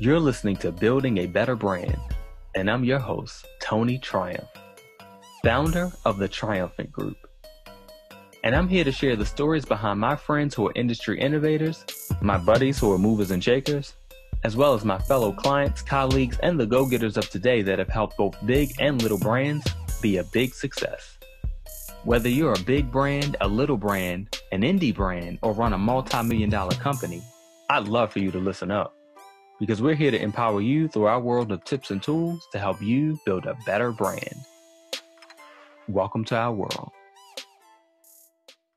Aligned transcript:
You're 0.00 0.18
listening 0.18 0.56
to 0.56 0.72
Building 0.72 1.18
a 1.18 1.26
Better 1.26 1.54
Brand, 1.54 1.98
and 2.56 2.68
I'm 2.68 2.82
your 2.82 2.98
host, 2.98 3.46
Tony 3.60 3.98
Triumph, 3.98 4.48
founder 5.44 5.92
of 6.04 6.18
the 6.18 6.26
Triumphant 6.26 6.90
Group. 6.90 7.18
And 8.42 8.56
I'm 8.56 8.68
here 8.68 8.84
to 8.84 8.90
share 8.90 9.14
the 9.16 9.26
stories 9.26 9.64
behind 9.64 10.00
my 10.00 10.16
friends 10.16 10.54
who 10.54 10.66
are 10.66 10.72
industry 10.74 11.20
innovators, 11.20 11.84
my 12.20 12.38
buddies 12.38 12.80
who 12.80 12.90
are 12.90 12.98
movers 12.98 13.30
and 13.30 13.44
shakers, 13.44 13.94
as 14.42 14.56
well 14.56 14.74
as 14.74 14.84
my 14.84 14.98
fellow 14.98 15.30
clients, 15.30 15.82
colleagues, 15.82 16.38
and 16.42 16.58
the 16.58 16.66
go 16.66 16.86
getters 16.86 17.18
of 17.18 17.28
today 17.30 17.62
that 17.62 17.78
have 17.78 17.90
helped 17.90 18.16
both 18.16 18.34
big 18.46 18.72
and 18.80 19.00
little 19.02 19.18
brands 19.18 19.64
be 20.00 20.16
a 20.16 20.24
big 20.24 20.54
success. 20.54 21.18
Whether 22.02 22.30
you're 22.30 22.54
a 22.54 22.64
big 22.64 22.90
brand, 22.90 23.36
a 23.40 23.46
little 23.46 23.76
brand, 23.76 24.40
an 24.50 24.62
indie 24.62 24.94
brand, 24.94 25.38
or 25.42 25.52
run 25.52 25.74
a 25.74 25.78
multi 25.78 26.22
million 26.24 26.50
dollar 26.50 26.74
company, 26.76 27.22
I'd 27.70 27.86
love 27.86 28.12
for 28.12 28.18
you 28.18 28.32
to 28.32 28.38
listen 28.38 28.70
up 28.70 28.94
because 29.60 29.82
we're 29.82 29.94
here 29.94 30.10
to 30.10 30.20
empower 30.20 30.60
you 30.60 30.88
through 30.88 31.04
our 31.04 31.20
world 31.20 31.52
of 31.52 31.64
tips 31.64 31.90
and 31.90 32.02
tools 32.02 32.46
to 32.52 32.58
help 32.58 32.80
you 32.82 33.18
build 33.24 33.46
a 33.46 33.56
better 33.66 33.92
brand. 33.92 34.36
Welcome 35.88 36.24
to 36.26 36.36
our 36.36 36.52
world. 36.52 36.90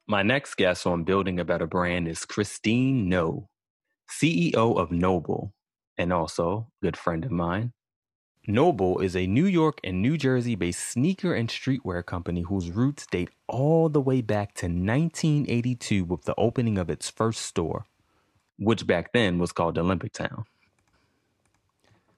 My 0.07 0.21
next 0.21 0.55
guest 0.55 0.85
on 0.85 1.03
building 1.03 1.39
a 1.39 1.45
better 1.45 1.65
brand 1.65 2.07
is 2.07 2.25
Christine 2.25 3.09
Noh, 3.09 3.47
CEO 4.09 4.77
of 4.77 4.89
Nohble, 4.89 5.51
and 5.97 6.13
also 6.13 6.67
good 6.81 6.95
friend 6.97 7.25
of 7.25 7.31
mine. 7.31 7.73
Nohble 8.47 9.01
is 9.01 9.15
a 9.15 9.25
New 9.25 9.47
York 9.47 9.79
and 9.83 10.03
New 10.03 10.17
Jersey 10.17 10.53
based 10.53 10.87
sneaker 10.87 11.33
and 11.33 11.49
streetwear 11.49 12.05
company 12.05 12.41
whose 12.41 12.69
roots 12.69 13.07
date 13.07 13.29
all 13.47 13.89
the 13.89 14.01
way 14.01 14.21
back 14.21 14.53
to 14.55 14.67
1982 14.67 16.03
with 16.03 16.25
the 16.25 16.35
opening 16.37 16.77
of 16.77 16.91
its 16.91 17.09
first 17.09 17.41
store, 17.41 17.85
which 18.59 18.85
back 18.85 19.13
then 19.13 19.39
was 19.39 19.51
called 19.51 19.79
Olympic 19.79 20.13
Town. 20.13 20.45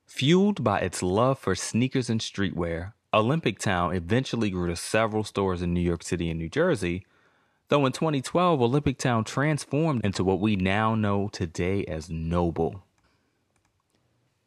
Fueled 0.08 0.64
by 0.64 0.80
its 0.80 1.04
love 1.04 1.38
for 1.38 1.54
sneakers 1.54 2.10
and 2.10 2.22
streetwear, 2.22 2.94
Olympic 3.14 3.60
Town 3.60 3.94
eventually 3.94 4.50
grew 4.50 4.68
to 4.68 4.76
several 4.76 5.24
stores 5.24 5.62
in 5.62 5.74
New 5.74 5.82
York 5.82 6.02
City 6.02 6.30
and 6.30 6.40
New 6.40 6.48
Jersey, 6.50 7.06
though 7.68 7.86
in 7.86 7.92
2012, 7.92 8.62
Olympic 8.62 8.98
Town 8.98 9.26
transformed 9.26 10.06
into 10.06 10.24
what 10.24 10.40
we 10.40 10.56
now 10.56 10.96
know 10.96 11.28
today 11.28 11.84
as 11.86 12.08
Nohble. 12.08 12.84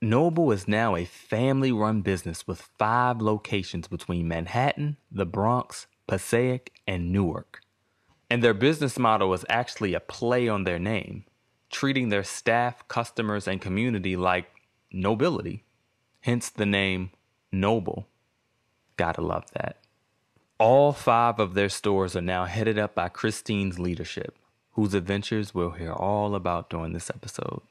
Nohble 0.02 0.52
is 0.52 0.66
now 0.66 0.96
a 0.96 1.04
family 1.04 1.70
run 1.70 2.00
business 2.00 2.46
with 2.46 2.70
five 2.78 3.20
locations 3.20 3.86
between 3.86 4.26
Manhattan, 4.26 4.96
the 5.12 5.26
Bronx, 5.26 5.86
Passaic, 6.06 6.72
and 6.86 7.12
Newark. 7.12 7.60
And 8.30 8.42
their 8.42 8.54
business 8.54 8.98
model 8.98 9.34
is 9.34 9.44
actually 9.50 9.92
a 9.92 10.00
play 10.00 10.48
on 10.48 10.64
their 10.64 10.78
name, 10.78 11.24
treating 11.68 12.08
their 12.08 12.24
staff, 12.24 12.88
customers, 12.88 13.46
and 13.46 13.60
community 13.60 14.16
like 14.16 14.46
nobility, 14.92 15.64
hence 16.20 16.50
the 16.50 16.66
name 16.66 17.10
Nohble. 17.52 18.04
Gotta 18.96 19.22
love 19.22 19.50
that. 19.52 19.76
All 20.58 20.92
five 20.92 21.38
of 21.38 21.54
their 21.54 21.68
stores 21.68 22.14
are 22.14 22.20
now 22.20 22.44
headed 22.44 22.78
up 22.78 22.94
by 22.94 23.08
Christine's 23.08 23.78
leadership, 23.78 24.36
whose 24.72 24.92
adventures 24.94 25.54
we'll 25.54 25.70
hear 25.70 25.92
all 25.92 26.34
about 26.34 26.68
during 26.68 26.92
this 26.92 27.10
episode. 27.10 27.62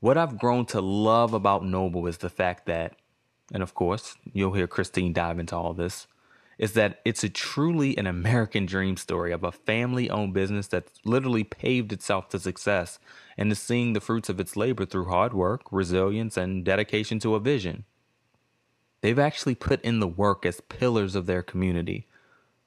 What 0.00 0.16
I've 0.16 0.38
grown 0.38 0.66
to 0.66 0.80
love 0.80 1.34
about 1.34 1.62
Nohble 1.62 2.08
is 2.08 2.18
the 2.18 2.30
fact 2.30 2.66
that, 2.66 2.94
and 3.52 3.62
of 3.62 3.74
course, 3.74 4.16
you'll 4.32 4.52
hear 4.52 4.66
Christine 4.66 5.12
dive 5.12 5.38
into 5.38 5.56
all 5.56 5.74
this, 5.74 6.06
is 6.62 6.74
that 6.74 7.00
it's 7.04 7.24
a 7.24 7.28
truly 7.28 7.96
an 7.98 8.06
American 8.06 8.64
dream 8.66 8.96
story 8.96 9.32
of 9.32 9.42
a 9.42 9.50
family 9.50 10.08
owned 10.08 10.32
business 10.32 10.68
that 10.68 10.86
literally 11.04 11.42
paved 11.42 11.92
itself 11.92 12.28
to 12.28 12.38
success 12.38 13.00
and 13.36 13.50
is 13.50 13.58
seeing 13.58 13.94
the 13.94 14.00
fruits 14.00 14.28
of 14.28 14.38
its 14.38 14.54
labor 14.54 14.86
through 14.86 15.06
hard 15.06 15.34
work, 15.34 15.62
resilience, 15.72 16.36
and 16.36 16.64
dedication 16.64 17.18
to 17.18 17.34
a 17.34 17.40
vision. 17.40 17.82
They've 19.00 19.18
actually 19.18 19.56
put 19.56 19.82
in 19.82 19.98
the 19.98 20.06
work 20.06 20.46
as 20.46 20.60
pillars 20.60 21.16
of 21.16 21.26
their 21.26 21.42
community, 21.42 22.06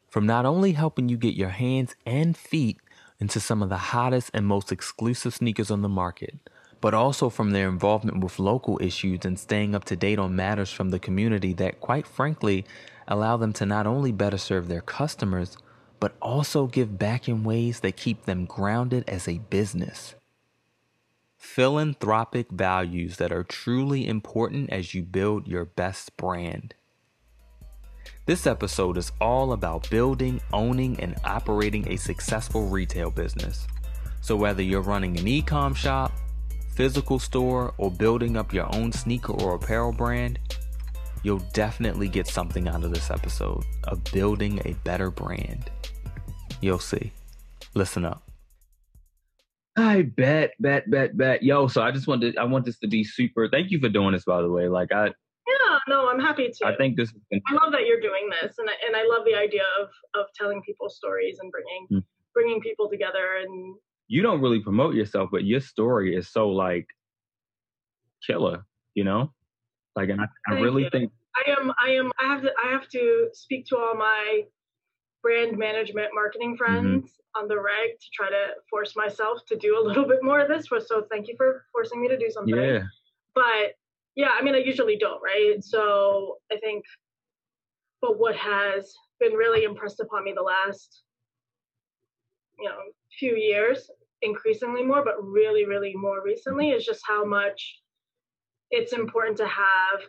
from 0.10 0.26
not 0.26 0.46
only 0.46 0.74
helping 0.74 1.08
you 1.08 1.16
get 1.16 1.36
your 1.36 1.52
hands 1.52 1.96
and 2.06 2.36
feet 2.36 2.80
into 3.22 3.40
some 3.40 3.64
of 3.64 3.70
the 3.70 3.78
hottest 3.78 4.30
and 4.34 4.46
most 4.46 4.74
exclusive 4.74 5.36
sneakers 5.36 5.72
on 5.72 5.84
the 5.84 5.88
market, 5.88 6.38
but 6.82 6.94
also 6.94 7.30
from 7.30 7.52
their 7.52 7.70
involvement 7.70 8.22
with 8.22 8.40
local 8.40 8.78
issues 8.82 9.24
and 9.24 9.40
staying 9.40 9.74
up 9.74 9.86
to 9.86 9.96
date 9.96 10.20
on 10.20 10.36
matters 10.36 10.70
from 10.70 10.90
the 10.90 11.00
community 11.00 11.54
that, 11.54 11.80
quite 11.80 12.06
frankly, 12.06 12.66
allow 13.08 13.38
them 13.38 13.54
to 13.54 13.66
not 13.66 13.88
only 13.88 14.12
better 14.12 14.38
serve 14.38 14.68
their 14.68 14.82
customers, 14.82 15.58
but 16.00 16.16
also 16.22 16.68
give 16.68 16.98
back 16.98 17.28
in 17.28 17.44
ways 17.44 17.80
that 17.80 17.98
keep 17.98 18.26
them 18.26 18.46
grounded 18.46 19.04
as 19.08 19.28
a 19.28 19.40
business. 19.50 20.16
Philanthropic 21.38 22.50
values 22.50 23.18
that 23.18 23.32
are 23.32 23.44
truly 23.44 24.08
important 24.08 24.70
as 24.72 24.94
you 24.94 25.04
build 25.04 25.48
your 25.48 25.66
best 25.66 26.18
brand. 26.18 26.74
This 28.26 28.48
episode 28.48 28.98
is 28.98 29.12
all 29.22 29.54
about 29.54 29.90
building, 29.90 30.42
owning, 30.52 31.00
and 31.00 31.16
operating 31.24 31.88
a 31.88 31.96
successful 31.96 32.68
retail 32.68 33.12
business. 33.12 33.68
So, 34.22 34.36
whether 34.36 34.64
you're 34.64 34.82
running 34.82 35.18
an 35.20 35.28
e 35.28 35.44
com 35.44 35.76
shop, 35.76 36.12
physical 36.74 37.20
store, 37.20 37.74
or 37.78 37.92
building 37.92 38.36
up 38.36 38.52
your 38.52 38.74
own 38.76 38.92
sneaker 38.92 39.34
or 39.34 39.56
apparel 39.56 39.92
brand, 39.92 40.40
you'll 41.26 41.44
definitely 41.54 42.08
get 42.08 42.28
something 42.28 42.68
out 42.68 42.84
of 42.84 42.94
this 42.94 43.10
episode 43.10 43.66
of 43.86 44.04
building 44.14 44.62
a 44.64 44.74
better 44.84 45.10
brand. 45.10 45.72
You'll 46.62 46.78
see. 46.78 47.12
Listen 47.74 48.06
up. 48.06 48.22
I 49.76 50.04
bet, 50.04 50.52
bet, 50.60 50.90
bet, 50.90 51.18
bet. 51.18 51.42
Yo, 51.42 51.68
so 51.68 51.82
I 51.82 51.90
just 51.92 52.06
wanted, 52.08 52.38
I 52.38 52.44
want 52.44 52.64
this 52.64 52.78
to 52.80 52.88
be 52.88 53.04
super. 53.04 53.50
Thank 53.50 53.72
you 53.72 53.80
for 53.80 53.90
doing 53.90 54.14
this, 54.14 54.24
by 54.24 54.44
the 54.44 54.52
way. 54.52 54.68
Like, 54.68 54.92
I, 54.92 55.06
yeah, 55.08 55.80
no, 55.88 56.10
I'm 56.10 56.20
happy 56.20 56.48
to. 56.60 56.68
I 56.68 56.76
think 56.76 56.96
this. 56.96 57.12
Been- 57.32 57.42
I 57.48 57.54
love 57.56 57.72
that 57.72 57.88
you're 57.88 58.00
doing 58.00 58.30
this, 58.42 58.56
and 58.60 58.70
I, 58.70 58.74
and 58.86 58.96
I 58.96 59.04
love 59.12 59.26
the 59.26 59.36
idea 59.36 59.64
of 59.82 59.90
of 60.14 60.28
telling 60.40 60.62
people 60.62 60.90
stories 60.90 61.40
and 61.42 61.52
bringing 61.52 61.88
mm. 61.92 62.04
bringing 62.34 62.62
people 62.62 62.90
together. 62.90 63.38
And 63.42 63.76
you 64.08 64.22
don't 64.22 64.42
really 64.42 64.60
promote 64.60 64.96
yourself, 64.96 65.30
but 65.32 65.44
your 65.44 65.60
story 65.60 66.16
is 66.16 66.32
so 66.32 66.50
like 66.50 66.88
killer, 68.26 68.66
you 68.94 69.04
know. 69.04 69.32
Like, 69.96 70.10
and 70.10 70.22
I, 70.22 70.28
I 70.50 70.60
really 70.60 70.84
you. 70.84 70.90
think 70.90 71.12
I 71.36 71.52
am. 71.52 71.72
I 71.80 71.92
am. 71.92 72.12
I 72.20 72.26
have 72.26 72.42
to. 72.44 72.52
I 72.64 72.72
have 72.72 72.88
to 72.90 73.30
speak 73.34 73.66
to 73.68 73.78
all 73.78 73.96
my 73.96 74.44
brand 75.24 75.58
management 75.58 76.10
marketing 76.14 76.56
mm-hmm. 76.56 76.64
friends 76.64 77.06
mm-hmm. 77.06 77.42
on 77.42 77.48
the 77.48 77.56
reg 77.56 78.00
to 78.00 78.08
try 78.14 78.30
to 78.30 78.48
force 78.70 78.96
myself 78.96 79.40
to 79.48 79.58
do 79.58 79.80
a 79.80 79.84
little 79.86 80.08
bit 80.08 80.24
more 80.24 80.40
of 80.40 80.48
this. 80.48 80.68
So 80.88 81.06
thank 81.10 81.28
you 81.28 81.34
for 81.36 81.66
forcing 81.72 82.02
me 82.02 82.08
to 82.08 82.18
do 82.18 82.30
something. 82.30 82.56
Yeah. 82.56 82.84
But 83.34 83.74
yeah, 84.16 84.30
I 84.38 84.44
mean, 84.44 84.56
I 84.56 84.60
usually 84.60 84.98
don't, 84.98 85.22
right? 85.22 85.64
So 85.64 86.38
I 86.52 86.58
think, 86.58 86.86
but 88.02 88.20
what 88.20 88.36
has 88.36 88.94
been 89.20 89.34
really 89.34 89.64
impressed 89.64 90.00
upon 90.00 90.24
me 90.24 90.34
the 90.36 90.42
last, 90.42 91.02
you 92.60 92.70
know, 92.70 92.78
few 93.20 93.36
years, 93.36 93.90
increasingly 94.22 94.84
more, 94.84 95.04
but 95.04 95.22
really, 95.22 95.66
really 95.66 95.94
more 95.96 96.22
recently, 96.24 96.70
is 96.70 96.86
just 96.86 97.02
how 97.06 97.26
much 97.26 97.82
it's 98.72 98.94
important 98.94 99.38
to 99.38 99.48
have 99.48 100.02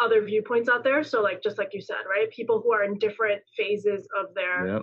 other 0.00 0.24
viewpoints 0.24 0.68
out 0.68 0.84
there. 0.84 1.02
So 1.02 1.22
like 1.22 1.42
just 1.42 1.58
like 1.58 1.70
you 1.72 1.80
said, 1.80 2.04
right? 2.08 2.30
People 2.30 2.60
who 2.60 2.72
are 2.72 2.84
in 2.84 2.98
different 2.98 3.42
phases 3.56 4.06
of 4.18 4.34
their 4.34 4.66
yep. 4.66 4.82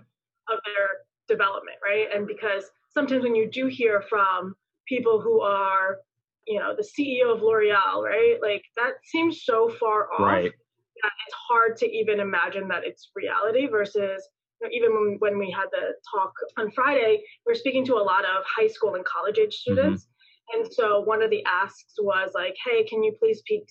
of 0.49 0.59
their 0.65 0.87
development, 1.27 1.77
right? 1.85 2.07
And 2.13 2.27
because 2.27 2.65
sometimes 2.93 3.23
when 3.23 3.35
you 3.35 3.49
do 3.49 3.67
hear 3.67 4.03
from 4.09 4.55
people 4.87 5.21
who 5.21 5.41
are, 5.41 5.97
you 6.47 6.59
know, 6.59 6.75
the 6.75 6.83
CEO 6.83 7.33
of 7.33 7.41
L'Oreal, 7.41 8.03
right? 8.03 8.37
Like 8.41 8.63
that 8.77 8.93
seems 9.03 9.43
so 9.43 9.69
far 9.79 10.11
off 10.11 10.19
right. 10.19 10.51
that 11.03 11.11
it's 11.27 11.35
hard 11.49 11.77
to 11.77 11.91
even 11.91 12.19
imagine 12.19 12.67
that 12.69 12.83
it's 12.85 13.11
reality 13.15 13.67
versus 13.67 14.27
you 14.61 14.67
know, 14.67 14.71
even 14.73 14.93
when, 14.93 15.15
when 15.19 15.39
we 15.39 15.51
had 15.51 15.65
the 15.71 15.93
talk 16.13 16.33
on 16.57 16.71
Friday, 16.71 17.23
we 17.45 17.53
are 17.53 17.55
speaking 17.55 17.85
to 17.85 17.95
a 17.95 18.03
lot 18.03 18.25
of 18.25 18.43
high 18.45 18.67
school 18.67 18.95
and 18.95 19.05
college 19.05 19.37
age 19.37 19.55
mm-hmm. 19.55 19.73
students. 19.73 20.03
Mm-hmm. 20.03 20.10
And 20.53 20.71
so 20.71 21.01
one 21.01 21.21
of 21.21 21.29
the 21.29 21.43
asks 21.45 21.93
was 21.99 22.31
like, 22.33 22.55
hey, 22.65 22.83
can 22.83 23.03
you 23.03 23.13
please 23.19 23.41
pick, 23.47 23.63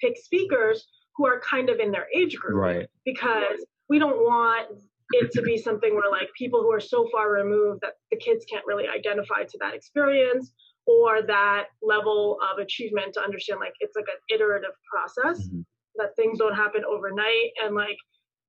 pick 0.00 0.16
speakers 0.16 0.86
who 1.16 1.26
are 1.26 1.40
kind 1.40 1.68
of 1.68 1.78
in 1.78 1.90
their 1.90 2.06
age 2.14 2.36
group. 2.36 2.56
Right. 2.56 2.88
Because 3.04 3.64
we 3.88 3.98
don't 3.98 4.18
want 4.18 4.80
it 5.10 5.30
to 5.32 5.42
be 5.42 5.58
something 5.58 5.94
where 5.94 6.10
like 6.10 6.28
people 6.36 6.62
who 6.62 6.72
are 6.72 6.80
so 6.80 7.08
far 7.12 7.30
removed 7.30 7.80
that 7.82 7.94
the 8.10 8.16
kids 8.16 8.44
can't 8.50 8.64
really 8.66 8.86
identify 8.88 9.42
to 9.42 9.58
that 9.60 9.74
experience 9.74 10.52
or 10.86 11.22
that 11.22 11.66
level 11.82 12.38
of 12.50 12.58
achievement 12.58 13.12
to 13.14 13.20
understand 13.20 13.60
like 13.60 13.74
it's 13.80 13.94
like 13.94 14.06
an 14.08 14.34
iterative 14.34 14.74
process 14.90 15.46
mm-hmm. 15.46 15.60
that 15.96 16.16
things 16.16 16.38
don't 16.38 16.54
happen 16.54 16.82
overnight 16.90 17.50
and 17.62 17.74
like 17.74 17.96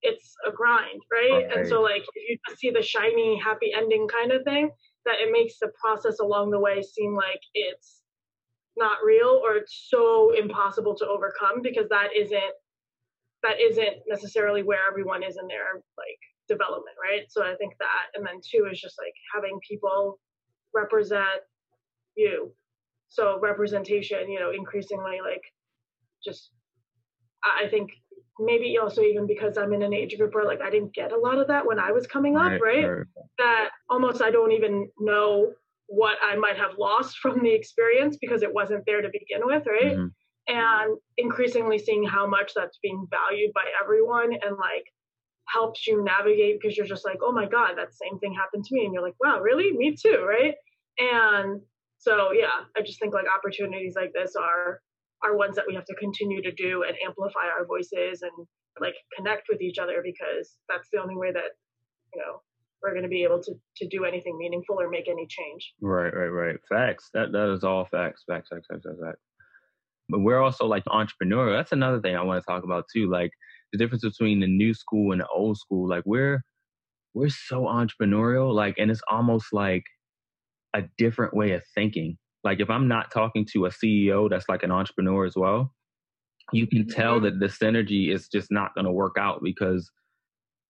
it's 0.01 0.33
a 0.47 0.51
grind 0.51 1.01
right? 1.12 1.45
right? 1.45 1.57
and 1.57 1.68
so 1.68 1.81
like 1.81 2.01
if 2.15 2.30
you 2.30 2.38
just 2.47 2.59
see 2.59 2.71
the 2.71 2.81
shiny 2.81 3.39
happy 3.44 3.74
ending 3.75 4.07
kind 4.07 4.31
of 4.31 4.41
thing 4.44 4.71
that 5.06 5.20
it 5.22 5.32
makes 5.32 5.60
the 5.60 5.72
process 5.80 6.20
along 6.20 6.52
the 6.52 6.60
way 6.60 6.82
seem 6.82 7.16
like 7.16 7.42
it's 7.54 8.02
not 8.76 8.98
real 9.06 9.42
or 9.44 9.56
it's 9.56 9.88
so 9.90 10.32
impossible 10.32 10.96
to 10.96 11.08
overcome 11.08 11.62
because 11.62 11.90
that 11.90 12.10
isn't 12.16 12.54
that 13.44 13.60
isn't 13.60 13.98
necessarily 14.08 14.64
where 14.64 14.80
everyone 14.90 15.22
is 15.22 15.38
in 15.40 15.48
their 15.48 15.76
like 15.98 16.20
development 16.48 16.96
right? 17.02 17.26
So 17.30 17.44
i 17.44 17.56
think 17.56 17.74
that 17.80 18.16
and 18.16 18.26
then 18.26 18.40
two 18.44 18.68
is 18.72 18.80
just 18.82 18.96
like 19.00 19.14
having 19.34 19.60
people 19.68 20.20
represent 20.74 21.42
you. 22.16 22.52
So 23.10 23.40
representation, 23.40 24.30
you 24.30 24.40
know, 24.40 24.52
increasingly 24.52 25.20
like 25.24 25.44
just 26.26 26.52
I 27.44 27.68
think 27.68 27.92
maybe 28.40 28.78
also 28.78 29.02
even 29.02 29.28
because 29.28 29.58
I'm 29.58 29.74
in 29.74 29.84
an 29.84 29.94
age 29.94 30.18
group 30.18 30.34
where 30.34 30.46
like 30.46 30.62
I 30.62 30.70
didn't 30.70 30.94
get 30.94 31.12
a 31.12 31.18
lot 31.18 31.38
of 31.38 31.48
that 31.48 31.66
when 31.66 31.80
I 31.80 31.92
was 31.92 32.08
coming 32.08 32.36
up, 32.36 32.52
right? 32.52 32.62
right? 32.62 32.86
right. 32.86 33.06
That 33.38 33.70
almost 33.90 34.22
I 34.22 34.31
don't 34.31 34.52
even 34.52 34.90
know 35.00 35.54
what 35.88 36.18
I 36.24 36.36
might 36.36 36.58
have 36.58 36.78
lost 36.78 37.18
from 37.20 37.44
the 37.44 37.54
experience 37.54 38.18
because 38.20 38.42
it 38.42 38.54
wasn't 38.54 38.86
there 38.86 39.02
to 39.02 39.10
begin 39.10 39.46
with, 39.46 39.64
right? 39.68 39.98
Mm-hmm. 39.98 40.08
And 40.48 40.98
increasingly 41.18 41.78
seeing 41.80 42.04
how 42.04 42.28
much 42.28 42.52
that's 42.56 42.78
being 42.81 43.08
valued 43.10 43.54
by 43.54 43.64
everyone 43.81 44.34
and 44.34 44.58
like 44.58 44.86
helps 45.48 45.88
you 45.88 46.04
navigate 46.04 46.60
because 46.60 46.76
you're 46.76 46.86
just 46.86 47.06
like, 47.06 47.19
oh 47.22 47.31
my 47.31 47.46
God, 47.46 47.76
that 47.78 47.94
same 47.94 48.19
thing 48.19 48.34
happened 48.34 48.66
to 48.66 48.76
me. 48.76 48.86
And 48.86 48.94
you're 48.94 49.04
like, 49.04 49.16
wow, 49.22 49.40
really? 49.40 49.72
Me 49.72 49.96
too, 49.96 50.26
right? 50.28 50.56
And 50.98 51.62
so 51.98 52.31
yeah, 52.31 52.66
I 52.76 52.81
just 52.81 53.00
think 53.00 53.14
like 53.14 53.26
opportunities 53.34 53.94
like 53.96 54.12
this 54.14 54.36
are 54.36 54.81
are 55.24 55.38
ones 55.38 55.56
that 55.56 55.66
we 55.68 55.75
have 55.75 55.86
to 55.86 55.96
continue 55.96 56.42
to 56.42 56.52
do 56.52 56.84
and 56.88 56.96
amplify 57.06 57.48
our 57.58 57.66
voices 57.66 58.22
and 58.22 58.48
like 58.80 58.96
connect 59.16 59.44
with 59.50 59.62
each 59.62 59.78
other 59.78 60.04
because 60.04 60.58
that's 60.68 60.90
the 60.92 61.00
only 61.02 61.16
way 61.16 61.31
that 61.31 61.56
you 62.14 62.22
know 62.22 62.42
we're 62.81 62.92
going 62.92 63.04
to 63.04 63.10
be 63.10 63.24
able 63.24 63.42
to 63.42 63.54
to 63.78 63.88
do 63.88 64.06
anything 64.06 64.38
meaningful 64.38 64.80
or 64.80 64.90
make 64.90 65.08
any 65.08 65.28
change. 65.28 65.74
Right, 65.81 66.14
right, 66.14 66.28
right. 66.28 66.56
Facts. 66.70 67.10
That 67.14 67.31
that 67.31 67.52
is 67.54 67.64
all 67.64 67.86
facts. 67.86 68.24
Facts. 68.28 68.50
Facts. 68.50 68.68
Facts. 68.70 68.84
Facts. 68.86 69.00
facts. 69.04 69.22
But 70.10 70.20
we're 70.20 70.42
also 70.42 70.66
like 70.66 70.84
entrepreneurial. 70.86 71.58
That's 71.58 71.72
another 71.72 72.02
thing 72.02 72.16
I 72.16 72.24
want 72.24 72.44
to 72.44 72.52
talk 72.52 72.64
about 72.64 72.86
too. 72.94 73.10
Like 73.10 73.31
the 73.72 73.78
difference 73.78 74.04
between 74.04 74.42
the 74.42 74.48
new 74.48 74.74
school 74.74 75.14
and 75.14 75.22
the 75.22 75.28
old 75.28 75.58
school. 75.58 75.88
Like 75.88 76.04
we're 76.06 76.44
we're 77.14 77.30
so 77.30 77.64
entrepreneurial. 77.64 78.54
Like, 78.54 78.76
and 78.78 78.92
it's 78.92 79.02
almost 79.10 79.48
like 79.54 79.84
a 80.74 80.84
different 80.98 81.36
way 81.36 81.52
of 81.52 81.64
thinking. 81.76 82.18
Like 82.44 82.60
if 82.60 82.69
I'm 82.69 82.88
not 82.88 83.12
talking 83.12 83.45
to 83.54 83.66
a 83.66 83.69
CEO 83.69 84.30
that's 84.30 84.50
like 84.50 84.63
an 84.63 84.72
entrepreneur 84.72 85.25
as 85.25 85.36
well, 85.36 85.74
you 86.51 86.68
can 86.68 86.88
tell 86.88 87.16
mm-hmm. 87.16 87.25
that 87.25 87.40
the 87.40 87.45
synergy 87.48 88.13
is 88.13 88.28
just 88.28 88.51
not 88.51 88.75
going 88.75 88.86
to 88.86 88.92
work 88.92 89.16
out 89.18 89.42
because 89.42 89.90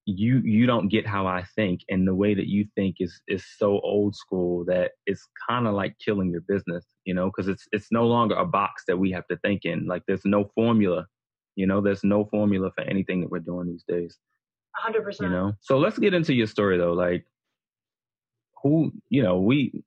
you 0.06 0.42
you 0.44 0.66
don't 0.66 0.90
get 0.90 1.08
how 1.08 1.26
I 1.26 1.44
think 1.56 1.80
and 1.88 2.06
the 2.06 2.14
way 2.14 2.34
that 2.34 2.48
you 2.48 2.66
think 2.76 2.98
is 3.00 3.22
is 3.30 3.46
so 3.58 3.80
old 3.80 4.16
school 4.16 4.66
that 4.66 4.92
it's 5.06 5.26
kind 5.50 5.66
of 5.66 5.74
like 5.74 5.96
killing 6.04 6.30
your 6.30 6.42
business, 6.42 6.86
you 7.06 7.14
know, 7.14 7.28
because 7.28 7.48
it's 7.48 7.66
it's 7.72 7.88
no 7.90 8.06
longer 8.06 8.36
a 8.36 8.46
box 8.46 8.84
that 8.88 8.98
we 8.98 9.12
have 9.12 9.26
to 9.28 9.38
think 9.38 9.62
in. 9.64 9.88
Like 9.88 10.04
there's 10.06 10.26
no 10.26 10.52
formula, 10.56 11.08
you 11.56 11.66
know, 11.66 11.80
there's 11.80 12.04
no 12.04 12.26
formula 12.26 12.72
for 12.76 12.84
anything 12.84 13.22
that 13.22 13.32
we're 13.32 13.40
doing 13.40 13.68
these 13.68 13.86
days. 13.88 14.18
100%. 14.86 15.22
You 15.22 15.30
know. 15.30 15.54
So 15.62 15.78
let's 15.78 16.00
get 16.00 16.14
into 16.14 16.34
your 16.34 16.48
story 16.48 16.78
though. 16.78 16.94
Like 16.94 17.26
who, 18.62 18.92
you 19.10 19.24
know, 19.24 19.40
we 19.40 19.84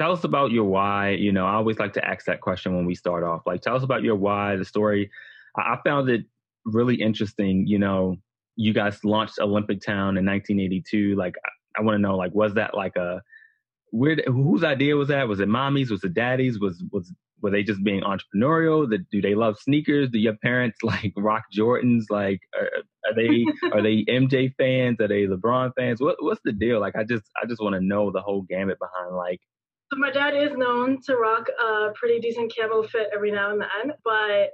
tell 0.00 0.12
us 0.12 0.24
about 0.24 0.50
your 0.50 0.64
why. 0.64 1.10
You 1.10 1.30
know, 1.30 1.44
I 1.46 1.54
always 1.54 1.78
like 1.78 1.92
to 1.92 2.04
ask 2.04 2.24
that 2.24 2.40
question 2.40 2.74
when 2.74 2.86
we 2.86 2.94
start 2.94 3.22
off. 3.22 3.42
Like, 3.44 3.60
tell 3.60 3.76
us 3.76 3.82
about 3.82 4.02
your 4.02 4.16
why, 4.16 4.56
the 4.56 4.64
story. 4.64 5.10
I, 5.56 5.76
found 5.84 6.08
it 6.08 6.24
really 6.64 6.94
interesting. 6.94 7.66
You 7.66 7.78
know, 7.78 8.16
you 8.56 8.72
guys 8.72 9.04
launched 9.04 9.38
Olympic 9.38 9.82
Town 9.82 10.16
in 10.16 10.24
1982. 10.24 11.16
Like, 11.16 11.34
I, 11.44 11.80
I 11.80 11.82
want 11.82 11.96
to 11.96 11.98
know, 11.98 12.16
like, 12.16 12.34
was 12.34 12.54
that 12.54 12.74
like 12.74 12.96
a 12.96 13.20
weird? 13.92 14.22
Whose 14.26 14.64
idea 14.64 14.96
was 14.96 15.08
that? 15.08 15.28
Was 15.28 15.40
it 15.40 15.48
mommy's? 15.48 15.90
Was 15.90 16.02
it 16.02 16.14
daddy's? 16.14 16.58
Was 16.58 16.82
was 16.90 17.12
were 17.42 17.50
they 17.50 17.62
just 17.62 17.84
being 17.84 18.02
entrepreneurial? 18.02 18.88
That 18.88 19.10
do 19.10 19.20
they 19.20 19.34
love 19.34 19.58
sneakers? 19.58 20.08
Do 20.08 20.18
your 20.18 20.36
parents 20.38 20.78
like 20.82 21.12
rock 21.16 21.42
Jordans? 21.54 22.04
Like, 22.08 22.40
are, 22.58 22.70
are 23.06 23.14
they 23.14 23.44
are 23.72 23.82
they 23.82 24.04
MJ 24.08 24.54
fans? 24.56 24.98
Are 25.00 25.08
they 25.08 25.26
LeBron 25.26 25.72
fans? 25.76 26.00
What 26.00 26.16
what's 26.20 26.40
the 26.42 26.52
deal? 26.52 26.80
Like, 26.80 26.96
I 26.96 27.04
just 27.04 27.24
I 27.42 27.46
just 27.46 27.60
want 27.60 27.74
to 27.74 27.80
know 27.82 28.10
the 28.10 28.22
whole 28.22 28.42
gamut 28.48 28.78
behind 28.78 29.14
like 29.14 29.40
so 29.90 29.98
my 29.98 30.10
dad 30.10 30.34
is 30.36 30.56
known 30.56 31.00
to 31.02 31.16
rock 31.16 31.48
a 31.48 31.88
pretty 31.94 32.20
decent 32.20 32.52
camo 32.56 32.82
fit 32.82 33.08
every 33.12 33.32
now 33.32 33.50
and 33.50 33.60
then, 33.60 33.92
but 34.04 34.50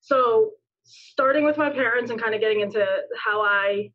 so 0.00 0.52
starting 0.84 1.44
with 1.44 1.58
my 1.58 1.68
parents 1.68 2.10
and 2.10 2.20
kind 2.20 2.34
of 2.34 2.40
getting 2.40 2.60
into 2.60 2.84
how 3.22 3.42
I 3.42 3.90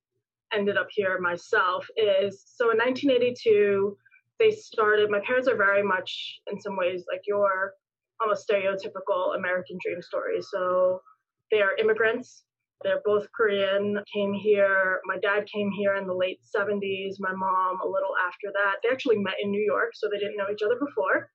ended 0.54 0.78
up 0.78 0.88
here 0.92 1.20
myself 1.20 1.88
is 1.98 2.44
so 2.46 2.70
in 2.70 2.78
1982 2.78 3.98
they 4.40 4.52
started 4.52 5.10
my 5.10 5.20
parents 5.26 5.48
are 5.48 5.56
very 5.56 5.82
much 5.82 6.40
in 6.52 6.62
some 6.62 6.78
ways 6.78 7.06
like 7.12 7.22
your 7.26 7.74
almost 8.22 8.48
stereotypical 8.48 9.36
American 9.36 9.78
dream 9.84 10.02
story. 10.02 10.42
So 10.42 11.02
they 11.50 11.62
are 11.62 11.76
immigrants 11.78 12.44
they're 12.82 13.02
both 13.06 13.28
Korean, 13.32 13.98
came 14.14 14.34
here. 14.34 15.00
My 15.06 15.18
dad 15.18 15.46
came 15.54 15.72
here 15.72 15.96
in 15.96 16.08
the 16.08 16.14
late 16.14 16.40
70s, 16.56 17.16
my 17.20 17.34
mom 17.34 17.80
a 17.82 17.88
little 17.88 18.16
after 18.28 18.52
that. 18.52 18.78
They 18.84 18.90
actually 18.90 19.18
met 19.18 19.36
in 19.42 19.52
New 19.52 19.62
York, 19.62 19.92
so 19.94 20.08
they 20.12 20.20
didn't 20.20 20.38
know 20.38 20.52
each 20.52 20.64
other 20.64 20.76
before. 20.80 21.30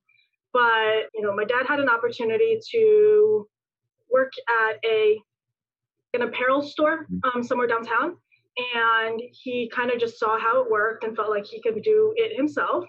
But, 0.52 1.08
you 1.14 1.22
know, 1.22 1.34
my 1.34 1.44
dad 1.44 1.66
had 1.66 1.80
an 1.80 1.88
opportunity 1.88 2.58
to 2.72 3.48
work 4.10 4.32
at 4.48 4.76
a 4.84 5.18
an 6.14 6.22
apparel 6.22 6.62
store 6.62 7.04
mm-hmm. 7.04 7.38
um, 7.38 7.42
somewhere 7.42 7.66
downtown. 7.66 8.16
And 8.74 9.22
he 9.30 9.70
kind 9.72 9.90
of 9.90 10.00
just 10.00 10.18
saw 10.18 10.38
how 10.38 10.62
it 10.62 10.70
worked 10.70 11.04
and 11.04 11.14
felt 11.14 11.30
like 11.30 11.46
he 11.46 11.62
could 11.62 11.80
do 11.82 12.12
it 12.16 12.36
himself. 12.36 12.84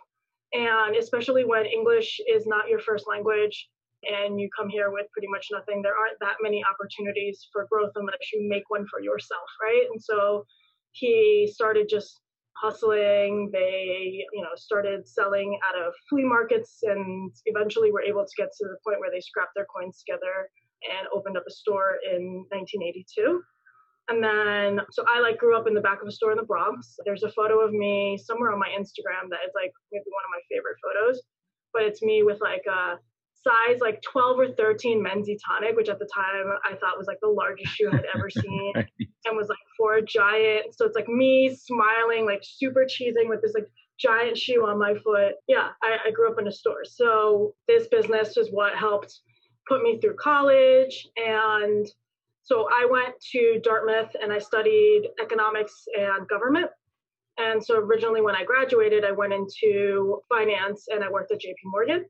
And 0.54 0.95
especially 0.95 1.45
when 1.45 1.66
English 1.66 2.19
is 2.28 2.48
not 2.48 2.69
your 2.69 2.80
first 2.80 3.06
language, 3.07 3.69
and 4.04 4.40
you 4.40 4.50
come 4.57 4.69
here 4.69 4.92
with 4.92 5.07
pretty 5.12 5.28
much 5.28 5.48
nothing, 5.51 5.81
there 5.81 5.98
aren't 5.98 6.19
that 6.22 6.38
many 6.42 6.63
opportunities 6.63 7.48
for 7.51 7.68
growth 7.72 7.92
unless 7.96 8.31
you 8.34 8.48
make 8.48 8.69
one 8.69 8.86
for 8.90 9.01
yourself, 9.01 9.50
right? 9.62 9.88
And 9.92 10.01
so 10.01 10.46
he 10.92 11.50
started 11.54 11.88
just 11.90 12.19
hustling. 12.62 13.50
They, 13.51 14.25
you 14.34 14.42
know, 14.42 14.56
started 14.56 15.07
selling 15.07 15.57
out 15.68 15.80
of 15.80 15.94
flea 16.10 16.24
markets 16.24 16.80
and 16.84 17.31
eventually 17.46 17.92
were 17.92 18.04
able 18.04 18.25
to 18.25 18.36
get 18.38 18.50
to 18.51 18.66
the 18.68 18.78
point 18.86 19.00
where 19.00 19.12
they 19.12 19.22
scrapped 19.22 19.56
their 19.56 19.68
coins 19.74 20.04
together 20.06 20.50
and 20.84 21.07
opened 21.13 21.38
up 21.38 21.44
a 21.48 21.52
store 21.52 22.00
in 22.13 22.45
1982. 22.50 23.42
And 24.10 24.24
then, 24.24 24.81
so 24.92 25.06
I 25.07 25.19
like 25.19 25.38
grew 25.38 25.56
up 25.56 25.68
in 25.68 25.75
the 25.75 25.86
back 25.86 26.02
of 26.02 26.07
a 26.07 26.12
store 26.12 26.31
in 26.31 26.38
the 26.38 26.44
Bronx. 26.44 26.95
There's 27.06 27.24
a 27.24 27.31
photo 27.31 27.60
of 27.60 27.72
me 27.72 28.18
somewhere 28.18 28.52
on 28.52 28.60
my 28.60 28.69
Instagram 28.69 29.30
that 29.30 29.45
is 29.45 29.54
like 29.54 29.72
maybe 29.92 30.10
one 30.10 30.25
of 30.25 30.34
my 30.34 30.42
favorite 30.50 30.81
photos, 30.81 31.22
but 31.74 31.84
it's 31.84 32.02
me 32.02 32.24
with 32.24 32.42
like 32.42 32.63
a 32.66 32.98
size 33.44 33.80
like 33.80 34.01
12 34.01 34.39
or 34.39 34.47
13 34.53 35.01
men's 35.01 35.30
tonic 35.45 35.75
which 35.75 35.89
at 35.89 36.00
the 36.00 36.09
time 36.13 36.45
i 36.65 36.75
thought 36.75 36.97
was 36.97 37.07
like 37.07 37.19
the 37.21 37.27
largest 37.27 37.74
shoe 37.74 37.89
i'd 37.94 38.06
ever 38.13 38.30
seen 38.30 38.74
right. 38.75 38.89
and 39.25 39.38
was 39.38 39.47
like 39.47 39.57
for 39.77 39.95
a 39.95 40.06
giant 40.06 40.75
so 40.75 40.86
it's 40.86 40.95
like 40.95 41.07
me 41.07 41.56
smiling 41.56 42.25
like 42.25 42.41
super 42.44 42.86
cheesing 42.86 43.30
with 43.30 43.41
this 43.41 43.53
like 43.53 43.68
giant 44.00 44.38
shoe 44.38 44.65
on 44.65 44.77
my 44.77 44.94
foot 45.03 45.36
yeah 45.47 45.69
I, 45.83 45.97
I 46.07 46.12
grew 46.12 46.31
up 46.31 46.39
in 46.39 46.47
a 46.47 46.51
store 46.51 46.83
so 46.86 47.53
this 47.68 47.88
business 47.88 48.38
is 48.38 48.50
what 48.51 48.75
helped 48.75 49.19
put 49.68 49.83
me 49.83 49.99
through 49.99 50.16
college 50.16 51.07
and 51.18 51.87
so 52.44 52.68
i 52.71 52.87
went 52.90 53.14
to 53.31 53.59
dartmouth 53.64 54.16
and 54.21 54.33
i 54.33 54.40
studied 54.40 55.09
economics 55.21 55.85
and 55.97 56.28
government 56.28 56.69
and 57.37 57.64
so 57.64 57.78
originally 57.78 58.21
when 58.21 58.35
i 58.35 58.44
graduated 58.44 59.04
i 59.06 59.11
went 59.11 59.33
into 59.33 60.21
finance 60.30 60.87
and 60.90 61.04
i 61.04 61.09
worked 61.09 61.31
at 61.31 61.40
jp 61.40 61.56
morgan 61.66 62.06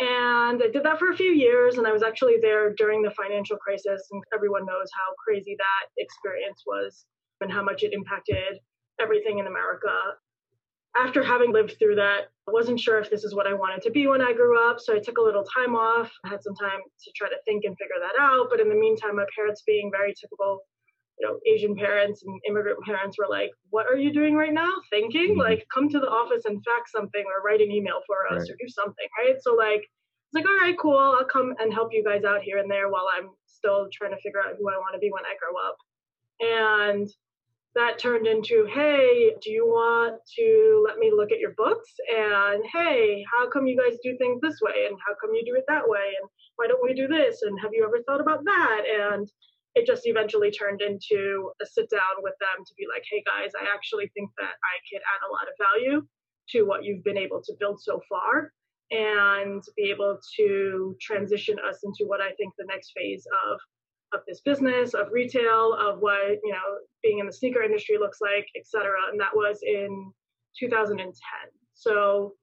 and 0.00 0.62
I 0.62 0.68
did 0.72 0.82
that 0.84 0.98
for 0.98 1.10
a 1.10 1.16
few 1.16 1.30
years, 1.30 1.78
and 1.78 1.86
I 1.86 1.92
was 1.92 2.02
actually 2.02 2.36
there 2.40 2.72
during 2.74 3.02
the 3.02 3.12
financial 3.12 3.56
crisis, 3.56 4.06
and 4.10 4.22
everyone 4.34 4.66
knows 4.66 4.88
how 4.92 5.14
crazy 5.24 5.56
that 5.58 6.02
experience 6.02 6.62
was 6.66 7.06
and 7.40 7.52
how 7.52 7.62
much 7.62 7.82
it 7.82 7.92
impacted 7.92 8.58
everything 9.00 9.38
in 9.38 9.46
America. 9.46 9.94
After 10.96 11.22
having 11.22 11.52
lived 11.52 11.76
through 11.78 11.96
that, 11.96 12.28
I 12.48 12.52
wasn't 12.52 12.78
sure 12.78 12.98
if 13.00 13.10
this 13.10 13.24
is 13.24 13.34
what 13.34 13.46
I 13.46 13.52
wanted 13.54 13.82
to 13.82 13.90
be 13.90 14.06
when 14.06 14.20
I 14.20 14.32
grew 14.32 14.58
up, 14.68 14.78
so 14.80 14.94
I 14.94 15.00
took 15.00 15.18
a 15.18 15.22
little 15.22 15.44
time 15.44 15.74
off. 15.74 16.10
I 16.24 16.28
had 16.28 16.42
some 16.42 16.54
time 16.54 16.80
to 17.04 17.12
try 17.16 17.28
to 17.28 17.36
think 17.44 17.64
and 17.64 17.76
figure 17.76 17.98
that 18.00 18.20
out, 18.20 18.46
but 18.50 18.60
in 18.60 18.68
the 18.68 18.74
meantime, 18.74 19.16
my 19.16 19.26
parents 19.34 19.62
being 19.66 19.90
very 19.90 20.14
typical 20.14 20.60
you 21.18 21.26
know, 21.26 21.38
Asian 21.46 21.76
parents 21.76 22.22
and 22.24 22.40
immigrant 22.48 22.78
parents 22.84 23.18
were 23.18 23.28
like, 23.28 23.50
"What 23.70 23.86
are 23.86 23.96
you 23.96 24.12
doing 24.12 24.34
right 24.34 24.52
now? 24.52 24.72
Thinking? 24.90 25.30
Mm-hmm. 25.30 25.40
Like, 25.40 25.66
come 25.72 25.88
to 25.88 26.00
the 26.00 26.08
office 26.08 26.44
and 26.44 26.62
fax 26.64 26.92
something 26.92 27.24
or 27.24 27.42
write 27.44 27.60
an 27.60 27.70
email 27.70 28.00
for 28.06 28.26
us 28.26 28.42
right. 28.42 28.50
or 28.50 28.56
do 28.58 28.68
something, 28.68 29.06
right?" 29.18 29.36
So 29.40 29.54
like, 29.54 29.82
it's 29.82 30.34
like, 30.34 30.46
"All 30.46 30.56
right, 30.56 30.76
cool. 30.78 30.98
I'll 30.98 31.24
come 31.24 31.54
and 31.58 31.72
help 31.72 31.92
you 31.92 32.02
guys 32.04 32.24
out 32.24 32.42
here 32.42 32.58
and 32.58 32.70
there 32.70 32.88
while 32.90 33.06
I'm 33.16 33.30
still 33.46 33.88
trying 33.92 34.10
to 34.10 34.20
figure 34.20 34.40
out 34.40 34.56
who 34.58 34.68
I 34.68 34.78
want 34.78 34.94
to 34.94 34.98
be 34.98 35.10
when 35.10 35.24
I 35.24 35.36
grow 35.38 35.54
up." 35.68 35.76
And 36.40 37.08
that 37.76 37.98
turned 37.98 38.26
into, 38.26 38.66
"Hey, 38.66 39.34
do 39.40 39.50
you 39.50 39.66
want 39.66 40.20
to 40.36 40.84
let 40.86 40.98
me 40.98 41.12
look 41.12 41.30
at 41.30 41.40
your 41.40 41.54
books?" 41.56 41.94
And, 42.12 42.64
"Hey, 42.72 43.24
how 43.32 43.48
come 43.50 43.66
you 43.68 43.76
guys 43.76 43.98
do 44.02 44.16
things 44.16 44.40
this 44.40 44.60
way? 44.60 44.86
And 44.86 44.98
how 45.06 45.14
come 45.20 45.34
you 45.34 45.44
do 45.44 45.54
it 45.54 45.64
that 45.68 45.88
way? 45.88 46.16
And 46.20 46.28
why 46.56 46.66
don't 46.66 46.82
we 46.82 46.94
do 46.94 47.06
this? 47.06 47.42
And 47.42 47.58
have 47.60 47.72
you 47.72 47.84
ever 47.84 48.02
thought 48.02 48.20
about 48.20 48.44
that?" 48.44 48.82
And 48.86 49.30
it 49.74 49.86
just 49.86 50.06
eventually 50.06 50.50
turned 50.50 50.80
into 50.80 51.50
a 51.60 51.66
sit 51.66 51.90
down 51.90 52.22
with 52.22 52.34
them 52.40 52.64
to 52.64 52.74
be 52.76 52.86
like, 52.92 53.04
hey 53.10 53.22
guys, 53.26 53.52
I 53.60 53.66
actually 53.74 54.10
think 54.14 54.30
that 54.38 54.54
I 54.62 54.74
could 54.90 55.02
add 55.02 55.26
a 55.26 55.32
lot 55.32 55.48
of 55.48 55.54
value 55.58 56.06
to 56.50 56.62
what 56.62 56.84
you've 56.84 57.04
been 57.04 57.18
able 57.18 57.42
to 57.42 57.54
build 57.58 57.80
so 57.80 58.00
far 58.08 58.52
and 58.90 59.62
be 59.76 59.90
able 59.90 60.18
to 60.36 60.96
transition 61.00 61.56
us 61.68 61.80
into 61.84 62.04
what 62.06 62.20
I 62.20 62.32
think 62.32 62.54
the 62.58 62.66
next 62.68 62.92
phase 62.96 63.26
of 63.48 63.58
of 64.12 64.20
this 64.28 64.40
business, 64.42 64.94
of 64.94 65.08
retail, 65.10 65.74
of 65.74 65.98
what 65.98 66.38
you 66.44 66.52
know 66.52 66.78
being 67.02 67.18
in 67.18 67.26
the 67.26 67.32
sneaker 67.32 67.62
industry 67.62 67.98
looks 67.98 68.18
like, 68.20 68.46
et 68.56 68.66
cetera. 68.66 68.98
And 69.10 69.20
that 69.20 69.34
was 69.34 69.58
in 69.66 70.12
2010. 70.58 71.10
So 71.74 72.34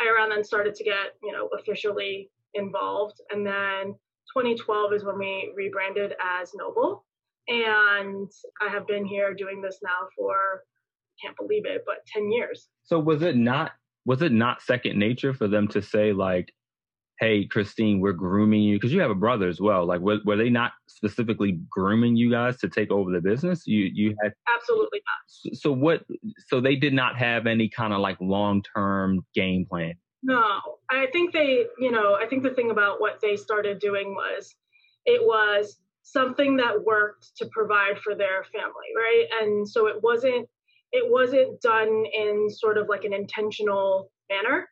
I 0.00 0.08
around 0.08 0.30
then 0.30 0.44
started 0.44 0.74
to 0.74 0.84
get, 0.84 1.14
you 1.22 1.32
know, 1.32 1.48
officially 1.58 2.30
involved. 2.54 3.20
And 3.30 3.46
then 3.46 3.94
2012 4.36 4.92
is 4.92 5.04
when 5.04 5.18
we 5.18 5.50
rebranded 5.56 6.14
as 6.40 6.52
Nohble. 6.52 7.00
And 7.48 8.30
I 8.60 8.70
have 8.70 8.86
been 8.86 9.06
here 9.06 9.32
doing 9.32 9.62
this 9.62 9.78
now 9.82 10.08
for 10.16 10.62
can't 11.22 11.36
believe 11.36 11.64
it, 11.64 11.82
but 11.86 12.04
10 12.12 12.30
years. 12.30 12.68
So 12.84 12.98
was 12.98 13.22
it 13.22 13.36
not 13.36 13.72
was 14.04 14.20
it 14.20 14.32
not 14.32 14.60
second 14.60 14.98
nature 14.98 15.32
for 15.32 15.48
them 15.48 15.66
to 15.68 15.82
say 15.82 16.12
like 16.12 16.52
hey 17.18 17.46
christine 17.46 17.98
we're 17.98 18.12
grooming 18.12 18.62
you 18.62 18.76
because 18.76 18.92
you 18.92 19.00
have 19.00 19.10
a 19.10 19.14
brother 19.14 19.48
as 19.48 19.58
well 19.58 19.86
like 19.86 20.00
were, 20.00 20.18
were 20.24 20.36
they 20.36 20.50
not 20.50 20.72
specifically 20.86 21.58
grooming 21.70 22.14
you 22.14 22.30
guys 22.30 22.58
to 22.58 22.68
take 22.68 22.90
over 22.90 23.10
the 23.10 23.20
business 23.20 23.66
you 23.66 23.90
you 23.92 24.14
had 24.22 24.32
absolutely 24.54 25.00
not 25.06 25.16
so, 25.26 25.50
so 25.54 25.72
what 25.72 26.04
so 26.46 26.60
they 26.60 26.76
did 26.76 26.92
not 26.92 27.16
have 27.16 27.46
any 27.46 27.68
kind 27.68 27.94
of 27.94 28.00
like 28.00 28.18
long-term 28.20 29.24
game 29.34 29.66
plan 29.68 29.94
no 30.26 30.60
i 30.90 31.06
think 31.12 31.32
they 31.32 31.64
you 31.78 31.90
know 31.90 32.14
i 32.14 32.26
think 32.26 32.42
the 32.42 32.50
thing 32.50 32.70
about 32.70 33.00
what 33.00 33.20
they 33.20 33.36
started 33.36 33.78
doing 33.78 34.14
was 34.14 34.54
it 35.06 35.22
was 35.22 35.78
something 36.06 36.56
that 36.56 36.84
worked 36.84 37.36
to 37.36 37.46
provide 37.46 37.98
for 37.98 38.14
their 38.14 38.44
family 38.52 38.90
right? 38.94 39.26
And 39.42 39.68
so 39.68 39.86
it 39.88 39.96
wasn't 40.02 40.48
it 40.92 41.10
wasn't 41.10 41.60
done 41.60 42.04
in 42.14 42.48
sort 42.48 42.78
of 42.78 42.88
like 42.88 43.04
an 43.04 43.12
intentional 43.12 44.10
manner. 44.30 44.68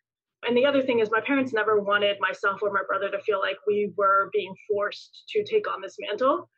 And 0.47 0.57
the 0.57 0.65
other 0.65 0.83
thing 0.83 1.01
is 1.01 1.11
my 1.11 1.21
parents 1.21 1.53
never 1.53 1.81
wanted 1.81 2.19
myself 2.21 2.61
or 2.63 2.71
my 2.71 2.83
brother 2.87 3.11
to 3.11 3.21
feel 3.23 3.41
like 3.41 3.57
we 3.67 3.93
were 3.97 4.31
being 4.33 4.55
forced 4.71 5.25
to 5.31 5.43
take 5.43 5.69
on 5.69 5.83
this 5.83 5.97
mantle. 5.99 6.49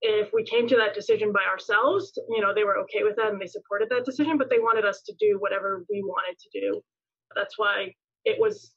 If 0.00 0.30
we 0.32 0.44
came 0.44 0.66
to 0.68 0.76
that 0.76 0.94
decision 0.94 1.30
by 1.30 1.44
ourselves 1.44 2.12
you 2.30 2.40
know 2.40 2.54
they 2.54 2.64
were 2.64 2.78
okay 2.84 3.02
with 3.02 3.16
that 3.16 3.32
and 3.32 3.40
they 3.40 3.46
supported 3.46 3.90
that 3.90 4.06
decision 4.06 4.38
but 4.38 4.48
they 4.48 4.60
wanted 4.60 4.86
us 4.86 5.02
to 5.02 5.14
do 5.20 5.36
whatever 5.40 5.84
we 5.90 6.02
wanted 6.02 6.38
to 6.38 6.60
do. 6.60 6.80
That's 7.36 7.58
why 7.58 7.92
it 8.24 8.38
was 8.40 8.72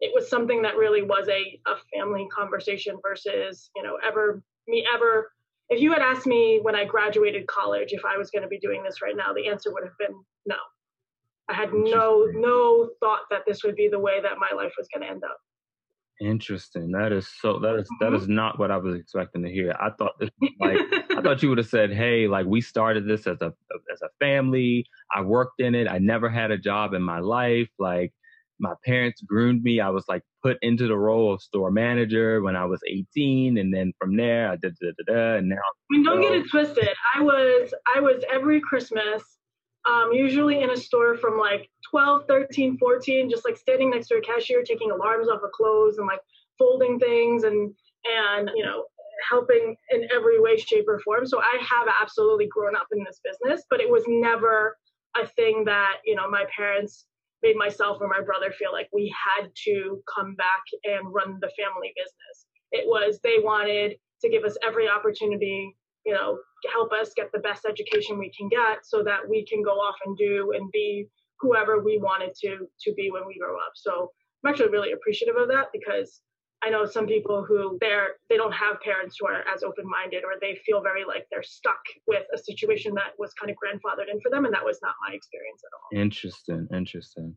it 0.00 0.12
was 0.14 0.30
something 0.30 0.62
that 0.62 0.76
really 0.76 1.02
was 1.02 1.28
a, 1.28 1.60
a 1.68 1.74
family 1.96 2.28
conversation 2.34 2.96
versus 3.02 3.70
you 3.74 3.82
know 3.82 3.98
ever 4.06 4.42
me 4.66 4.86
ever 4.94 5.32
if 5.70 5.80
you 5.80 5.92
had 5.92 6.02
asked 6.02 6.26
me 6.26 6.60
when 6.62 6.74
i 6.74 6.84
graduated 6.84 7.46
college 7.46 7.92
if 7.92 8.04
i 8.04 8.16
was 8.16 8.30
going 8.30 8.42
to 8.42 8.48
be 8.48 8.58
doing 8.58 8.82
this 8.82 9.02
right 9.02 9.16
now 9.16 9.32
the 9.32 9.48
answer 9.48 9.72
would 9.72 9.84
have 9.84 9.98
been 9.98 10.16
no 10.46 10.56
I 11.48 11.54
had 11.54 11.72
no 11.72 12.26
no 12.32 12.90
thought 13.00 13.22
that 13.30 13.42
this 13.46 13.64
would 13.64 13.74
be 13.74 13.88
the 13.88 13.98
way 13.98 14.20
that 14.20 14.38
my 14.38 14.54
life 14.54 14.72
was 14.76 14.86
going 14.92 15.06
to 15.06 15.10
end 15.10 15.24
up. 15.24 15.38
Interesting. 16.20 16.90
That 16.90 17.12
is 17.12 17.28
so. 17.40 17.58
That 17.60 17.76
is, 17.76 17.84
mm-hmm. 17.84 18.04
that 18.04 18.16
is 18.16 18.28
not 18.28 18.58
what 18.58 18.70
I 18.70 18.76
was 18.76 18.96
expecting 18.96 19.42
to 19.44 19.50
hear. 19.50 19.74
I 19.80 19.90
thought 19.90 20.18
this 20.18 20.30
like 20.60 20.76
I 21.16 21.22
thought 21.22 21.42
you 21.42 21.48
would 21.48 21.58
have 21.58 21.68
said, 21.68 21.92
"Hey, 21.92 22.26
like 22.26 22.44
we 22.44 22.60
started 22.60 23.06
this 23.06 23.26
as 23.26 23.40
a 23.40 23.52
as 23.92 24.02
a 24.02 24.08
family. 24.20 24.84
I 25.14 25.22
worked 25.22 25.60
in 25.60 25.74
it. 25.74 25.88
I 25.88 25.98
never 25.98 26.28
had 26.28 26.50
a 26.50 26.58
job 26.58 26.92
in 26.92 27.02
my 27.02 27.20
life. 27.20 27.70
Like 27.78 28.12
my 28.60 28.74
parents 28.84 29.22
groomed 29.22 29.62
me. 29.62 29.80
I 29.80 29.90
was 29.90 30.04
like 30.08 30.22
put 30.42 30.58
into 30.62 30.88
the 30.88 30.96
role 30.96 31.32
of 31.32 31.42
store 31.42 31.70
manager 31.70 32.42
when 32.42 32.56
I 32.56 32.64
was 32.64 32.80
18, 32.88 33.58
and 33.58 33.72
then 33.72 33.92
from 33.98 34.16
there 34.16 34.50
I 34.50 34.56
did 34.56 34.76
da, 34.80 34.88
da, 35.06 35.12
da, 35.12 35.36
and 35.36 35.48
now. 35.48 35.56
I 35.56 35.60
mean, 35.90 36.04
don't 36.04 36.20
get 36.20 36.32
it 36.32 36.50
twisted. 36.50 36.88
I 37.14 37.20
was 37.20 37.72
I 37.94 38.00
was 38.00 38.22
every 38.30 38.60
Christmas 38.60 39.22
um, 39.88 40.10
usually 40.12 40.62
in 40.62 40.70
a 40.70 40.76
store 40.76 41.16
from 41.16 41.38
like 41.38 41.70
12, 41.90 42.24
13, 42.28 42.78
14, 42.78 43.30
just 43.30 43.44
like 43.44 43.56
standing 43.56 43.90
next 43.90 44.08
to 44.08 44.16
a 44.16 44.20
cashier, 44.20 44.62
taking 44.62 44.90
alarms 44.90 45.28
off 45.28 45.42
of 45.42 45.52
clothes 45.52 45.98
and 45.98 46.06
like 46.06 46.20
folding 46.58 46.98
things 46.98 47.44
and, 47.44 47.74
and, 48.04 48.50
you 48.54 48.64
know, 48.64 48.84
helping 49.28 49.76
in 49.90 50.08
every 50.14 50.40
way, 50.40 50.56
shape, 50.56 50.84
or 50.88 50.98
form. 51.00 51.26
So 51.26 51.40
I 51.40 51.58
have 51.60 51.88
absolutely 52.00 52.46
grown 52.46 52.76
up 52.76 52.88
in 52.92 53.04
this 53.04 53.20
business, 53.24 53.64
but 53.70 53.80
it 53.80 53.88
was 53.88 54.04
never 54.06 54.76
a 55.20 55.26
thing 55.26 55.64
that, 55.64 55.98
you 56.04 56.14
know, 56.14 56.28
my 56.28 56.44
parents 56.54 57.06
made 57.42 57.56
myself 57.56 57.98
or 58.00 58.08
my 58.08 58.22
brother 58.24 58.52
feel 58.52 58.72
like 58.72 58.88
we 58.92 59.14
had 59.14 59.48
to 59.64 60.02
come 60.14 60.34
back 60.34 60.64
and 60.84 61.12
run 61.12 61.38
the 61.40 61.50
family 61.56 61.92
business. 61.96 62.46
It 62.72 62.86
was 62.86 63.20
they 63.22 63.38
wanted 63.38 63.96
to 64.22 64.28
give 64.28 64.44
us 64.44 64.56
every 64.64 64.88
opportunity 64.88 65.76
you 66.08 66.14
know, 66.14 66.38
help 66.72 66.90
us 66.92 67.12
get 67.14 67.30
the 67.32 67.38
best 67.40 67.66
education 67.68 68.18
we 68.18 68.32
can 68.36 68.48
get 68.48 68.78
so 68.82 69.04
that 69.04 69.20
we 69.28 69.44
can 69.44 69.62
go 69.62 69.72
off 69.72 69.96
and 70.06 70.16
do 70.16 70.52
and 70.56 70.70
be 70.72 71.06
whoever 71.38 71.84
we 71.84 71.98
wanted 71.98 72.34
to 72.40 72.66
to 72.80 72.94
be 72.94 73.10
when 73.10 73.26
we 73.26 73.38
grow 73.38 73.56
up. 73.56 73.72
So 73.74 74.10
I'm 74.42 74.50
actually 74.50 74.70
really 74.70 74.92
appreciative 74.92 75.36
of 75.36 75.48
that 75.48 75.66
because 75.70 76.22
I 76.62 76.70
know 76.70 76.84
some 76.86 77.06
people 77.06 77.44
who 77.44 77.78
they're 77.80 78.16
they 78.28 78.36
don't 78.36 78.52
have 78.52 78.80
parents 78.80 79.16
who 79.18 79.26
are 79.26 79.44
as 79.52 79.62
open 79.62 79.84
minded 79.88 80.24
or 80.24 80.32
they 80.40 80.58
feel 80.66 80.82
very 80.82 81.04
like 81.04 81.26
they're 81.30 81.42
stuck 81.42 81.80
with 82.06 82.24
a 82.34 82.38
situation 82.38 82.94
that 82.94 83.12
was 83.18 83.32
kind 83.34 83.50
of 83.50 83.56
grandfathered 83.56 84.10
in 84.10 84.20
for 84.20 84.30
them 84.30 84.44
and 84.44 84.54
that 84.54 84.64
was 84.64 84.78
not 84.82 84.94
my 85.06 85.14
experience 85.14 85.62
at 85.64 85.74
all. 85.76 86.02
Interesting, 86.02 86.66
interesting. 86.74 87.36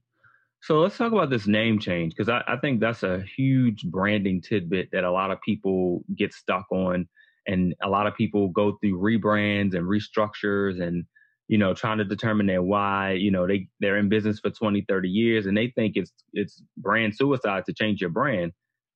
So 0.64 0.80
let's 0.80 0.98
talk 0.98 1.12
about 1.12 1.30
this 1.30 1.48
name 1.48 1.80
change 1.80 2.14
because 2.16 2.30
I, 2.30 2.44
I 2.48 2.58
think 2.58 2.80
that's 2.80 3.04
a 3.04 3.24
huge 3.36 3.84
branding 3.84 4.42
tidbit 4.42 4.90
that 4.92 5.04
a 5.04 5.12
lot 5.12 5.32
of 5.32 5.42
people 5.42 6.04
get 6.16 6.34
stuck 6.34 6.66
on 6.72 7.08
and 7.48 7.74
a 7.84 7.90
lot 7.90 8.08
of 8.08 8.16
people 8.16 8.50
go 8.50 8.78
through 8.80 9.00
rebrands 9.00 9.76
and 9.76 9.86
restructures 9.86 10.82
and 10.82 11.06
you 11.48 11.58
know 11.58 11.74
trying 11.74 11.98
to 11.98 12.06
determine 12.06 12.46
their 12.46 12.62
why 12.62 13.12
you 13.12 13.32
know 13.32 13.48
they 13.48 13.68
they're 13.80 13.98
in 13.98 14.10
business 14.10 14.40
for 14.40 14.52
20 14.52 14.86
30 14.88 15.10
years 15.10 15.46
and 15.48 15.58
they 15.58 15.68
think 15.76 15.94
it's 15.96 16.12
it's 16.34 16.64
brand 16.78 17.16
suicide 17.16 17.64
to 17.66 17.74
change 17.74 18.00
your 18.00 18.10
brand 18.10 18.52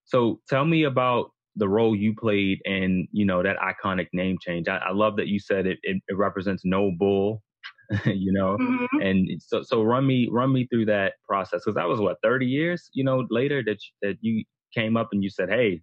so 0.06 0.40
tell 0.48 0.66
me 0.66 0.84
about 0.84 1.32
the 1.56 1.68
role 1.68 1.96
you 1.96 2.14
played 2.16 2.60
in 2.66 3.08
you 3.12 3.26
know 3.26 3.42
that 3.44 3.58
iconic 3.58 4.08
name 4.14 4.38
change 4.42 4.68
i, 4.68 4.78
I 4.78 4.92
love 4.92 5.16
that 5.18 5.28
you 5.28 5.40
said 5.40 5.66
it, 5.66 5.80
it, 5.84 6.02
it 6.08 6.18
represents 6.18 6.64
no 6.66 6.92
bull 6.98 7.42
you 8.06 8.32
know 8.32 8.58
mm-hmm. 8.60 9.02
and 9.02 9.30
so 9.42 9.62
so 9.62 9.84
run 9.84 10.06
me 10.06 10.28
run 10.32 10.52
me 10.52 10.68
through 10.72 10.86
that 10.86 11.14
process 11.28 11.62
because 11.64 11.76
that 11.76 11.88
was 11.88 12.00
what 12.00 12.18
30 12.24 12.46
years 12.46 12.90
you 12.94 13.04
know 13.04 13.26
later 13.30 13.64
that 13.64 13.78
that 14.02 14.18
you 14.22 14.44
came 14.74 14.98
up 14.98 15.10
and 15.12 15.24
you 15.24 15.30
said 15.30 15.50
hey 15.50 15.82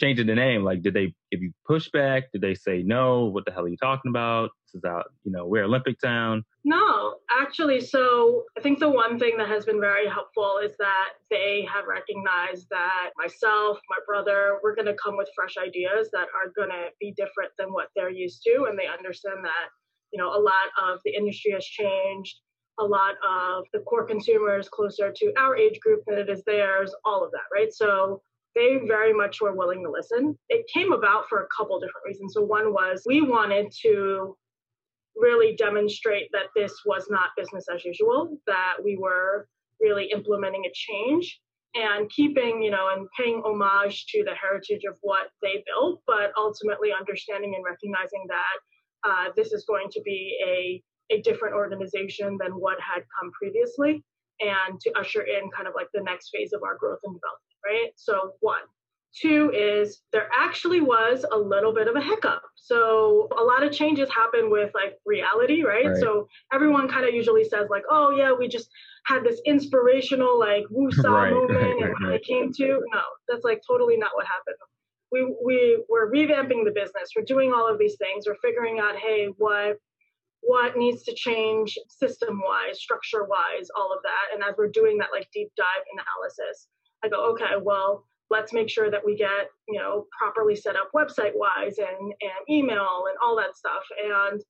Changing 0.00 0.26
the 0.26 0.34
name. 0.34 0.64
Like, 0.64 0.82
did 0.82 0.94
they 0.94 1.14
give 1.30 1.40
you 1.40 1.52
pushback? 1.70 2.24
Did 2.32 2.42
they 2.42 2.54
say 2.54 2.82
no? 2.82 3.26
What 3.26 3.44
the 3.44 3.52
hell 3.52 3.64
are 3.64 3.68
you 3.68 3.76
talking 3.76 4.08
about? 4.08 4.50
This 4.66 4.80
is 4.80 4.84
out, 4.84 5.04
you 5.22 5.30
know, 5.30 5.46
we're 5.46 5.64
Olympic 5.64 6.00
Town. 6.00 6.44
No, 6.64 7.14
actually. 7.30 7.80
So 7.80 8.42
I 8.58 8.60
think 8.60 8.80
the 8.80 8.88
one 8.88 9.20
thing 9.20 9.36
that 9.38 9.48
has 9.48 9.64
been 9.64 9.80
very 9.80 10.08
helpful 10.08 10.58
is 10.64 10.72
that 10.78 11.10
they 11.30 11.64
have 11.72 11.84
recognized 11.86 12.66
that 12.70 13.10
myself, 13.16 13.78
my 13.88 13.98
brother, 14.04 14.58
we're 14.64 14.74
going 14.74 14.86
to 14.86 14.96
come 15.02 15.16
with 15.16 15.28
fresh 15.36 15.54
ideas 15.64 16.08
that 16.12 16.26
are 16.34 16.50
going 16.56 16.70
to 16.70 16.88
be 16.98 17.12
different 17.16 17.52
than 17.56 17.72
what 17.72 17.88
they're 17.94 18.10
used 18.10 18.42
to. 18.44 18.66
And 18.68 18.76
they 18.76 18.88
understand 18.88 19.44
that, 19.44 19.68
you 20.12 20.18
know, 20.18 20.30
a 20.30 20.40
lot 20.40 20.72
of 20.82 20.98
the 21.04 21.14
industry 21.14 21.52
has 21.52 21.64
changed. 21.64 22.36
A 22.80 22.84
lot 22.84 23.14
of 23.24 23.64
the 23.72 23.78
core 23.80 24.04
consumers 24.04 24.68
closer 24.68 25.12
to 25.12 25.32
our 25.38 25.56
age 25.56 25.78
group 25.78 26.02
than 26.08 26.18
it 26.18 26.28
is 26.28 26.42
theirs, 26.44 26.92
all 27.04 27.22
of 27.24 27.30
that, 27.30 27.46
right? 27.52 27.72
So 27.72 28.20
they 28.54 28.78
very 28.86 29.12
much 29.12 29.40
were 29.40 29.54
willing 29.54 29.82
to 29.84 29.90
listen. 29.90 30.38
It 30.48 30.66
came 30.72 30.92
about 30.92 31.28
for 31.28 31.42
a 31.42 31.48
couple 31.56 31.78
different 31.80 32.06
reasons. 32.06 32.34
So, 32.34 32.42
one 32.42 32.72
was 32.72 33.02
we 33.06 33.20
wanted 33.20 33.72
to 33.82 34.36
really 35.16 35.54
demonstrate 35.56 36.28
that 36.32 36.46
this 36.56 36.72
was 36.84 37.06
not 37.10 37.30
business 37.36 37.66
as 37.72 37.84
usual, 37.84 38.38
that 38.46 38.76
we 38.82 38.96
were 38.96 39.48
really 39.80 40.06
implementing 40.12 40.64
a 40.66 40.72
change 40.72 41.40
and 41.74 42.08
keeping, 42.10 42.62
you 42.62 42.70
know, 42.70 42.90
and 42.94 43.08
paying 43.18 43.42
homage 43.44 44.06
to 44.06 44.22
the 44.24 44.34
heritage 44.34 44.82
of 44.88 44.96
what 45.02 45.28
they 45.42 45.64
built, 45.66 46.00
but 46.06 46.32
ultimately 46.36 46.90
understanding 46.92 47.54
and 47.54 47.64
recognizing 47.64 48.24
that 48.28 49.08
uh, 49.08 49.30
this 49.36 49.52
is 49.52 49.64
going 49.66 49.88
to 49.90 50.00
be 50.02 50.38
a, 50.46 51.14
a 51.14 51.20
different 51.22 51.54
organization 51.54 52.38
than 52.40 52.52
what 52.52 52.78
had 52.80 53.02
come 53.20 53.30
previously 53.32 54.02
and 54.40 54.80
to 54.80 54.92
usher 54.98 55.22
in 55.22 55.50
kind 55.50 55.68
of 55.68 55.74
like 55.76 55.88
the 55.94 56.02
next 56.02 56.30
phase 56.30 56.52
of 56.52 56.62
our 56.62 56.76
growth 56.76 56.98
and 57.04 57.14
development 57.14 57.53
right? 57.64 57.90
So, 57.96 58.34
one. 58.40 58.60
Two 59.20 59.52
is 59.54 60.02
there 60.12 60.28
actually 60.36 60.80
was 60.80 61.24
a 61.30 61.38
little 61.38 61.72
bit 61.72 61.86
of 61.86 61.94
a 61.94 62.00
hiccup. 62.00 62.42
So 62.56 63.28
a 63.38 63.44
lot 63.44 63.62
of 63.62 63.70
changes 63.70 64.08
happen 64.12 64.50
with 64.50 64.72
like 64.74 64.98
reality, 65.06 65.62
right? 65.62 65.86
right. 65.86 65.96
So 65.96 66.26
everyone 66.52 66.88
kind 66.88 67.06
of 67.06 67.14
usually 67.14 67.44
says 67.44 67.68
like, 67.70 67.84
oh 67.88 68.10
yeah, 68.10 68.32
we 68.32 68.48
just 68.48 68.68
had 69.06 69.22
this 69.22 69.40
inspirational 69.46 70.36
like 70.36 70.64
woo-saw 70.68 71.08
right, 71.14 71.32
moment 71.32 71.60
right, 71.60 71.80
and 71.80 71.94
when 72.00 72.12
it 72.12 72.24
came 72.24 72.52
to 72.54 72.66
no, 72.66 73.02
that's 73.28 73.44
like 73.44 73.60
totally 73.68 73.96
not 73.96 74.10
what 74.14 74.26
happened. 74.26 74.56
We 75.12 75.32
we 75.44 75.84
we're 75.88 76.10
revamping 76.10 76.64
the 76.64 76.72
business. 76.74 77.10
We're 77.14 77.24
doing 77.24 77.52
all 77.52 77.70
of 77.70 77.78
these 77.78 77.96
things. 77.96 78.26
We're 78.26 78.38
figuring 78.42 78.80
out, 78.80 78.96
hey, 78.96 79.28
what 79.36 79.78
what 80.40 80.76
needs 80.76 81.02
to 81.04 81.14
change 81.14 81.78
system 81.88 82.40
wise, 82.44 82.78
structure 82.78 83.24
wise, 83.24 83.68
all 83.76 83.92
of 83.92 84.02
that. 84.02 84.34
And 84.34 84.42
as 84.42 84.54
we're 84.58 84.68
doing 84.68 84.98
that 84.98 85.08
like 85.12 85.28
deep 85.32 85.50
dive 85.56 85.84
analysis, 85.92 86.68
I 87.04 87.08
go, 87.08 87.30
okay, 87.32 87.60
well, 87.60 88.06
let's 88.30 88.52
make 88.52 88.70
sure 88.70 88.90
that 88.90 89.04
we 89.04 89.16
get, 89.16 89.48
you 89.68 89.78
know, 89.78 90.06
properly 90.18 90.56
set 90.56 90.76
up 90.76 90.90
website 90.94 91.32
wise 91.34 91.78
and, 91.78 92.12
and 92.20 92.48
email 92.50 93.04
and 93.08 93.16
all 93.22 93.36
that 93.36 93.56
stuff. 93.56 93.82
And 94.02 94.42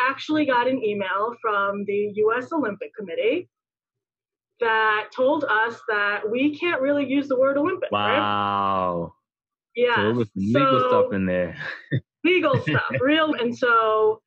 actually 0.00 0.44
got 0.46 0.66
an 0.66 0.82
email 0.82 1.34
from 1.40 1.84
the 1.86 2.12
US 2.16 2.52
Olympic 2.52 2.90
Committee 2.94 3.48
that 4.60 5.08
told 5.14 5.44
us 5.44 5.80
that 5.88 6.28
we 6.28 6.58
can't 6.58 6.80
really 6.80 7.06
use 7.06 7.28
the 7.28 7.38
word 7.38 7.56
Olympic. 7.56 7.90
Wow. 7.90 9.12
Right? 9.76 9.86
Yeah. 9.86 9.96
So 9.96 10.24
legal 10.34 10.80
so, 10.80 10.88
stuff 10.88 11.12
in 11.12 11.26
there. 11.26 11.56
legal 12.24 12.60
stuff, 12.60 12.82
real. 13.00 13.34
And 13.34 13.56
so 13.56 14.20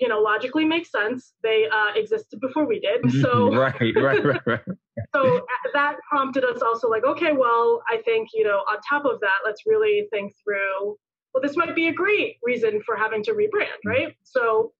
you 0.00 0.08
know 0.08 0.20
logically 0.20 0.64
makes 0.64 0.90
sense. 0.90 1.32
They 1.42 1.66
uh, 1.72 1.92
existed 1.94 2.40
before 2.40 2.66
we 2.66 2.80
did, 2.80 3.10
so 3.22 3.54
right, 3.54 3.74
right, 3.96 4.24
right, 4.24 4.46
right. 4.46 4.60
so 5.14 5.46
that 5.72 5.96
prompted 6.08 6.44
us 6.44 6.62
also 6.62 6.88
like, 6.88 7.04
okay, 7.04 7.32
well, 7.32 7.82
I 7.88 7.98
think 8.04 8.30
you 8.32 8.44
know 8.44 8.58
on 8.58 8.78
top 8.88 9.04
of 9.04 9.20
that, 9.20 9.40
let's 9.44 9.62
really 9.66 10.06
think 10.10 10.32
through. 10.44 10.96
Well, 11.34 11.42
this 11.42 11.56
might 11.56 11.74
be 11.74 11.88
a 11.88 11.92
great 11.92 12.36
reason 12.42 12.80
for 12.86 12.96
having 12.96 13.22
to 13.24 13.32
rebrand, 13.32 13.78
mm-hmm. 13.84 13.90
right? 13.90 14.16
So 14.22 14.72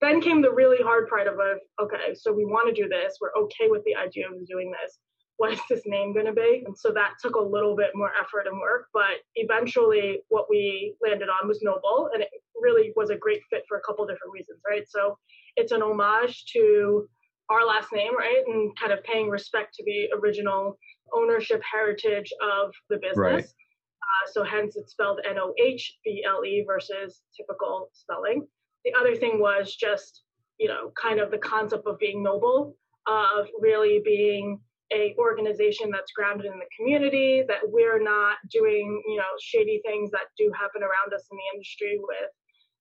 then 0.00 0.20
came 0.20 0.42
the 0.42 0.52
really 0.52 0.82
hard 0.82 1.08
part 1.08 1.26
of 1.26 1.34
okay, 1.80 2.14
so 2.14 2.32
we 2.32 2.44
want 2.44 2.74
to 2.74 2.82
do 2.82 2.88
this. 2.88 3.16
We're 3.20 3.34
okay 3.44 3.68
with 3.68 3.82
the 3.84 3.96
idea 3.96 4.26
of 4.26 4.46
doing 4.46 4.72
this 4.82 4.98
what 5.36 5.52
is 5.52 5.60
this 5.68 5.82
name 5.84 6.12
going 6.12 6.26
to 6.26 6.32
be? 6.32 6.62
And 6.64 6.76
so 6.76 6.92
that 6.92 7.14
took 7.20 7.34
a 7.34 7.40
little 7.40 7.74
bit 7.74 7.90
more 7.94 8.12
effort 8.20 8.46
and 8.46 8.60
work, 8.60 8.86
but 8.92 9.22
eventually 9.34 10.20
what 10.28 10.46
we 10.48 10.94
landed 11.02 11.28
on 11.28 11.48
was 11.48 11.60
Nohble, 11.62 12.10
and 12.12 12.22
it 12.22 12.28
really 12.54 12.92
was 12.94 13.10
a 13.10 13.16
great 13.16 13.40
fit 13.50 13.64
for 13.68 13.78
a 13.78 13.80
couple 13.80 14.06
different 14.06 14.32
reasons, 14.32 14.60
right? 14.68 14.84
So 14.88 15.18
it's 15.56 15.72
an 15.72 15.82
homage 15.82 16.44
to 16.52 17.08
our 17.50 17.66
last 17.66 17.88
name, 17.92 18.16
right? 18.16 18.42
And 18.46 18.76
kind 18.78 18.92
of 18.92 19.02
paying 19.02 19.28
respect 19.28 19.74
to 19.74 19.84
the 19.84 20.08
original 20.18 20.78
ownership 21.12 21.62
heritage 21.70 22.32
of 22.40 22.72
the 22.88 22.96
business. 22.96 23.16
Right. 23.16 23.44
Uh, 23.44 24.30
so 24.32 24.44
hence 24.44 24.76
it's 24.76 24.92
spelled 24.92 25.20
N 25.28 25.38
O 25.38 25.52
H 25.60 25.96
B 26.04 26.24
L 26.26 26.44
E 26.44 26.64
versus 26.66 27.22
typical 27.36 27.90
spelling. 27.92 28.46
The 28.84 28.92
other 28.98 29.16
thing 29.16 29.40
was 29.40 29.74
just, 29.74 30.22
you 30.58 30.68
know, 30.68 30.92
kind 31.00 31.20
of 31.20 31.30
the 31.30 31.38
concept 31.38 31.86
of 31.86 31.98
being 31.98 32.22
noble, 32.22 32.76
of 33.06 33.46
really 33.60 34.00
being 34.04 34.60
a 34.92 35.14
organization 35.18 35.90
that's 35.90 36.12
grounded 36.12 36.46
in 36.46 36.58
the 36.58 36.66
community 36.76 37.42
that 37.48 37.60
we're 37.64 38.02
not 38.02 38.36
doing 38.50 39.02
you 39.06 39.16
know 39.16 39.32
shady 39.40 39.80
things 39.84 40.10
that 40.10 40.28
do 40.36 40.52
happen 40.58 40.82
around 40.82 41.14
us 41.14 41.26
in 41.30 41.36
the 41.36 41.56
industry 41.56 41.98
with 41.98 42.30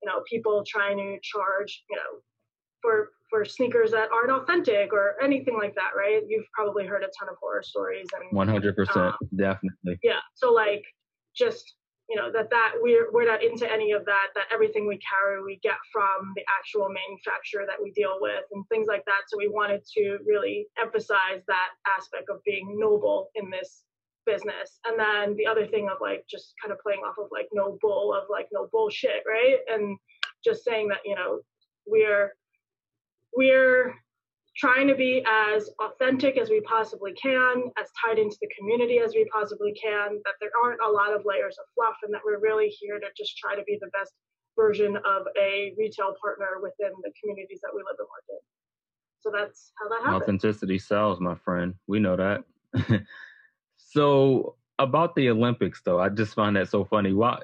you 0.02 0.10
know 0.10 0.22
people 0.30 0.64
trying 0.68 0.98
to 0.98 1.18
charge 1.24 1.84
you 1.90 1.96
know 1.96 2.20
for 2.82 3.12
for 3.30 3.46
sneakers 3.46 3.92
that 3.92 4.10
aren't 4.12 4.32
authentic 4.32 4.92
or 4.94 5.16
anything 5.24 5.56
like 5.58 5.74
that 5.76 5.92
right? 5.98 6.22
You've 6.28 6.46
probably 6.54 6.86
heard 6.86 7.04
a 7.04 7.10
ton 7.18 7.30
of 7.30 7.36
horror 7.42 7.64
stories 7.64 8.08
and 8.14 8.38
100% 8.38 8.98
um, 8.98 9.14
definitely. 9.36 9.98
yeah 10.04 10.20
so 10.36 10.52
like 10.52 10.84
just 11.36 11.74
you 12.10 12.16
know 12.16 12.32
that 12.32 12.50
that 12.50 12.74
we're 12.82 13.12
we're 13.12 13.26
not 13.26 13.44
into 13.44 13.72
any 13.72 13.92
of 13.92 14.06
that 14.06 14.28
that 14.36 14.46
everything 14.54 14.88
we 14.88 15.00
carry 15.00 15.42
we 15.42 15.60
get 15.64 15.78
from 15.92 16.34
the 16.36 16.44
actual 16.60 16.90
manufacturer 16.90 17.64
that 17.66 17.82
we 17.82 17.92
deal 17.92 18.18
with 18.20 18.44
and 18.52 18.66
things 18.68 18.88
like 18.88 19.06
that. 19.06 19.24
So 19.28 19.38
we 19.38 19.48
wanted 19.48 19.82
to 19.96 20.18
really 20.26 20.68
emphasize 20.82 21.42
that 21.48 21.70
aspect 21.98 22.30
of 22.30 22.44
being 22.44 22.78
noble 22.78 23.30
in 23.36 23.50
this 23.50 23.84
business. 24.26 24.80
And 24.86 25.00
then 25.00 25.36
the 25.38 25.48
other 25.48 25.68
thing 25.68 25.90
of 25.90 25.98
like 26.02 26.26
just 26.30 26.54
kind 26.62 26.72
of 26.72 26.80
playing 26.80 27.02
off 27.02 27.16
of 27.18 27.28
like 27.32 27.48
no 27.54 27.78
bull 27.82 28.14
of 28.14 28.24
like 28.30 28.48
no 28.52 28.68
bullshit 28.72 29.24
right? 29.28 29.60
And 29.70 29.98
just 30.44 30.64
saying 30.64 30.90
that 30.90 31.00
you 31.06 31.16
know 31.16 31.40
we're 31.86 32.34
we're 33.36 33.96
trying 34.56 34.88
to 34.88 34.96
be 34.96 35.24
as 35.28 35.70
authentic 35.82 36.38
as 36.38 36.50
we 36.50 36.62
possibly 36.62 37.14
can, 37.14 37.72
as 37.80 37.88
tied 38.06 38.20
into 38.20 38.38
the 38.42 38.50
community 38.58 39.00
as 39.00 39.14
we 39.16 39.28
possibly 39.34 39.74
can, 39.74 40.20
that 40.26 40.36
there 40.40 40.52
aren't 40.64 40.80
a 40.86 40.90
lot 40.90 41.14
of 41.14 41.24
layers 41.26 41.58
of 41.58 41.66
fluff, 41.74 41.96
and 42.04 42.14
that 42.14 42.22
we're 42.24 42.40
really 42.40 42.68
here 42.68 43.00
to 43.00 43.08
just 43.18 43.38
try 43.38 43.56
to 43.56 43.64
be 43.64 43.78
the 43.82 43.90
best 43.90 44.14
version 44.56 44.96
of 44.98 45.24
a 45.40 45.74
retail 45.78 46.14
partner 46.22 46.62
within 46.62 46.94
the 47.02 47.12
communities 47.20 47.60
that 47.62 47.72
we 47.74 47.80
live 47.80 47.98
and 47.98 48.08
work 48.08 48.26
in. 48.30 48.38
So 49.22 49.32
that's 49.34 49.72
how 49.82 49.90
that 49.90 50.06
happens. 50.06 50.24
Authenticity 50.24 50.78
sells, 50.78 51.20
my 51.20 51.36
friend. 51.36 51.74
We 51.88 52.00
know 52.00 52.18
that. 52.18 52.44
so 53.78 54.56
about 54.80 55.16
the 55.16 55.30
Olympics, 55.30 55.82
though, 55.84 56.00
I 56.00 56.10
just 56.10 56.34
find 56.34 56.56
that 56.56 56.70
so 56.70 56.84
funny. 56.86 57.14
Why? 57.14 57.40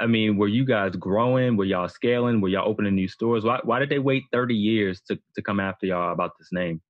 I 0.00 0.06
mean, 0.06 0.36
were 0.36 0.48
you 0.48 0.64
guys 0.64 0.94
growing? 0.96 1.56
Were 1.56 1.64
y'all 1.64 1.88
scaling? 1.88 2.40
Were 2.40 2.48
y'all 2.48 2.68
opening 2.68 2.94
new 2.94 3.08
stores? 3.08 3.44
Why, 3.44 3.58
why 3.64 3.78
did 3.80 3.88
they 3.88 3.98
wait 3.98 4.24
30 4.32 4.54
years 4.54 5.00
to, 5.08 5.18
to 5.34 5.42
come 5.42 5.58
after 5.60 5.86
y'all 5.86 6.12
about 6.12 6.32
this 6.38 6.48
name? 6.52 6.80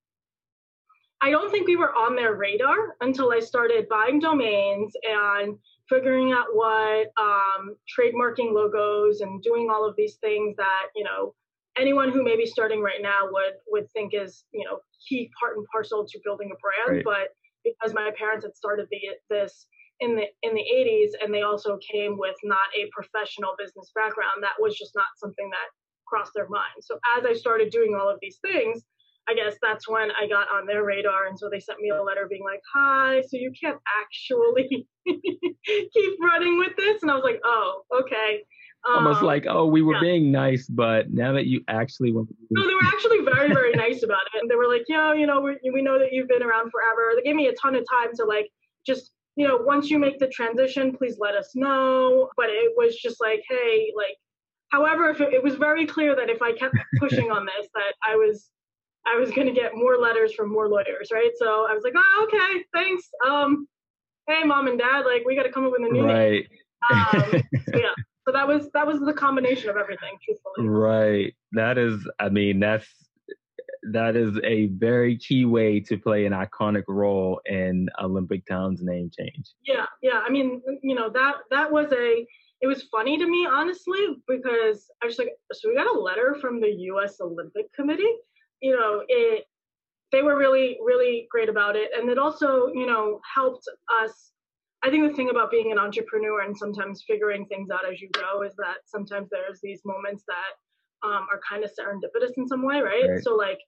I 1.21 1.31
don't 1.31 1.51
think 1.51 1.67
we 1.67 1.77
were 1.77 1.95
on 1.95 2.15
their 2.15 2.35
radar 2.35 2.97
until 3.01 3.33
I 3.33 3.41
started 3.41 3.89
buying 3.89 4.21
domains 4.21 4.93
and 5.03 5.59
figuring 5.89 6.33
out 6.33 6.47
what 6.53 7.09
um, 7.19 7.75
trademarking 7.99 8.53
logos 8.53 9.21
and 9.21 9.43
doing 9.43 9.69
all 9.71 9.89
of 9.89 9.97
these 9.97 10.17
things 10.17 10.55
that, 10.57 10.87
you 10.95 11.03
know, 11.03 11.35
anyone 11.77 12.13
who 12.13 12.23
may 12.23 12.37
be 12.37 12.47
starting 12.47 12.81
right 12.83 13.03
now 13.03 13.23
would 13.31 13.55
would 13.69 13.91
think 13.91 14.13
is, 14.15 14.45
you 14.53 14.65
know, 14.65 14.79
key 15.09 15.31
part 15.39 15.57
and 15.57 15.67
parcel 15.73 16.07
to 16.07 16.21
building 16.25 16.51
a 16.53 16.59
brand. 16.61 16.99
Right. 16.99 17.05
But 17.05 17.35
because 17.65 17.95
my 17.95 18.11
parents 18.17 18.45
had 18.45 18.57
started 18.57 18.87
the, 18.91 18.99
this 19.29 19.67
in 20.01 20.15
the 20.15 20.27
in 20.43 20.55
the 20.55 20.63
80s 20.63 21.11
and 21.23 21.35
they 21.35 21.43
also 21.43 21.79
came 21.79 22.19
with 22.19 22.37
not 22.45 22.69
a 22.77 22.89
professional 22.93 23.55
business 23.59 23.91
background 23.95 24.43
that 24.43 24.55
was 24.59 24.77
just 24.77 24.93
not 24.95 25.07
something 25.17 25.51
that 25.51 25.69
crossed 26.07 26.33
their 26.35 26.49
mind. 26.49 26.81
So 26.81 26.99
as 27.19 27.25
i 27.25 27.33
started 27.33 27.71
doing 27.71 27.97
all 27.99 28.09
of 28.09 28.19
these 28.23 28.39
things 28.43 28.85
i 29.29 29.35
guess 29.35 29.57
that's 29.61 29.89
when 29.89 30.11
i 30.13 30.27
got 30.27 30.49
on 30.51 30.67
their 30.67 30.85
radar 30.85 31.27
and 31.27 31.39
so 31.39 31.51
they 31.51 31.61
sent 31.61 31.81
me 31.81 31.91
a 31.91 32.03
letter 32.03 32.27
being 32.29 32.45
like 32.45 32.63
hi 32.73 33.21
so 33.23 33.37
you 33.37 33.53
can't 33.61 33.79
actually 34.01 34.87
keep 35.07 36.15
running 36.23 36.59
with 36.59 36.75
this? 36.77 37.03
And 37.03 37.11
i 37.11 37.15
was 37.15 37.25
like 37.25 37.41
oh 37.45 37.83
okay. 38.01 38.43
Um, 38.89 39.07
almost 39.07 39.23
like 39.23 39.45
oh 39.49 39.67
we 39.67 39.83
were 39.83 39.95
yeah. 39.95 40.01
being 40.01 40.31
nice 40.31 40.67
but 40.69 41.11
now 41.11 41.33
that 41.33 41.47
you 41.47 41.63
actually 41.69 42.13
want 42.13 42.29
no 42.51 42.67
they 42.67 42.75
were 42.75 42.85
actually 42.85 43.19
very 43.25 43.49
very 43.53 43.73
nice 43.73 44.05
about 44.05 44.23
it 44.33 44.41
and 44.41 44.49
they 44.49 44.55
were 44.55 44.69
like 44.69 44.85
yeah 44.89 45.13
you 45.13 45.27
know 45.27 45.41
we, 45.41 45.57
we 45.73 45.83
know 45.83 45.99
that 45.99 46.13
you've 46.13 46.29
been 46.29 46.43
around 46.43 46.71
forever. 46.71 47.13
They 47.17 47.23
gave 47.23 47.35
me 47.35 47.49
a 47.49 47.55
ton 47.55 47.75
of 47.75 47.85
time 47.91 48.15
to 48.15 48.25
like 48.25 48.49
just 48.87 49.13
you 49.39 49.47
know, 49.47 49.57
once 49.57 49.89
you 49.89 50.01
make 50.01 50.19
the 50.19 50.27
transition, 50.27 50.97
please 50.97 51.17
let 51.21 51.37
us 51.37 51.53
know. 51.55 52.29
But 52.37 52.47
it 52.51 52.73
was 52.77 52.97
just 52.97 53.21
like, 53.21 53.41
hey, 53.49 53.93
like, 53.97 54.17
however, 54.71 55.11
if 55.11 55.21
it, 55.21 55.33
it 55.33 55.45
was 55.45 55.55
very 55.55 55.87
clear 55.87 56.17
that 56.17 56.29
if 56.29 56.43
I 56.43 56.53
kept 56.53 56.75
pushing 56.99 57.31
on 57.31 57.47
this, 57.47 57.69
that 57.73 57.95
I 58.05 58.17
was, 58.17 58.51
I 59.07 59.17
was 59.17 59.31
going 59.31 59.47
to 59.47 59.53
get 59.53 59.77
more 59.77 59.97
letters 59.97 60.35
from 60.35 60.51
more 60.51 60.69
lawyers, 60.69 61.11
right? 61.13 61.31
So 61.37 61.69
I 61.71 61.73
was 61.73 61.85
like, 61.85 61.93
oh, 61.97 62.27
okay, 62.27 62.65
thanks. 62.75 63.09
Um, 63.25 63.69
hey, 64.27 64.43
mom 64.43 64.67
and 64.67 64.77
dad, 64.77 65.07
like, 65.07 65.23
we 65.25 65.37
got 65.37 65.45
to 65.45 65.53
come 65.53 65.65
up 65.67 65.71
with 65.71 65.89
a 65.89 65.93
new 65.93 66.05
right. 66.05 66.31
name. 66.33 66.45
Um, 66.91 67.31
so 67.73 67.79
yeah. 67.79 67.95
So 68.27 68.33
that 68.33 68.47
was 68.47 68.69
that 68.75 68.87
was 68.87 69.01
the 69.01 69.15
combination 69.15 69.71
of 69.71 69.77
everything, 69.77 70.19
truthfully. 70.23 70.69
Right. 70.69 71.35
That 71.53 71.79
is, 71.79 72.07
I 72.21 72.29
mean, 72.29 72.61
that's 72.61 72.87
that 73.93 74.17
is 74.17 74.39
a 74.45 74.67
very 74.67 75.17
key 75.17 75.45
way 75.45 75.81
to 75.81 75.97
play 75.97 76.27
an 76.27 76.33
iconic 76.33 76.85
role 76.89 77.41
in 77.47 77.89
Olympic 78.01 78.45
Town's 78.47 78.83
name 78.83 79.11
change. 79.17 79.53
Yeah, 79.65 79.87
yeah. 80.03 80.23
I 80.27 80.31
mean, 80.31 80.63
you 80.83 80.95
know, 80.95 81.11
that 81.11 81.37
that 81.51 81.71
was 81.71 81.93
a 81.93 82.27
it 82.61 82.67
was 82.67 82.83
funny 82.91 83.19
to 83.19 83.27
me 83.27 83.47
honestly 83.47 84.17
because 84.27 84.91
I 85.03 85.07
was 85.07 85.19
like, 85.19 85.31
so 85.53 85.69
we 85.69 85.77
got 85.77 85.95
a 85.95 85.99
letter 85.99 86.37
from 86.41 86.61
the 86.61 86.71
U.S. 86.71 87.21
Olympic 87.21 87.73
Committee. 87.73 88.17
You 88.61 88.77
know, 88.77 89.03
it 89.09 89.45
they 90.11 90.23
were 90.23 90.39
really 90.39 90.79
really 90.85 91.27
great 91.31 91.49
about 91.49 91.77
it, 91.77 91.91
and 91.97 92.09
it 92.11 92.19
also 92.19 92.69
you 92.69 92.87
know 92.87 93.21
helped 93.35 93.69
us. 94.03 94.33
I 94.83 94.91
think 94.91 95.09
the 95.09 95.17
thing 95.17 95.31
about 95.31 95.51
being 95.51 95.73
an 95.73 95.79
entrepreneur 95.79 96.43
and 96.43 96.57
sometimes 96.57 97.05
figuring 97.07 97.47
things 97.47 97.69
out 97.71 97.91
as 97.91 98.01
you 98.01 98.09
go 98.13 98.43
is 98.43 98.55
that 98.59 98.77
sometimes 98.87 99.29
there's 99.31 99.59
these 99.61 99.81
moments 99.85 100.23
that 100.29 100.55
um, 101.05 101.27
are 101.33 101.41
kind 101.49 101.65
of 101.65 101.71
serendipitous 101.71 102.33
in 102.37 102.47
some 102.49 102.65
way, 102.65 102.81
right? 102.81 103.09
right? 103.09 103.23
So 103.23 103.35
like, 103.35 103.59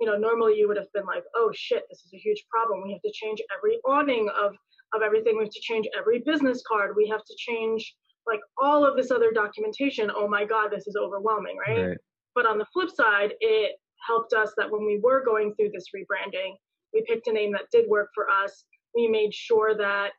you 0.00 0.06
know, 0.06 0.16
normally 0.16 0.54
you 0.56 0.68
would 0.68 0.76
have 0.76 0.92
been 0.92 1.06
like, 1.06 1.24
oh 1.34 1.50
shit, 1.54 1.84
this 1.88 2.00
is 2.04 2.12
a 2.14 2.18
huge 2.18 2.44
problem. 2.50 2.82
We 2.82 2.92
have 2.92 3.02
to 3.02 3.12
change 3.12 3.40
every 3.56 3.78
awning 3.86 4.28
of 4.28 4.54
of 4.94 5.02
everything. 5.02 5.36
We 5.36 5.44
have 5.44 5.52
to 5.52 5.60
change 5.60 5.86
every 5.98 6.22
business 6.24 6.62
card. 6.66 6.94
We 6.96 7.08
have 7.08 7.24
to 7.24 7.34
change 7.38 7.94
like 8.26 8.40
all 8.60 8.86
of 8.86 8.96
this 8.96 9.10
other 9.10 9.30
documentation. 9.32 10.10
Oh 10.14 10.28
my 10.28 10.44
god, 10.44 10.70
this 10.70 10.86
is 10.86 10.96
overwhelming, 10.96 11.56
right? 11.68 11.88
right. 11.88 11.98
But 12.34 12.46
on 12.46 12.58
the 12.58 12.66
flip 12.72 12.90
side, 12.90 13.34
it 13.40 13.76
helped 14.06 14.32
us 14.32 14.52
that 14.56 14.70
when 14.70 14.84
we 14.84 15.00
were 15.02 15.24
going 15.24 15.54
through 15.54 15.70
this 15.72 15.86
rebranding, 15.94 16.54
we 16.92 17.04
picked 17.06 17.26
a 17.28 17.32
name 17.32 17.52
that 17.52 17.70
did 17.72 17.88
work 17.88 18.08
for 18.14 18.28
us. 18.30 18.64
We 18.94 19.08
made 19.08 19.34
sure 19.34 19.76
that 19.76 20.10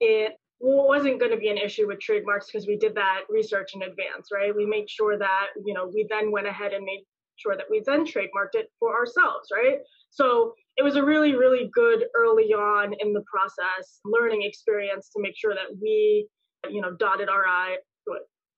it 0.00 0.32
wasn't 0.60 1.18
going 1.18 1.32
to 1.32 1.38
be 1.38 1.48
an 1.48 1.58
issue 1.58 1.86
with 1.86 2.00
trademarks 2.00 2.46
because 2.46 2.66
we 2.66 2.76
did 2.76 2.94
that 2.94 3.22
research 3.28 3.70
in 3.74 3.82
advance, 3.82 4.28
right? 4.32 4.54
We 4.54 4.66
made 4.66 4.88
sure 4.90 5.18
that, 5.18 5.46
you 5.64 5.74
know, 5.74 5.90
we 5.92 6.06
then 6.08 6.30
went 6.30 6.46
ahead 6.46 6.72
and 6.72 6.84
made 6.84 7.04
sure 7.36 7.56
that 7.56 7.66
we 7.70 7.82
then 7.86 8.04
trademarked 8.04 8.54
it 8.54 8.68
for 8.78 8.94
ourselves, 8.94 9.48
right? 9.52 9.78
So 10.10 10.52
it 10.76 10.82
was 10.82 10.96
a 10.96 11.04
really, 11.04 11.34
really 11.34 11.70
good 11.72 12.04
early 12.14 12.52
on 12.52 12.94
in 13.00 13.14
the 13.14 13.24
process 13.32 14.00
learning 14.04 14.42
experience 14.42 15.08
to 15.16 15.22
make 15.22 15.34
sure 15.36 15.54
that 15.54 15.78
we, 15.80 16.28
you 16.68 16.82
know, 16.82 16.94
dotted 16.94 17.30
our 17.30 17.46
I, 17.46 17.76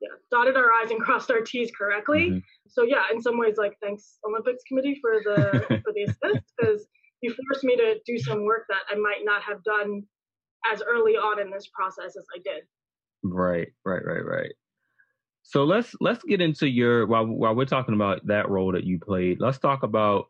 yeah, 0.02 0.08
dotted 0.30 0.56
our 0.56 0.70
I's 0.82 0.90
and 0.90 1.00
crossed 1.04 1.30
our 1.30 1.40
T's 1.40 1.70
correctly. 1.70 2.30
Mm-hmm. 2.30 2.38
So 2.68 2.82
yeah, 2.82 3.04
in 3.12 3.22
some 3.22 3.38
ways, 3.38 3.54
like 3.56 3.76
thanks 3.80 4.18
Olympics 4.28 4.62
Committee 4.68 4.98
for 5.00 5.20
the 5.24 5.80
for 5.84 5.92
the 5.94 6.02
assist 6.02 6.52
because 6.58 6.86
you 7.20 7.32
forced 7.32 7.64
me 7.64 7.76
to 7.76 8.00
do 8.04 8.18
some 8.18 8.44
work 8.44 8.64
that 8.68 8.82
I 8.90 8.96
might 8.96 9.20
not 9.22 9.42
have 9.42 9.62
done 9.62 10.02
as 10.70 10.82
early 10.82 11.12
on 11.12 11.40
in 11.40 11.50
this 11.50 11.68
process 11.74 12.16
as 12.16 12.24
I 12.34 12.40
did. 12.42 12.64
Right, 13.22 13.68
right, 13.84 14.04
right, 14.04 14.24
right. 14.24 14.52
So 15.42 15.64
let's 15.64 15.94
let's 16.00 16.22
get 16.24 16.40
into 16.40 16.68
your 16.68 17.06
while 17.06 17.26
while 17.26 17.54
we're 17.54 17.64
talking 17.64 17.94
about 17.94 18.26
that 18.26 18.48
role 18.48 18.72
that 18.72 18.84
you 18.84 18.98
played. 18.98 19.40
Let's 19.40 19.58
talk 19.58 19.82
about 19.82 20.26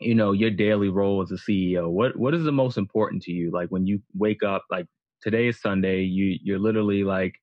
you 0.00 0.14
know 0.14 0.32
your 0.32 0.50
daily 0.50 0.88
role 0.88 1.22
as 1.22 1.30
a 1.30 1.34
CEO. 1.34 1.90
What 1.90 2.16
what 2.16 2.34
is 2.34 2.44
the 2.44 2.52
most 2.52 2.78
important 2.78 3.22
to 3.24 3.32
you? 3.32 3.50
Like 3.50 3.68
when 3.68 3.86
you 3.86 4.00
wake 4.14 4.42
up, 4.42 4.64
like 4.70 4.86
today 5.22 5.48
is 5.48 5.60
Sunday, 5.60 6.02
you 6.02 6.38
you're 6.42 6.58
literally 6.58 7.04
like 7.04 7.34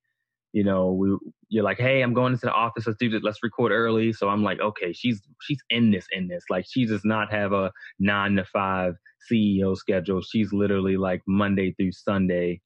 you 0.54 0.64
know, 0.64 0.92
we 0.92 1.16
you're 1.50 1.64
like, 1.64 1.78
hey, 1.78 2.02
I'm 2.02 2.14
going 2.14 2.34
into 2.34 2.46
the 2.46 2.54
office. 2.54 2.88
Let's 2.88 3.00
do 3.00 3.10
this. 3.10 3.22
Let's 3.24 3.44
record 3.44 3.72
early. 3.72 4.14
So 4.14 4.30
I'm 4.30 4.44
like, 4.44 4.60
okay, 4.60 4.94
she's 4.94 5.22
she's 5.42 5.60
in 5.70 5.92
this 5.92 6.08
in 6.12 6.28
this. 6.28 6.44
Like 6.50 6.66
she 6.68 6.86
does 6.86 7.06
not 7.06 7.32
have 7.32 7.54
a 7.54 7.72
nine 8.00 8.36
to 8.36 8.46
five 8.46 8.96
CEO 9.32 9.76
schedule. 9.76 10.22
She's 10.22 10.52
literally 10.54 10.98
like 10.98 11.22
Monday 11.28 11.74
through 11.74 11.92
Sunday 11.92 12.62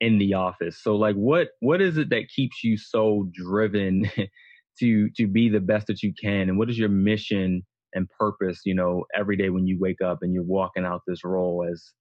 in 0.00 0.18
the 0.18 0.34
office. 0.34 0.82
So 0.82 0.96
like, 0.96 1.16
what 1.16 1.48
what 1.60 1.80
is 1.80 1.96
it 1.96 2.10
that 2.10 2.28
keeps 2.34 2.64
you 2.64 2.76
so 2.76 3.28
driven 3.32 4.10
to 4.80 5.10
to 5.16 5.26
be 5.26 5.48
the 5.48 5.60
best 5.60 5.86
that 5.88 6.02
you 6.02 6.12
can? 6.20 6.48
And 6.48 6.58
what 6.58 6.70
is 6.70 6.78
your 6.78 6.88
mission 6.88 7.64
and 7.94 8.08
purpose? 8.18 8.60
You 8.64 8.74
know, 8.74 9.04
every 9.16 9.36
day 9.36 9.50
when 9.50 9.66
you 9.66 9.78
wake 9.80 10.00
up 10.00 10.18
and 10.22 10.32
you're 10.32 10.42
walking 10.42 10.84
out 10.84 11.02
this 11.06 11.24
role 11.24 11.64
as 11.70 11.92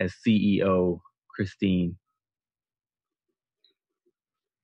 as 0.00 0.14
CEO, 0.26 1.00
Christine. 1.34 1.96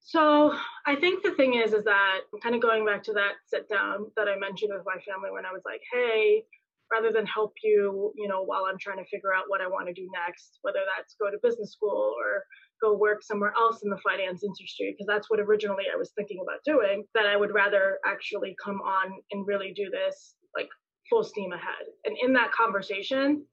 So 0.06 0.54
I 0.86 0.94
think 0.94 1.24
the 1.24 1.34
thing 1.34 1.54
is, 1.54 1.72
is 1.72 1.82
that 1.82 2.20
kind 2.40 2.54
of 2.54 2.62
going 2.62 2.86
back 2.86 3.02
to 3.04 3.12
that 3.14 3.42
sit 3.44 3.68
down 3.68 4.06
that 4.16 4.28
I 4.28 4.38
mentioned 4.38 4.70
with 4.72 4.86
my 4.86 5.02
family 5.02 5.32
when 5.32 5.44
I 5.44 5.50
was 5.50 5.62
like, 5.64 5.80
hey, 5.92 6.44
rather 6.92 7.10
than 7.10 7.26
help 7.26 7.54
you, 7.64 8.12
you 8.14 8.28
know, 8.28 8.44
while 8.44 8.66
I'm 8.70 8.78
trying 8.78 8.98
to 8.98 9.10
figure 9.10 9.34
out 9.34 9.46
what 9.48 9.60
I 9.60 9.66
want 9.66 9.88
to 9.88 9.92
do 9.92 10.08
next, 10.14 10.60
whether 10.62 10.78
that's 10.86 11.16
go 11.20 11.28
to 11.28 11.38
business 11.42 11.72
school 11.72 12.14
or 12.16 12.44
go 12.80 12.96
work 12.96 13.24
somewhere 13.24 13.52
else 13.56 13.82
in 13.82 13.90
the 13.90 13.98
finance 13.98 14.44
industry, 14.44 14.94
because 14.94 15.08
that's 15.08 15.28
what 15.28 15.40
originally 15.40 15.86
I 15.92 15.96
was 15.96 16.12
thinking 16.14 16.38
about 16.40 16.62
doing, 16.64 17.02
that 17.14 17.26
I 17.26 17.36
would 17.36 17.52
rather 17.52 17.98
actually 18.06 18.54
come 18.64 18.80
on 18.82 19.10
and 19.32 19.44
really 19.44 19.72
do 19.74 19.90
this 19.90 20.36
like 20.54 20.68
full 21.10 21.24
steam 21.24 21.50
ahead. 21.50 21.90
And 22.04 22.16
in 22.22 22.32
that 22.34 22.52
conversation, 22.52 23.44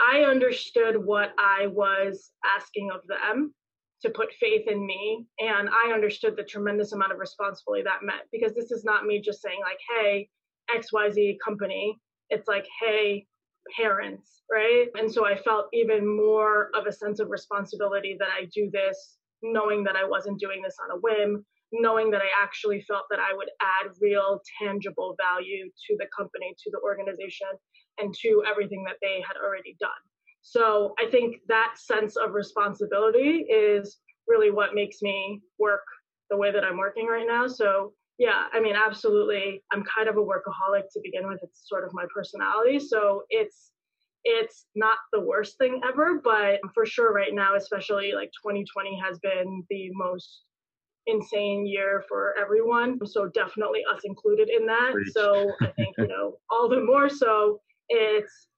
I 0.00 0.22
understood 0.22 0.96
what 0.96 1.32
I 1.38 1.68
was 1.68 2.32
asking 2.58 2.90
of 2.90 3.02
them 3.06 3.54
to 4.02 4.10
put 4.10 4.28
faith 4.40 4.68
in 4.68 4.84
me. 4.86 5.26
And 5.38 5.68
I 5.68 5.92
understood 5.92 6.36
the 6.36 6.44
tremendous 6.44 6.92
amount 6.92 7.12
of 7.12 7.18
responsibility 7.18 7.82
that 7.84 8.02
meant 8.02 8.22
because 8.32 8.54
this 8.54 8.70
is 8.70 8.84
not 8.84 9.04
me 9.04 9.20
just 9.20 9.42
saying, 9.42 9.58
like, 9.62 9.80
hey, 9.96 10.28
XYZ 10.70 11.36
company. 11.44 11.98
It's 12.30 12.46
like, 12.46 12.66
hey, 12.80 13.26
parents, 13.76 14.42
right? 14.50 14.86
And 14.94 15.10
so 15.10 15.26
I 15.26 15.36
felt 15.36 15.66
even 15.72 16.06
more 16.06 16.70
of 16.74 16.86
a 16.86 16.92
sense 16.92 17.20
of 17.20 17.30
responsibility 17.30 18.16
that 18.18 18.28
I 18.28 18.46
do 18.54 18.70
this 18.72 19.18
knowing 19.42 19.84
that 19.84 19.96
I 19.96 20.04
wasn't 20.04 20.40
doing 20.40 20.62
this 20.62 20.76
on 20.82 20.96
a 20.96 21.00
whim, 21.00 21.44
knowing 21.72 22.10
that 22.10 22.22
I 22.22 22.28
actually 22.42 22.82
felt 22.82 23.04
that 23.10 23.20
I 23.20 23.34
would 23.34 23.50
add 23.60 23.92
real 24.00 24.40
tangible 24.60 25.16
value 25.18 25.66
to 25.66 25.96
the 25.96 26.06
company, 26.16 26.54
to 26.64 26.70
the 26.70 26.80
organization, 26.82 27.48
and 27.98 28.14
to 28.22 28.42
everything 28.48 28.84
that 28.84 28.96
they 29.02 29.22
had 29.26 29.36
already 29.36 29.76
done. 29.78 29.90
So 30.50 30.94
I 30.98 31.10
think 31.10 31.40
that 31.48 31.74
sense 31.76 32.16
of 32.16 32.32
responsibility 32.32 33.46
is 33.50 33.98
really 34.26 34.50
what 34.50 34.74
makes 34.74 35.02
me 35.02 35.42
work 35.58 35.84
the 36.30 36.36
way 36.38 36.50
that 36.52 36.64
I'm 36.64 36.78
working 36.78 37.06
right 37.06 37.26
now. 37.26 37.46
So 37.46 37.92
yeah, 38.18 38.46
I 38.52 38.60
mean, 38.60 38.74
absolutely. 38.74 39.62
I'm 39.72 39.84
kind 39.84 40.08
of 40.08 40.16
a 40.16 40.20
workaholic 40.20 40.84
to 40.92 41.00
begin 41.02 41.28
with. 41.28 41.38
It's 41.42 41.68
sort 41.68 41.84
of 41.84 41.90
my 41.92 42.06
personality. 42.14 42.78
So 42.78 43.24
it's 43.28 43.72
it's 44.24 44.66
not 44.74 44.96
the 45.12 45.20
worst 45.20 45.58
thing 45.58 45.80
ever, 45.86 46.20
but 46.24 46.60
for 46.74 46.86
sure 46.86 47.12
right 47.12 47.32
now, 47.32 47.54
especially 47.54 48.12
like 48.14 48.30
2020 48.42 49.00
has 49.04 49.18
been 49.18 49.62
the 49.70 49.90
most 49.92 50.44
insane 51.06 51.66
year 51.66 52.02
for 52.08 52.34
everyone. 52.40 52.98
So 53.06 53.28
definitely 53.28 53.82
us 53.92 54.00
included 54.04 54.48
in 54.48 54.66
that. 54.66 54.92
Preach. 54.92 55.12
So 55.12 55.52
I 55.60 55.68
think, 55.76 55.94
you 55.98 56.08
know, 56.08 56.38
all 56.50 56.68
the 56.68 56.80
more 56.80 57.08
so 57.08 57.60
it's 57.88 58.48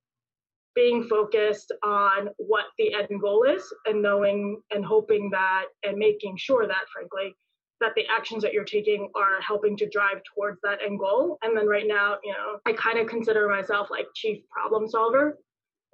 being 0.80 1.04
focused 1.04 1.72
on 1.82 2.30
what 2.38 2.64
the 2.78 2.94
end 2.94 3.20
goal 3.20 3.44
is 3.44 3.62
and 3.84 4.00
knowing 4.00 4.62
and 4.70 4.82
hoping 4.82 5.28
that 5.28 5.64
and 5.82 5.98
making 5.98 6.38
sure 6.38 6.66
that 6.66 6.84
frankly 6.90 7.36
that 7.82 7.92
the 7.96 8.04
actions 8.10 8.42
that 8.42 8.54
you're 8.54 8.64
taking 8.64 9.10
are 9.14 9.42
helping 9.46 9.76
to 9.76 9.86
drive 9.90 10.22
towards 10.34 10.58
that 10.62 10.78
end 10.82 10.98
goal. 10.98 11.38
And 11.42 11.54
then 11.54 11.66
right 11.66 11.86
now 11.86 12.16
you 12.24 12.32
know 12.32 12.60
i 12.64 12.72
kind 12.72 12.98
of 12.98 13.06
consider 13.06 13.46
myself 13.46 13.88
like 13.90 14.06
chief 14.14 14.38
problem 14.48 14.88
solver. 14.88 15.38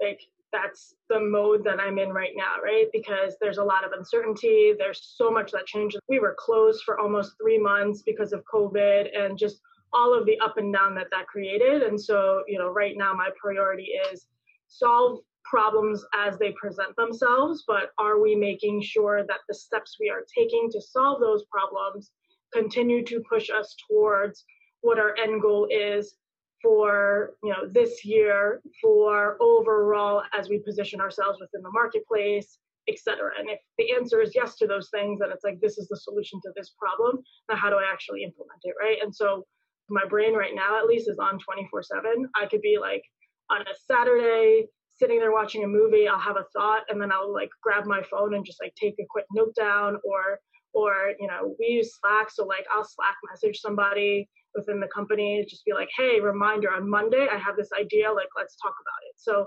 Like 0.00 0.20
that's 0.52 0.94
the 1.08 1.18
mode 1.18 1.64
that 1.64 1.80
i'm 1.80 1.98
in 1.98 2.10
right 2.10 2.34
now 2.36 2.62
right? 2.62 2.86
Because 2.92 3.34
there's 3.40 3.58
a 3.58 3.64
lot 3.64 3.84
of 3.84 3.90
uncertainty. 3.90 4.72
There's 4.78 5.14
so 5.16 5.32
much 5.32 5.50
that 5.50 5.66
changes. 5.66 6.00
We 6.08 6.20
were 6.20 6.36
closed 6.38 6.84
for 6.84 7.00
almost 7.00 7.32
three 7.42 7.58
months 7.58 8.02
because 8.02 8.32
of 8.32 8.44
covid 8.44 9.08
and 9.18 9.36
just 9.36 9.58
all 9.92 10.16
of 10.16 10.26
the 10.26 10.38
up 10.38 10.58
and 10.58 10.72
down 10.72 10.94
that 10.94 11.08
that 11.10 11.26
created. 11.26 11.82
And 11.82 12.00
so 12.00 12.44
you 12.46 12.56
know 12.56 12.68
right 12.68 12.94
now 12.96 13.12
my 13.14 13.30
priority 13.42 13.88
is 14.12 14.26
solve 14.68 15.20
problems 15.44 16.04
as 16.14 16.38
they 16.38 16.52
present 16.52 16.94
themselves, 16.96 17.64
but 17.66 17.90
are 17.98 18.20
we 18.20 18.34
making 18.34 18.82
sure 18.82 19.24
that 19.26 19.40
the 19.48 19.54
steps 19.54 19.96
we 20.00 20.10
are 20.10 20.24
taking 20.36 20.68
to 20.70 20.80
solve 20.80 21.20
those 21.20 21.44
problems 21.50 22.10
continue 22.52 23.04
to 23.04 23.22
push 23.28 23.50
us 23.50 23.74
towards 23.88 24.44
what 24.80 24.98
our 24.98 25.16
end 25.16 25.40
goal 25.40 25.68
is 25.70 26.16
for 26.62 27.34
you 27.42 27.50
know 27.50 27.68
this 27.70 28.04
year 28.04 28.62
for 28.80 29.36
overall 29.40 30.22
as 30.32 30.48
we 30.48 30.58
position 30.60 31.00
ourselves 31.00 31.38
within 31.40 31.62
the 31.62 31.70
marketplace 31.70 32.58
etc 32.88 33.30
and 33.38 33.50
if 33.50 33.58
the 33.78 33.92
answer 33.92 34.22
is 34.22 34.32
yes 34.34 34.56
to 34.56 34.66
those 34.66 34.88
things 34.90 35.18
then 35.20 35.30
it's 35.30 35.44
like 35.44 35.60
this 35.60 35.76
is 35.76 35.88
the 35.88 35.96
solution 35.96 36.40
to 36.42 36.50
this 36.56 36.72
problem 36.78 37.22
now 37.50 37.56
how 37.56 37.68
do 37.68 37.76
i 37.76 37.84
actually 37.92 38.22
implement 38.22 38.60
it 38.62 38.74
right? 38.80 38.98
And 39.02 39.14
so 39.14 39.44
my 39.88 40.04
brain 40.04 40.34
right 40.34 40.54
now 40.54 40.78
at 40.78 40.86
least 40.86 41.08
is 41.08 41.18
on 41.18 41.38
24 41.38 41.82
7 41.82 42.28
i 42.34 42.46
could 42.46 42.62
be 42.62 42.78
like 42.80 43.02
on 43.50 43.62
a 43.62 43.74
Saturday, 43.86 44.66
sitting 44.94 45.18
there 45.18 45.32
watching 45.32 45.64
a 45.64 45.68
movie, 45.68 46.08
I'll 46.08 46.18
have 46.18 46.36
a 46.36 46.46
thought 46.54 46.82
and 46.88 47.00
then 47.00 47.12
I'll 47.12 47.32
like 47.32 47.50
grab 47.62 47.86
my 47.86 48.02
phone 48.10 48.34
and 48.34 48.44
just 48.44 48.60
like 48.62 48.74
take 48.74 48.94
a 48.98 49.06
quick 49.08 49.26
note 49.32 49.54
down 49.54 49.98
or 50.04 50.40
or 50.74 51.12
you 51.18 51.26
know, 51.26 51.54
we 51.58 51.66
use 51.66 51.98
Slack, 51.98 52.30
so 52.30 52.44
like 52.44 52.66
I'll 52.70 52.84
Slack 52.84 53.16
message 53.30 53.60
somebody 53.60 54.28
within 54.54 54.80
the 54.80 54.88
company, 54.88 55.44
just 55.48 55.64
be 55.64 55.72
like, 55.72 55.88
hey, 55.96 56.20
reminder 56.20 56.70
on 56.70 56.88
Monday, 56.88 57.26
I 57.30 57.38
have 57.38 57.56
this 57.56 57.70
idea, 57.78 58.12
like 58.12 58.28
let's 58.36 58.56
talk 58.56 58.74
about 58.80 59.08
it. 59.08 59.14
So 59.16 59.46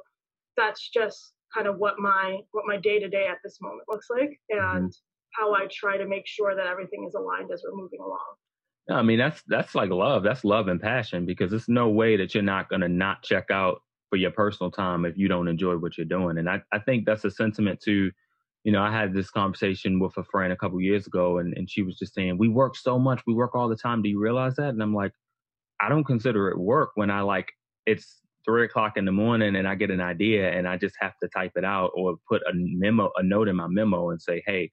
that's 0.57 0.89
just 0.89 1.33
kind 1.53 1.67
of 1.67 1.77
what 1.77 1.99
my 1.99 2.39
what 2.51 2.65
my 2.67 2.77
day 2.77 2.99
to 2.99 3.07
day 3.07 3.27
at 3.27 3.37
this 3.43 3.59
moment 3.61 3.83
looks 3.87 4.07
like 4.09 4.39
mm-hmm. 4.51 4.77
and 4.77 4.93
how 5.33 5.53
I 5.53 5.67
try 5.71 5.97
to 5.97 6.07
make 6.07 6.27
sure 6.27 6.55
that 6.55 6.67
everything 6.67 7.05
is 7.07 7.15
aligned 7.15 7.51
as 7.51 7.63
we're 7.63 7.79
moving 7.79 7.99
along. 7.99 8.19
I 8.89 9.03
mean 9.03 9.19
that's 9.19 9.43
that's 9.47 9.75
like 9.75 9.91
love. 9.91 10.23
That's 10.23 10.43
love 10.43 10.67
and 10.67 10.81
passion 10.81 11.25
because 11.25 11.51
there's 11.51 11.69
no 11.69 11.89
way 11.89 12.17
that 12.17 12.33
you're 12.33 12.43
not 12.43 12.69
gonna 12.69 12.89
not 12.89 13.23
check 13.23 13.51
out 13.51 13.81
for 14.09 14.17
your 14.17 14.31
personal 14.31 14.71
time 14.71 15.05
if 15.05 15.17
you 15.17 15.27
don't 15.27 15.47
enjoy 15.47 15.77
what 15.77 15.97
you're 15.97 16.05
doing. 16.05 16.37
And 16.37 16.49
I, 16.49 16.61
I 16.71 16.79
think 16.79 17.05
that's 17.05 17.25
a 17.25 17.31
sentiment 17.31 17.79
to, 17.81 18.11
you 18.63 18.71
know, 18.71 18.81
I 18.81 18.91
had 18.91 19.13
this 19.13 19.29
conversation 19.29 19.99
with 19.99 20.17
a 20.17 20.23
friend 20.23 20.51
a 20.51 20.57
couple 20.57 20.81
years 20.81 21.07
ago 21.07 21.37
and, 21.37 21.55
and 21.55 21.69
she 21.69 21.81
was 21.81 21.97
just 21.97 22.13
saying, 22.13 22.37
We 22.37 22.47
work 22.47 22.75
so 22.75 22.99
much, 22.99 23.21
we 23.27 23.33
work 23.33 23.55
all 23.55 23.69
the 23.69 23.75
time. 23.75 24.01
Do 24.01 24.09
you 24.09 24.19
realize 24.19 24.55
that? 24.55 24.69
And 24.69 24.81
I'm 24.81 24.93
like, 24.93 25.13
I 25.79 25.89
don't 25.89 26.03
consider 26.03 26.49
it 26.49 26.57
work 26.57 26.91
when 26.95 27.09
I 27.09 27.21
like 27.21 27.47
it's 27.85 28.19
three 28.45 28.65
o'clock 28.65 28.97
in 28.97 29.05
the 29.05 29.11
morning 29.11 29.55
and 29.55 29.67
I 29.67 29.75
get 29.75 29.91
an 29.91 30.01
idea 30.01 30.51
and 30.51 30.67
I 30.67 30.77
just 30.77 30.95
have 30.99 31.13
to 31.21 31.29
type 31.29 31.51
it 31.55 31.63
out 31.63 31.91
or 31.93 32.17
put 32.27 32.41
a 32.43 32.51
memo, 32.53 33.11
a 33.15 33.23
note 33.23 33.47
in 33.47 33.55
my 33.55 33.67
memo 33.67 34.09
and 34.09 34.21
say, 34.21 34.41
Hey, 34.45 34.71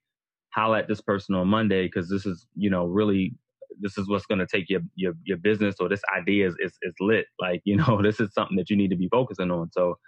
holla 0.50 0.78
at 0.78 0.88
this 0.88 1.00
person 1.00 1.34
on 1.34 1.48
Monday 1.48 1.86
because 1.86 2.08
this 2.08 2.24
is, 2.26 2.46
you 2.54 2.70
know, 2.70 2.86
really 2.86 3.34
this 3.80 3.98
is 3.98 4.08
what's 4.08 4.26
going 4.26 4.38
to 4.38 4.46
take 4.46 4.68
your, 4.68 4.80
your 4.94 5.14
your 5.24 5.36
business 5.36 5.76
or 5.80 5.88
this 5.88 6.02
idea 6.16 6.48
is, 6.48 6.54
is, 6.60 6.72
is 6.82 6.94
lit. 7.00 7.26
Like 7.40 7.62
you 7.64 7.76
know 7.76 8.00
this 8.02 8.20
is 8.20 8.32
something 8.32 8.56
that 8.56 8.70
you 8.70 8.76
need 8.76 8.90
to 8.90 8.96
be 8.96 9.08
focusing 9.08 9.50
on. 9.50 9.70
So 9.72 9.98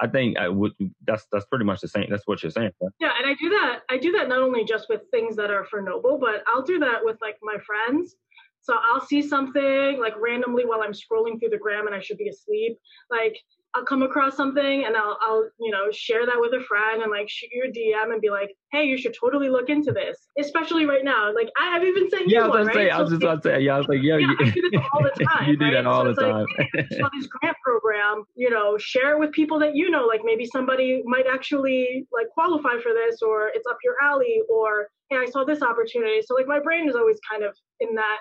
I 0.00 0.08
think 0.08 0.38
I 0.38 0.48
would 0.48 0.72
that's 1.06 1.26
that's 1.30 1.46
pretty 1.46 1.64
much 1.64 1.80
the 1.80 1.88
same 1.88 2.06
that's 2.10 2.26
what 2.26 2.42
you're 2.42 2.50
saying 2.50 2.72
right? 2.82 2.92
yeah 3.00 3.12
and 3.16 3.30
I 3.30 3.34
do 3.34 3.48
that 3.50 3.80
I 3.88 3.96
do 3.96 4.12
that 4.12 4.28
not 4.28 4.42
only 4.42 4.64
just 4.64 4.86
with 4.88 5.02
things 5.12 5.36
that 5.36 5.50
are 5.50 5.64
for 5.66 5.80
Nohble 5.80 6.18
but 6.18 6.42
I'll 6.48 6.62
do 6.62 6.78
that 6.80 7.04
with 7.04 7.16
like 7.20 7.36
my 7.42 7.56
friends. 7.64 8.16
So 8.60 8.74
I'll 8.92 9.04
see 9.04 9.20
something 9.20 10.00
like 10.00 10.14
randomly 10.18 10.64
while 10.64 10.80
I'm 10.82 10.92
scrolling 10.92 11.38
through 11.38 11.50
the 11.50 11.58
gram 11.58 11.86
and 11.86 11.94
I 11.94 12.00
should 12.00 12.16
be 12.16 12.28
asleep. 12.28 12.78
Like 13.10 13.36
I'll 13.74 13.84
come 13.84 14.02
across 14.02 14.36
something 14.36 14.84
and 14.84 14.96
I'll, 14.96 15.18
I'll, 15.20 15.48
you 15.58 15.70
know, 15.72 15.90
share 15.90 16.24
that 16.26 16.36
with 16.36 16.52
a 16.52 16.62
friend 16.64 17.02
and 17.02 17.10
like 17.10 17.28
shoot 17.28 17.50
you 17.52 17.64
a 17.64 17.72
DM 17.72 18.12
and 18.12 18.20
be 18.20 18.30
like, 18.30 18.54
hey, 18.70 18.84
you 18.84 18.96
should 18.96 19.14
totally 19.18 19.48
look 19.48 19.68
into 19.68 19.90
this. 19.90 20.28
Especially 20.38 20.86
right 20.86 21.04
now. 21.04 21.34
Like 21.34 21.48
I 21.60 21.74
have 21.74 21.82
even 21.82 22.08
sent 22.08 22.28
yeah, 22.28 22.44
you 22.44 22.50
one, 22.50 22.66
right? 22.66 22.74
Say, 22.74 22.90
I 22.90 23.00
was 23.00 23.10
just 23.10 23.22
about 23.22 23.42
to 23.42 23.48
say, 23.48 23.60
yeah, 23.62 23.74
I 23.74 23.78
was 23.78 23.88
like, 23.88 24.00
yeah, 24.00 24.16
yeah 24.16 24.28
you, 24.28 24.36
I 24.46 24.50
do 24.50 24.70
this 24.70 24.80
all 24.92 25.02
the 25.02 25.24
time. 25.28 25.48
you 25.48 25.56
do 25.56 25.64
right? 25.64 25.74
that 25.74 25.86
all 25.86 26.04
so 26.04 26.14
the 26.14 26.22
time. 26.22 26.46
Like, 26.56 26.70
hey, 26.72 26.98
saw 26.98 27.08
this 27.18 27.26
grant 27.26 27.56
program, 27.64 28.24
you 28.36 28.48
know, 28.48 28.78
share 28.78 29.16
it 29.16 29.18
with 29.18 29.32
people 29.32 29.58
that 29.58 29.74
you 29.74 29.90
know, 29.90 30.06
like 30.06 30.20
maybe 30.22 30.46
somebody 30.46 31.02
might 31.04 31.26
actually 31.26 32.06
like 32.12 32.28
qualify 32.28 32.80
for 32.80 32.92
this 32.92 33.22
or 33.22 33.48
it's 33.54 33.66
up 33.68 33.78
your 33.82 33.94
alley 34.02 34.40
or 34.48 34.88
hey, 35.10 35.16
I 35.16 35.26
saw 35.26 35.44
this 35.44 35.62
opportunity. 35.62 36.22
So 36.22 36.34
like 36.34 36.46
my 36.46 36.60
brain 36.60 36.88
is 36.88 36.94
always 36.94 37.18
kind 37.28 37.42
of 37.42 37.56
in 37.80 37.96
that 37.96 38.18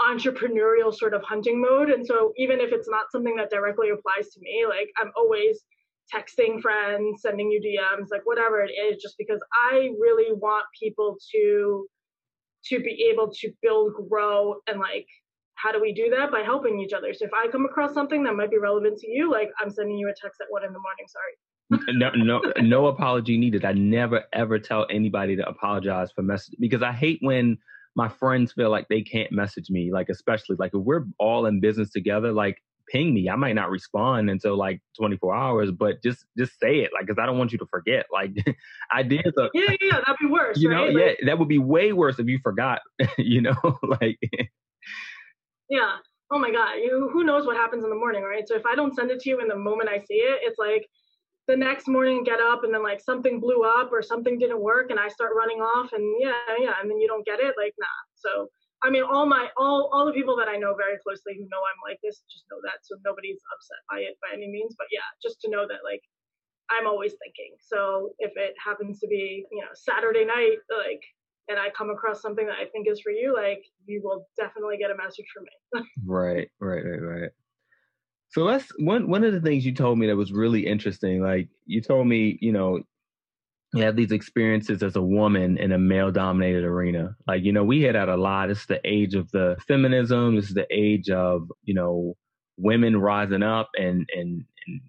entrepreneurial 0.00 0.92
sort 0.94 1.14
of 1.14 1.22
hunting 1.22 1.60
mode. 1.60 1.90
And 1.90 2.06
so 2.06 2.32
even 2.36 2.60
if 2.60 2.72
it's 2.72 2.88
not 2.88 3.12
something 3.12 3.36
that 3.36 3.50
directly 3.50 3.90
applies 3.90 4.30
to 4.30 4.40
me, 4.40 4.64
like 4.68 4.88
I'm 5.00 5.12
always 5.16 5.60
texting 6.12 6.60
friends, 6.60 7.22
sending 7.22 7.50
you 7.50 7.60
DMs, 7.60 8.08
like 8.10 8.22
whatever 8.24 8.62
it 8.62 8.70
is, 8.70 9.00
just 9.00 9.16
because 9.18 9.40
I 9.70 9.90
really 10.00 10.32
want 10.32 10.66
people 10.80 11.16
to 11.32 11.86
to 12.66 12.80
be 12.80 13.10
able 13.12 13.30
to 13.30 13.52
build, 13.60 13.92
grow, 14.08 14.56
and 14.66 14.80
like 14.80 15.06
how 15.56 15.70
do 15.70 15.80
we 15.80 15.92
do 15.92 16.10
that 16.10 16.30
by 16.30 16.40
helping 16.40 16.80
each 16.80 16.92
other? 16.92 17.14
So 17.14 17.24
if 17.26 17.30
I 17.32 17.48
come 17.48 17.64
across 17.64 17.94
something 17.94 18.24
that 18.24 18.34
might 18.34 18.50
be 18.50 18.58
relevant 18.58 18.98
to 18.98 19.08
you, 19.08 19.30
like 19.30 19.50
I'm 19.60 19.70
sending 19.70 19.96
you 19.96 20.08
a 20.08 20.14
text 20.20 20.40
at 20.40 20.48
one 20.50 20.64
in 20.64 20.72
the 20.72 20.80
morning. 20.80 21.06
Sorry, 21.06 21.94
no, 21.96 22.10
no, 22.10 22.52
no 22.60 22.86
apology 22.86 23.38
needed. 23.38 23.64
I 23.64 23.72
never 23.72 24.24
ever 24.32 24.58
tell 24.58 24.86
anybody 24.90 25.36
to 25.36 25.48
apologize 25.48 26.10
for 26.12 26.22
message 26.22 26.56
because 26.58 26.82
I 26.82 26.92
hate 26.92 27.18
when 27.22 27.58
my 27.96 28.08
friends 28.08 28.52
feel 28.52 28.70
like 28.70 28.88
they 28.88 29.02
can't 29.02 29.32
message 29.32 29.70
me. 29.70 29.92
Like 29.92 30.08
especially 30.08 30.56
like 30.58 30.72
if 30.74 30.80
we're 30.80 31.04
all 31.18 31.46
in 31.46 31.60
business 31.60 31.90
together, 31.90 32.32
like 32.32 32.58
ping 32.88 33.14
me. 33.14 33.28
I 33.28 33.36
might 33.36 33.54
not 33.54 33.70
respond 33.70 34.30
until 34.30 34.56
like 34.56 34.80
24 34.98 35.34
hours, 35.34 35.70
but 35.70 36.02
just 36.02 36.24
just 36.36 36.58
say 36.58 36.80
it, 36.80 36.90
like, 36.92 37.06
because 37.06 37.18
I 37.20 37.26
don't 37.26 37.38
want 37.38 37.52
you 37.52 37.58
to 37.58 37.66
forget. 37.66 38.06
Like, 38.12 38.32
ideas. 38.96 39.32
Are, 39.38 39.50
yeah, 39.54 39.74
yeah, 39.80 40.00
that'd 40.00 40.16
be 40.20 40.26
worse. 40.26 40.58
You 40.58 40.70
right? 40.70 40.92
know, 40.92 41.00
like, 41.00 41.18
yeah, 41.20 41.26
that 41.26 41.38
would 41.38 41.48
be 41.48 41.58
way 41.58 41.92
worse 41.92 42.18
if 42.18 42.26
you 42.26 42.38
forgot. 42.42 42.80
you 43.18 43.40
know, 43.40 43.56
like. 43.82 44.18
yeah. 45.68 45.96
Oh 46.30 46.38
my 46.38 46.50
God. 46.50 46.76
You 46.76 47.10
who 47.12 47.24
knows 47.24 47.46
what 47.46 47.56
happens 47.56 47.84
in 47.84 47.90
the 47.90 47.96
morning, 47.96 48.22
right? 48.22 48.46
So 48.46 48.54
if 48.54 48.66
I 48.66 48.74
don't 48.74 48.94
send 48.94 49.10
it 49.10 49.20
to 49.20 49.30
you 49.30 49.40
in 49.40 49.48
the 49.48 49.56
moment 49.56 49.88
I 49.88 49.98
see 49.98 50.14
it, 50.14 50.40
it's 50.42 50.58
like 50.58 50.88
the 51.46 51.56
next 51.56 51.88
morning 51.88 52.24
get 52.24 52.40
up 52.40 52.64
and 52.64 52.72
then 52.72 52.82
like 52.82 53.00
something 53.00 53.40
blew 53.40 53.62
up 53.62 53.92
or 53.92 54.02
something 54.02 54.38
didn't 54.38 54.60
work 54.60 54.90
and 54.90 54.98
I 54.98 55.08
start 55.08 55.32
running 55.36 55.60
off 55.60 55.92
and 55.92 56.02
yeah, 56.18 56.32
yeah, 56.58 56.74
and 56.80 56.90
then 56.90 56.98
you 56.98 57.08
don't 57.08 57.26
get 57.26 57.40
it, 57.40 57.54
like 57.58 57.74
nah. 57.78 58.00
So 58.14 58.48
I 58.82 58.90
mean, 58.90 59.02
all 59.02 59.26
my 59.26 59.48
all 59.56 59.90
all 59.92 60.04
the 60.06 60.12
people 60.12 60.36
that 60.36 60.48
I 60.48 60.56
know 60.56 60.74
very 60.76 60.96
closely 61.04 61.34
who 61.36 61.48
know 61.48 61.60
I'm 61.60 61.80
like 61.84 61.98
this 62.02 62.22
just 62.30 62.44
know 62.50 62.60
that, 62.64 62.80
so 62.82 62.96
nobody's 63.04 63.40
upset 63.52 63.80
by 63.90 64.00
it 64.00 64.16
by 64.20 64.32
any 64.32 64.48
means. 64.48 64.74
But 64.76 64.88
yeah, 64.92 65.08
just 65.22 65.40
to 65.42 65.50
know 65.50 65.66
that 65.68 65.84
like 65.84 66.00
I'm 66.70 66.86
always 66.86 67.12
thinking. 67.20 67.56
So 67.60 68.12
if 68.18 68.32
it 68.36 68.54
happens 68.62 69.00
to 69.00 69.08
be 69.08 69.44
you 69.50 69.60
know 69.60 69.72
Saturday 69.74 70.24
night, 70.24 70.64
like 70.72 71.00
and 71.48 71.58
I 71.58 71.68
come 71.76 71.90
across 71.90 72.22
something 72.22 72.46
that 72.46 72.56
I 72.56 72.66
think 72.72 72.88
is 72.88 73.00
for 73.00 73.12
you, 73.12 73.34
like 73.34 73.64
you 73.86 74.00
will 74.02 74.26
definitely 74.36 74.78
get 74.78 74.90
a 74.90 74.96
message 74.96 75.26
from 75.32 75.44
me. 75.44 75.88
right, 76.06 76.48
right, 76.60 76.84
right, 76.84 77.02
right. 77.02 77.30
So 78.34 78.42
let's 78.42 78.66
one 78.80 79.08
one 79.08 79.22
of 79.22 79.32
the 79.32 79.40
things 79.40 79.64
you 79.64 79.72
told 79.72 79.96
me 79.96 80.08
that 80.08 80.16
was 80.16 80.32
really 80.32 80.66
interesting. 80.66 81.22
Like 81.22 81.48
you 81.66 81.80
told 81.80 82.08
me, 82.08 82.36
you 82.40 82.50
know, 82.50 82.80
you 83.72 83.84
have 83.84 83.94
these 83.94 84.10
experiences 84.10 84.82
as 84.82 84.96
a 84.96 85.02
woman 85.02 85.56
in 85.56 85.70
a 85.70 85.78
male 85.78 86.10
dominated 86.10 86.64
arena. 86.64 87.14
Like, 87.28 87.44
you 87.44 87.52
know, 87.52 87.62
we 87.62 87.82
had 87.82 87.94
that 87.94 88.08
a 88.08 88.16
lot. 88.16 88.50
It's 88.50 88.66
the 88.66 88.80
age 88.84 89.14
of 89.14 89.30
the 89.30 89.56
feminism. 89.68 90.34
This 90.34 90.48
is 90.48 90.54
the 90.54 90.66
age 90.72 91.10
of, 91.10 91.48
you 91.62 91.74
know, 91.74 92.16
women 92.56 92.96
rising 92.96 93.44
up 93.44 93.68
and, 93.76 94.04
and, 94.12 94.44
and 94.66 94.80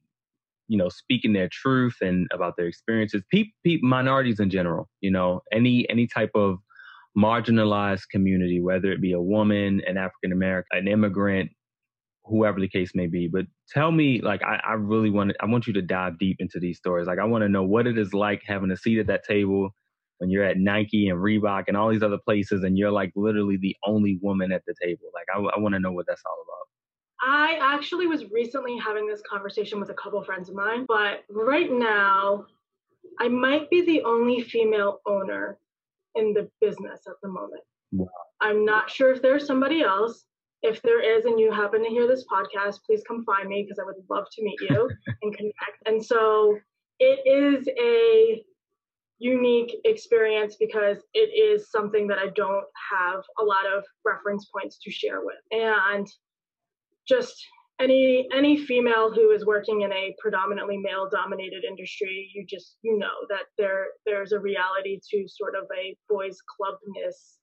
you 0.67 0.79
know, 0.79 0.89
speaking 0.89 1.33
their 1.33 1.49
truth 1.51 1.97
and 2.01 2.27
about 2.33 2.57
their 2.57 2.65
experiences. 2.65 3.21
People, 3.29 3.53
people, 3.63 3.87
minorities 3.87 4.39
in 4.39 4.49
general, 4.49 4.89
you 5.01 5.11
know, 5.11 5.41
any, 5.51 5.87
any 5.87 6.07
type 6.07 6.31
of 6.33 6.57
marginalized 7.15 8.09
community, 8.09 8.59
whether 8.59 8.91
it 8.91 9.01
be 9.01 9.13
a 9.13 9.21
woman, 9.21 9.83
an 9.85 9.97
African 9.97 10.31
American, 10.31 10.79
an 10.79 10.87
immigrant, 10.87 11.51
whoever 12.27 12.59
the 12.59 12.67
case 12.67 12.91
may 12.95 13.07
be. 13.07 13.27
But 13.27 13.45
tell 13.69 13.91
me, 13.91 14.21
like, 14.21 14.41
I, 14.43 14.59
I 14.67 14.73
really 14.73 15.09
want 15.09 15.33
I 15.41 15.45
want 15.45 15.67
you 15.67 15.73
to 15.73 15.81
dive 15.81 16.19
deep 16.19 16.37
into 16.39 16.59
these 16.59 16.77
stories. 16.77 17.07
Like, 17.07 17.19
I 17.19 17.25
want 17.25 17.43
to 17.43 17.49
know 17.49 17.63
what 17.63 17.87
it 17.87 17.97
is 17.97 18.13
like 18.13 18.41
having 18.45 18.71
a 18.71 18.77
seat 18.77 18.99
at 18.99 19.07
that 19.07 19.23
table 19.23 19.73
when 20.19 20.29
you're 20.29 20.45
at 20.45 20.57
Nike 20.57 21.09
and 21.09 21.19
Reebok 21.19 21.65
and 21.67 21.75
all 21.75 21.89
these 21.89 22.03
other 22.03 22.19
places, 22.23 22.63
and 22.63 22.77
you're 22.77 22.91
like 22.91 23.11
literally 23.15 23.57
the 23.57 23.75
only 23.85 24.17
woman 24.21 24.51
at 24.51 24.63
the 24.65 24.73
table. 24.81 25.09
Like, 25.13 25.25
I, 25.33 25.39
I 25.55 25.59
want 25.59 25.73
to 25.73 25.79
know 25.79 25.91
what 25.91 26.05
that's 26.07 26.23
all 26.25 26.43
about. 26.43 26.55
I 27.21 27.57
actually 27.61 28.07
was 28.07 28.29
recently 28.31 28.77
having 28.77 29.07
this 29.07 29.21
conversation 29.29 29.79
with 29.79 29.89
a 29.89 29.93
couple 29.93 30.21
friends 30.23 30.49
of 30.49 30.55
mine, 30.55 30.85
but 30.87 31.23
right 31.29 31.71
now, 31.71 32.45
I 33.19 33.29
might 33.29 33.69
be 33.69 33.81
the 33.81 34.03
only 34.03 34.41
female 34.41 34.99
owner 35.07 35.57
in 36.15 36.33
the 36.33 36.49
business 36.61 37.01
at 37.07 37.15
the 37.21 37.29
moment. 37.29 37.63
Wow. 37.91 38.07
I'm 38.41 38.65
not 38.65 38.89
sure 38.89 39.11
if 39.11 39.21
there's 39.21 39.47
somebody 39.47 39.81
else 39.81 40.25
if 40.61 40.81
there 40.81 41.01
is 41.01 41.25
and 41.25 41.39
you 41.39 41.51
happen 41.51 41.83
to 41.83 41.89
hear 41.89 42.07
this 42.07 42.25
podcast, 42.31 42.79
please 42.85 43.03
come 43.07 43.23
find 43.25 43.47
me 43.47 43.63
because 43.63 43.79
I 43.79 43.85
would 43.85 43.95
love 44.09 44.25
to 44.31 44.43
meet 44.43 44.59
you 44.61 44.89
and 45.21 45.35
connect. 45.35 45.77
And 45.85 46.03
so 46.03 46.57
it 46.99 47.19
is 47.25 47.67
a 47.79 48.43
unique 49.19 49.75
experience 49.85 50.57
because 50.59 50.97
it 51.13 51.29
is 51.33 51.69
something 51.71 52.07
that 52.07 52.17
I 52.17 52.27
don't 52.35 52.65
have 52.91 53.21
a 53.39 53.43
lot 53.43 53.65
of 53.65 53.83
reference 54.03 54.45
points 54.53 54.77
to 54.83 54.91
share 54.91 55.21
with. 55.21 55.37
And 55.51 56.07
just 57.07 57.45
any 57.79 58.27
any 58.33 58.57
female 58.57 59.11
who 59.11 59.31
is 59.31 59.45
working 59.45 59.81
in 59.81 59.91
a 59.91 60.15
predominantly 60.19 60.77
male 60.77 61.09
dominated 61.11 61.63
industry 61.65 62.31
you 62.33 62.45
just 62.47 62.77
you 62.83 62.97
know 62.97 63.25
that 63.29 63.43
there 63.57 63.87
there's 64.05 64.31
a 64.31 64.39
reality 64.39 64.99
to 65.09 65.27
sort 65.27 65.55
of 65.55 65.65
a 65.77 65.95
boys 66.09 66.37
clubness 66.47 67.37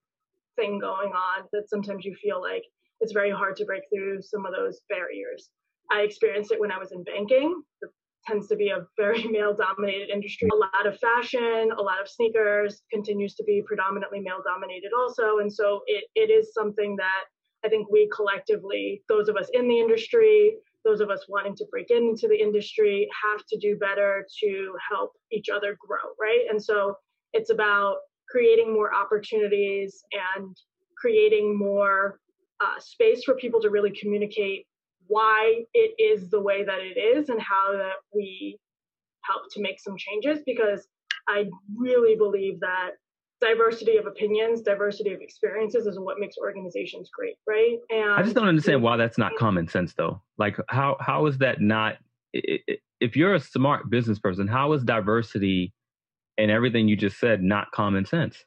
thing 0.56 0.78
going 0.78 1.12
on 1.12 1.44
that 1.52 1.68
sometimes 1.68 2.04
you 2.04 2.14
feel 2.22 2.40
like 2.40 2.64
it's 3.02 3.12
very 3.12 3.30
hard 3.30 3.56
to 3.56 3.64
break 3.64 3.82
through 3.92 4.22
some 4.22 4.46
of 4.46 4.52
those 4.52 4.80
barriers. 4.88 5.50
I 5.90 6.02
experienced 6.02 6.52
it 6.52 6.60
when 6.60 6.70
I 6.70 6.78
was 6.78 6.92
in 6.92 7.02
banking. 7.02 7.60
It 7.82 7.90
tends 8.24 8.46
to 8.48 8.56
be 8.56 8.70
a 8.70 8.86
very 8.96 9.24
male 9.30 9.54
dominated 9.54 10.08
industry. 10.08 10.48
A 10.52 10.56
lot 10.56 10.86
of 10.86 10.98
fashion, 10.98 11.70
a 11.76 11.82
lot 11.82 12.00
of 12.00 12.08
sneakers 12.08 12.82
continues 12.92 13.34
to 13.34 13.44
be 13.44 13.62
predominantly 13.66 14.20
male 14.20 14.40
dominated 14.44 14.92
also. 14.96 15.38
And 15.38 15.52
so 15.52 15.80
it, 15.86 16.04
it 16.14 16.30
is 16.30 16.54
something 16.54 16.96
that 16.96 17.24
I 17.64 17.68
think 17.68 17.90
we 17.90 18.08
collectively, 18.14 19.02
those 19.08 19.28
of 19.28 19.36
us 19.36 19.48
in 19.52 19.68
the 19.68 19.78
industry, 19.78 20.54
those 20.84 21.00
of 21.00 21.10
us 21.10 21.26
wanting 21.28 21.56
to 21.56 21.66
break 21.70 21.90
into 21.90 22.28
the 22.28 22.40
industry, 22.40 23.08
have 23.22 23.44
to 23.46 23.58
do 23.58 23.76
better 23.76 24.26
to 24.40 24.74
help 24.90 25.12
each 25.30 25.48
other 25.48 25.76
grow, 25.86 26.14
right? 26.20 26.46
And 26.50 26.62
so 26.62 26.94
it's 27.32 27.50
about 27.50 27.96
creating 28.28 28.72
more 28.72 28.94
opportunities 28.94 30.02
and 30.36 30.56
creating 30.96 31.56
more 31.56 32.18
uh, 32.62 32.78
space 32.78 33.24
for 33.24 33.34
people 33.34 33.60
to 33.60 33.70
really 33.70 33.90
communicate 33.90 34.66
why 35.08 35.64
it 35.74 35.94
is 35.98 36.30
the 36.30 36.40
way 36.40 36.64
that 36.64 36.80
it 36.80 36.98
is 36.98 37.28
and 37.28 37.40
how 37.40 37.72
that 37.72 37.96
we 38.14 38.58
help 39.22 39.42
to 39.52 39.60
make 39.60 39.80
some 39.80 39.96
changes 39.96 40.40
because 40.46 40.86
I 41.28 41.46
really 41.76 42.16
believe 42.16 42.60
that 42.60 42.90
diversity 43.40 43.96
of 43.96 44.06
opinions, 44.06 44.62
diversity 44.62 45.12
of 45.12 45.20
experiences 45.20 45.86
is 45.86 45.98
what 45.98 46.18
makes 46.18 46.36
organizations 46.38 47.10
great, 47.16 47.36
right? 47.46 47.78
And 47.90 48.12
I 48.12 48.22
just 48.22 48.34
don't 48.34 48.48
understand 48.48 48.82
why 48.82 48.96
that's 48.96 49.18
not 49.18 49.32
common 49.36 49.68
sense 49.68 49.94
though. 49.94 50.22
Like 50.38 50.56
how 50.68 50.96
how 51.00 51.26
is 51.26 51.38
that 51.38 51.60
not 51.60 51.96
if 52.32 53.16
you're 53.16 53.34
a 53.34 53.40
smart 53.40 53.90
business 53.90 54.18
person, 54.18 54.46
how 54.46 54.72
is 54.72 54.84
diversity 54.84 55.72
and 56.38 56.50
everything 56.50 56.88
you 56.88 56.96
just 56.96 57.18
said 57.18 57.42
not 57.42 57.70
common 57.72 58.06
sense? 58.06 58.44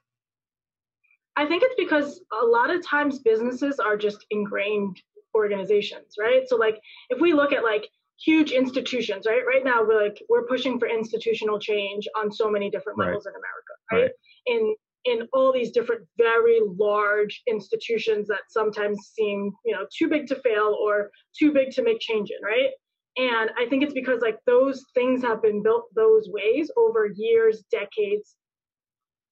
I 1.38 1.46
think 1.46 1.64
it's 1.64 1.76
because 1.78 2.22
a 2.42 2.46
lot 2.46 2.70
of 2.70 2.86
times 2.86 3.20
businesses 3.20 3.80
are 3.80 3.98
just 3.98 4.26
ingrained 4.32 5.02
organizations, 5.36 6.16
right? 6.20 6.44
So 6.48 6.56
like 6.56 6.80
if 7.10 7.20
we 7.20 7.34
look 7.34 7.52
at 7.52 7.64
like 7.64 7.88
huge 8.24 8.52
institutions, 8.52 9.26
right? 9.28 9.46
Right 9.46 9.64
now 9.64 9.84
we're 9.84 10.02
like 10.02 10.22
we're 10.30 10.48
pushing 10.48 10.80
for 10.80 10.88
institutional 10.88 11.60
change 11.60 12.08
on 12.18 12.32
so 12.32 12.50
many 12.50 12.70
different 12.70 12.98
right. 12.98 13.08
levels 13.08 13.26
in 13.26 13.34
America, 13.34 13.74
right? 13.92 14.02
right? 14.02 14.12
In 14.46 14.76
in 15.06 15.28
all 15.34 15.54
these 15.54 15.72
different 15.72 16.02
very 16.18 16.60
large 16.64 17.44
institutions 17.48 18.28
that 18.28 18.42
sometimes 18.50 19.12
seem, 19.14 19.52
you 19.64 19.72
know, 19.72 19.86
too 19.96 20.08
big 20.08 20.26
to 20.28 20.36
fail 20.42 20.76
or 20.82 21.12
too 21.38 21.54
big 21.54 21.70
to 21.72 21.84
make 21.84 22.00
change 22.00 22.32
in, 22.32 22.44
right? 22.44 22.72
And 23.18 23.52
I 23.58 23.68
think 23.70 23.84
it's 23.84 23.94
because 23.94 24.22
like 24.22 24.38
those 24.46 24.84
things 24.94 25.22
have 25.22 25.42
been 25.42 25.62
built 25.62 25.86
those 25.96 26.28
ways 26.30 26.72
over 26.76 27.06
years, 27.16 27.64
decades, 27.72 28.36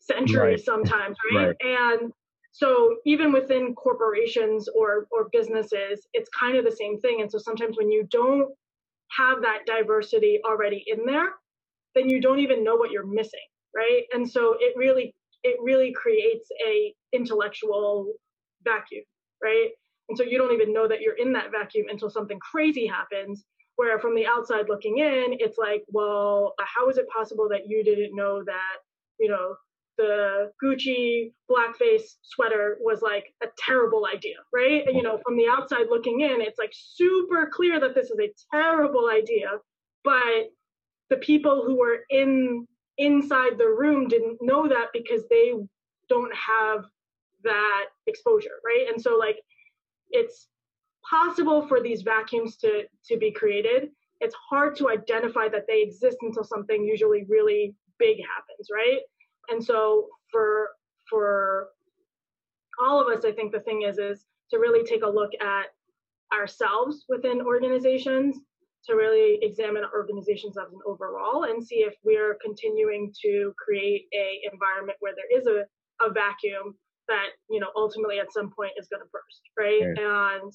centuries 0.05 0.37
right. 0.37 0.65
sometimes, 0.65 1.17
right? 1.33 1.47
right? 1.47 1.55
And 1.61 2.11
so 2.51 2.97
even 3.05 3.31
within 3.31 3.73
corporations 3.75 4.69
or 4.69 5.07
or 5.11 5.29
businesses, 5.31 6.07
it's 6.13 6.29
kind 6.37 6.57
of 6.57 6.65
the 6.65 6.75
same 6.75 6.99
thing. 6.99 7.21
And 7.21 7.31
so 7.31 7.37
sometimes 7.37 7.77
when 7.77 7.91
you 7.91 8.07
don't 8.11 8.49
have 9.17 9.41
that 9.41 9.59
diversity 9.65 10.39
already 10.45 10.83
in 10.87 11.05
there, 11.05 11.31
then 11.95 12.09
you 12.09 12.21
don't 12.21 12.39
even 12.39 12.63
know 12.63 12.75
what 12.75 12.91
you're 12.91 13.05
missing, 13.05 13.47
right? 13.75 14.03
And 14.13 14.29
so 14.29 14.55
it 14.59 14.75
really 14.77 15.13
it 15.43 15.57
really 15.61 15.93
creates 15.93 16.49
a 16.65 16.93
intellectual 17.11 18.13
vacuum, 18.63 19.03
right? 19.43 19.69
And 20.09 20.17
so 20.17 20.23
you 20.23 20.37
don't 20.37 20.53
even 20.53 20.73
know 20.73 20.87
that 20.87 21.01
you're 21.01 21.17
in 21.17 21.33
that 21.33 21.51
vacuum 21.51 21.87
until 21.89 22.09
something 22.09 22.39
crazy 22.39 22.85
happens. 22.87 23.45
Where 23.75 23.97
from 23.97 24.13
the 24.13 24.27
outside 24.27 24.69
looking 24.69 24.99
in, 24.99 25.37
it's 25.39 25.57
like, 25.57 25.83
well, 25.87 26.53
how 26.59 26.89
is 26.89 26.99
it 26.99 27.07
possible 27.09 27.49
that 27.49 27.67
you 27.67 27.83
didn't 27.83 28.15
know 28.15 28.43
that, 28.45 28.77
you 29.19 29.27
know, 29.27 29.55
the 29.97 30.51
Gucci 30.63 31.31
blackface 31.49 32.15
sweater 32.21 32.77
was 32.81 33.01
like 33.01 33.33
a 33.43 33.47
terrible 33.57 34.07
idea, 34.11 34.37
right? 34.53 34.85
And, 34.87 34.95
you 34.95 35.03
know, 35.03 35.19
from 35.25 35.37
the 35.37 35.47
outside 35.47 35.87
looking 35.89 36.21
in, 36.21 36.41
it's 36.41 36.59
like 36.59 36.71
super 36.73 37.49
clear 37.51 37.79
that 37.79 37.95
this 37.95 38.09
is 38.09 38.19
a 38.19 38.33
terrible 38.51 39.09
idea, 39.09 39.49
but 40.03 40.51
the 41.09 41.17
people 41.17 41.63
who 41.65 41.75
were 41.77 41.99
in 42.09 42.67
inside 42.97 43.57
the 43.57 43.67
room 43.67 44.07
didn't 44.07 44.37
know 44.41 44.67
that 44.67 44.87
because 44.93 45.23
they 45.29 45.53
don't 46.09 46.33
have 46.35 46.85
that 47.43 47.85
exposure, 48.07 48.59
right? 48.65 48.87
And 48.91 49.01
so 49.01 49.17
like 49.17 49.37
it's 50.09 50.47
possible 51.09 51.67
for 51.67 51.81
these 51.81 52.01
vacuums 52.01 52.57
to 52.57 52.83
to 53.05 53.17
be 53.17 53.31
created. 53.31 53.89
It's 54.21 54.35
hard 54.49 54.75
to 54.77 54.89
identify 54.89 55.49
that 55.49 55.65
they 55.67 55.81
exist 55.81 56.17
until 56.21 56.43
something 56.43 56.83
usually 56.83 57.25
really 57.27 57.75
big 57.99 58.17
happens, 58.19 58.69
right? 58.71 59.01
And 59.49 59.63
so 59.63 60.07
for 60.31 60.69
for 61.09 61.69
all 62.81 63.01
of 63.01 63.15
us, 63.15 63.25
I 63.25 63.31
think 63.31 63.51
the 63.51 63.59
thing 63.59 63.83
is 63.83 63.97
is 63.97 64.25
to 64.51 64.57
really 64.57 64.83
take 64.83 65.03
a 65.03 65.09
look 65.09 65.31
at 65.41 65.65
ourselves 66.33 67.05
within 67.09 67.41
organizations 67.41 68.37
to 68.85 68.95
really 68.95 69.39
examine 69.41 69.83
organizations 69.95 70.57
as 70.57 70.71
an 70.71 70.79
overall 70.85 71.43
and 71.45 71.65
see 71.65 71.77
if 71.77 71.93
we're 72.03 72.37
continuing 72.43 73.13
to 73.21 73.53
create 73.63 74.07
a 74.13 74.41
environment 74.51 74.97
where 74.99 75.13
there 75.15 75.39
is 75.39 75.47
a, 75.47 75.63
a 76.05 76.11
vacuum 76.11 76.75
that 77.07 77.29
you 77.49 77.59
know 77.59 77.69
ultimately 77.75 78.19
at 78.19 78.31
some 78.31 78.51
point 78.55 78.71
is 78.77 78.87
going 78.87 79.01
to 79.01 79.09
burst 79.11 79.41
right 79.57 79.81
yeah. 79.97 80.35
and 80.37 80.53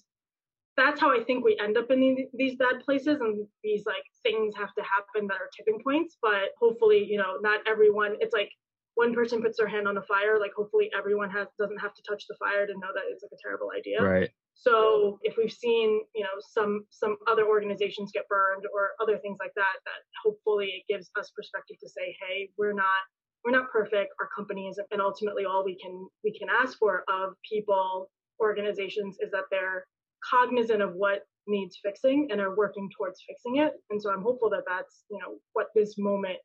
that's 0.77 1.01
how 1.01 1.11
i 1.11 1.23
think 1.25 1.45
we 1.45 1.59
end 1.63 1.77
up 1.77 1.91
in 1.91 2.01
these, 2.01 2.27
these 2.35 2.57
bad 2.57 2.81
places 2.85 3.21
and 3.21 3.47
these 3.63 3.85
like 3.87 4.05
things 4.23 4.55
have 4.57 4.75
to 4.75 4.83
happen 4.83 5.27
that 5.27 5.37
are 5.37 5.51
tipping 5.57 5.81
points 5.83 6.17
but 6.23 6.51
hopefully 6.59 7.05
you 7.05 7.19
know 7.19 7.37
not 7.43 7.61
everyone 7.67 8.17
it's 8.21 8.35
like 8.35 8.51
one 8.99 9.15
person 9.15 9.41
puts 9.41 9.57
their 9.59 9.69
hand 9.69 9.87
on 9.87 9.97
a 9.97 10.03
fire 10.03 10.39
like 10.41 10.51
hopefully 10.57 10.91
everyone 10.97 11.31
has 11.31 11.47
doesn't 11.59 11.79
have 11.79 11.95
to 11.95 12.03
touch 12.03 12.25
the 12.29 12.37
fire 12.39 12.67
to 12.67 12.75
know 12.75 12.91
that 12.95 13.05
it's 13.11 13.23
like 13.23 13.33
a 13.33 13.43
terrible 13.47 13.71
idea 13.77 14.03
right 14.03 14.31
so 14.61 15.21
if 15.23 15.37
we've 15.37 15.53
seen, 15.53 16.03
you 16.15 16.25
know, 16.25 16.35
some 16.41 16.85
some 16.91 17.17
other 17.29 17.47
organizations 17.47 18.11
get 18.13 18.29
burned 18.29 18.65
or 18.75 18.91
other 19.01 19.17
things 19.19 19.37
like 19.39 19.53
that, 19.55 19.77
that 19.85 20.01
hopefully 20.25 20.83
it 20.83 20.93
gives 20.93 21.11
us 21.17 21.31
perspective 21.31 21.77
to 21.81 21.89
say, 21.89 22.17
hey, 22.27 22.51
we're 22.59 22.73
not 22.73 23.07
we're 23.45 23.53
not 23.53 23.71
perfect. 23.71 24.13
Our 24.21 24.29
company 24.35 24.67
is, 24.67 24.81
and 24.91 25.01
ultimately 25.01 25.45
all 25.45 25.65
we 25.65 25.79
can 25.79 26.09
we 26.25 26.37
can 26.37 26.49
ask 26.51 26.77
for 26.77 27.05
of 27.09 27.35
people, 27.49 28.11
organizations, 28.41 29.17
is 29.21 29.31
that 29.31 29.45
they're 29.53 29.87
cognizant 30.29 30.83
of 30.83 30.95
what 30.95 31.23
needs 31.47 31.79
fixing 31.83 32.29
and 32.33 32.41
are 32.41 32.57
working 32.57 32.91
towards 32.97 33.23
fixing 33.29 33.63
it. 33.63 33.75
And 33.91 34.03
so 34.03 34.11
I'm 34.11 34.23
hopeful 34.23 34.51
that 34.51 34.65
that's 34.67 35.05
you 35.09 35.21
know 35.21 35.39
what 35.53 35.69
this 35.77 35.95
moment 35.99 36.39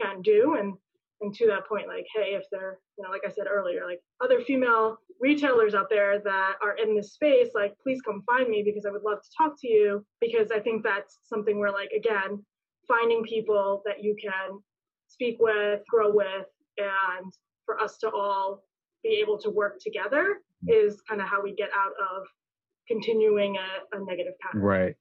can 0.00 0.22
do. 0.22 0.54
And 0.56 0.74
and 1.20 1.34
to 1.34 1.46
that 1.46 1.66
point 1.66 1.86
like 1.88 2.06
hey 2.14 2.34
if 2.34 2.44
they're, 2.50 2.78
you 2.98 3.04
know 3.04 3.10
like 3.10 3.22
i 3.26 3.30
said 3.30 3.46
earlier 3.50 3.84
like 3.86 4.00
other 4.22 4.40
female 4.40 4.98
retailers 5.20 5.74
out 5.74 5.88
there 5.88 6.20
that 6.20 6.54
are 6.62 6.76
in 6.76 6.94
this 6.94 7.14
space 7.14 7.48
like 7.54 7.74
please 7.82 8.00
come 8.02 8.22
find 8.26 8.48
me 8.48 8.62
because 8.64 8.84
i 8.86 8.90
would 8.90 9.02
love 9.02 9.20
to 9.22 9.30
talk 9.36 9.54
to 9.58 9.68
you 9.68 10.04
because 10.20 10.50
i 10.50 10.60
think 10.60 10.82
that's 10.82 11.18
something 11.24 11.58
where 11.58 11.72
like 11.72 11.90
again 11.96 12.44
finding 12.86 13.22
people 13.22 13.82
that 13.84 14.02
you 14.02 14.14
can 14.20 14.58
speak 15.08 15.36
with 15.40 15.80
grow 15.88 16.12
with 16.12 16.46
and 16.78 17.32
for 17.64 17.80
us 17.80 17.96
to 17.98 18.10
all 18.10 18.62
be 19.02 19.18
able 19.22 19.38
to 19.38 19.50
work 19.50 19.78
together 19.80 20.38
is 20.68 21.00
kind 21.08 21.20
of 21.20 21.28
how 21.28 21.42
we 21.42 21.54
get 21.54 21.70
out 21.76 21.92
of 22.14 22.26
continuing 22.88 23.56
a, 23.56 23.96
a 23.96 24.04
negative 24.04 24.34
pattern 24.40 24.62
right 24.62 24.94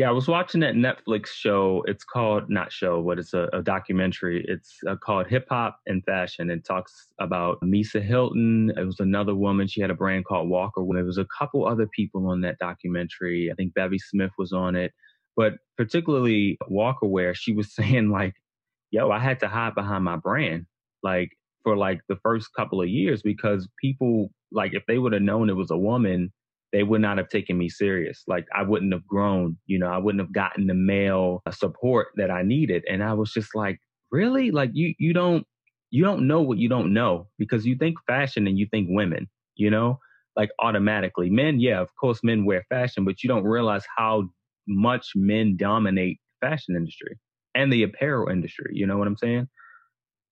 yeah, 0.00 0.08
I 0.08 0.12
was 0.12 0.28
watching 0.28 0.62
that 0.62 0.76
Netflix 0.76 1.26
show. 1.26 1.84
It's 1.86 2.04
called 2.04 2.48
not 2.48 2.72
show, 2.72 3.02
but 3.02 3.18
it's 3.18 3.34
a, 3.34 3.50
a 3.52 3.60
documentary. 3.60 4.42
It's 4.48 4.78
uh, 4.88 4.96
called 4.96 5.26
Hip 5.26 5.44
Hop 5.50 5.78
and 5.84 6.02
Fashion. 6.06 6.50
It 6.50 6.64
talks 6.64 7.12
about 7.20 7.60
Misa 7.60 8.00
Hylton. 8.00 8.72
It 8.78 8.86
was 8.86 8.98
another 8.98 9.34
woman. 9.34 9.68
She 9.68 9.82
had 9.82 9.90
a 9.90 9.94
brand 9.94 10.24
called 10.24 10.48
Walker. 10.48 10.82
There 10.90 11.04
was 11.04 11.18
a 11.18 11.26
couple 11.38 11.68
other 11.68 11.86
people 11.86 12.28
on 12.28 12.40
that 12.40 12.58
documentary. 12.58 13.50
I 13.52 13.54
think 13.56 13.74
Bevy 13.74 13.98
Smith 13.98 14.30
was 14.38 14.54
on 14.54 14.74
it, 14.74 14.94
but 15.36 15.56
particularly 15.76 16.56
Walker, 16.66 17.06
where 17.06 17.34
she 17.34 17.52
was 17.52 17.74
saying 17.74 18.08
like, 18.08 18.32
"Yo, 18.90 19.10
I 19.10 19.18
had 19.18 19.38
to 19.40 19.48
hide 19.48 19.74
behind 19.74 20.04
my 20.04 20.16
brand." 20.16 20.64
Like 21.02 21.36
for 21.62 21.76
like 21.76 22.00
the 22.08 22.16
first 22.22 22.54
couple 22.56 22.80
of 22.80 22.88
years 22.88 23.20
because 23.20 23.68
people 23.78 24.30
like 24.50 24.72
if 24.72 24.82
they 24.86 24.96
would 24.96 25.12
have 25.12 25.20
known 25.20 25.50
it 25.50 25.56
was 25.56 25.70
a 25.70 25.76
woman 25.76 26.32
they 26.72 26.82
would 26.82 27.00
not 27.00 27.18
have 27.18 27.28
taken 27.28 27.58
me 27.58 27.68
serious. 27.68 28.22
Like 28.26 28.46
I 28.56 28.62
wouldn't 28.62 28.92
have 28.92 29.06
grown, 29.06 29.56
you 29.66 29.78
know, 29.78 29.88
I 29.88 29.98
wouldn't 29.98 30.22
have 30.22 30.32
gotten 30.32 30.66
the 30.66 30.74
male 30.74 31.42
uh, 31.46 31.50
support 31.50 32.08
that 32.16 32.30
I 32.30 32.42
needed. 32.42 32.84
And 32.88 33.02
I 33.02 33.14
was 33.14 33.32
just 33.32 33.54
like, 33.54 33.80
really? 34.10 34.50
Like 34.50 34.70
you 34.72 34.94
you 34.98 35.12
don't 35.12 35.46
you 35.90 36.04
don't 36.04 36.28
know 36.28 36.40
what 36.40 36.58
you 36.58 36.68
don't 36.68 36.92
know 36.92 37.28
because 37.38 37.66
you 37.66 37.76
think 37.76 37.98
fashion 38.06 38.46
and 38.46 38.58
you 38.58 38.66
think 38.70 38.88
women, 38.90 39.28
you 39.56 39.70
know? 39.70 39.98
Like 40.36 40.50
automatically. 40.60 41.28
Men, 41.28 41.58
yeah, 41.58 41.80
of 41.80 41.88
course 42.00 42.20
men 42.22 42.44
wear 42.44 42.64
fashion, 42.68 43.04
but 43.04 43.22
you 43.22 43.28
don't 43.28 43.44
realize 43.44 43.84
how 43.96 44.28
much 44.68 45.10
men 45.16 45.56
dominate 45.56 46.20
fashion 46.40 46.76
industry 46.76 47.18
and 47.54 47.72
the 47.72 47.82
apparel 47.82 48.30
industry, 48.30 48.70
you 48.72 48.86
know 48.86 48.96
what 48.96 49.08
I'm 49.08 49.16
saying? 49.16 49.48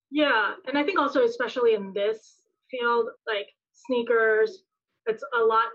Yeah, 0.09 0.53
and 0.65 0.77
I 0.77 0.83
think 0.83 0.97
also 0.97 1.23
especially 1.23 1.73
in 1.73 1.91
this 1.93 2.41
field 2.71 3.07
like 3.27 3.47
sneakers 3.73 4.63
it's 5.05 5.23
a 5.39 5.43
lot 5.43 5.65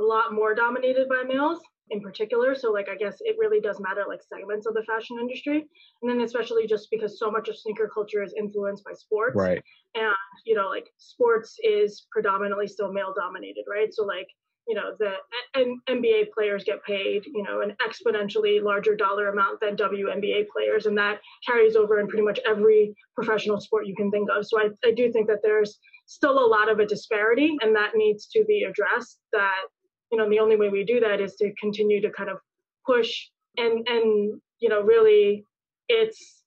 a 0.00 0.02
lot 0.02 0.32
more 0.32 0.54
dominated 0.54 1.08
by 1.08 1.22
males 1.26 1.60
in 1.90 2.00
particular. 2.00 2.54
So 2.54 2.70
like 2.72 2.88
I 2.88 2.96
guess 2.96 3.16
it 3.20 3.36
really 3.38 3.60
does 3.60 3.80
matter 3.80 4.04
like 4.08 4.20
segments 4.22 4.66
of 4.66 4.74
the 4.74 4.84
fashion 4.84 5.18
industry. 5.20 5.66
And 6.02 6.10
then 6.10 6.20
especially 6.20 6.66
just 6.66 6.88
because 6.90 7.18
so 7.18 7.30
much 7.30 7.48
of 7.48 7.58
sneaker 7.58 7.90
culture 7.92 8.22
is 8.22 8.34
influenced 8.38 8.84
by 8.84 8.92
sports. 8.94 9.36
Right. 9.36 9.62
And 9.94 10.14
you 10.46 10.54
know, 10.54 10.68
like 10.68 10.86
sports 10.98 11.56
is 11.62 12.06
predominantly 12.12 12.68
still 12.68 12.92
male 12.92 13.12
dominated, 13.16 13.64
right? 13.68 13.92
So 13.92 14.04
like 14.04 14.28
you 14.68 14.74
know 14.74 14.94
the 14.98 15.14
and 15.54 15.80
NBA 15.88 16.30
players 16.32 16.64
get 16.64 16.84
paid 16.84 17.24
you 17.26 17.42
know 17.42 17.62
an 17.62 17.74
exponentially 17.84 18.62
larger 18.62 18.94
dollar 18.94 19.28
amount 19.28 19.58
than 19.60 19.74
WNBA 19.76 20.46
players, 20.54 20.86
and 20.86 20.96
that 20.98 21.18
carries 21.44 21.76
over 21.76 21.98
in 21.98 22.06
pretty 22.06 22.24
much 22.24 22.38
every 22.46 22.94
professional 23.16 23.60
sport 23.60 23.86
you 23.86 23.96
can 23.96 24.10
think 24.10 24.28
of. 24.30 24.46
So 24.46 24.60
I, 24.60 24.68
I 24.84 24.92
do 24.92 25.10
think 25.10 25.26
that 25.28 25.40
there's 25.42 25.78
still 26.06 26.38
a 26.38 26.46
lot 26.46 26.70
of 26.70 26.78
a 26.78 26.86
disparity, 26.86 27.56
and 27.62 27.74
that 27.74 27.92
needs 27.94 28.26
to 28.26 28.44
be 28.46 28.64
addressed. 28.68 29.18
That 29.32 29.64
you 30.10 30.18
know, 30.18 30.28
the 30.28 30.38
only 30.38 30.56
way 30.56 30.68
we 30.68 30.84
do 30.84 31.00
that 31.00 31.20
is 31.20 31.34
to 31.36 31.52
continue 31.54 32.00
to 32.02 32.10
kind 32.10 32.30
of 32.30 32.38
push 32.86 33.28
and 33.56 33.86
and 33.88 34.40
you 34.58 34.68
know, 34.68 34.82
really 34.82 35.44
it's 35.88 36.42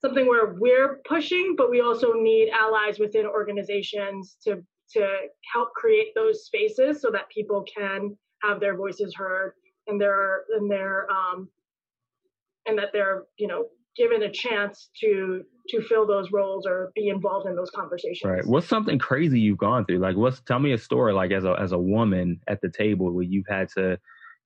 something 0.00 0.26
where 0.26 0.54
we're 0.58 1.00
pushing, 1.06 1.54
but 1.56 1.70
we 1.70 1.80
also 1.80 2.12
need 2.12 2.50
allies 2.50 2.98
within 2.98 3.26
organizations 3.26 4.36
to 4.44 4.62
to 4.92 5.08
help 5.52 5.72
create 5.74 6.08
those 6.14 6.44
spaces 6.44 7.00
so 7.00 7.10
that 7.10 7.28
people 7.30 7.64
can 7.74 8.16
have 8.42 8.60
their 8.60 8.76
voices 8.76 9.14
heard 9.14 9.54
and 9.86 10.00
their 10.00 10.44
and 10.56 10.70
their 10.70 11.10
um 11.10 11.48
and 12.66 12.78
that 12.78 12.90
they're 12.92 13.24
you 13.38 13.46
know 13.46 13.66
given 13.96 14.22
a 14.22 14.30
chance 14.30 14.90
to 15.00 15.44
to 15.68 15.82
fill 15.82 16.06
those 16.06 16.30
roles 16.32 16.66
or 16.66 16.92
be 16.94 17.08
involved 17.08 17.46
in 17.46 17.56
those 17.56 17.70
conversations. 17.70 18.30
Right. 18.30 18.46
What's 18.46 18.66
something 18.66 18.98
crazy 18.98 19.40
you've 19.40 19.58
gone 19.58 19.84
through? 19.84 19.98
Like 19.98 20.16
what's 20.16 20.40
tell 20.40 20.58
me 20.58 20.72
a 20.72 20.78
story 20.78 21.12
like 21.12 21.30
as 21.32 21.44
a 21.44 21.56
as 21.60 21.72
a 21.72 21.78
woman 21.78 22.40
at 22.48 22.60
the 22.60 22.70
table 22.70 23.12
where 23.12 23.24
you've 23.24 23.46
had 23.48 23.68
to 23.76 23.98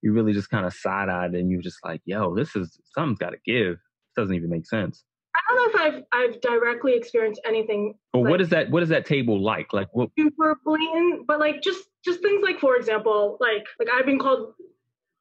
you 0.02 0.12
really 0.12 0.32
just 0.32 0.50
kind 0.50 0.66
of 0.66 0.72
side 0.74 1.08
eyed 1.08 1.34
and 1.34 1.50
you're 1.50 1.62
just 1.62 1.78
like, 1.84 2.00
yo, 2.04 2.34
this 2.34 2.54
is 2.54 2.78
something's 2.94 3.18
gotta 3.18 3.38
give. 3.44 3.72
It 3.74 4.20
doesn't 4.20 4.34
even 4.34 4.50
make 4.50 4.66
sense. 4.66 5.04
I 5.34 5.54
don't 5.54 5.56
know 5.56 5.80
if 5.80 5.94
I've 5.94 6.02
I've 6.12 6.40
directly 6.40 6.94
experienced 6.94 7.40
anything. 7.46 7.94
But 8.12 8.20
like, 8.20 8.30
what 8.30 8.40
is 8.40 8.48
that 8.50 8.70
what 8.70 8.82
is 8.82 8.88
that 8.90 9.06
table 9.06 9.42
like? 9.42 9.72
Like 9.72 9.88
what 9.92 10.10
super 10.18 10.58
blatant, 10.64 11.26
but 11.26 11.40
like 11.40 11.62
just 11.62 11.84
just 12.04 12.20
things 12.20 12.42
like 12.42 12.60
for 12.60 12.76
example, 12.76 13.38
like 13.40 13.66
like 13.78 13.88
I've 13.92 14.06
been 14.06 14.18
called 14.18 14.54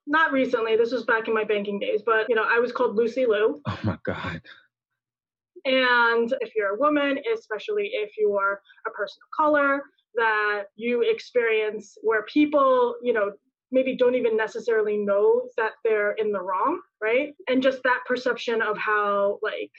not 0.08 0.31
recently, 0.31 0.75
this 0.75 0.91
was 0.91 1.03
back 1.03 1.27
in 1.27 1.34
my 1.34 1.43
banking 1.43 1.79
days, 1.79 2.01
but 2.05 2.29
you 2.29 2.36
know, 2.36 2.45
I 2.47 2.60
was 2.60 2.71
called 2.71 2.95
Lucy 2.95 3.25
Liu. 3.25 3.62
Oh 3.67 3.79
my 3.84 3.97
God. 4.05 4.41
And 5.65 6.34
if 6.41 6.54
you're 6.56 6.75
a 6.75 6.80
woman, 6.80 7.19
especially 7.34 7.89
if 7.93 8.12
you're 8.17 8.62
a 8.88 8.91
person 8.91 9.17
of 9.23 9.36
color, 9.36 9.82
that 10.15 10.65
you 10.75 11.01
experience 11.01 11.97
where 12.01 12.23
people, 12.23 12.95
you 13.01 13.13
know, 13.13 13.32
maybe 13.71 13.97
don't 13.97 14.15
even 14.15 14.38
necessarily 14.38 14.97
know 14.97 15.49
that 15.58 15.71
they're 15.84 16.13
in 16.13 16.32
the 16.32 16.41
wrong, 16.41 16.80
right? 17.01 17.34
And 17.47 17.62
just 17.62 17.82
that 17.84 17.99
perception 18.08 18.62
of 18.62 18.78
how, 18.78 19.39
like, 19.41 19.71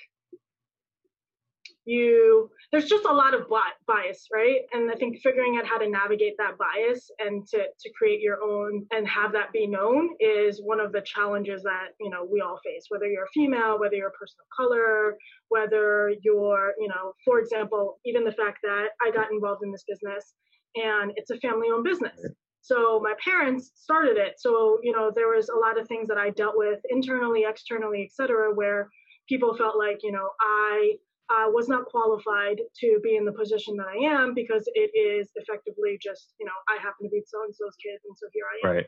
you 1.86 2.50
there's 2.72 2.86
just 2.86 3.04
a 3.04 3.12
lot 3.12 3.32
of 3.32 3.48
bias 3.86 4.28
right? 4.32 4.60
And 4.72 4.90
i 4.90 4.94
think 4.94 5.18
figuring 5.22 5.56
out 5.58 5.66
how 5.66 5.78
to 5.78 5.88
navigate 5.88 6.34
that 6.38 6.58
bias 6.58 7.10
and 7.18 7.46
to 7.48 7.58
to 7.58 7.90
create 7.96 8.20
your 8.20 8.38
own 8.42 8.86
and 8.90 9.06
have 9.08 9.32
that 9.32 9.52
be 9.52 9.66
known 9.66 10.10
is 10.20 10.60
one 10.62 10.80
of 10.80 10.92
the 10.92 11.02
challenges 11.02 11.62
that 11.62 11.88
you 12.00 12.10
know 12.10 12.26
we 12.30 12.40
all 12.40 12.58
face 12.64 12.86
whether 12.88 13.06
you're 13.06 13.24
a 13.24 13.34
female 13.34 13.78
whether 13.78 13.94
you're 13.94 14.08
a 14.08 14.18
person 14.20 14.36
of 14.40 14.48
color 14.56 15.16
whether 15.48 16.12
you're 16.22 16.72
you 16.78 16.88
know 16.88 17.12
for 17.24 17.38
example 17.38 17.98
even 18.04 18.24
the 18.24 18.32
fact 18.32 18.58
that 18.62 18.88
i 19.04 19.10
got 19.10 19.30
involved 19.30 19.62
in 19.64 19.70
this 19.72 19.84
business 19.88 20.34
and 20.74 21.12
it's 21.16 21.30
a 21.30 21.38
family 21.38 21.68
owned 21.72 21.84
business 21.84 22.20
so 22.66 22.98
my 23.00 23.14
parents 23.24 23.70
started 23.76 24.16
it. 24.16 24.34
So 24.38 24.80
you 24.82 24.92
know 24.92 25.12
there 25.14 25.28
was 25.28 25.48
a 25.48 25.56
lot 25.56 25.78
of 25.78 25.86
things 25.86 26.08
that 26.08 26.18
i 26.18 26.30
dealt 26.30 26.54
with 26.56 26.80
internally 26.90 27.44
externally 27.48 28.02
et 28.02 28.12
cetera 28.12 28.52
where 28.54 28.90
people 29.28 29.56
felt 29.56 29.76
like 29.78 29.98
you 30.02 30.12
know 30.12 30.28
i 30.40 30.92
uh, 31.30 31.50
was 31.50 31.68
not 31.68 31.86
qualified 31.86 32.60
to 32.80 33.00
be 33.02 33.16
in 33.16 33.24
the 33.24 33.32
position 33.32 33.76
that 33.76 33.86
I 33.86 33.98
am 34.04 34.34
because 34.34 34.68
it 34.74 34.90
is 34.96 35.30
effectively 35.34 35.98
just, 36.00 36.34
you 36.38 36.46
know, 36.46 36.52
I 36.68 36.80
happen 36.80 37.06
to 37.06 37.10
be 37.10 37.22
so 37.26 37.42
and 37.44 37.54
so's 37.54 37.76
kid, 37.82 37.98
and 38.06 38.16
so 38.16 38.26
here 38.32 38.44
I 38.46 38.68
am. 38.68 38.74
Right. 38.76 38.86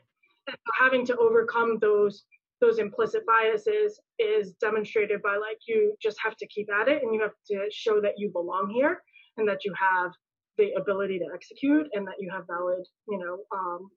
So 0.48 0.54
having 0.80 1.04
to 1.06 1.16
overcome 1.16 1.78
those 1.80 2.24
those 2.60 2.78
implicit 2.78 3.24
biases 3.24 4.00
is 4.18 4.52
demonstrated 4.54 5.22
by 5.22 5.36
like 5.36 5.58
you 5.68 5.94
just 6.02 6.18
have 6.22 6.36
to 6.36 6.46
keep 6.48 6.68
at 6.72 6.88
it 6.88 7.02
and 7.02 7.14
you 7.14 7.20
have 7.20 7.30
to 7.46 7.68
show 7.70 8.00
that 8.00 8.14
you 8.16 8.30
belong 8.32 8.68
here 8.74 9.00
and 9.36 9.48
that 9.48 9.64
you 9.64 9.72
have 9.78 10.10
the 10.56 10.72
ability 10.72 11.20
to 11.20 11.26
execute 11.32 11.86
and 11.94 12.04
that 12.06 12.16
you 12.18 12.28
have 12.32 12.44
valid, 12.48 12.84
you 13.08 13.18
know, 13.18 13.38
um, 13.56 13.88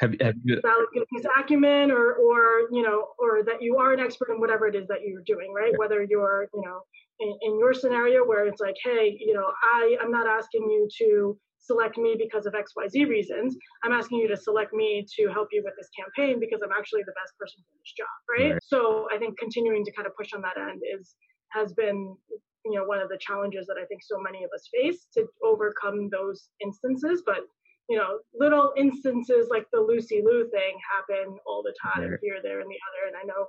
have, 0.00 0.14
have 0.20 0.34
you 0.44 0.60
valid 0.62 0.86
business 0.92 1.30
acumen 1.38 1.90
or 1.90 2.14
or 2.14 2.68
you 2.72 2.82
know 2.82 3.08
or 3.18 3.42
that 3.44 3.60
you 3.60 3.76
are 3.76 3.92
an 3.92 4.00
expert 4.00 4.30
in 4.30 4.40
whatever 4.40 4.66
it 4.66 4.74
is 4.74 4.86
that 4.88 4.98
you're 5.04 5.22
doing 5.26 5.52
right 5.54 5.72
yeah. 5.72 5.78
whether 5.78 6.02
you're 6.02 6.48
you 6.54 6.62
know 6.62 6.80
in, 7.20 7.36
in, 7.42 7.58
your 7.58 7.72
scenario 7.72 8.24
where 8.24 8.46
it's 8.46 8.60
like 8.60 8.74
hey 8.82 9.16
you 9.20 9.34
know 9.34 9.46
i 9.62 9.96
i'm 10.02 10.10
not 10.10 10.26
asking 10.26 10.62
you 10.62 10.88
to 10.98 11.38
select 11.64 11.96
me 11.96 12.14
because 12.18 12.46
of 12.46 12.52
XYZ 12.52 13.08
reasons. 13.08 13.56
I'm 13.82 13.92
asking 13.92 14.18
you 14.18 14.28
to 14.28 14.36
select 14.36 14.72
me 14.74 15.06
to 15.16 15.32
help 15.32 15.48
you 15.50 15.62
with 15.64 15.74
this 15.78 15.88
campaign 15.98 16.38
because 16.38 16.60
I'm 16.62 16.76
actually 16.76 17.02
the 17.06 17.16
best 17.16 17.32
person 17.38 17.64
for 17.64 17.74
this 17.80 17.92
job, 17.96 18.16
right? 18.28 18.52
right? 18.52 18.62
So 18.62 19.08
I 19.12 19.18
think 19.18 19.38
continuing 19.38 19.84
to 19.84 19.92
kind 19.92 20.06
of 20.06 20.14
push 20.16 20.32
on 20.34 20.42
that 20.42 20.60
end 20.60 20.82
is 20.84 21.16
has 21.52 21.72
been 21.72 22.16
you 22.64 22.72
know 22.72 22.84
one 22.84 23.00
of 23.00 23.08
the 23.08 23.18
challenges 23.20 23.66
that 23.66 23.76
I 23.80 23.84
think 23.86 24.02
so 24.02 24.18
many 24.20 24.44
of 24.44 24.50
us 24.54 24.68
face 24.72 25.06
to 25.14 25.26
overcome 25.42 26.08
those 26.10 26.48
instances. 26.62 27.22
But 27.24 27.48
you 27.88 27.96
know, 27.96 28.18
little 28.34 28.72
instances 28.76 29.48
like 29.50 29.66
the 29.72 29.80
Lucy 29.80 30.22
Liu 30.24 30.48
thing 30.50 30.78
happen 30.90 31.36
all 31.46 31.62
the 31.62 31.74
time 31.82 32.10
right. 32.10 32.20
here, 32.22 32.38
there, 32.42 32.60
and 32.60 32.70
the 32.70 32.78
other. 32.88 33.08
And 33.08 33.16
I 33.16 33.24
know 33.26 33.46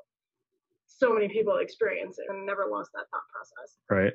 so 0.87 1.13
many 1.13 1.27
people 1.29 1.57
experience 1.57 2.17
it 2.19 2.25
and 2.29 2.45
never 2.45 2.65
lost 2.69 2.91
that 2.93 3.05
thought 3.11 3.23
process. 3.33 3.77
Right. 3.89 4.13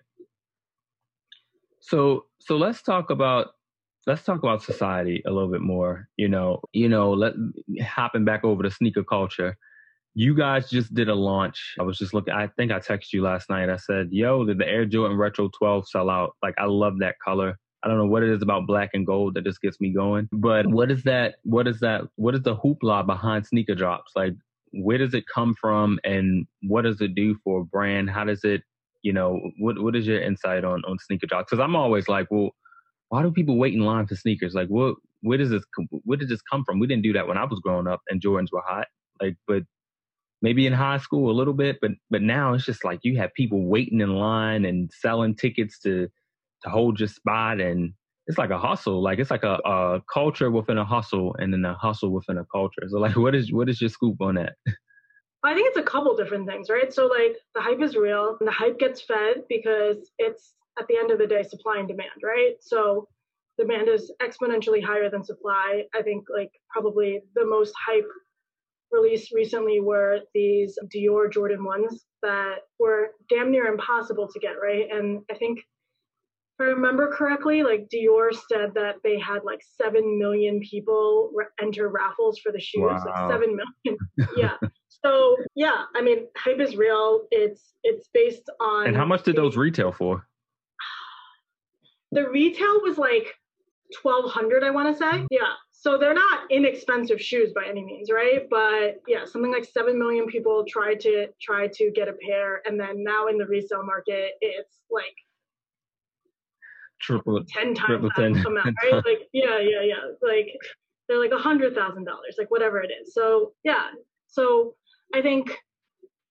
So 1.80 2.26
so 2.38 2.56
let's 2.56 2.82
talk 2.82 3.10
about 3.10 3.48
let's 4.06 4.24
talk 4.24 4.38
about 4.38 4.62
society 4.62 5.22
a 5.26 5.30
little 5.30 5.50
bit 5.50 5.62
more. 5.62 6.08
You 6.16 6.28
know, 6.28 6.60
you 6.72 6.88
know, 6.88 7.12
let 7.12 7.34
hopping 7.82 8.24
back 8.24 8.44
over 8.44 8.62
to 8.62 8.70
sneaker 8.70 9.04
culture. 9.04 9.56
You 10.14 10.34
guys 10.34 10.68
just 10.68 10.92
did 10.92 11.08
a 11.08 11.14
launch. 11.14 11.74
I 11.78 11.84
was 11.84 11.96
just 11.96 12.12
looking. 12.12 12.34
I 12.34 12.48
think 12.48 12.72
I 12.72 12.80
texted 12.80 13.12
you 13.12 13.22
last 13.22 13.48
night. 13.48 13.70
I 13.70 13.76
said, 13.76 14.08
"Yo, 14.10 14.44
did 14.44 14.58
the 14.58 14.68
Air 14.68 14.84
Jordan 14.84 15.16
Retro 15.16 15.48
12 15.56 15.88
sell 15.88 16.10
out? 16.10 16.34
Like, 16.42 16.54
I 16.58 16.64
love 16.64 16.98
that 16.98 17.14
color. 17.24 17.56
I 17.82 17.88
don't 17.88 17.98
know 17.98 18.06
what 18.06 18.22
it 18.22 18.30
is 18.30 18.42
about 18.42 18.66
black 18.66 18.90
and 18.92 19.06
gold 19.06 19.34
that 19.34 19.44
just 19.44 19.62
gets 19.62 19.80
me 19.80 19.92
going. 19.92 20.28
But 20.32 20.66
what 20.66 20.90
is 20.90 21.02
that? 21.04 21.36
What 21.44 21.66
is 21.66 21.80
that? 21.80 22.02
What 22.16 22.34
is 22.34 22.42
the 22.42 22.56
hoopla 22.56 23.06
behind 23.06 23.46
sneaker 23.46 23.74
drops? 23.74 24.12
Like, 24.14 24.34
where 24.72 24.98
does 24.98 25.14
it 25.14 25.24
come 25.32 25.54
from, 25.60 25.98
and 26.04 26.46
what 26.62 26.82
does 26.82 27.00
it 27.00 27.14
do 27.14 27.36
for 27.42 27.62
a 27.62 27.64
brand? 27.64 28.10
How 28.10 28.24
does 28.24 28.44
it, 28.44 28.62
you 29.02 29.12
know, 29.12 29.40
what 29.58 29.80
what 29.82 29.96
is 29.96 30.06
your 30.06 30.20
insight 30.20 30.64
on 30.64 30.82
on 30.84 30.98
sneaker 30.98 31.26
drops? 31.26 31.50
Because 31.50 31.62
I'm 31.62 31.74
always 31.76 32.08
like, 32.08 32.26
well, 32.30 32.50
why 33.08 33.22
do 33.22 33.30
people 33.30 33.56
wait 33.56 33.74
in 33.74 33.80
line 33.80 34.06
for 34.06 34.14
sneakers? 34.14 34.54
Like, 34.54 34.68
what 34.68 34.96
where 35.22 35.38
does 35.38 35.50
this 35.50 35.64
where 36.04 36.18
did 36.18 36.28
this 36.28 36.42
come 36.42 36.64
from? 36.64 36.80
We 36.80 36.86
didn't 36.86 37.02
do 37.02 37.14
that 37.14 37.26
when 37.26 37.38
I 37.38 37.44
was 37.44 37.60
growing 37.60 37.86
up, 37.86 38.02
and 38.08 38.20
Jordans 38.20 38.52
were 38.52 38.62
hot. 38.64 38.88
Like, 39.22 39.36
but 39.46 39.62
maybe 40.42 40.66
in 40.66 40.72
high 40.72 40.98
school 40.98 41.30
a 41.30 41.36
little 41.36 41.54
bit, 41.54 41.78
but 41.80 41.92
but 42.10 42.22
now 42.22 42.52
it's 42.54 42.64
just 42.64 42.84
like 42.84 43.00
you 43.02 43.16
have 43.18 43.32
people 43.34 43.66
waiting 43.66 44.00
in 44.00 44.14
line 44.14 44.64
and 44.64 44.90
selling 44.92 45.34
tickets 45.34 45.78
to 45.80 46.08
to 46.62 46.70
hold 46.70 46.98
your 46.98 47.08
spot 47.08 47.60
and 47.60 47.92
it's 48.26 48.38
like 48.38 48.50
a 48.50 48.58
hustle 48.58 49.02
like 49.02 49.18
it's 49.18 49.30
like 49.30 49.42
a, 49.42 49.58
a 49.64 50.02
culture 50.12 50.50
within 50.50 50.78
a 50.78 50.84
hustle 50.84 51.34
and 51.38 51.52
then 51.52 51.64
a 51.64 51.74
hustle 51.74 52.10
within 52.10 52.38
a 52.38 52.44
culture 52.52 52.82
so 52.88 52.98
like 52.98 53.16
what 53.24 53.34
is 53.34 53.52
what 53.52 53.68
is 53.68 53.80
your 53.80 53.90
scoop 53.90 54.20
on 54.20 54.34
that 54.34 54.54
I 55.42 55.54
think 55.54 55.68
it's 55.68 55.78
a 55.78 55.82
couple 55.82 56.14
different 56.16 56.46
things, 56.46 56.68
right? 56.68 56.92
So 56.92 57.06
like 57.06 57.38
the 57.54 57.62
hype 57.62 57.80
is 57.80 57.96
real 57.96 58.36
and 58.38 58.46
the 58.46 58.52
hype 58.52 58.78
gets 58.78 59.00
fed 59.00 59.44
because 59.48 60.10
it's 60.18 60.52
at 60.78 60.86
the 60.86 60.96
end 60.96 61.10
of 61.10 61.18
the 61.18 61.26
day 61.26 61.42
supply 61.42 61.78
and 61.78 61.88
demand, 61.88 62.10
right? 62.22 62.56
So 62.60 63.08
demand 63.58 63.88
is 63.88 64.12
exponentially 64.22 64.84
higher 64.84 65.08
than 65.08 65.24
supply. 65.24 65.84
I 65.94 66.02
think 66.02 66.24
like 66.32 66.50
probably 66.70 67.20
the 67.34 67.46
most 67.46 67.72
hype 67.86 68.06
released 68.92 69.32
recently 69.32 69.80
were 69.80 70.20
these 70.34 70.78
Dior 70.94 71.32
Jordan 71.32 71.64
ones 71.64 72.04
that 72.22 72.56
were 72.78 73.12
damn 73.28 73.50
near 73.50 73.66
impossible 73.66 74.28
to 74.28 74.40
get, 74.40 74.56
right? 74.60 74.86
And 74.90 75.20
I 75.30 75.34
think 75.34 75.60
I 76.60 76.64
remember 76.64 77.12
correctly, 77.12 77.62
like 77.62 77.88
Dior 77.88 78.30
said 78.48 78.74
that 78.74 78.96
they 79.02 79.18
had 79.18 79.44
like 79.44 79.62
seven 79.76 80.18
million 80.18 80.60
people 80.60 81.30
re- 81.34 81.46
enter 81.60 81.88
raffles 81.88 82.38
for 82.38 82.52
the 82.52 82.60
shoes, 82.60 82.82
wow. 82.82 83.02
like 83.04 83.30
seven 83.30 83.56
million. 83.56 83.98
yeah. 84.36 84.56
So 84.88 85.36
yeah, 85.54 85.84
I 85.94 86.02
mean, 86.02 86.26
hype 86.36 86.60
is 86.60 86.76
real. 86.76 87.22
It's 87.30 87.74
it's 87.82 88.08
based 88.12 88.50
on. 88.60 88.86
And 88.88 88.96
how 88.96 89.06
much 89.06 89.22
did 89.22 89.36
those 89.36 89.56
retail 89.56 89.92
for? 89.92 90.26
The 92.12 92.28
retail 92.28 92.82
was 92.82 92.98
like 92.98 93.36
twelve 93.94 94.32
hundred, 94.32 94.64
I 94.64 94.70
want 94.70 94.92
to 94.92 94.98
say. 94.98 95.26
Yeah. 95.30 95.52
So 95.70 95.96
they're 95.96 96.12
not 96.12 96.40
inexpensive 96.50 97.22
shoes 97.22 97.52
by 97.54 97.64
any 97.66 97.84
means, 97.84 98.10
right? 98.10 98.46
But 98.50 99.00
yeah, 99.06 99.24
something 99.24 99.52
like 99.52 99.64
seven 99.64 99.98
million 99.98 100.26
people 100.26 100.64
tried 100.68 101.00
to 101.00 101.28
try 101.40 101.68
to 101.68 101.90
get 101.92 102.08
a 102.08 102.12
pair, 102.12 102.62
and 102.66 102.78
then 102.78 103.04
now 103.04 103.28
in 103.28 103.38
the 103.38 103.46
resale 103.46 103.84
market, 103.84 104.32
it's 104.40 104.80
like 104.90 105.14
triple 107.00 107.42
ten 107.48 107.74
times 107.74 107.86
triple 107.86 108.10
that 108.16 108.34
10, 108.34 108.46
amount, 108.46 108.76
right? 108.92 109.04
like 109.04 109.28
yeah, 109.32 109.58
yeah, 109.58 109.82
yeah. 109.82 109.96
Like 110.22 110.48
they're 111.08 111.20
like 111.20 111.32
a 111.32 111.38
hundred 111.38 111.74
thousand 111.74 112.04
dollars, 112.04 112.36
like 112.38 112.50
whatever 112.50 112.80
it 112.80 112.90
is. 113.02 113.14
So 113.14 113.52
yeah. 113.64 113.88
So 114.28 114.74
I 115.14 115.22
think 115.22 115.56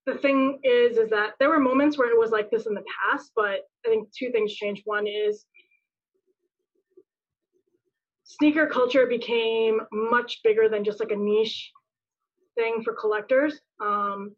the 0.05 0.15
thing 0.15 0.59
is 0.63 0.97
is 0.97 1.09
that 1.09 1.33
there 1.39 1.49
were 1.49 1.59
moments 1.59 1.97
where 1.97 2.09
it 2.09 2.17
was 2.17 2.31
like 2.31 2.49
this 2.49 2.65
in 2.65 2.73
the 2.73 2.83
past, 3.03 3.31
but 3.35 3.67
I 3.85 3.89
think 3.89 4.09
two 4.17 4.31
things 4.31 4.53
changed. 4.53 4.83
One 4.85 5.05
is 5.07 5.45
sneaker 8.23 8.67
culture 8.67 9.07
became 9.07 9.81
much 9.91 10.41
bigger 10.43 10.69
than 10.69 10.83
just 10.83 10.99
like 10.99 11.11
a 11.11 11.15
niche 11.15 11.71
thing 12.55 12.83
for 12.83 12.93
collectors. 12.93 13.59
Um, 13.81 14.35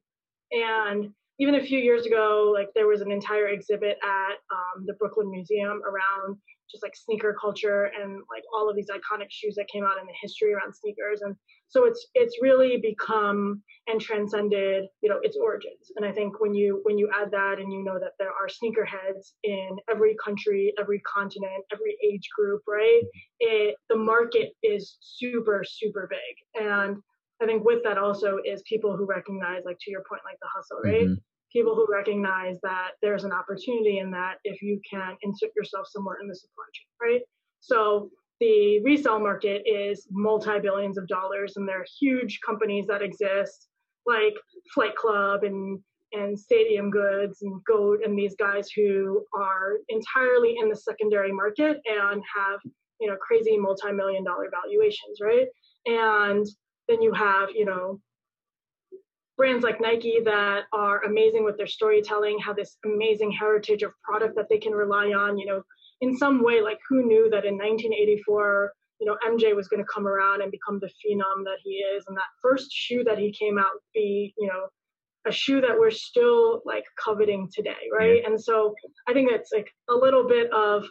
and 0.52 1.12
even 1.42 1.56
a 1.56 1.66
few 1.66 1.80
years 1.80 2.06
ago, 2.06 2.54
like 2.54 2.68
there 2.76 2.86
was 2.86 3.02
an 3.02 3.12
entire 3.12 3.48
exhibit 3.48 3.98
at 4.04 4.36
um, 4.54 4.86
the 4.86 4.94
Brooklyn 4.94 5.32
Museum 5.32 5.82
around 5.84 6.38
just 6.70 6.84
like 6.84 6.96
sneaker 6.96 7.36
culture 7.42 7.92
and 8.00 8.22
like 8.30 8.44
all 8.56 8.70
of 8.70 8.76
these 8.76 8.90
iconic 8.92 9.26
shoes 9.30 9.56
that 9.58 9.68
came 9.68 9.84
out 9.84 10.00
in 10.00 10.06
the 10.06 10.14
history 10.22 10.54
around 10.54 10.72
sneakers. 10.72 11.22
And 11.22 11.36
so 11.68 11.86
it's 11.86 12.08
it's 12.14 12.38
really 12.44 12.78
become 12.78 13.64
and 13.88 14.00
transcended, 14.00 14.86
you 15.02 15.10
know, 15.10 15.18
its 15.24 15.36
origins. 15.36 15.92
And 15.96 16.06
I 16.06 16.12
think 16.12 16.40
when 16.40 16.54
you 16.54 16.80
when 16.84 17.00
you 17.00 17.10
add 17.20 17.32
that 17.32 17.58
and 17.58 17.74
you 17.74 17.84
know 17.84 17.98
that 18.00 18.12
there 18.20 18.30
are 18.30 18.48
sneakerheads 18.48 19.34
in 19.44 19.78
every 19.90 20.16
country, 20.24 20.72
every 20.80 21.02
continent, 21.12 21.66
every 21.74 21.98
age 22.08 22.30
group, 22.38 22.62
right? 22.68 23.02
It 23.40 23.76
the 23.90 23.98
market 23.98 24.52
is 24.62 24.96
super 25.02 25.64
super 25.68 26.08
big. 26.08 26.64
And 26.64 26.98
I 27.42 27.48
think 27.48 27.66
with 27.66 27.84
that 27.84 27.98
also 27.98 28.38
is 28.46 28.62
people 28.70 28.96
who 28.96 29.08
recognize, 29.08 29.64
like 29.66 29.78
to 29.82 29.90
your 29.90 30.04
point, 30.08 30.22
like 30.24 30.38
the 30.40 30.48
hustle, 30.54 30.82
right? 30.84 31.08
Mm-hmm 31.08 31.31
people 31.52 31.76
who 31.76 31.88
recognize 31.92 32.58
that 32.64 32.92
there's 33.02 33.24
an 33.24 33.32
opportunity 33.32 34.00
in 34.00 34.12
that 34.12 34.36
if 34.44 34.62
you 34.62 34.80
can 34.90 35.16
insert 35.22 35.52
yourself 35.56 35.88
somewhere 35.90 36.18
in 36.22 36.28
the 36.28 36.36
supply 36.36 36.64
chain, 36.74 37.12
right? 37.12 37.22
So 37.60 38.10
the 38.40 38.80
resale 38.84 39.20
market 39.20 39.62
is 39.66 40.08
multi 40.10 40.60
billions 40.60 40.98
of 40.98 41.08
dollars, 41.08 41.54
and 41.56 41.68
there 41.68 41.82
are 41.82 41.86
huge 42.00 42.40
companies 42.46 42.88
that 42.88 43.02
exist 43.02 43.68
like 44.06 44.34
Flight 44.74 44.96
Club 44.96 45.44
and 45.44 45.80
and 46.14 46.38
Stadium 46.38 46.90
Goods 46.90 47.42
and 47.42 47.64
Goat 47.64 48.00
and 48.04 48.18
these 48.18 48.36
guys 48.36 48.70
who 48.76 49.26
are 49.34 49.78
entirely 49.88 50.58
in 50.62 50.68
the 50.68 50.76
secondary 50.76 51.32
market 51.32 51.78
and 51.86 52.22
have 52.36 52.60
you 53.00 53.08
know 53.08 53.16
crazy 53.18 53.58
multi-million 53.58 54.24
dollar 54.24 54.50
valuations, 54.52 55.20
right? 55.22 55.48
And 55.86 56.46
then 56.88 57.02
you 57.02 57.14
have 57.14 57.50
you 57.54 57.66
know 57.66 58.00
brands 59.42 59.64
like 59.64 59.82
Nike 59.82 60.20
that 60.24 60.66
are 60.72 61.04
amazing 61.04 61.44
with 61.44 61.58
their 61.58 61.66
storytelling, 61.66 62.38
have 62.46 62.56
this 62.56 62.78
amazing 62.86 63.32
heritage 63.32 63.82
of 63.82 63.92
product 64.04 64.36
that 64.36 64.46
they 64.52 64.60
can 64.60 64.72
rely 64.72 65.08
on. 65.08 65.36
You 65.40 65.48
know, 65.48 65.64
in 66.02 66.16
some 66.16 66.44
way, 66.44 66.62
like 66.62 66.78
who 66.88 67.08
knew 67.08 67.28
that 67.32 67.44
in 67.44 67.56
1984, 67.56 68.72
you 69.00 69.08
know, 69.08 69.18
MJ 69.28 69.56
was 69.56 69.68
going 69.68 69.84
to 69.84 69.92
come 69.92 70.06
around 70.06 70.44
and 70.44 70.52
become 70.52 70.80
the 70.80 70.92
phenom 71.02 71.44
that 71.46 71.58
he 71.64 71.72
is, 71.72 72.04
and 72.08 72.16
that 72.16 72.32
first 72.40 72.72
shoe 72.72 73.04
that 73.04 73.18
he 73.18 73.32
came 73.32 73.58
out 73.58 73.82
be, 73.96 74.32
you 74.38 74.48
know, 74.48 74.68
a 75.28 75.32
shoe 75.32 75.60
that 75.60 75.80
we're 75.80 75.90
still 75.90 76.62
like 76.64 76.84
coveting 77.04 77.50
today, 77.52 77.90
right? 77.92 78.22
Yeah. 78.22 78.30
And 78.30 78.40
so 78.40 78.76
I 79.08 79.14
think 79.14 79.32
that's 79.32 79.52
like 79.52 79.72
a 79.90 79.96
little 79.96 80.28
bit 80.28 80.54
of 80.54 80.86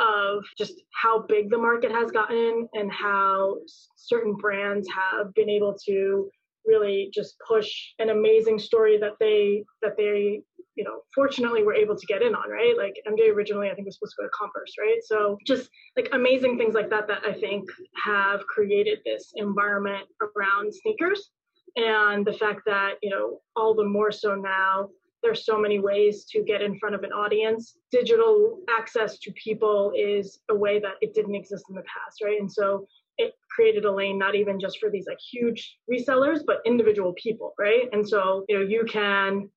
of 0.00 0.44
just 0.56 0.74
how 1.02 1.24
big 1.28 1.50
the 1.50 1.58
market 1.58 1.90
has 1.92 2.10
gotten 2.10 2.68
and 2.72 2.90
how 2.90 3.56
certain 3.96 4.34
brands 4.36 4.88
have 4.88 5.34
been 5.34 5.50
able 5.50 5.76
to 5.86 6.30
really 6.66 7.10
just 7.12 7.36
push 7.46 7.70
an 7.98 8.10
amazing 8.10 8.58
story 8.58 8.98
that 8.98 9.12
they 9.20 9.64
that 9.82 9.96
they 9.96 10.40
you 10.74 10.84
know 10.84 11.00
fortunately 11.14 11.62
were 11.62 11.74
able 11.74 11.96
to 11.96 12.06
get 12.06 12.22
in 12.22 12.34
on 12.34 12.50
right? 12.50 12.76
Like 12.76 12.94
mj 13.08 13.32
originally 13.32 13.70
i 13.70 13.74
think 13.74 13.86
was 13.86 13.96
supposed 13.96 14.14
to 14.16 14.22
go 14.22 14.26
to 14.26 14.32
converse 14.38 14.74
right? 14.78 15.00
So 15.02 15.38
just 15.46 15.68
like 15.96 16.08
amazing 16.12 16.58
things 16.58 16.74
like 16.74 16.90
that 16.90 17.08
that 17.08 17.22
i 17.26 17.32
think 17.32 17.68
have 18.04 18.46
created 18.46 18.98
this 19.04 19.32
environment 19.36 20.06
around 20.20 20.74
sneakers. 20.74 21.30
And 21.76 22.26
the 22.26 22.32
fact 22.32 22.62
that 22.66 22.94
you 23.02 23.10
know 23.10 23.40
all 23.56 23.74
the 23.74 23.84
more 23.84 24.12
so 24.12 24.34
now 24.34 24.88
there's 25.22 25.44
so 25.44 25.58
many 25.60 25.78
ways 25.78 26.24
to 26.24 26.42
get 26.42 26.62
in 26.62 26.78
front 26.78 26.94
of 26.94 27.02
an 27.02 27.12
audience. 27.12 27.76
Digital 27.90 28.58
access 28.70 29.18
to 29.18 29.32
people 29.32 29.92
is 29.96 30.40
a 30.50 30.54
way 30.54 30.78
that 30.80 30.94
it 31.00 31.14
didn't 31.14 31.34
exist 31.34 31.64
in 31.68 31.74
the 31.74 31.82
past 31.82 32.22
right? 32.24 32.40
And 32.40 32.50
so 32.50 32.86
it 33.20 33.34
created 33.54 33.84
a 33.84 33.92
lane 33.92 34.18
not 34.18 34.34
even 34.34 34.58
just 34.58 34.78
for 34.78 34.90
these 34.90 35.06
like 35.06 35.18
huge 35.32 35.76
resellers 35.92 36.40
but 36.46 36.60
individual 36.64 37.12
people 37.22 37.54
right? 37.58 37.88
And 37.92 38.08
so 38.08 38.44
you 38.48 38.58
know 38.58 38.64
you 38.64 38.84
can 38.84 39.48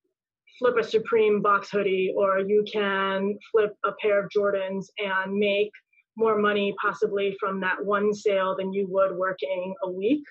flip 0.58 0.76
a 0.78 0.84
supreme 0.84 1.42
box 1.42 1.70
hoodie 1.70 2.14
or 2.16 2.38
you 2.38 2.64
can 2.70 3.36
flip 3.50 3.72
a 3.84 3.92
pair 4.00 4.22
of 4.22 4.30
jordans 4.36 4.86
and 4.98 5.34
make 5.34 5.72
more 6.16 6.38
money 6.38 6.72
possibly 6.80 7.36
from 7.40 7.60
that 7.60 7.84
one 7.84 8.14
sale 8.14 8.54
than 8.56 8.72
you 8.72 8.86
would 8.88 9.16
working 9.16 9.74
a 9.82 9.90
week 9.90 10.22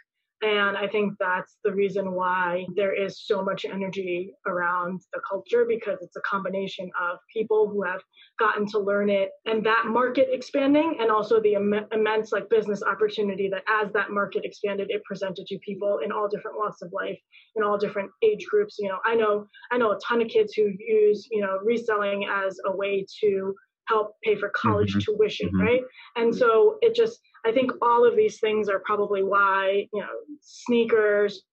And 0.43 0.75
I 0.75 0.87
think 0.87 1.13
that's 1.21 1.55
the 1.63 1.73
reason 1.73 2.11
why 2.11 2.65
there 2.75 2.93
is 2.93 3.25
so 3.25 3.41
much 3.41 3.63
energy 3.63 4.33
around 4.45 4.99
the 5.13 5.21
culture 5.27 5.63
because 5.65 5.99
it's 6.01 6.17
a 6.17 6.21
combination 6.29 6.91
of 7.01 7.17
people 7.33 7.69
who 7.69 7.81
have 7.83 8.01
gotten 8.37 8.67
to 8.67 8.79
learn 8.79 9.09
it 9.09 9.29
and 9.45 9.65
that 9.65 9.85
market 9.85 10.27
expanding 10.31 10.97
and 10.99 11.09
also 11.09 11.39
the 11.39 11.53
Im- 11.53 11.85
immense 11.93 12.33
like 12.33 12.49
business 12.49 12.83
opportunity 12.83 13.47
that 13.47 13.63
as 13.69 13.93
that 13.93 14.11
market 14.11 14.43
expanded 14.43 14.87
it 14.89 15.01
presented 15.05 15.45
to 15.47 15.57
people 15.59 15.99
in 16.03 16.11
all 16.11 16.27
different 16.27 16.57
walks 16.57 16.81
of 16.81 16.91
life 16.91 17.19
in 17.55 17.63
all 17.63 17.77
different 17.77 18.11
age 18.21 18.45
groups. 18.49 18.77
You 18.79 18.89
know 18.89 18.97
i 19.05 19.15
know 19.15 19.47
i 19.71 19.77
know 19.77 19.91
a 19.91 19.99
ton 20.05 20.21
of 20.21 20.27
kids 20.27 20.53
who 20.53 20.63
use 20.77 21.27
you 21.31 21.41
know 21.41 21.59
reselling 21.63 22.27
as 22.29 22.59
a 22.65 22.75
way 22.75 23.05
to 23.21 23.55
help 23.88 24.15
pay 24.23 24.36
for 24.36 24.49
college 24.55 24.95
mm-hmm. 24.95 25.15
tuition 25.17 25.47
mm-hmm. 25.47 25.61
right 25.61 25.81
and 26.15 26.34
so 26.34 26.77
it 26.81 26.95
just 26.95 27.19
I 27.45 27.51
think 27.51 27.71
all 27.81 28.07
of 28.07 28.15
these 28.15 28.39
things 28.39 28.69
are 28.69 28.79
probably 28.79 29.23
why, 29.23 29.88
you 29.93 30.01
know, 30.01 30.07
sneakers 30.41 31.43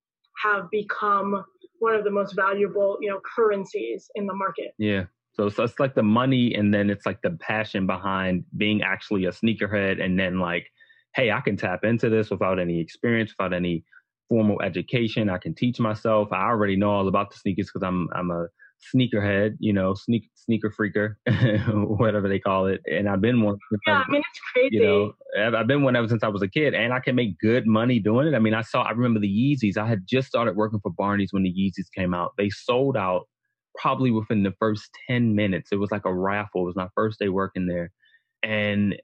have 0.45 0.71
become 0.71 1.45
one 1.81 1.95
of 1.95 2.05
the 2.05 2.11
most 2.11 2.35
valuable, 2.35 2.99
you 3.01 3.11
know, 3.11 3.21
currencies 3.35 4.09
in 4.15 4.27
the 4.27 4.35
market. 4.35 4.73
Yeah. 4.79 5.05
So, 5.33 5.49
so 5.49 5.65
it's 5.65 5.81
like 5.81 5.95
the 5.95 6.03
money 6.03 6.55
and 6.55 6.73
then 6.73 6.91
it's 6.91 7.07
like 7.07 7.23
the 7.23 7.31
passion 7.41 7.87
behind 7.87 8.45
being 8.57 8.83
actually 8.83 9.25
a 9.25 9.31
sneakerhead 9.31 10.03
and 10.03 10.19
then 10.19 10.39
like, 10.39 10.67
hey, 11.15 11.33
I 11.33 11.41
can 11.41 11.57
tap 11.57 11.81
into 11.83 12.09
this 12.09 12.31
without 12.31 12.61
any 12.61 12.81
experience, 12.81 13.35
without 13.37 13.53
any 13.53 13.85
formal 14.29 14.63
education. 14.63 15.29
I 15.29 15.39
can 15.39 15.55
teach 15.55 15.81
myself. 15.81 16.29
I 16.33 16.45
already 16.45 16.77
know 16.77 16.91
all 16.91 17.09
about 17.09 17.31
the 17.31 17.37
sneakers 17.37 17.71
because 17.73 17.87
I'm 17.87 18.09
I'm 18.15 18.31
a 18.31 18.47
sneakerhead, 18.95 19.57
you 19.59 19.73
know, 19.73 19.95
sneak 19.95 20.31
sneaker 20.35 20.71
freaker, 20.71 21.15
whatever 21.99 22.29
they 22.29 22.39
call 22.39 22.67
it. 22.67 22.81
And 22.87 23.09
I've 23.09 23.21
been 23.21 23.43
one. 23.43 23.57
Yeah, 23.87 24.03
I 24.07 24.11
mean 24.11 24.23
it's 24.29 24.41
crazy. 24.53 24.77
You 24.77 24.85
know, 24.85 25.13
I've, 25.39 25.55
I've 25.55 25.67
been 25.67 25.83
one 25.83 25.97
ever 25.97 26.09
since 26.09 26.23
I 26.23 26.29
was 26.29 26.43
a 26.43 26.49
kid, 26.49 26.75
and 26.75 26.93
I 26.93 27.01
can 27.01 27.15
make 27.15 27.39
good 27.39 27.67
money 27.67 27.99
doing 27.99 28.27
it. 28.27 28.35
I 28.35 28.39
mean, 28.39 28.55
I 28.55 28.63
saw. 28.63 28.83
I 28.83 28.91
remember 28.91 29.21
the 29.21 29.29
Yeezys. 29.29 29.77
I 29.77 29.87
had 29.87 30.07
just 30.07 30.29
started 30.29 30.57
working 30.57 30.81
for 30.81 30.93
Barney's 30.93 31.33
when 31.33 31.43
the 31.43 31.53
Yeezys 31.53 31.87
came 31.95 32.15
out. 32.15 32.33
They 32.39 32.51
sold 32.51 32.97
out 32.97 33.29
probably 33.77 34.11
within 34.11 34.43
the 34.43 34.55
first 34.59 34.89
ten 35.09 35.35
minutes. 35.35 35.71
It 35.73 35.77
was 35.77 35.91
like 35.91 36.05
a 36.05 36.15
raffle. 36.15 36.63
It 36.63 36.67
was 36.67 36.77
my 36.77 36.89
first 36.95 37.19
day 37.19 37.29
working 37.29 37.67
there, 37.67 37.91
and 38.43 38.97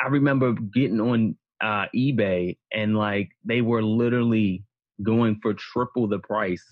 I 0.00 0.08
remember 0.08 0.52
getting 0.52 1.00
on 1.00 1.36
uh, 1.62 1.86
eBay 1.94 2.56
and 2.72 2.96
like 2.96 3.30
they 3.44 3.60
were 3.60 3.82
literally 3.82 4.64
going 5.02 5.38
for 5.42 5.54
triple 5.54 6.06
the 6.06 6.18
price 6.18 6.64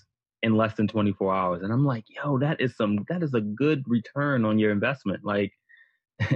in 0.43 0.55
less 0.55 0.75
than 0.75 0.87
24 0.87 1.33
hours. 1.33 1.63
And 1.63 1.73
I'm 1.73 1.85
like, 1.85 2.03
yo, 2.09 2.37
that 2.37 2.61
is 2.61 2.75
some 2.75 3.05
that 3.09 3.23
is 3.23 3.33
a 3.33 3.41
good 3.41 3.83
return 3.87 4.45
on 4.45 4.59
your 4.59 4.71
investment. 4.71 5.21
Like 5.23 5.51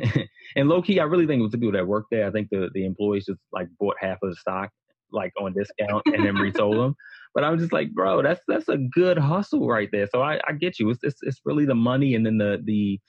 and 0.56 0.70
low 0.70 0.82
key, 0.82 1.00
I 1.00 1.04
really 1.04 1.28
think 1.28 1.40
it 1.40 1.44
was 1.44 1.52
the 1.52 1.58
people 1.58 1.74
that 1.74 1.88
worked 1.88 2.10
there. 2.10 2.26
I 2.26 2.32
think 2.32 2.50
the, 2.50 2.70
the 2.74 2.86
employees 2.86 3.26
just 3.26 3.40
like 3.52 3.68
bought 3.80 3.98
half 4.00 4.18
of 4.24 4.30
the 4.30 4.36
stock 4.36 4.72
like 5.12 5.32
on 5.40 5.54
discount 5.54 6.04
and 6.08 6.26
then 6.26 6.36
resold 6.36 6.78
them. 6.78 6.96
But 7.36 7.44
I'm 7.44 7.60
just 7.60 7.72
like, 7.72 7.94
bro, 7.94 8.24
that's 8.24 8.42
that's 8.48 8.68
a 8.68 8.78
good 8.78 9.20
hustle 9.20 9.68
right 9.68 9.90
there. 9.92 10.08
So 10.12 10.24
I, 10.24 10.40
I 10.48 10.54
get 10.54 10.80
you. 10.80 10.90
It's, 10.90 11.04
it's 11.04 11.20
it's 11.22 11.40
really 11.46 11.66
the 11.66 11.76
money 11.76 12.16
and 12.16 12.26
then 12.26 12.40
the 12.40 12.60
the 12.64 13.00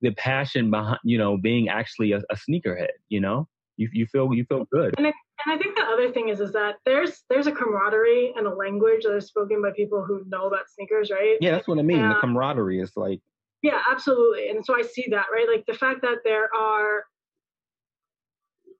the 0.00 0.10
passion 0.12 0.68
behind 0.68 0.98
you 1.04 1.16
know 1.16 1.36
being 1.36 1.68
actually 1.68 2.10
a, 2.10 2.18
a 2.28 2.34
sneakerhead. 2.34 2.88
You 3.08 3.20
know, 3.20 3.46
you 3.76 3.88
you 3.92 4.06
feel 4.06 4.34
you 4.34 4.44
feel 4.48 4.66
good. 4.72 4.94
And 4.98 5.06
and 5.44 5.54
I 5.54 5.58
think 5.58 5.76
the 5.76 5.84
other 5.84 6.12
thing 6.12 6.28
is 6.28 6.40
is 6.40 6.52
that 6.52 6.76
there's 6.84 7.22
there's 7.28 7.46
a 7.46 7.52
camaraderie 7.52 8.32
and 8.36 8.46
a 8.46 8.54
language 8.54 9.04
that 9.04 9.16
is 9.16 9.26
spoken 9.26 9.62
by 9.62 9.70
people 9.74 10.04
who 10.04 10.24
know 10.28 10.46
about 10.46 10.68
sneakers, 10.68 11.10
right? 11.10 11.36
Yeah, 11.40 11.52
that's 11.52 11.68
what 11.68 11.78
I 11.78 11.82
mean. 11.82 12.00
And, 12.00 12.12
the 12.12 12.20
camaraderie 12.20 12.80
is 12.80 12.92
like 12.96 13.20
Yeah, 13.62 13.80
absolutely. 13.90 14.48
And 14.50 14.64
so 14.64 14.76
I 14.76 14.82
see 14.82 15.06
that, 15.10 15.26
right? 15.32 15.46
Like 15.50 15.66
the 15.66 15.74
fact 15.74 16.02
that 16.02 16.18
there 16.24 16.48
are 16.54 17.04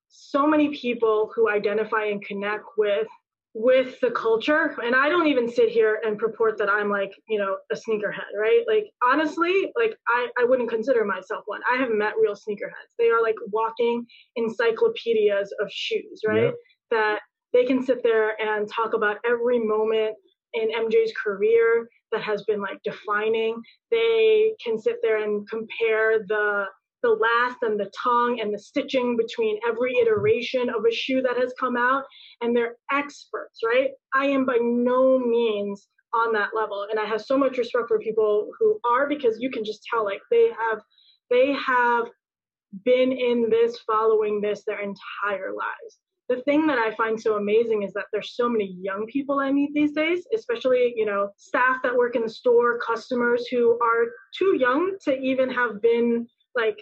so 0.09 0.47
many 0.47 0.77
people 0.77 1.31
who 1.35 1.49
identify 1.49 2.07
and 2.07 2.25
connect 2.25 2.65
with 2.77 3.07
with 3.55 3.99
the 4.01 4.11
culture. 4.13 4.77
And 4.83 4.95
i 4.95 5.09
don't 5.09 5.27
even 5.27 5.51
sit 5.51 5.71
here 5.71 6.01
and 6.05 6.19
purport 6.19 6.57
that 6.59 6.69
i'm 6.69 6.89
like 6.89 7.11
you 7.29 7.39
know 7.39 7.57
a 7.73 7.75
sneakerhead 7.75 8.33
right? 8.39 8.63
Like 8.67 8.85
honestly 9.03 9.73
like 9.77 9.95
i 10.09 10.29
i 10.39 10.45
wouldn't 10.45 10.71
consider 10.71 11.05
myself 11.05 11.43
one. 11.47 11.61
I 11.73 11.77
have 11.79 11.91
met 11.91 12.15
real 12.21 12.35
sneakerheads. 12.35 12.95
They 12.99 13.09
are 13.09 13.23
like 13.23 13.37
walking 13.53 14.07
encyclopedias 14.37 15.53
of 15.61 15.69
shoes 15.71 16.21
right? 16.27 16.45
Yep. 16.45 16.55
that 16.91 17.21
they 17.53 17.65
can 17.65 17.83
sit 17.83 18.03
there 18.03 18.41
and 18.41 18.69
talk 18.69 18.95
about 18.95 19.17
every 19.27 19.59
moment 19.59 20.15
in 20.53 20.69
mj's 20.71 21.13
career 21.23 21.89
that 22.13 22.23
has 22.23 22.43
been 22.45 22.61
like 22.61 22.81
defining. 22.85 23.61
They 23.91 24.53
can 24.65 24.79
sit 24.79 24.97
there 25.03 25.23
and 25.23 25.49
compare 25.49 26.21
the 26.27 26.65
the 27.03 27.11
last 27.11 27.59
and 27.63 27.79
the 27.79 27.91
tongue 28.03 28.41
and 28.41 28.53
the 28.53 28.59
stitching 28.59 29.17
between 29.17 29.59
every 29.67 29.97
iteration 29.99 30.69
of 30.69 30.85
a 30.89 30.95
shoe 30.95 31.23
that 31.23 31.37
has 31.37 31.53
come 31.59 31.77
out 31.77 32.05
and 32.41 32.57
they're 32.57 32.77
experts 32.93 33.61
right? 33.65 33.91
I 34.15 34.27
am 34.27 34.45
by 34.45 34.59
no 34.61 35.19
means 35.19 35.89
on 36.13 36.33
that 36.33 36.51
level. 36.55 36.87
And 36.91 36.99
i 36.99 37.05
have 37.05 37.21
so 37.21 37.39
much 37.39 37.59
respect 37.59 37.89
for 37.89 37.99
people 37.99 38.51
who 38.59 38.81
are 38.85 39.09
because 39.09 39.37
you 39.41 39.51
can 39.51 39.65
just 39.65 39.85
tell 39.93 40.05
like 40.05 40.21
they 40.31 40.49
have 40.49 40.81
they 41.31 41.53
have 41.53 42.07
been 42.85 43.13
in 43.13 43.49
this 43.51 43.79
following 43.87 44.41
this 44.41 44.63
their 44.67 44.81
entire 44.81 45.53
lives. 45.53 45.99
The 46.29 46.43
thing 46.43 46.67
that 46.69 46.79
I 46.79 46.95
find 46.95 47.21
so 47.21 47.37
amazing 47.37 47.83
is 47.83 47.93
that 47.95 48.05
there's 48.13 48.37
so 48.37 48.49
many 48.49 48.77
young 48.81 49.07
people 49.07 49.41
I 49.41 49.51
meet 49.51 49.71
these 49.75 49.93
days, 49.93 50.25
especially, 50.33 50.95
you 50.97 51.05
know, 51.05 51.31
staff 51.37 51.79
that 51.83 51.97
work 51.97 52.15
in 52.15 52.23
the 52.23 52.29
store, 52.29 52.79
customers 52.79 53.49
who 53.51 53.77
are 53.83 54.07
too 54.39 54.57
young 54.57 54.97
to 55.05 55.19
even 55.19 55.51
have 55.51 55.83
been 55.83 56.29
like 56.55 56.79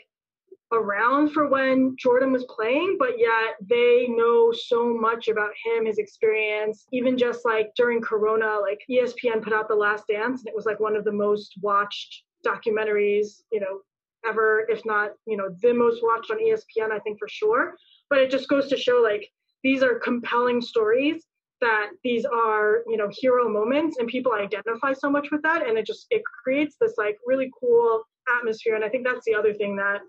around 0.72 1.30
for 1.30 1.48
when 1.48 1.96
Jordan 1.98 2.32
was 2.32 2.44
playing, 2.44 2.96
but 2.98 3.18
yet 3.18 3.56
they 3.60 4.06
know 4.08 4.52
so 4.52 4.92
much 4.92 5.28
about 5.28 5.50
him, 5.64 5.86
his 5.86 5.98
experience. 5.98 6.86
Even 6.92 7.16
just 7.16 7.44
like 7.44 7.70
during 7.76 8.00
Corona, 8.00 8.58
like 8.60 8.80
ESPN 8.90 9.42
put 9.42 9.52
out 9.52 9.68
The 9.68 9.74
Last 9.74 10.04
Dance, 10.08 10.40
and 10.40 10.48
it 10.48 10.56
was 10.56 10.66
like 10.66 10.80
one 10.80 10.96
of 10.96 11.04
the 11.04 11.12
most 11.12 11.54
watched 11.62 12.22
documentaries, 12.46 13.42
you 13.50 13.60
know, 13.60 13.80
ever, 14.26 14.66
if 14.68 14.84
not, 14.84 15.12
you 15.26 15.36
know, 15.36 15.48
the 15.62 15.72
most 15.72 16.02
watched 16.02 16.30
on 16.30 16.38
ESPN, 16.38 16.90
I 16.92 16.98
think 16.98 17.18
for 17.18 17.28
sure. 17.28 17.76
But 18.10 18.18
it 18.18 18.30
just 18.30 18.48
goes 18.48 18.68
to 18.68 18.76
show 18.76 19.00
like 19.02 19.28
these 19.62 19.82
are 19.82 19.98
compelling 19.98 20.60
stories 20.60 21.24
that 21.60 21.90
these 22.04 22.24
are 22.24 22.84
you 22.86 22.96
know 22.96 23.08
hero 23.10 23.48
moments 23.48 23.98
and 23.98 24.06
people 24.06 24.32
identify 24.32 24.92
so 24.92 25.10
much 25.10 25.30
with 25.32 25.42
that 25.42 25.66
and 25.66 25.76
it 25.76 25.84
just 25.84 26.06
it 26.10 26.22
creates 26.44 26.76
this 26.80 26.94
like 26.96 27.18
really 27.26 27.50
cool 27.58 28.04
atmosphere 28.38 28.76
and 28.76 28.84
i 28.84 28.88
think 28.88 29.04
that's 29.04 29.24
the 29.26 29.34
other 29.34 29.52
thing 29.52 29.74
that 29.74 30.00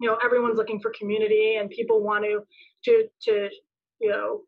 you 0.00 0.08
know 0.08 0.18
everyone's 0.24 0.56
looking 0.56 0.80
for 0.80 0.92
community 0.98 1.56
and 1.56 1.70
people 1.70 2.02
want 2.02 2.24
to 2.24 2.40
to 2.84 3.08
to 3.22 3.48
you 4.00 4.10
know 4.10 4.40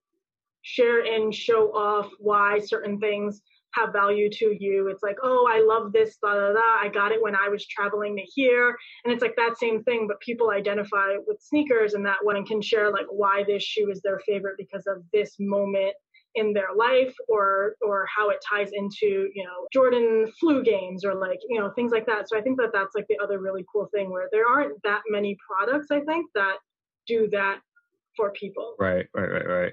share 0.62 1.04
and 1.04 1.34
show 1.34 1.72
off 1.72 2.10
why 2.18 2.58
certain 2.58 2.98
things 2.98 3.42
have 3.72 3.92
value 3.92 4.28
to 4.30 4.54
you. 4.58 4.88
It's 4.88 5.02
like, 5.02 5.16
oh, 5.22 5.48
I 5.50 5.60
love 5.60 5.92
this, 5.92 6.18
da 6.22 6.34
da 6.34 6.52
da. 6.52 6.60
I 6.82 6.90
got 6.92 7.10
it 7.10 7.22
when 7.22 7.34
I 7.34 7.48
was 7.48 7.66
traveling 7.66 8.16
to 8.16 8.22
here. 8.22 8.76
And 9.04 9.12
it's 9.12 9.22
like 9.22 9.34
that 9.36 9.58
same 9.58 9.82
thing, 9.82 10.06
but 10.06 10.20
people 10.20 10.50
identify 10.50 11.14
with 11.26 11.40
sneakers 11.40 11.94
and 11.94 12.04
that 12.04 12.18
one 12.22 12.36
and 12.36 12.46
can 12.46 12.60
share 12.60 12.90
like 12.90 13.06
why 13.10 13.44
this 13.46 13.62
shoe 13.62 13.90
is 13.90 14.02
their 14.02 14.20
favorite 14.26 14.56
because 14.58 14.86
of 14.86 15.02
this 15.12 15.36
moment 15.40 15.94
in 16.34 16.52
their 16.52 16.74
life 16.76 17.14
or 17.28 17.74
or 17.82 18.06
how 18.14 18.30
it 18.30 18.38
ties 18.48 18.70
into 18.72 19.28
you 19.34 19.44
know 19.44 19.66
jordan 19.72 20.26
flu 20.40 20.62
games 20.62 21.04
or 21.04 21.14
like 21.14 21.38
you 21.48 21.60
know 21.60 21.70
things 21.74 21.92
like 21.92 22.06
that. 22.06 22.28
So 22.28 22.38
i 22.38 22.40
think 22.40 22.58
that 22.58 22.70
that's 22.72 22.94
like 22.94 23.06
the 23.08 23.18
other 23.22 23.38
really 23.38 23.64
cool 23.72 23.88
thing 23.94 24.10
where 24.10 24.28
there 24.32 24.46
aren't 24.46 24.82
that 24.82 25.02
many 25.10 25.36
products 25.46 25.88
i 25.90 26.00
think 26.00 26.26
that 26.34 26.56
do 27.06 27.28
that 27.32 27.60
for 28.16 28.30
people. 28.32 28.74
Right 28.78 29.06
right 29.14 29.30
right 29.30 29.48
right. 29.48 29.72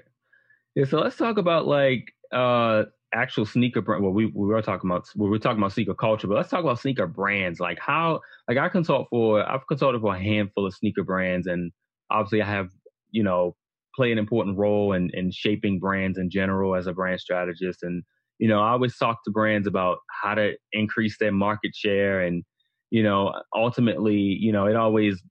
Yeah 0.74 0.84
so 0.84 0.98
let's 0.98 1.16
talk 1.16 1.38
about 1.38 1.66
like 1.66 2.12
uh 2.32 2.84
actual 3.12 3.44
sneaker 3.44 3.80
brand 3.80 4.02
well 4.02 4.12
we, 4.12 4.26
we 4.26 4.46
were 4.46 4.62
talking 4.62 4.88
about 4.88 5.04
we 5.16 5.28
were 5.28 5.38
talking 5.38 5.58
about 5.58 5.72
sneaker 5.72 5.94
culture 5.94 6.28
but 6.28 6.36
let's 6.36 6.48
talk 6.48 6.60
about 6.60 6.78
sneaker 6.78 7.06
brands. 7.06 7.58
Like 7.58 7.78
how 7.80 8.20
like 8.48 8.58
i 8.58 8.68
consult 8.68 9.08
for 9.10 9.48
i've 9.48 9.66
consulted 9.66 10.00
for 10.00 10.14
a 10.14 10.18
handful 10.18 10.66
of 10.66 10.74
sneaker 10.74 11.02
brands 11.02 11.46
and 11.46 11.72
obviously 12.10 12.42
i 12.42 12.46
have 12.46 12.68
you 13.10 13.22
know 13.22 13.56
play 14.00 14.10
an 14.12 14.16
important 14.16 14.56
role 14.56 14.94
in, 14.94 15.10
in 15.12 15.30
shaping 15.30 15.78
brands 15.78 16.16
in 16.16 16.30
general 16.30 16.74
as 16.74 16.86
a 16.86 16.92
brand 16.94 17.20
strategist. 17.20 17.82
And, 17.82 18.02
you 18.38 18.48
know, 18.48 18.58
I 18.58 18.70
always 18.70 18.96
talk 18.96 19.18
to 19.24 19.30
brands 19.30 19.66
about 19.66 19.98
how 20.22 20.34
to 20.36 20.54
increase 20.72 21.18
their 21.20 21.32
market 21.32 21.72
share. 21.74 22.22
And, 22.22 22.42
you 22.88 23.02
know, 23.02 23.34
ultimately, 23.54 24.16
you 24.16 24.52
know, 24.52 24.64
it 24.64 24.74
always 24.74 25.22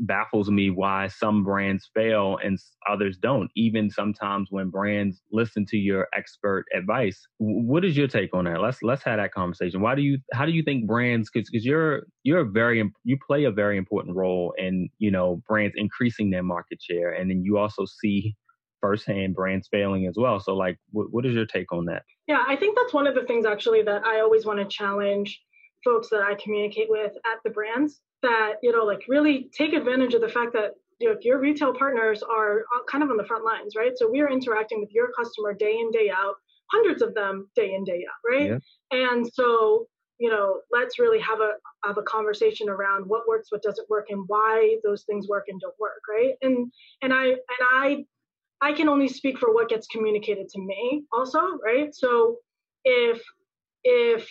baffles 0.00 0.50
me 0.50 0.70
why 0.70 1.08
some 1.08 1.44
brands 1.44 1.90
fail 1.94 2.38
and 2.42 2.58
others 2.88 3.18
don't. 3.18 3.50
Even 3.54 3.90
sometimes 3.90 4.48
when 4.50 4.70
brands 4.70 5.22
listen 5.30 5.66
to 5.66 5.76
your 5.76 6.08
expert 6.14 6.64
advice 6.74 7.26
what 7.38 7.84
is 7.84 7.96
your 7.96 8.08
take 8.08 8.34
on 8.34 8.44
that? 8.44 8.60
Let's 8.60 8.82
let's 8.82 9.02
have 9.04 9.18
that 9.18 9.32
conversation. 9.32 9.80
Why 9.80 9.94
do 9.94 10.02
you 10.02 10.18
how 10.32 10.46
do 10.46 10.52
you 10.52 10.62
think 10.62 10.86
brands 10.86 11.30
because 11.30 11.48
because 11.50 11.64
you're 11.64 12.02
you're 12.22 12.44
very 12.44 12.82
you 13.04 13.18
play 13.26 13.44
a 13.44 13.50
very 13.50 13.76
important 13.76 14.16
role 14.16 14.54
in 14.58 14.88
you 14.98 15.10
know 15.10 15.42
brands 15.48 15.74
increasing 15.76 16.30
their 16.30 16.42
market 16.42 16.80
share 16.80 17.12
and 17.12 17.30
then 17.30 17.42
you 17.42 17.58
also 17.58 17.84
see 17.84 18.34
firsthand 18.80 19.34
brands 19.34 19.68
failing 19.70 20.06
as 20.06 20.14
well. 20.16 20.40
So 20.40 20.54
like 20.54 20.78
what 20.92 21.26
is 21.26 21.34
your 21.34 21.46
take 21.46 21.72
on 21.72 21.86
that? 21.86 22.02
Yeah 22.26 22.44
i 22.46 22.56
think 22.56 22.76
that's 22.76 22.94
one 22.94 23.06
of 23.06 23.14
the 23.14 23.24
things 23.24 23.44
actually 23.44 23.82
that 23.82 24.04
i 24.06 24.20
always 24.20 24.46
want 24.46 24.60
to 24.60 24.64
challenge 24.64 25.40
folks 25.84 26.08
that 26.10 26.22
i 26.22 26.34
communicate 26.34 26.88
with 26.88 27.12
at 27.24 27.40
the 27.44 27.50
brands 27.50 28.00
that 28.22 28.54
you 28.62 28.72
know 28.72 28.84
like 28.84 29.02
really 29.08 29.50
take 29.56 29.72
advantage 29.72 30.14
of 30.14 30.20
the 30.20 30.28
fact 30.28 30.52
that 30.52 30.74
you 31.00 31.08
know, 31.08 31.16
your 31.22 31.40
retail 31.40 31.72
partners 31.74 32.22
are 32.22 32.60
uh, 32.60 32.84
kind 32.86 33.02
of 33.02 33.10
on 33.10 33.16
the 33.16 33.24
front 33.24 33.44
lines, 33.44 33.74
right? 33.74 33.92
So 33.96 34.08
we 34.08 34.20
are 34.20 34.30
interacting 34.30 34.80
with 34.80 34.92
your 34.92 35.10
customer 35.12 35.54
day 35.54 35.78
in, 35.78 35.90
day 35.90 36.10
out, 36.10 36.34
hundreds 36.70 37.02
of 37.02 37.14
them 37.14 37.48
day 37.56 37.74
in, 37.74 37.84
day 37.84 38.04
out, 38.08 38.30
right? 38.30 38.50
Yeah. 38.50 38.58
And 38.90 39.26
so, 39.32 39.86
you 40.18 40.30
know, 40.30 40.60
let's 40.70 40.98
really 40.98 41.18
have 41.20 41.40
a 41.40 41.52
have 41.84 41.96
a 41.96 42.02
conversation 42.02 42.68
around 42.68 43.04
what 43.06 43.26
works, 43.26 43.50
what 43.50 43.62
doesn't 43.62 43.88
work, 43.88 44.06
and 44.10 44.24
why 44.26 44.76
those 44.84 45.04
things 45.04 45.26
work 45.26 45.46
and 45.48 45.58
don't 45.58 45.74
work, 45.80 46.02
right? 46.08 46.34
And 46.42 46.70
and 47.00 47.14
I 47.14 47.24
and 47.24 47.38
I 47.72 48.04
I 48.60 48.72
can 48.74 48.90
only 48.90 49.08
speak 49.08 49.38
for 49.38 49.54
what 49.54 49.70
gets 49.70 49.86
communicated 49.86 50.50
to 50.50 50.60
me 50.60 51.04
also, 51.10 51.40
right? 51.64 51.94
So 51.94 52.36
if 52.84 53.22
if 53.84 54.28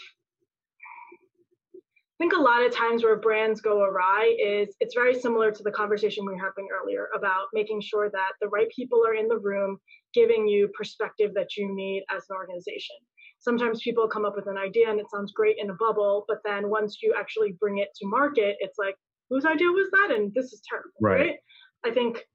I 2.20 2.24
think 2.24 2.34
a 2.34 2.41
lot 2.41 2.65
of 2.65 2.76
times 2.76 3.01
where 3.01 3.15
brands 3.15 3.61
go 3.61 3.82
awry 3.82 4.36
is 4.38 4.76
it's 4.82 4.93
very 4.93 5.17
similar 5.17 5.51
to 5.51 5.63
the 5.63 5.72
conversation 5.72 6.26
we 6.26 6.34
were 6.34 6.39
having 6.39 6.67
earlier 6.70 7.07
about 7.15 7.47
making 7.53 7.80
sure 7.80 8.09
that 8.09 8.34
the 8.41 8.49
right 8.49 8.67
people 8.76 9.01
are 9.07 9.13
in 9.15 9.30
the 9.30 9.38
room 9.38 9.78
giving 10.13 10.45
you 10.45 10.67
perspective 10.78 11.32
that 11.36 11.55
you 11.55 11.74
need 11.74 12.03
as 12.13 12.24
an 12.30 12.36
organization. 12.36 12.97
Sometimes 13.39 13.82
people 13.82 14.09
come 14.09 14.26
up 14.26 14.36
with 14.36 14.47
an 14.47 14.57
idea 14.57 14.89
and 14.89 14.99
it 14.99 15.09
sounds 15.09 15.32
great 15.32 15.55
in 15.59 15.70
a 15.70 15.76
bubble, 15.76 16.26
but 16.28 16.39
then 16.43 16.70
once 16.70 16.97
you 17.01 17.15
actually 17.17 17.53
bring 17.53 17.78
it 17.78 17.88
to 17.95 18.07
market, 18.07 18.57
it's 18.59 18.78
like, 18.78 18.95
whose 19.30 19.45
idea 19.45 19.67
was 19.67 19.89
that? 19.91 20.11
And 20.13 20.34
this 20.34 20.51
is 20.51 20.61
terrible, 20.67 20.89
right? 20.99 21.20
right? 21.22 21.36
I 21.86 21.91
think 21.91 22.26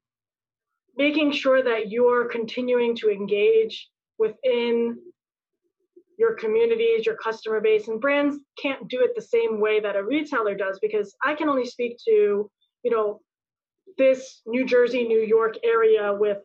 making 0.97 1.31
sure 1.31 1.61
that 1.61 1.91
you're 1.91 2.27
continuing 2.27 2.95
to 2.95 3.11
engage 3.11 3.87
within 4.17 4.97
your 6.17 6.35
communities, 6.35 7.05
your 7.05 7.15
customer 7.15 7.61
base, 7.61 7.87
and 7.87 7.99
brands 8.01 8.37
can't 8.61 8.87
do 8.87 9.01
it 9.01 9.11
the 9.15 9.21
same 9.21 9.59
way 9.59 9.79
that 9.79 9.95
a 9.95 10.03
retailer 10.03 10.55
does 10.55 10.79
because 10.81 11.15
I 11.23 11.35
can 11.35 11.49
only 11.49 11.65
speak 11.65 11.97
to, 12.05 12.49
you 12.83 12.91
know, 12.91 13.21
this 13.97 14.41
New 14.45 14.65
Jersey, 14.65 15.07
New 15.07 15.21
York 15.21 15.55
area 15.63 16.13
with 16.13 16.39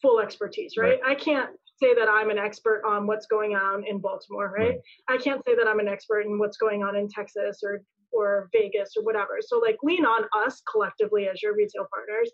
full 0.00 0.20
expertise, 0.20 0.76
right? 0.76 1.00
right? 1.02 1.12
I 1.12 1.14
can't 1.14 1.50
say 1.80 1.94
that 1.94 2.08
I'm 2.08 2.30
an 2.30 2.38
expert 2.38 2.82
on 2.86 3.06
what's 3.06 3.26
going 3.26 3.54
on 3.54 3.84
in 3.86 3.98
Baltimore, 3.98 4.52
right? 4.56 4.70
right? 4.70 4.78
I 5.08 5.16
can't 5.16 5.42
say 5.46 5.54
that 5.54 5.66
I'm 5.66 5.80
an 5.80 5.88
expert 5.88 6.22
in 6.22 6.38
what's 6.38 6.56
going 6.56 6.82
on 6.82 6.96
in 6.96 7.08
Texas 7.08 7.60
or 7.62 7.82
or 8.10 8.48
Vegas 8.52 8.94
or 8.96 9.04
whatever. 9.04 9.38
So 9.40 9.58
like 9.58 9.76
lean 9.82 10.06
on 10.06 10.24
us 10.34 10.62
collectively 10.70 11.28
as 11.28 11.42
your 11.42 11.54
retail 11.54 11.86
partners 11.92 12.30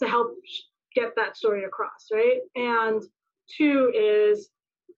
to 0.00 0.08
help 0.08 0.32
get 0.94 1.14
that 1.16 1.36
story 1.36 1.64
across, 1.64 2.06
right? 2.12 2.38
And 2.54 3.02
two 3.56 3.92
is 3.94 4.50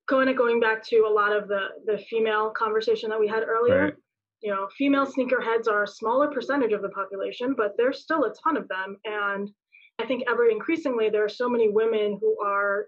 kind 0.08 0.30
of 0.30 0.36
going 0.36 0.60
back 0.60 0.82
to 0.88 1.06
a 1.08 1.12
lot 1.12 1.32
of 1.32 1.48
the 1.48 1.68
the 1.86 1.98
female 2.10 2.50
conversation 2.50 3.10
that 3.10 3.20
we 3.20 3.28
had 3.28 3.42
earlier. 3.44 3.84
Right. 3.84 3.94
You 4.40 4.54
know, 4.54 4.68
female 4.76 5.04
sneakerheads 5.06 5.66
are 5.68 5.82
a 5.82 5.88
smaller 5.88 6.28
percentage 6.28 6.72
of 6.72 6.82
the 6.82 6.90
population, 6.90 7.54
but 7.56 7.74
there's 7.76 8.02
still 8.02 8.24
a 8.24 8.32
ton 8.44 8.56
of 8.56 8.68
them. 8.68 8.96
And 9.04 9.50
I 9.98 10.06
think 10.06 10.22
ever 10.28 10.48
increasingly 10.48 11.10
there 11.10 11.24
are 11.24 11.28
so 11.28 11.48
many 11.48 11.68
women 11.68 12.18
who 12.20 12.36
are 12.44 12.86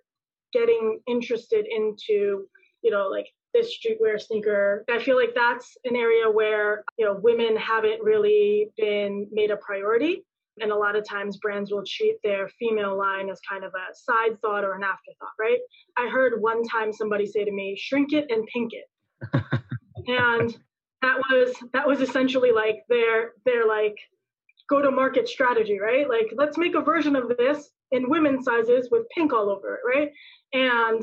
getting 0.52 1.00
interested 1.08 1.66
into, 1.68 2.46
you 2.82 2.90
know, 2.90 3.08
like 3.08 3.26
this 3.52 3.76
streetwear 3.76 4.20
sneaker. 4.20 4.84
I 4.88 5.00
feel 5.00 5.16
like 5.16 5.34
that's 5.34 5.76
an 5.84 5.96
area 5.96 6.30
where, 6.30 6.84
you 6.98 7.04
know, 7.04 7.18
women 7.20 7.56
haven't 7.56 8.00
really 8.02 8.70
been 8.76 9.26
made 9.32 9.50
a 9.50 9.56
priority. 9.56 10.24
And 10.60 10.72
a 10.72 10.76
lot 10.76 10.96
of 10.96 11.08
times 11.08 11.38
brands 11.38 11.70
will 11.72 11.84
treat 11.86 12.16
their 12.22 12.48
female 12.58 12.96
line 12.96 13.30
as 13.30 13.40
kind 13.48 13.64
of 13.64 13.72
a 13.74 13.94
side 13.94 14.40
thought 14.40 14.64
or 14.64 14.74
an 14.74 14.82
afterthought, 14.82 15.32
right? 15.38 15.58
I 15.96 16.08
heard 16.08 16.40
one 16.40 16.62
time 16.66 16.92
somebody 16.92 17.26
say 17.26 17.44
to 17.44 17.52
me, 17.52 17.76
shrink 17.78 18.12
it 18.12 18.26
and 18.28 18.46
pink 18.52 18.72
it. 18.72 18.86
and 20.06 20.56
that 21.02 21.18
was 21.18 21.54
that 21.72 21.86
was 21.86 22.00
essentially 22.00 22.52
like 22.52 22.80
their 22.88 23.32
their 23.44 23.66
like 23.66 23.96
go 24.68 24.80
to 24.82 24.90
market 24.90 25.28
strategy, 25.28 25.78
right? 25.80 26.08
Like 26.08 26.32
let's 26.36 26.58
make 26.58 26.74
a 26.74 26.80
version 26.80 27.16
of 27.16 27.28
this 27.38 27.70
in 27.90 28.08
women's 28.08 28.44
sizes 28.44 28.88
with 28.90 29.02
pink 29.14 29.32
all 29.32 29.50
over 29.50 29.74
it, 29.74 29.80
right? 29.86 30.10
And 30.52 31.02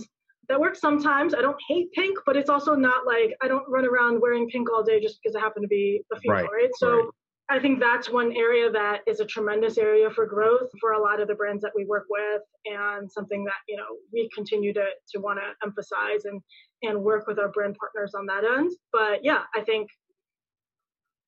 that 0.49 0.59
works 0.59 0.79
sometimes. 0.79 1.33
I 1.33 1.41
don't 1.41 1.57
hate 1.67 1.91
pink, 1.91 2.17
but 2.25 2.37
it's 2.37 2.49
also 2.49 2.73
not 2.75 3.05
like 3.05 3.35
I 3.41 3.47
don't 3.47 3.65
run 3.67 3.85
around 3.85 4.21
wearing 4.21 4.47
pink 4.47 4.71
all 4.71 4.83
day 4.83 5.01
just 5.01 5.19
because 5.21 5.35
I 5.35 5.39
happen 5.41 5.61
to 5.61 5.67
be 5.67 6.01
a 6.13 6.19
female, 6.19 6.43
right? 6.43 6.49
right? 6.51 6.69
So 6.77 6.95
right. 6.95 7.05
I 7.49 7.59
think 7.59 7.79
that's 7.79 8.09
one 8.09 8.33
area 8.35 8.69
that 8.71 9.01
is 9.07 9.21
a 9.21 9.25
tremendous 9.25 9.77
area 9.77 10.09
for 10.09 10.25
growth 10.25 10.69
for 10.81 10.91
a 10.91 11.01
lot 11.01 11.21
of 11.21 11.29
the 11.29 11.35
brands 11.35 11.61
that 11.61 11.71
we 11.73 11.85
work 11.85 12.05
with 12.09 12.41
and 12.65 13.09
something 13.09 13.45
that, 13.45 13.53
you 13.69 13.77
know, 13.77 13.85
we 14.11 14.29
continue 14.35 14.73
to 14.73 14.85
to 15.13 15.19
want 15.19 15.39
to 15.39 15.65
emphasize 15.65 16.25
and 16.25 16.41
and 16.83 17.01
work 17.01 17.25
with 17.25 17.39
our 17.39 17.49
brand 17.49 17.77
partners 17.79 18.13
on 18.15 18.25
that 18.25 18.43
end. 18.43 18.71
But 18.91 19.23
yeah, 19.23 19.43
I 19.55 19.61
think 19.61 19.89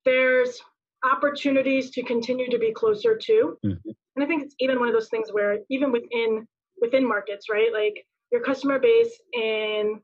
there's 0.04 0.62
opportunities 1.04 1.92
to 1.92 2.04
continue 2.04 2.50
to 2.50 2.60
be 2.60 2.74
closer 2.74 3.16
to. 3.16 3.58
Mm-hmm. 3.66 3.90
And 4.16 4.24
I 4.24 4.28
think 4.28 4.44
it's 4.44 4.56
even 4.60 4.80
one 4.80 4.90
of 4.90 4.94
those 4.94 5.10
things 5.10 5.30
where 5.32 5.60
even 5.70 5.92
within 5.94 6.46
within 6.82 7.08
markets, 7.08 7.46
right? 7.50 7.72
Like 7.72 8.06
your 8.32 8.42
customer 8.42 8.80
base 8.80 9.18
in 9.34 10.02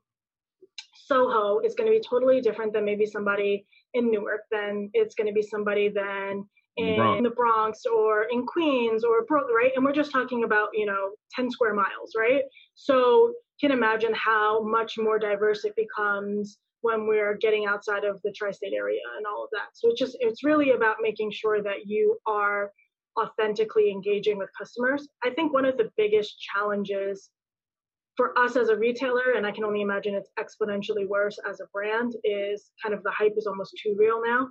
Soho 0.94 1.60
is 1.60 1.74
going 1.74 1.90
to 1.90 1.96
be 1.96 2.02
totally 2.08 2.40
different 2.40 2.72
than 2.72 2.84
maybe 2.84 3.04
somebody 3.04 3.66
in 3.96 4.10
Newark, 4.10 4.42
then 4.50 4.90
it's 4.92 5.14
going 5.14 5.26
to 5.26 5.32
be 5.32 5.42
somebody 5.42 5.88
then 5.88 6.44
in 6.76 6.96
Bronx. 6.96 7.22
the 7.22 7.30
Bronx 7.30 7.82
or 7.86 8.24
in 8.30 8.46
Queens 8.46 9.02
or 9.02 9.24
Brooklyn, 9.24 9.54
right? 9.54 9.72
And 9.74 9.84
we're 9.84 9.92
just 9.92 10.12
talking 10.12 10.44
about 10.44 10.68
you 10.74 10.86
know 10.86 11.12
10 11.34 11.50
square 11.50 11.74
miles, 11.74 12.12
right? 12.16 12.42
So 12.74 13.32
can 13.60 13.72
imagine 13.72 14.12
how 14.14 14.62
much 14.62 14.98
more 14.98 15.18
diverse 15.18 15.64
it 15.64 15.74
becomes 15.76 16.58
when 16.82 17.06
we're 17.06 17.36
getting 17.38 17.66
outside 17.66 18.04
of 18.04 18.20
the 18.22 18.32
tri-state 18.32 18.74
area 18.74 19.00
and 19.16 19.26
all 19.26 19.44
of 19.44 19.50
that. 19.52 19.68
So 19.72 19.90
it's 19.90 19.98
just 19.98 20.16
it's 20.20 20.44
really 20.44 20.70
about 20.70 20.96
making 21.00 21.32
sure 21.32 21.62
that 21.62 21.86
you 21.86 22.18
are 22.26 22.70
authentically 23.18 23.90
engaging 23.90 24.36
with 24.36 24.50
customers. 24.56 25.08
I 25.24 25.30
think 25.30 25.52
one 25.52 25.64
of 25.64 25.78
the 25.78 25.90
biggest 25.96 26.38
challenges 26.38 27.30
for 28.16 28.38
us 28.38 28.56
as 28.56 28.68
a 28.68 28.76
retailer, 28.76 29.32
and 29.36 29.46
I 29.46 29.52
can 29.52 29.64
only 29.64 29.82
imagine 29.82 30.14
it's 30.14 30.30
exponentially 30.38 31.06
worse 31.06 31.38
as 31.48 31.60
a 31.60 31.66
brand, 31.72 32.14
is 32.24 32.70
kind 32.82 32.94
of 32.94 33.02
the 33.02 33.10
hype 33.10 33.34
is 33.36 33.46
almost 33.46 33.74
too 33.82 33.94
real 33.98 34.22
now. 34.24 34.48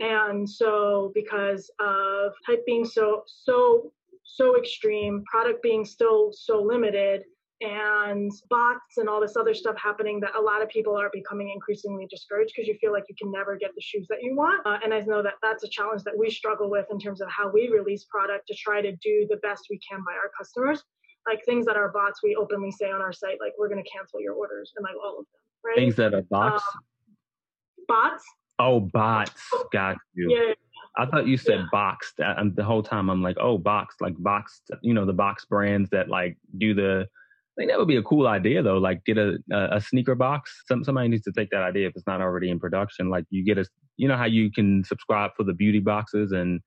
And 0.00 0.48
so 0.48 1.12
because 1.14 1.70
of 1.80 2.32
hype 2.46 2.64
being 2.66 2.84
so 2.84 3.22
so 3.26 3.92
so 4.24 4.58
extreme, 4.58 5.22
product 5.30 5.62
being 5.62 5.84
still 5.84 6.30
so 6.32 6.60
limited, 6.62 7.24
and 7.60 8.32
bots 8.50 8.98
and 8.98 9.08
all 9.08 9.20
this 9.20 9.36
other 9.36 9.54
stuff 9.54 9.76
happening 9.82 10.18
that 10.20 10.34
a 10.36 10.40
lot 10.40 10.62
of 10.62 10.68
people 10.68 10.96
are 10.96 11.10
becoming 11.12 11.50
increasingly 11.50 12.06
discouraged 12.10 12.52
because 12.54 12.66
you 12.66 12.76
feel 12.80 12.92
like 12.92 13.04
you 13.08 13.14
can 13.20 13.30
never 13.30 13.56
get 13.56 13.70
the 13.74 13.80
shoes 13.80 14.06
that 14.10 14.18
you 14.22 14.34
want. 14.34 14.66
Uh, 14.66 14.78
and 14.82 14.92
I 14.92 15.00
know 15.00 15.22
that 15.22 15.34
that's 15.42 15.62
a 15.62 15.68
challenge 15.68 16.02
that 16.02 16.18
we 16.18 16.30
struggle 16.30 16.68
with 16.68 16.86
in 16.90 16.98
terms 16.98 17.20
of 17.20 17.28
how 17.30 17.50
we 17.50 17.68
release 17.68 18.04
product 18.04 18.48
to 18.48 18.54
try 18.54 18.82
to 18.82 18.92
do 18.96 19.26
the 19.30 19.36
best 19.36 19.66
we 19.70 19.78
can 19.78 20.02
by 20.04 20.12
our 20.12 20.30
customers 20.36 20.82
like 21.26 21.44
things 21.44 21.64
that 21.66 21.76
are 21.76 21.90
bots 21.90 22.20
we 22.22 22.36
openly 22.36 22.70
say 22.70 22.90
on 22.90 23.00
our 23.00 23.12
site 23.12 23.38
like 23.40 23.52
we're 23.58 23.68
going 23.68 23.82
to 23.82 23.90
cancel 23.90 24.20
your 24.20 24.34
orders 24.34 24.72
and 24.76 24.84
like 24.84 24.94
all 25.02 25.18
of 25.18 25.26
them 25.26 25.40
right 25.64 25.76
things 25.76 25.96
that 25.96 26.14
are 26.14 26.22
bots 26.22 26.62
um, 26.74 26.82
bots 27.88 28.24
oh 28.58 28.80
bots 28.80 29.42
got 29.72 29.96
you 30.14 30.30
yeah, 30.30 30.54
I 30.96 31.06
thought 31.06 31.26
you 31.26 31.36
said 31.36 31.60
yeah. 31.60 31.66
boxed. 31.72 32.16
The 32.18 32.64
whole 32.64 32.82
time 32.82 33.10
I'm 33.10 33.22
like, 33.22 33.36
oh, 33.40 33.58
boxed, 33.58 34.00
like 34.00 34.14
boxed, 34.18 34.70
you 34.82 34.94
know, 34.94 35.04
the 35.04 35.12
box 35.12 35.44
brands 35.44 35.90
that 35.90 36.08
like 36.08 36.36
do 36.58 36.74
the. 36.74 37.06
I 37.06 37.60
think 37.60 37.70
that 37.70 37.78
would 37.78 37.88
be 37.88 37.96
a 37.96 38.02
cool 38.02 38.26
idea 38.26 38.62
though. 38.62 38.78
Like 38.78 39.04
get 39.04 39.18
a 39.18 39.38
a, 39.52 39.80
sneaker 39.80 40.14
box. 40.14 40.62
Some 40.66 40.84
somebody 40.84 41.08
needs 41.08 41.24
to 41.24 41.32
take 41.32 41.50
that 41.50 41.62
idea 41.62 41.88
if 41.88 41.94
it's 41.96 42.06
not 42.06 42.20
already 42.20 42.50
in 42.50 42.58
production. 42.58 43.10
Like 43.10 43.24
you 43.30 43.44
get 43.44 43.58
a, 43.58 43.66
you 43.96 44.08
know 44.08 44.16
how 44.16 44.24
you 44.24 44.50
can 44.50 44.82
subscribe 44.84 45.32
for 45.36 45.44
the 45.44 45.52
beauty 45.52 45.80
boxes 45.80 46.32
and 46.32 46.60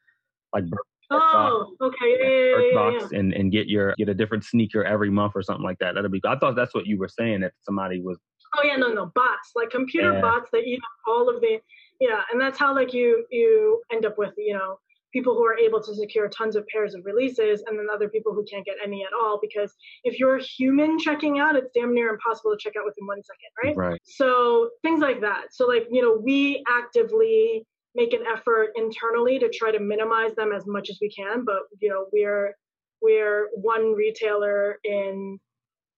like 0.54 0.64
Uh, 1.10 1.20
oh, 1.22 1.76
okay. 1.82 2.18
Yeah, 2.20 2.28
yeah, 2.28 2.92
yeah, 2.92 3.00
yeah, 3.00 3.20
And, 3.20 3.34
and 3.34 3.52
get 3.52 3.68
your 3.68 3.94
get 3.98 4.10
a 4.10 4.14
different 4.14 4.44
sneaker 4.44 4.84
every 4.84 5.10
month 5.10 5.34
or 5.36 5.42
something 5.42 5.64
like 5.64 5.80
that. 5.80 5.96
That'd 5.96 6.12
be. 6.12 6.22
I 6.26 6.38
thought 6.38 6.56
that's 6.56 6.74
what 6.74 6.86
you 6.86 6.98
were 6.98 7.08
saying 7.08 7.42
that 7.42 7.54
somebody 7.64 8.02
was. 8.02 8.18
Oh 8.58 8.64
yeah, 8.64 8.76
no, 8.76 8.94
no 8.94 9.12
bots 9.14 9.52
like 9.56 9.70
computer 9.70 10.20
bots 10.22 10.50
that 10.52 10.64
eat 10.64 10.80
up 10.80 11.14
all 11.14 11.30
of 11.30 11.42
the 11.42 11.60
yeah, 12.00 12.22
and 12.32 12.40
that's 12.40 12.60
how 12.60 12.74
like 12.74 12.94
you 12.94 13.26
you 13.32 13.82
end 13.92 14.06
up 14.06 14.18
with 14.18 14.34
you 14.38 14.54
know 14.54 14.80
people 15.14 15.34
who 15.34 15.46
are 15.46 15.58
able 15.58 15.82
to 15.82 15.96
secure 15.96 16.28
tons 16.30 16.56
of 16.56 16.66
pairs 16.68 16.94
of 16.94 17.02
releases 17.06 17.64
and 17.68 17.80
then 17.80 17.88
other 17.92 18.10
people 18.10 18.34
who 18.34 18.44
can't 18.44 18.66
get 18.66 18.76
any 18.84 19.04
at 19.04 19.14
all 19.14 19.40
because 19.42 19.74
if 20.04 20.20
you're 20.20 20.38
human 20.38 21.00
checking 21.00 21.40
out 21.40 21.56
it's 21.56 21.72
damn 21.74 21.94
near 21.94 22.10
impossible 22.10 22.52
to 22.52 22.58
check 22.60 22.74
out 22.78 22.86
within 22.86 23.08
one 23.08 23.22
second 23.24 23.50
right 23.64 23.78
right 23.78 24.02
so 24.04 24.70
things 24.84 25.00
like 25.00 25.22
that 25.22 25.46
so 25.52 25.66
like 25.66 25.88
you 25.90 26.02
know 26.02 26.20
we 26.24 26.64
actively 26.68 27.66
make 27.98 28.14
an 28.14 28.24
effort 28.32 28.70
internally 28.76 29.40
to 29.40 29.50
try 29.50 29.72
to 29.72 29.80
minimize 29.80 30.34
them 30.36 30.52
as 30.56 30.64
much 30.68 30.90
as 30.90 31.00
we 31.02 31.10
can. 31.10 31.44
But 31.44 31.64
you 31.82 31.90
know, 31.90 32.06
we're 32.14 32.56
we're 33.02 33.50
one 33.56 33.94
retailer 33.94 34.78
in 34.86 35.38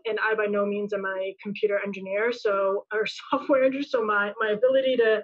and 0.06 0.18
I 0.24 0.34
by 0.34 0.46
no 0.46 0.66
means 0.66 0.94
am 0.94 1.06
a 1.06 1.36
computer 1.44 1.80
engineer, 1.86 2.32
so 2.32 2.86
our 2.92 3.06
software 3.30 3.66
engineer, 3.66 3.84
so 3.84 4.04
my 4.04 4.32
my 4.40 4.52
ability 4.52 4.96
to 4.98 5.22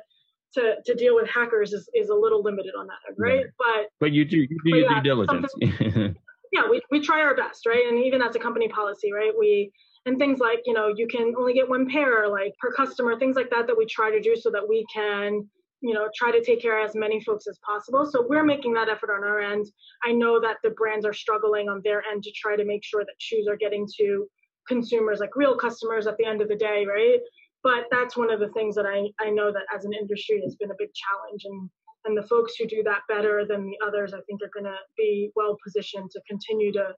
to, 0.54 0.76
to 0.86 0.96
deal 0.96 1.16
with 1.16 1.28
hackers 1.28 1.74
is, 1.74 1.90
is 1.94 2.08
a 2.08 2.16
little 2.16 2.42
limited 2.42 2.74
on 2.80 2.88
that, 2.88 3.14
right? 3.18 3.36
right. 3.38 3.46
But 3.58 3.90
but 4.00 4.12
you 4.12 4.26
do 4.26 4.38
you 4.38 4.48
do 4.64 4.78
your 4.78 4.92
yeah, 4.92 4.96
due 4.96 5.02
diligence. 5.02 5.54
yeah, 6.54 6.70
we, 6.70 6.82
we 6.92 7.02
try 7.02 7.20
our 7.22 7.36
best, 7.36 7.66
right? 7.66 7.86
And 7.90 8.04
even 8.06 8.22
as 8.22 8.36
a 8.36 8.40
company 8.40 8.70
policy, 8.70 9.12
right? 9.12 9.34
We 9.38 9.72
and 10.06 10.18
things 10.18 10.40
like 10.40 10.60
you 10.66 10.74
know 10.74 10.94
you 10.96 11.08
can 11.08 11.34
only 11.38 11.54
get 11.54 11.70
one 11.70 11.90
pair 11.90 12.30
like 12.30 12.54
per 12.60 12.72
customer, 12.72 13.18
things 13.18 13.36
like 13.36 13.50
that 13.50 13.68
that 13.68 13.78
we 13.78 13.86
try 13.86 14.12
to 14.12 14.22
do 14.22 14.36
so 14.36 14.50
that 14.52 14.68
we 14.68 14.86
can 14.94 15.48
you 15.82 15.94
know 15.94 16.08
try 16.16 16.32
to 16.32 16.44
take 16.44 16.62
care 16.62 16.82
of 16.82 16.90
as 16.90 16.96
many 16.96 17.22
folks 17.22 17.48
as 17.48 17.60
possible. 17.66 18.06
So 18.06 18.26
we're 18.28 18.46
making 18.46 18.74
that 18.74 18.90
effort 18.90 19.12
on 19.12 19.24
our 19.24 19.40
end. 19.40 19.66
I 20.04 20.12
know 20.12 20.40
that 20.42 20.58
the 20.64 20.72
brands 20.72 21.06
are 21.06 21.14
struggling 21.14 21.70
on 21.70 21.82
their 21.84 22.04
end 22.12 22.24
to 22.24 22.32
try 22.36 22.56
to 22.56 22.66
make 22.66 22.84
sure 22.84 23.04
that 23.04 23.16
shoes 23.20 23.48
are 23.48 23.58
getting 23.58 23.88
to 23.98 24.28
consumers 24.68 25.20
like 25.20 25.36
real 25.36 25.56
customers 25.56 26.08
at 26.08 26.18
the 26.18 26.26
end 26.26 26.42
of 26.42 26.48
the 26.48 26.56
day 26.56 26.86
right? 26.86 27.20
But 27.64 27.86
that's 27.90 28.16
one 28.16 28.32
of 28.32 28.40
the 28.40 28.50
things 28.50 28.76
that 28.76 28.86
i 28.86 29.08
i 29.20 29.30
know 29.30 29.52
that 29.52 29.66
as 29.76 29.86
an 29.86 29.94
industry 29.94 30.42
has 30.44 30.56
been 30.56 30.72
a 30.72 30.76
big 30.78 30.90
challenge 30.94 31.44
and 31.46 31.70
and 32.06 32.16
the 32.16 32.28
folks 32.28 32.54
who 32.56 32.68
do 32.68 32.84
that 32.84 33.02
better 33.10 33.46
than 33.48 33.66
the 33.66 33.78
others 33.86 34.14
i 34.14 34.20
think 34.28 34.42
are 34.44 34.52
going 34.54 34.72
to 34.72 34.78
be 34.96 35.32
well 35.36 35.58
positioned 35.64 36.12
to 36.12 36.22
continue 36.30 36.72
to 36.72 36.94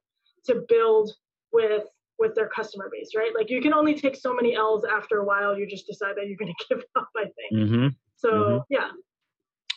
to 0.45 0.63
build 0.67 1.11
with 1.53 1.83
with 2.19 2.33
their 2.35 2.49
customer 2.49 2.89
base 2.91 3.11
right? 3.15 3.31
Like 3.35 3.49
you 3.49 3.61
can 3.61 3.73
only 3.73 3.93
take 3.93 4.15
so 4.15 4.33
many 4.33 4.55
l's 4.55 4.85
after 4.85 5.19
a 5.19 5.25
while 5.25 5.57
you 5.57 5.67
just 5.67 5.87
decide 5.87 6.15
that 6.15 6.27
you're 6.27 6.37
going 6.37 6.53
to 6.59 6.65
give 6.75 6.83
up 6.95 7.09
i 7.15 7.23
think. 7.23 7.53
Mm-hmm. 7.53 7.87
So 8.17 8.29
mm-hmm. 8.29 8.57
yeah 8.69 8.89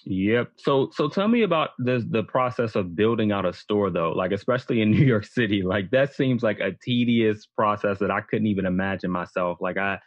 Yep. 0.06 0.52
So 0.56 0.90
so 0.92 1.08
tell 1.08 1.28
me 1.28 1.42
about 1.42 1.70
the 1.78 2.06
the 2.08 2.22
process 2.22 2.74
of 2.74 2.96
building 2.96 3.32
out 3.32 3.44
a 3.44 3.52
store 3.52 3.90
though, 3.90 4.12
like 4.12 4.32
especially 4.32 4.80
in 4.80 4.90
New 4.92 5.04
York 5.04 5.24
City. 5.26 5.62
Like 5.62 5.90
that 5.90 6.14
seems 6.14 6.42
like 6.42 6.58
a 6.60 6.72
tedious 6.82 7.46
process 7.56 7.98
that 7.98 8.10
I 8.10 8.20
couldn't 8.20 8.46
even 8.46 8.66
imagine 8.66 9.10
myself. 9.10 9.58
Like 9.60 9.76
I 9.76 9.98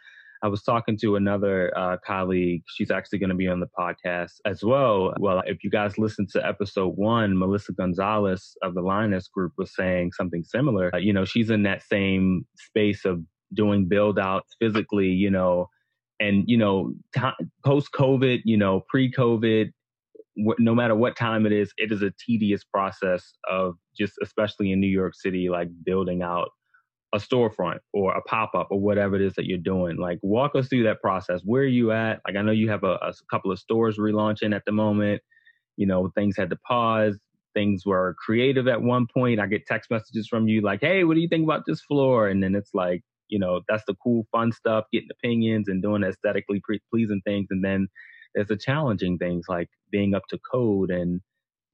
I 0.42 0.48
was 0.48 0.62
talking 0.62 0.98
to 0.98 1.16
another 1.16 1.72
uh, 1.76 1.96
colleague. 2.04 2.64
She's 2.68 2.90
actually 2.90 3.18
going 3.18 3.30
to 3.30 3.36
be 3.36 3.48
on 3.48 3.60
the 3.60 3.68
podcast 3.78 4.32
as 4.44 4.62
well. 4.62 5.14
Well, 5.18 5.42
if 5.46 5.64
you 5.64 5.70
guys 5.70 5.96
listen 5.96 6.26
to 6.32 6.46
episode 6.46 6.96
one, 6.96 7.38
Melissa 7.38 7.72
Gonzalez 7.72 8.54
of 8.62 8.74
the 8.74 8.82
Lionesque 8.82 9.32
Group 9.32 9.54
was 9.56 9.74
saying 9.74 10.12
something 10.12 10.44
similar. 10.44 10.94
Uh, 10.94 10.98
you 10.98 11.14
know, 11.14 11.24
she's 11.24 11.48
in 11.48 11.62
that 11.62 11.82
same 11.82 12.44
space 12.56 13.06
of 13.06 13.22
doing 13.54 13.88
build 13.88 14.18
outs 14.18 14.54
physically, 14.60 15.08
you 15.08 15.30
know, 15.30 15.70
and, 16.20 16.44
you 16.46 16.56
know, 16.56 16.92
t- 17.14 17.46
post 17.64 17.90
COVID, 17.92 18.40
you 18.44 18.56
know, 18.56 18.82
pre 18.88 19.10
COVID, 19.10 19.70
no 20.36 20.74
matter 20.74 20.94
what 20.94 21.16
time 21.16 21.46
it 21.46 21.52
is, 21.52 21.72
it 21.76 21.92
is 21.92 22.02
a 22.02 22.12
tedious 22.24 22.64
process 22.64 23.34
of 23.48 23.74
just, 23.96 24.14
especially 24.22 24.72
in 24.72 24.80
New 24.80 24.88
York 24.88 25.14
City, 25.14 25.48
like 25.48 25.68
building 25.84 26.22
out 26.22 26.48
a 27.14 27.18
storefront 27.18 27.78
or 27.92 28.12
a 28.12 28.20
pop-up 28.22 28.66
or 28.70 28.80
whatever 28.80 29.14
it 29.14 29.22
is 29.22 29.34
that 29.34 29.46
you're 29.46 29.56
doing. 29.56 29.96
Like 29.96 30.18
walk 30.22 30.56
us 30.56 30.66
through 30.66 30.82
that 30.82 31.00
process. 31.00 31.42
Where 31.44 31.62
are 31.62 31.66
you 31.66 31.92
at? 31.92 32.20
Like 32.26 32.36
i 32.36 32.42
know 32.42 32.50
you 32.50 32.68
have 32.68 32.82
a, 32.82 32.94
a 32.94 33.12
couple 33.30 33.52
of 33.52 33.58
stores 33.58 33.98
relaunching 33.98 34.54
at 34.54 34.64
the 34.66 34.72
moment. 34.72 35.22
You 35.76 35.86
know 35.86 36.10
things 36.14 36.36
had 36.36 36.50
to 36.50 36.56
pause. 36.66 37.16
Things 37.54 37.86
were 37.86 38.16
creative 38.18 38.66
at 38.66 38.82
one 38.82 39.06
point. 39.12 39.38
I 39.38 39.46
get 39.46 39.64
text 39.66 39.90
messages 39.90 40.26
from 40.26 40.48
you 40.48 40.60
like 40.60 40.80
hey 40.80 41.04
what 41.04 41.14
do 41.14 41.20
you 41.20 41.28
think 41.28 41.44
about 41.44 41.62
this 41.66 41.80
floor? 41.80 42.28
And 42.28 42.42
then 42.42 42.56
it's 42.56 42.74
like 42.74 43.02
you 43.28 43.38
know 43.38 43.60
that's 43.68 43.84
the 43.86 43.94
cool 44.02 44.26
fun 44.30 44.52
stuff 44.52 44.84
getting 44.92 45.08
opinions 45.10 45.68
and 45.68 45.82
doing 45.82 46.02
aesthetically 46.02 46.60
pleasing 46.90 47.20
things 47.24 47.46
and 47.50 47.64
then 47.64 47.88
there's 48.34 48.48
the 48.48 48.56
challenging 48.56 49.16
things 49.18 49.46
like 49.48 49.68
being 49.90 50.14
up 50.14 50.22
to 50.28 50.38
code 50.50 50.90
and 50.90 51.20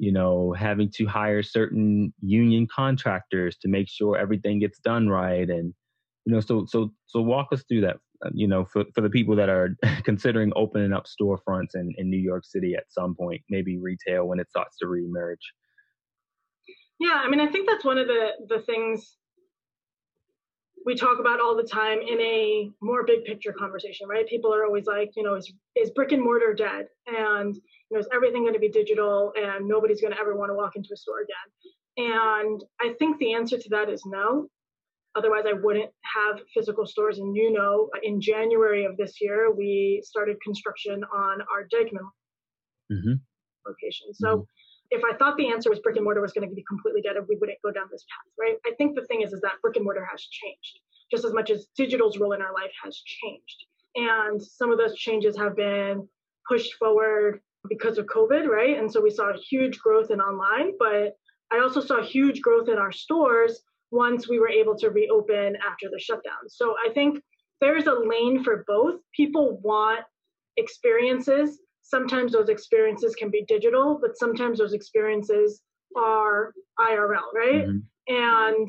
you 0.00 0.10
know, 0.10 0.54
having 0.54 0.90
to 0.90 1.04
hire 1.04 1.42
certain 1.42 2.14
union 2.22 2.66
contractors 2.74 3.58
to 3.58 3.68
make 3.68 3.86
sure 3.86 4.16
everything 4.16 4.58
gets 4.58 4.78
done 4.78 5.10
right. 5.10 5.50
And, 5.50 5.74
you 6.24 6.32
know, 6.32 6.40
so, 6.40 6.64
so, 6.66 6.90
so 7.04 7.20
walk 7.20 7.48
us 7.52 7.62
through 7.68 7.82
that, 7.82 7.96
uh, 8.24 8.30
you 8.32 8.48
know, 8.48 8.64
for, 8.64 8.84
for 8.94 9.02
the 9.02 9.10
people 9.10 9.36
that 9.36 9.50
are 9.50 9.76
considering 10.04 10.54
opening 10.56 10.94
up 10.94 11.04
storefronts 11.04 11.74
in, 11.74 11.92
in 11.98 12.08
New 12.08 12.16
York 12.16 12.46
City 12.46 12.74
at 12.74 12.84
some 12.88 13.14
point, 13.14 13.42
maybe 13.50 13.76
retail 13.76 14.26
when 14.26 14.40
it 14.40 14.48
starts 14.48 14.78
to 14.78 14.86
reemerge. 14.86 15.44
Yeah. 16.98 17.20
I 17.22 17.28
mean, 17.28 17.40
I 17.40 17.48
think 17.48 17.68
that's 17.68 17.84
one 17.84 17.98
of 17.98 18.06
the, 18.06 18.30
the 18.48 18.62
things 18.62 19.18
we 20.86 20.94
talk 20.94 21.18
about 21.18 21.40
all 21.40 21.56
the 21.56 21.62
time 21.62 21.98
in 22.00 22.20
a 22.20 22.70
more 22.80 23.04
big 23.04 23.24
picture 23.24 23.52
conversation, 23.52 24.08
right? 24.08 24.26
People 24.26 24.54
are 24.54 24.64
always 24.64 24.86
like, 24.86 25.10
you 25.16 25.22
know, 25.22 25.34
is, 25.34 25.52
is 25.76 25.90
brick 25.90 26.12
and 26.12 26.22
mortar 26.22 26.54
dead? 26.54 26.86
And, 27.06 27.54
you 27.54 27.62
know, 27.90 27.98
is 27.98 28.08
everything 28.14 28.42
going 28.42 28.54
to 28.54 28.60
be 28.60 28.70
digital 28.70 29.32
and 29.36 29.68
nobody's 29.68 30.00
going 30.00 30.14
to 30.14 30.20
ever 30.20 30.36
want 30.36 30.50
to 30.50 30.54
walk 30.54 30.76
into 30.76 30.90
a 30.92 30.96
store 30.96 31.20
again? 31.20 32.08
And 32.12 32.64
I 32.80 32.94
think 32.98 33.18
the 33.18 33.34
answer 33.34 33.58
to 33.58 33.68
that 33.70 33.90
is 33.90 34.02
no. 34.06 34.48
Otherwise, 35.16 35.44
I 35.48 35.54
wouldn't 35.54 35.90
have 36.14 36.40
physical 36.54 36.86
stores. 36.86 37.18
And 37.18 37.34
you 37.36 37.52
know, 37.52 37.90
in 38.02 38.20
January 38.20 38.84
of 38.84 38.96
this 38.96 39.20
year, 39.20 39.52
we 39.52 40.00
started 40.04 40.36
construction 40.42 41.02
on 41.12 41.40
our 41.52 41.64
Dyckman 41.64 42.08
mm-hmm. 42.92 43.14
location. 43.66 44.14
So 44.14 44.28
mm-hmm. 44.28 44.42
If 44.90 45.02
I 45.04 45.16
thought 45.16 45.36
the 45.36 45.50
answer 45.50 45.70
was 45.70 45.78
brick 45.80 45.96
and 45.96 46.04
mortar 46.04 46.20
was 46.20 46.32
going 46.32 46.48
to 46.48 46.54
be 46.54 46.64
completely 46.68 47.02
dead, 47.02 47.14
we 47.28 47.36
wouldn't 47.36 47.58
go 47.64 47.70
down 47.70 47.86
this 47.90 48.04
path, 48.10 48.32
right? 48.38 48.56
I 48.66 48.74
think 48.76 48.96
the 48.96 49.04
thing 49.06 49.22
is, 49.22 49.32
is 49.32 49.40
that 49.42 49.60
brick 49.62 49.76
and 49.76 49.84
mortar 49.84 50.06
has 50.10 50.20
changed 50.22 50.80
just 51.10 51.24
as 51.24 51.32
much 51.32 51.50
as 51.50 51.66
digital's 51.76 52.18
role 52.18 52.32
in 52.32 52.42
our 52.42 52.54
life 52.54 52.72
has 52.82 53.02
changed. 53.04 53.64
And 53.96 54.40
some 54.40 54.70
of 54.70 54.78
those 54.78 54.94
changes 54.94 55.36
have 55.36 55.56
been 55.56 56.08
pushed 56.48 56.74
forward 56.74 57.40
because 57.68 57.98
of 57.98 58.06
COVID, 58.06 58.46
right? 58.46 58.78
And 58.78 58.90
so 58.90 59.00
we 59.00 59.10
saw 59.10 59.32
huge 59.50 59.78
growth 59.80 60.10
in 60.10 60.20
online, 60.20 60.72
but 60.78 61.16
I 61.52 61.58
also 61.60 61.80
saw 61.80 62.02
huge 62.02 62.40
growth 62.40 62.68
in 62.68 62.78
our 62.78 62.92
stores 62.92 63.62
once 63.90 64.28
we 64.28 64.38
were 64.38 64.48
able 64.48 64.76
to 64.76 64.90
reopen 64.90 65.56
after 65.68 65.88
the 65.90 65.98
shutdown. 65.98 66.48
So 66.48 66.76
I 66.86 66.92
think 66.92 67.20
there's 67.60 67.86
a 67.86 67.92
lane 67.92 68.44
for 68.44 68.64
both. 68.66 69.00
People 69.14 69.58
want 69.62 70.00
experiences. 70.56 71.58
Sometimes 71.90 72.32
those 72.32 72.48
experiences 72.48 73.16
can 73.16 73.30
be 73.30 73.44
digital, 73.48 73.98
but 74.00 74.16
sometimes 74.16 74.58
those 74.58 74.74
experiences 74.74 75.60
are 75.96 76.52
IRL, 76.78 77.34
right? 77.34 77.66
Mm-hmm. 77.66 78.14
And 78.14 78.68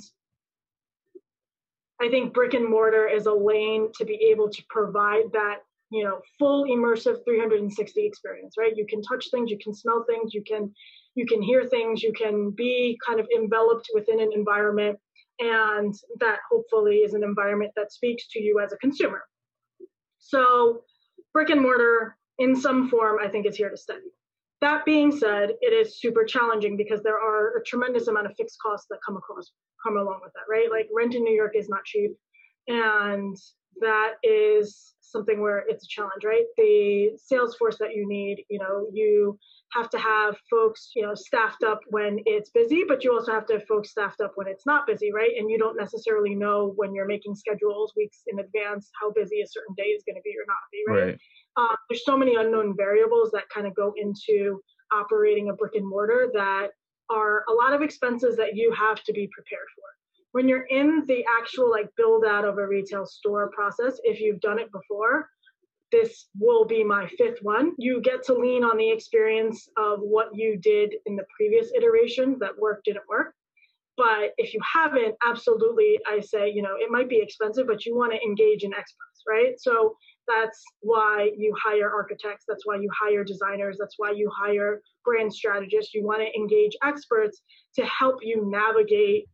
I 2.01 2.09
think 2.09 2.33
brick 2.33 2.55
and 2.55 2.67
mortar 2.67 3.07
is 3.07 3.27
a 3.27 3.33
lane 3.33 3.89
to 3.99 4.05
be 4.05 4.15
able 4.31 4.49
to 4.49 4.63
provide 4.69 5.31
that 5.33 5.59
you 5.91 6.03
know 6.03 6.21
full 6.39 6.65
immersive 6.65 7.23
360 7.25 8.05
experience 8.05 8.55
right 8.57 8.77
you 8.77 8.85
can 8.87 9.01
touch 9.01 9.27
things 9.29 9.51
you 9.51 9.57
can 9.61 9.73
smell 9.73 10.05
things 10.09 10.33
you 10.33 10.41
can 10.47 10.73
you 11.15 11.25
can 11.25 11.41
hear 11.41 11.67
things 11.67 12.01
you 12.01 12.13
can 12.13 12.49
be 12.51 12.97
kind 13.05 13.19
of 13.19 13.27
enveloped 13.35 13.87
within 13.93 14.21
an 14.21 14.31
environment 14.33 14.97
and 15.39 15.93
that 16.19 16.39
hopefully 16.49 16.97
is 16.97 17.13
an 17.13 17.23
environment 17.23 17.71
that 17.75 17.91
speaks 17.91 18.27
to 18.29 18.41
you 18.41 18.61
as 18.63 18.71
a 18.71 18.77
consumer 18.77 19.23
so 20.17 20.81
brick 21.33 21.49
and 21.49 21.61
mortar 21.61 22.15
in 22.41 22.55
some 22.55 22.89
form 22.89 23.17
i 23.23 23.27
think 23.27 23.45
is 23.45 23.55
here 23.55 23.69
to 23.69 23.77
stay 23.77 23.93
that 24.61 24.85
being 24.85 25.11
said 25.11 25.51
it 25.61 25.73
is 25.73 25.99
super 25.99 26.23
challenging 26.23 26.75
because 26.75 27.01
there 27.03 27.19
are 27.19 27.57
a 27.57 27.63
tremendous 27.63 28.07
amount 28.07 28.25
of 28.25 28.33
fixed 28.35 28.57
costs 28.61 28.87
that 28.89 28.99
come 29.05 29.17
across 29.17 29.51
come 29.83 29.97
along 29.97 30.19
with 30.23 30.33
that 30.33 30.49
right 30.49 30.69
like 30.69 30.87
rent 30.95 31.15
in 31.15 31.23
new 31.23 31.33
york 31.33 31.53
is 31.55 31.69
not 31.69 31.83
cheap 31.85 32.11
and 32.67 33.37
that 33.79 34.13
is 34.23 34.93
something 35.11 35.41
where 35.41 35.63
it's 35.67 35.83
a 35.83 35.87
challenge, 35.87 36.23
right? 36.23 36.45
The 36.57 37.11
sales 37.17 37.55
force 37.55 37.77
that 37.79 37.93
you 37.93 38.07
need, 38.07 38.45
you 38.49 38.59
know, 38.59 38.87
you 38.93 39.37
have 39.73 39.89
to 39.89 39.97
have 39.97 40.35
folks, 40.49 40.91
you 40.95 41.03
know, 41.03 41.13
staffed 41.13 41.63
up 41.63 41.79
when 41.89 42.19
it's 42.25 42.49
busy, 42.49 42.83
but 42.87 43.03
you 43.03 43.13
also 43.13 43.31
have 43.31 43.45
to 43.47 43.53
have 43.53 43.67
folks 43.67 43.91
staffed 43.91 44.21
up 44.21 44.31
when 44.35 44.47
it's 44.47 44.65
not 44.65 44.87
busy, 44.87 45.11
right? 45.11 45.31
And 45.37 45.49
you 45.49 45.57
don't 45.57 45.77
necessarily 45.77 46.35
know 46.35 46.73
when 46.75 46.93
you're 46.93 47.07
making 47.07 47.35
schedules 47.35 47.93
weeks 47.95 48.21
in 48.27 48.39
advance 48.39 48.89
how 49.01 49.11
busy 49.11 49.41
a 49.41 49.47
certain 49.47 49.75
day 49.75 49.89
is 49.91 50.03
going 50.07 50.15
to 50.15 50.21
be 50.23 50.31
or 50.31 50.45
not 50.47 50.57
be, 50.71 50.83
right? 50.87 51.05
right. 51.11 51.19
Um, 51.57 51.75
there's 51.89 52.05
so 52.05 52.17
many 52.17 52.35
unknown 52.35 52.75
variables 52.77 53.31
that 53.31 53.49
kind 53.53 53.67
of 53.67 53.75
go 53.75 53.93
into 53.97 54.61
operating 54.91 55.49
a 55.49 55.53
brick 55.53 55.75
and 55.75 55.87
mortar 55.87 56.29
that 56.33 56.69
are 57.09 57.43
a 57.49 57.53
lot 57.53 57.73
of 57.73 57.81
expenses 57.81 58.37
that 58.37 58.55
you 58.55 58.71
have 58.73 59.03
to 59.03 59.13
be 59.13 59.29
prepared 59.33 59.67
for 59.75 59.83
when 60.31 60.47
you're 60.47 60.65
in 60.65 61.03
the 61.07 61.23
actual 61.39 61.69
like 61.69 61.89
build 61.97 62.25
out 62.25 62.45
of 62.45 62.57
a 62.57 62.67
retail 62.67 63.05
store 63.05 63.49
process, 63.51 63.99
if 64.03 64.19
you've 64.19 64.39
done 64.39 64.59
it 64.59 64.71
before, 64.71 65.29
this 65.91 66.27
will 66.39 66.65
be 66.65 66.83
my 66.83 67.07
fifth 67.17 67.39
one. 67.41 67.73
You 67.77 68.01
get 68.01 68.23
to 68.23 68.33
lean 68.33 68.63
on 68.63 68.77
the 68.77 68.89
experience 68.89 69.67
of 69.77 69.99
what 69.99 70.29
you 70.33 70.57
did 70.57 70.95
in 71.05 71.17
the 71.17 71.25
previous 71.35 71.71
iterations 71.75 72.39
that 72.39 72.57
work 72.57 72.81
didn't 72.85 73.07
work. 73.09 73.33
But 73.97 74.31
if 74.37 74.53
you 74.53 74.61
haven't, 74.73 75.15
absolutely, 75.25 75.99
I 76.07 76.21
say, 76.21 76.49
you 76.49 76.61
know, 76.61 76.75
it 76.77 76.89
might 76.89 77.09
be 77.09 77.21
expensive, 77.21 77.67
but 77.67 77.85
you 77.85 77.95
want 77.95 78.13
to 78.13 78.21
engage 78.23 78.63
in 78.63 78.73
experts, 78.73 79.23
right? 79.27 79.59
So 79.59 79.97
that's 80.33 80.63
why 80.81 81.31
you 81.37 81.55
hire 81.61 81.89
architects. 81.89 82.45
That's 82.47 82.65
why 82.65 82.75
you 82.75 82.89
hire 82.99 83.23
designers. 83.23 83.77
That's 83.79 83.95
why 83.97 84.11
you 84.11 84.31
hire 84.35 84.81
brand 85.03 85.33
strategists. 85.33 85.93
You 85.93 86.05
want 86.05 86.21
to 86.21 86.39
engage 86.39 86.75
experts 86.83 87.41
to 87.75 87.85
help 87.85 88.17
you 88.21 88.49
navigate 88.49 89.27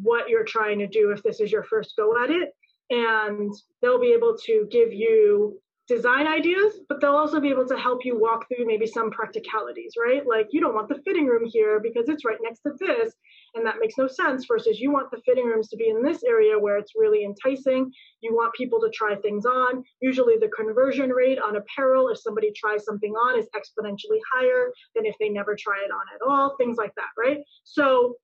what 0.00 0.28
you're 0.28 0.44
trying 0.44 0.78
to 0.78 0.86
do 0.86 1.10
if 1.10 1.22
this 1.22 1.40
is 1.40 1.52
your 1.52 1.64
first 1.64 1.94
go 1.96 2.22
at 2.22 2.30
it. 2.30 2.50
And 2.90 3.52
they'll 3.82 4.00
be 4.00 4.12
able 4.12 4.36
to 4.46 4.66
give 4.70 4.92
you 4.92 5.60
design 5.88 6.26
ideas, 6.26 6.80
but 6.88 7.00
they'll 7.00 7.16
also 7.16 7.40
be 7.40 7.48
able 7.48 7.66
to 7.66 7.78
help 7.78 8.04
you 8.04 8.18
walk 8.18 8.46
through 8.46 8.66
maybe 8.66 8.86
some 8.86 9.10
practicalities, 9.10 9.94
right? 9.98 10.22
Like 10.26 10.48
you 10.50 10.60
don't 10.60 10.74
want 10.74 10.88
the 10.88 11.00
fitting 11.04 11.26
room 11.26 11.44
here 11.46 11.80
because 11.80 12.08
it's 12.08 12.24
right 12.26 12.36
next 12.42 12.60
to 12.60 12.72
this, 12.78 13.14
and 13.54 13.66
that 13.66 13.76
makes 13.80 13.94
no 13.96 14.06
sense. 14.06 14.44
Versus 14.46 14.78
you 14.78 14.92
want 14.92 15.10
the 15.10 15.20
fitting 15.24 15.46
rooms 15.46 15.68
to 15.68 15.76
be 15.76 15.88
in 15.88 16.02
this 16.02 16.22
area 16.22 16.58
where 16.58 16.76
it's 16.76 16.92
really 16.94 17.24
enticing. 17.24 17.90
You 18.20 18.34
want 18.34 18.52
people 18.54 18.80
to 18.80 18.90
try 18.90 19.16
things 19.16 19.46
on. 19.46 19.82
Usually, 20.02 20.36
the 20.38 20.50
conversion 20.54 21.10
rate 21.10 21.38
on 21.38 21.56
apparel, 21.56 22.10
if 22.10 22.20
somebody 22.20 22.52
tries 22.54 22.84
something 22.84 23.12
on, 23.12 23.38
is 23.38 23.48
exponentially 23.56 24.20
higher 24.32 24.70
than 24.94 25.06
if 25.06 25.16
they 25.18 25.30
never 25.30 25.56
try 25.58 25.78
it 25.84 25.90
on 25.90 26.04
at 26.14 26.28
all. 26.28 26.54
Things 26.58 26.76
like 26.76 26.94
that, 26.96 27.08
right? 27.16 27.38
So 27.64 28.16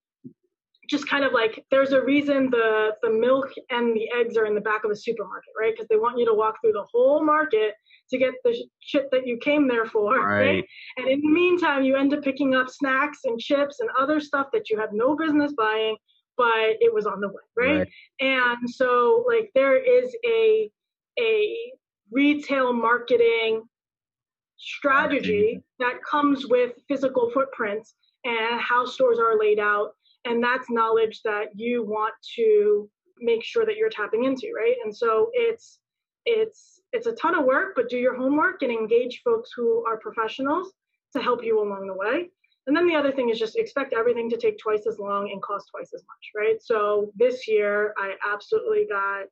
just 0.89 1.09
kind 1.09 1.25
of 1.25 1.33
like 1.33 1.65
there's 1.71 1.93
a 1.93 2.03
reason 2.03 2.51
the 2.51 2.91
the 3.03 3.11
milk 3.11 3.49
and 3.71 3.97
the 3.97 4.09
eggs 4.19 4.37
are 4.37 4.47
in 4.47 4.55
the 4.55 4.61
back 4.61 4.85
of 4.85 4.91
a 4.91 4.97
supermarket, 4.97 5.53
right? 5.59 5.73
Because 5.73 5.89
they 5.89 5.97
want 5.97 6.19
you 6.19 6.27
to 6.27 6.35
walk 6.35 6.57
through 6.61 6.73
the 6.73 6.87
whole 6.93 7.25
market 7.25 7.75
to 8.11 8.19
get 8.19 8.35
the 8.45 8.55
shit 8.81 9.11
that 9.11 9.27
you 9.27 9.39
came 9.39 9.67
there 9.67 9.87
for, 9.87 10.19
right. 10.19 10.47
right? 10.47 10.65
And 10.97 11.09
in 11.09 11.21
the 11.21 11.31
meantime, 11.31 11.85
you 11.85 11.97
end 11.97 12.13
up 12.13 12.23
picking 12.23 12.55
up 12.55 12.69
snacks 12.69 13.21
and 13.25 13.39
chips 13.39 13.81
and 13.81 13.89
other 13.99 14.21
stuff 14.21 14.49
that 14.53 14.69
you 14.71 14.79
have 14.79 14.91
no 14.93 15.17
business 15.17 15.53
buying, 15.57 15.97
but 16.37 16.77
it 16.81 16.93
was 16.93 17.07
on 17.07 17.21
the 17.21 17.29
way, 17.29 17.35
right? 17.57 17.79
right. 17.79 17.89
And 18.21 18.71
so 18.71 19.25
like 19.27 19.51
there 19.55 19.77
is 19.77 20.15
a 20.27 20.71
a 21.19 21.57
retail 22.11 22.73
marketing 22.73 23.63
strategy 24.57 25.63
that 25.79 25.95
comes 26.09 26.47
with 26.47 26.73
physical 26.89 27.31
footprints 27.33 27.95
and 28.25 28.61
how 28.61 28.85
stores 28.85 29.19
are 29.19 29.39
laid 29.39 29.59
out 29.59 29.93
and 30.25 30.43
that's 30.43 30.71
knowledge 30.71 31.21
that 31.25 31.49
you 31.55 31.83
want 31.85 32.15
to 32.37 32.89
make 33.19 33.45
sure 33.45 33.65
that 33.65 33.77
you're 33.77 33.91
tapping 33.91 34.25
into 34.25 34.53
right? 34.57 34.77
And 34.85 34.95
so 34.95 35.31
it's 35.33 35.79
it's 36.27 36.81
it's 36.93 37.07
a 37.07 37.13
ton 37.13 37.35
of 37.35 37.45
work 37.45 37.75
but 37.77 37.89
do 37.89 37.99
your 37.99 38.17
homework 38.17 38.63
and 38.63 38.73
engage 38.73 39.21
folks 39.23 39.51
who 39.55 39.85
are 39.87 39.99
professionals 39.99 40.73
to 41.15 41.23
help 41.23 41.45
you 41.45 41.63
along 41.63 41.87
the 41.87 41.95
way. 41.95 42.31
And 42.67 42.75
then 42.75 42.87
the 42.87 42.95
other 42.95 43.13
thing 43.13 43.29
is 43.29 43.39
just 43.39 43.57
expect 43.57 43.93
everything 43.93 44.31
to 44.31 44.39
take 44.39 44.59
twice 44.59 44.87
as 44.87 44.99
long 44.99 45.31
and 45.31 45.43
cost 45.43 45.69
twice 45.71 45.93
as 45.95 46.03
much 46.03 46.31
right? 46.35 46.63
So 46.63 47.11
this 47.17 47.47
year 47.47 47.95
i 47.99 48.15
absolutely 48.33 48.87
got 48.89 49.27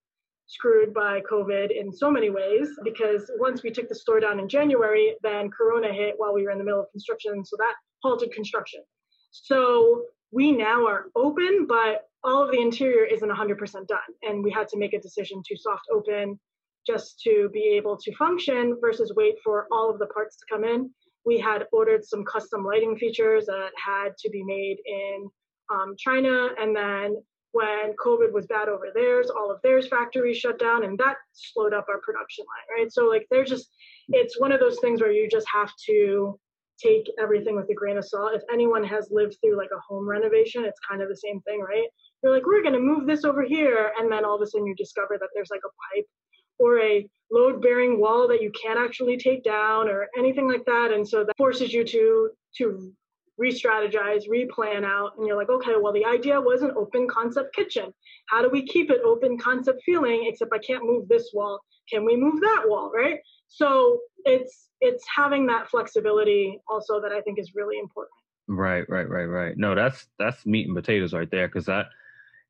screwed 0.47 0.93
by 0.93 1.21
covid 1.21 1.69
in 1.71 1.91
so 1.93 2.11
many 2.11 2.29
ways 2.29 2.69
because 2.85 3.31
once 3.39 3.63
we 3.63 3.71
took 3.71 3.89
the 3.89 3.95
store 3.95 4.21
down 4.21 4.39
in 4.39 4.49
january 4.49 5.15
then 5.23 5.49
corona 5.49 5.91
hit 5.91 6.15
while 6.19 6.35
we 6.35 6.43
were 6.43 6.51
in 6.51 6.59
the 6.59 6.65
middle 6.65 6.81
of 6.81 6.91
construction. 6.91 7.45
So 7.45 7.57
that 7.59 7.75
halted 8.03 8.33
construction. 8.33 8.83
So 9.31 10.05
we 10.33 10.51
now 10.51 10.87
are 10.87 11.07
open, 11.15 11.67
but 11.69 12.09
all 12.25 12.43
of 12.43 12.51
the 12.51 12.61
interior 12.61 13.05
isn't 13.05 13.29
100% 13.29 13.87
done. 13.87 13.99
And 14.23 14.43
we 14.43 14.51
had 14.51 14.69
to 14.69 14.79
make 14.79 14.95
a 14.95 15.01
decision 15.01 15.43
to 15.47 15.57
soft 15.57 15.85
open 15.93 16.41
just 16.87 17.21
to 17.21 17.49
be 17.53 17.75
able 17.77 17.97
to 17.99 18.15
function 18.17 18.77
versus 18.81 19.13
wait 19.15 19.37
for 19.45 19.67
all 19.71 19.91
of 19.91 19.99
the 19.99 20.07
parts 20.07 20.37
to 20.37 20.47
come 20.51 20.65
in. 20.65 20.91
We 21.25 21.39
had 21.39 21.67
ordered 21.73 22.05
some 22.05 22.25
custom 22.25 22.65
lighting 22.65 22.97
features 22.97 23.47
that 23.47 23.71
had 23.77 24.17
to 24.19 24.31
be 24.31 24.43
made 24.43 24.79
in 24.85 25.29
um, 25.73 25.95
China. 25.97 26.49
And 26.59 26.75
then 26.75 27.17
when 27.53 27.95
COVID 28.05 28.33
was 28.33 28.47
bad 28.47 28.69
over 28.69 28.87
theirs, 28.93 29.31
all 29.31 29.51
of 29.51 29.61
theirs 29.63 29.87
factories 29.87 30.39
shut 30.39 30.59
down 30.59 30.85
and 30.85 30.99
that 30.99 31.17
slowed 31.33 31.75
up 31.75 31.87
our 31.89 32.01
production 32.01 32.45
line, 32.49 32.79
right? 32.81 32.93
So, 32.93 33.05
like, 33.05 33.27
they're 33.31 33.45
just, 33.45 33.69
it's 34.09 34.41
one 34.41 34.53
of 34.53 34.59
those 34.59 34.81
things 34.81 35.01
where 35.01 35.13
you 35.13 35.29
just 35.31 35.47
have 35.53 35.71
to 35.87 36.39
take 36.83 37.11
everything 37.21 37.57
with 37.57 37.69
a 37.71 37.75
grain 37.75 37.99
of 37.99 38.05
salt. 38.05 38.33
If 38.35 38.43
anyone 38.53 38.85
has 38.85 39.09
lived 39.11 39.37
through 39.41 39.57
like 39.57 39.71
a 39.75 39.81
home 39.81 40.09
renovation, 40.09 40.65
it's 40.65 40.81
kind 40.89 41.03
of 41.03 41.09
the 41.09 41.17
same 41.17 41.41
thing, 41.43 41.61
right? 41.61 41.87
You're 42.23 42.33
like, 42.33 42.47
we're 42.47 42.63
going 42.63 42.75
to 42.75 42.81
move 42.81 43.07
this 43.07 43.25
over 43.25 43.43
here. 43.43 43.93
And 43.99 44.11
then 44.11 44.25
all 44.25 44.37
of 44.37 44.43
a 44.43 44.47
sudden 44.47 44.67
you 44.67 44.75
discover 44.75 45.17
that 45.19 45.29
there's 45.35 45.51
like 45.51 45.63
a 45.65 45.97
pipe 45.97 46.07
or 46.59 46.81
a 46.81 47.09
load 47.31 47.63
bearing 47.63 48.01
wall 48.01 48.29
that 48.29 48.43
you 48.43 48.53
can't 48.61 48.79
actually 48.79 49.17
take 49.17 49.43
down 49.43 49.89
or 49.89 50.09
anything 50.17 50.49
like 50.49 50.65
that. 50.67 50.93
And 50.93 51.07
so 51.07 51.25
that 51.25 51.37
forces 51.37 51.73
you 51.73 51.85
to, 51.85 52.31
to 52.59 52.93
re-strategize, 53.39 54.29
re-plan 54.29 54.85
out, 54.85 55.13
and 55.17 55.27
you're 55.27 55.37
like, 55.37 55.49
okay, 55.49 55.73
well, 55.81 55.93
the 55.93 56.05
idea 56.05 56.41
was 56.41 56.63
an 56.63 56.73
open 56.77 57.09
concept 57.09 57.55
kitchen. 57.55 57.93
How 58.29 58.43
do 58.43 58.51
we 58.51 58.65
keep 58.67 58.91
it 58.91 59.01
open 59.05 59.39
concept 59.39 59.83
feeling? 59.85 60.27
Except 60.27 60.53
I 60.55 60.59
can't 60.59 60.85
move 60.85 61.09
this 61.09 61.31
wall. 61.33 61.59
Can 61.91 62.05
we 62.05 62.15
move 62.15 62.41
that 62.41 62.65
wall, 62.67 62.93
right? 62.95 63.19
So 63.55 64.01
it's 64.25 64.71
it's 64.81 65.05
having 65.15 65.47
that 65.47 65.69
flexibility 65.69 66.59
also 66.69 67.01
that 67.03 67.13
I 67.13 67.21
think 67.21 67.39
is 67.39 67.53
really 67.55 67.79
important. 67.79 68.15
Right, 68.49 68.85
right, 68.89 69.09
right, 69.09 69.25
right. 69.25 69.55
No, 69.57 69.75
that's 69.75 70.07
that's 70.19 70.47
meat 70.47 70.67
and 70.67 70.77
potatoes 70.77 71.13
right 71.13 71.31
there. 71.31 71.49
Because 71.49 71.69
I, 71.69 71.85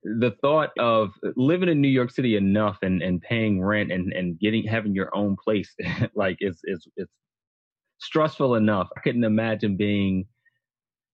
the 0.05 0.31
thought 0.41 0.71
of 0.79 1.11
living 1.37 1.69
in 1.69 1.81
New 1.81 1.89
York 1.89 2.13
City 2.13 2.37
enough 2.37 2.79
and 2.83 3.03
and 3.03 3.21
paying 3.21 3.63
rent 3.63 3.91
and 3.91 4.13
and 4.13 4.39
getting 4.39 4.65
having 4.65 4.95
your 4.95 5.15
own 5.15 5.37
place, 5.43 5.75
like 6.15 6.37
is 6.41 6.61
is 6.65 6.87
it's 6.97 7.13
stressful 7.99 8.55
enough. 8.55 8.89
I 8.97 9.01
couldn't 9.01 9.25
imagine 9.25 9.77
being 9.77 10.27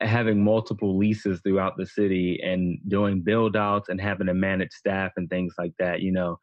having 0.01 0.45
multiple 0.45 0.97
leases 0.97 1.41
throughout 1.43 1.77
the 1.77 1.87
city 1.87 2.39
and 2.45 2.79
doing 2.89 3.23
build 3.23 3.57
outs 3.57 3.89
and 3.89 4.01
having 4.01 4.29
to 4.29 4.35
manage 4.35 4.71
staff 4.71 5.13
and 5.17 5.29
things 5.31 5.55
like 5.59 5.73
that. 5.79 6.03
You 6.03 6.13
know, 6.13 6.39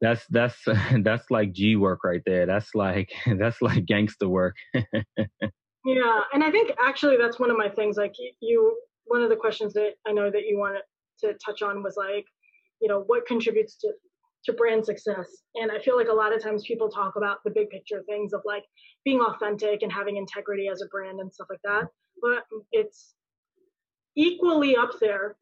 that's 0.00 0.24
that's 0.30 0.56
that's 1.02 1.30
like 1.30 1.52
G 1.52 1.76
work 1.76 2.04
right 2.04 2.22
there. 2.24 2.46
That's 2.46 2.74
like 2.74 3.10
that's 3.38 3.60
like 3.62 3.86
gangster 3.86 4.28
work. 4.28 4.56
yeah, 4.74 6.20
and 6.32 6.44
I 6.44 6.50
think 6.50 6.72
actually 6.84 7.16
that's 7.16 7.38
one 7.38 7.50
of 7.50 7.56
my 7.56 7.68
things. 7.68 7.96
Like 7.96 8.14
you, 8.40 8.78
one 9.06 9.22
of 9.22 9.30
the 9.30 9.36
questions 9.36 9.72
that 9.74 9.92
I 10.06 10.12
know 10.12 10.30
that 10.30 10.46
you 10.46 10.58
wanted 10.58 10.82
to 11.20 11.34
touch 11.44 11.62
on 11.62 11.82
was 11.82 11.96
like, 11.96 12.24
you 12.80 12.88
know, 12.88 13.02
what 13.06 13.26
contributes 13.26 13.76
to 13.78 13.92
to 14.44 14.52
brand 14.52 14.84
success. 14.84 15.26
And 15.56 15.72
I 15.72 15.80
feel 15.80 15.96
like 15.96 16.08
a 16.08 16.14
lot 16.14 16.32
of 16.32 16.40
times 16.42 16.64
people 16.64 16.88
talk 16.88 17.16
about 17.16 17.38
the 17.44 17.50
big 17.50 17.70
picture 17.70 18.02
things 18.08 18.32
of 18.32 18.40
like 18.46 18.62
being 19.04 19.20
authentic 19.20 19.82
and 19.82 19.92
having 19.92 20.16
integrity 20.16 20.68
as 20.68 20.80
a 20.80 20.86
brand 20.86 21.18
and 21.18 21.32
stuff 21.32 21.48
like 21.50 21.60
that. 21.64 21.88
But 22.22 22.44
it's 22.70 23.14
equally 24.16 24.76
up 24.76 24.92
there 25.00 25.36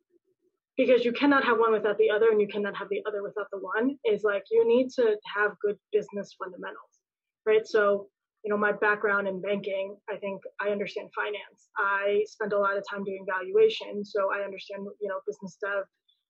because 0.76 1.04
you 1.04 1.12
cannot 1.12 1.44
have 1.44 1.58
one 1.58 1.72
without 1.72 1.98
the 1.98 2.10
other 2.10 2.30
and 2.30 2.40
you 2.40 2.48
cannot 2.48 2.76
have 2.76 2.88
the 2.90 3.02
other 3.06 3.22
without 3.22 3.46
the 3.52 3.58
one 3.58 3.96
is 4.04 4.22
like 4.24 4.44
you 4.50 4.66
need 4.66 4.88
to 4.90 5.16
have 5.34 5.52
good 5.62 5.76
business 5.92 6.34
fundamentals 6.38 7.00
right? 7.46 7.66
So 7.66 8.08
you 8.44 8.50
know 8.50 8.58
my 8.58 8.70
background 8.70 9.26
in 9.26 9.40
banking 9.40 9.96
i 10.08 10.16
think 10.16 10.40
i 10.60 10.68
understand 10.68 11.08
finance. 11.16 11.68
I 11.76 12.22
spend 12.26 12.52
a 12.52 12.58
lot 12.58 12.76
of 12.76 12.84
time 12.88 13.02
doing 13.02 13.26
valuation 13.26 14.04
so 14.04 14.30
i 14.32 14.44
understand 14.44 14.86
you 15.00 15.08
know 15.08 15.18
business 15.26 15.56
dev 15.60 15.84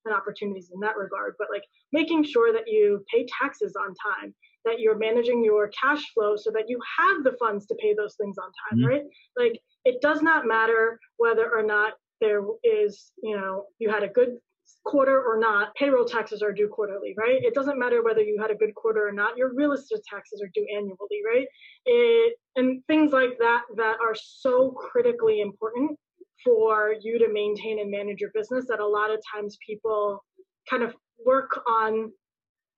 and 0.06 0.14
opportunities 0.14 0.70
in 0.72 0.80
that 0.80 0.96
regard. 0.96 1.34
But 1.38 1.48
like 1.52 1.64
making 1.92 2.24
sure 2.24 2.52
that 2.52 2.66
you 2.66 3.04
pay 3.12 3.26
taxes 3.42 3.74
on 3.78 3.94
time 4.22 4.34
that 4.64 4.80
you're 4.80 4.98
managing 4.98 5.44
your 5.44 5.70
cash 5.80 6.02
flow 6.12 6.34
so 6.36 6.50
that 6.52 6.68
you 6.68 6.78
have 6.98 7.22
the 7.22 7.36
funds 7.38 7.66
to 7.66 7.74
pay 7.80 7.94
those 7.94 8.16
things 8.16 8.36
on 8.38 8.50
time 8.70 8.78
mm-hmm. 8.78 8.88
right? 8.88 9.02
Like 9.36 9.60
it 9.84 10.00
does 10.00 10.22
not 10.22 10.46
matter 10.46 10.98
whether 11.18 11.52
or 11.52 11.62
not 11.62 11.92
there 12.20 12.42
is, 12.64 13.12
you 13.22 13.36
know, 13.36 13.66
you 13.78 13.90
had 13.90 14.02
a 14.02 14.08
good 14.08 14.36
quarter 14.84 15.22
or 15.22 15.38
not, 15.38 15.74
payroll 15.74 16.04
taxes 16.04 16.42
are 16.42 16.52
due 16.52 16.68
quarterly, 16.68 17.14
right? 17.16 17.42
It 17.42 17.54
doesn't 17.54 17.78
matter 17.78 18.02
whether 18.02 18.20
you 18.20 18.38
had 18.40 18.50
a 18.50 18.54
good 18.54 18.74
quarter 18.74 19.06
or 19.06 19.12
not, 19.12 19.36
your 19.36 19.54
real 19.54 19.72
estate 19.72 20.00
taxes 20.08 20.40
are 20.42 20.50
due 20.54 20.66
annually, 20.74 21.22
right? 21.24 21.46
It, 21.84 22.36
and 22.56 22.82
things 22.86 23.12
like 23.12 23.38
that 23.38 23.62
that 23.76 23.96
are 24.00 24.14
so 24.14 24.70
critically 24.70 25.40
important 25.40 25.98
for 26.44 26.94
you 27.00 27.18
to 27.18 27.32
maintain 27.32 27.80
and 27.80 27.90
manage 27.90 28.20
your 28.20 28.30
business 28.34 28.66
that 28.68 28.80
a 28.80 28.86
lot 28.86 29.10
of 29.10 29.20
times 29.34 29.58
people 29.66 30.24
kind 30.68 30.82
of 30.82 30.94
work 31.24 31.60
on 31.68 32.12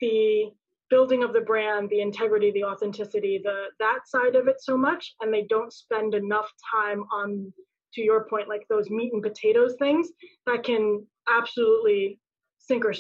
the 0.01 0.45
building 0.91 1.23
of 1.23 1.33
the 1.33 1.41
brand 1.41 1.91
the 1.91 2.01
integrity 2.01 2.51
the 2.53 2.65
authenticity 2.65 3.41
the 3.43 3.65
that 3.79 3.99
side 4.07 4.37
of 4.37 4.49
it 4.49 4.57
so 4.59 4.77
much 4.77 5.15
and 5.21 5.35
they 5.35 5.45
don't 5.51 5.73
spend 5.73 6.15
enough 6.15 6.51
time 6.75 7.03
on 7.13 7.53
to 7.95 8.03
your 8.03 8.25
point, 8.25 8.49
like 8.49 8.67
those 8.69 8.91
meat 8.91 9.13
and 9.13 9.23
potatoes 9.23 9.75
things 9.79 10.09
that 10.47 10.65
can 10.65 11.07
absolutely 11.29 12.21
sink 12.59 12.85
or 12.85 12.95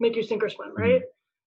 make 0.00 0.16
you 0.16 0.22
sink 0.22 0.42
or 0.42 0.48
swim, 0.48 0.74
right? 0.76 1.02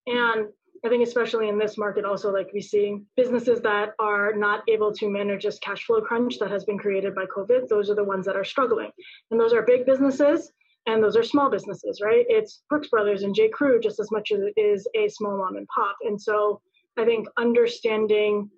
Mm-hmm. 0.08 0.18
And 0.18 0.48
I 0.86 0.90
think 0.90 1.06
especially 1.06 1.50
in 1.50 1.58
this 1.58 1.78
market, 1.78 2.06
also 2.06 2.32
like 2.32 2.52
we 2.54 2.62
see 2.62 3.00
businesses 3.16 3.62
that 3.62 3.90
are 4.00 4.34
not 4.34 4.62
able 4.68 4.94
to 4.94 5.10
manage 5.10 5.44
this 5.44 5.60
cash 5.60 5.84
flow 5.84 6.02
crunch 6.02 6.38
that 6.40 6.52
has 6.52 6.66
been 6.66 6.78
created 6.78 7.16
by 7.16 7.26
COVID. 7.26 7.68
Those 7.68 7.90
are 7.90 7.96
the 7.96 8.04
ones 8.04 8.26
that 8.26 8.36
are 8.36 8.46
struggling, 8.46 8.92
and 9.32 9.40
those 9.40 9.54
are 9.54 9.64
big 9.64 9.86
businesses 9.86 10.52
and 10.88 11.04
those 11.04 11.18
are 11.18 11.24
small 11.24 11.50
businesses, 11.50 12.00
right? 12.02 12.26
It's 12.30 12.64
Brooks 12.70 12.88
Brothers 12.88 13.24
and 13.24 13.36
J. 13.36 13.50
Crew 13.50 13.80
just 13.80 14.00
as 14.00 14.10
much 14.10 14.32
as 14.32 14.40
it 14.40 14.54
is 14.60 14.88
a 14.96 15.10
small 15.10 15.38
mom 15.38 15.58
and 15.58 15.68
pop. 15.68 15.98
And 16.02 16.20
so 16.20 16.62
I 16.98 17.04
think 17.04 17.28
understanding 17.38 18.50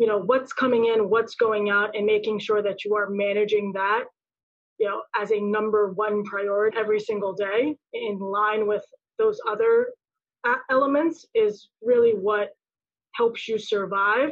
you 0.00 0.06
know 0.06 0.18
what's 0.18 0.52
coming 0.52 0.86
in 0.86 1.10
what's 1.10 1.34
going 1.36 1.70
out 1.70 1.94
and 1.94 2.06
making 2.06 2.38
sure 2.38 2.62
that 2.62 2.84
you 2.84 2.96
are 2.96 3.08
managing 3.10 3.72
that 3.74 4.04
you 4.78 4.88
know 4.88 5.02
as 5.20 5.30
a 5.30 5.40
number 5.40 5.92
one 5.92 6.24
priority 6.24 6.76
every 6.76 6.98
single 6.98 7.34
day 7.34 7.76
in 7.92 8.18
line 8.18 8.66
with 8.66 8.84
those 9.18 9.38
other 9.48 9.88
uh, 10.48 10.56
elements 10.70 11.26
is 11.34 11.68
really 11.82 12.12
what 12.12 12.48
helps 13.14 13.46
you 13.46 13.58
survive 13.58 14.30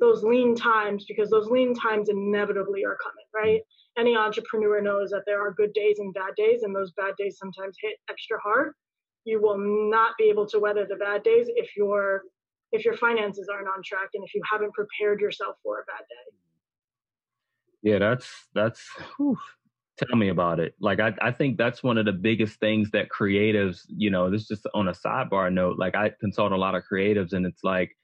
those 0.00 0.24
lean 0.24 0.56
times 0.56 1.04
because 1.06 1.30
those 1.30 1.46
lean 1.48 1.74
times 1.74 2.08
inevitably 2.08 2.84
are 2.84 2.98
coming 3.02 3.24
right? 3.34 3.60
Any 3.98 4.16
entrepreneur 4.16 4.80
knows 4.80 5.10
that 5.10 5.24
there 5.26 5.44
are 5.44 5.52
good 5.52 5.72
days 5.72 5.98
and 5.98 6.14
bad 6.14 6.34
days 6.36 6.62
and 6.62 6.74
those 6.74 6.92
bad 6.92 7.14
days 7.18 7.36
sometimes 7.38 7.76
hit 7.80 7.96
extra 8.08 8.38
hard. 8.40 8.72
You 9.24 9.40
will 9.40 9.58
not 9.58 10.12
be 10.18 10.24
able 10.24 10.46
to 10.48 10.58
weather 10.58 10.86
the 10.88 10.96
bad 10.96 11.22
days 11.22 11.48
if 11.54 11.76
you're 11.76 12.22
if 12.74 12.84
your 12.84 12.96
finances 12.96 13.48
aren't 13.52 13.68
on 13.68 13.82
track 13.84 14.10
and 14.14 14.24
if 14.24 14.34
you 14.34 14.42
haven't 14.50 14.74
prepared 14.74 15.20
yourself 15.20 15.56
for 15.62 15.80
a 15.80 15.84
bad 15.84 16.04
day. 16.08 16.36
Yeah, 17.82 17.98
that's 17.98 18.28
that's 18.54 18.82
whew, 19.16 19.38
tell 19.96 20.16
me 20.16 20.28
about 20.28 20.58
it. 20.58 20.74
Like 20.80 21.00
I 21.00 21.14
I 21.22 21.30
think 21.30 21.56
that's 21.56 21.82
one 21.82 21.98
of 21.98 22.04
the 22.04 22.12
biggest 22.12 22.58
things 22.58 22.90
that 22.90 23.08
creatives, 23.16 23.82
you 23.88 24.10
know, 24.10 24.30
this 24.30 24.48
just 24.48 24.66
on 24.74 24.88
a 24.88 24.92
sidebar 24.92 25.52
note, 25.52 25.78
like 25.78 25.94
I 25.94 26.10
consult 26.20 26.52
a 26.52 26.56
lot 26.56 26.74
of 26.74 26.82
creatives 26.90 27.32
and 27.32 27.46
it's 27.46 27.62
like 27.62 27.96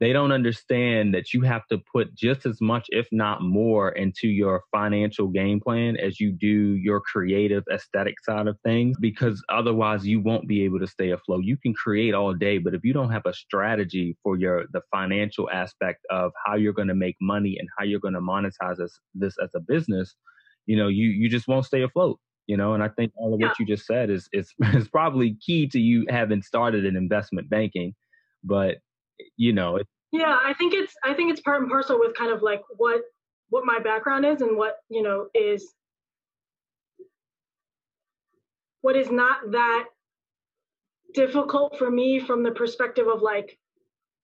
they 0.00 0.12
don't 0.12 0.32
understand 0.32 1.14
that 1.14 1.32
you 1.32 1.42
have 1.42 1.66
to 1.68 1.78
put 1.92 2.14
just 2.14 2.46
as 2.46 2.60
much, 2.60 2.86
if 2.88 3.06
not 3.12 3.42
more, 3.42 3.90
into 3.90 4.26
your 4.26 4.62
financial 4.72 5.28
game 5.28 5.60
plan 5.60 5.96
as 5.96 6.18
you 6.18 6.32
do 6.32 6.74
your 6.74 7.00
creative 7.00 7.62
aesthetic 7.72 8.14
side 8.24 8.48
of 8.48 8.58
things, 8.64 8.96
because 9.00 9.42
otherwise 9.48 10.04
you 10.04 10.20
won't 10.20 10.48
be 10.48 10.64
able 10.64 10.80
to 10.80 10.86
stay 10.86 11.10
afloat. 11.10 11.44
You 11.44 11.56
can 11.56 11.74
create 11.74 12.12
all 12.12 12.34
day, 12.34 12.58
but 12.58 12.74
if 12.74 12.82
you 12.82 12.92
don't 12.92 13.12
have 13.12 13.26
a 13.26 13.32
strategy 13.32 14.16
for 14.22 14.36
your 14.36 14.64
the 14.72 14.82
financial 14.90 15.48
aspect 15.50 16.00
of 16.10 16.32
how 16.44 16.56
you're 16.56 16.72
going 16.72 16.88
to 16.88 16.94
make 16.94 17.16
money 17.20 17.56
and 17.58 17.68
how 17.78 17.84
you're 17.84 18.00
going 18.00 18.14
to 18.14 18.20
monetize 18.20 18.78
this, 18.78 18.98
this 19.14 19.36
as 19.42 19.50
a 19.54 19.60
business, 19.60 20.16
you 20.66 20.76
know, 20.76 20.88
you 20.88 21.06
you 21.06 21.28
just 21.28 21.46
won't 21.46 21.66
stay 21.66 21.82
afloat 21.82 22.18
you 22.46 22.58
know 22.58 22.74
and 22.74 22.82
i 22.82 22.88
think 22.88 23.10
all 23.16 23.32
of 23.32 23.40
yeah. 23.40 23.46
what 23.46 23.58
you 23.58 23.64
just 23.64 23.86
said 23.86 24.10
is, 24.10 24.28
is 24.34 24.52
is 24.74 24.86
probably 24.88 25.34
key 25.40 25.66
to 25.66 25.80
you 25.80 26.04
having 26.10 26.42
started 26.42 26.84
in 26.84 26.94
investment 26.94 27.48
banking 27.48 27.94
but 28.42 28.76
you 29.36 29.52
know 29.52 29.76
it, 29.76 29.86
yeah 30.12 30.38
i 30.44 30.54
think 30.54 30.74
it's 30.74 30.94
i 31.04 31.12
think 31.14 31.30
it's 31.30 31.40
part 31.40 31.60
and 31.60 31.70
parcel 31.70 31.98
with 31.98 32.16
kind 32.16 32.32
of 32.32 32.42
like 32.42 32.62
what 32.76 33.02
what 33.50 33.64
my 33.64 33.78
background 33.78 34.24
is 34.24 34.40
and 34.40 34.56
what 34.56 34.76
you 34.88 35.02
know 35.02 35.26
is 35.34 35.74
what 38.80 38.96
is 38.96 39.10
not 39.10 39.38
that 39.52 39.84
difficult 41.14 41.78
for 41.78 41.90
me 41.90 42.18
from 42.18 42.42
the 42.42 42.50
perspective 42.50 43.06
of 43.06 43.22
like 43.22 43.58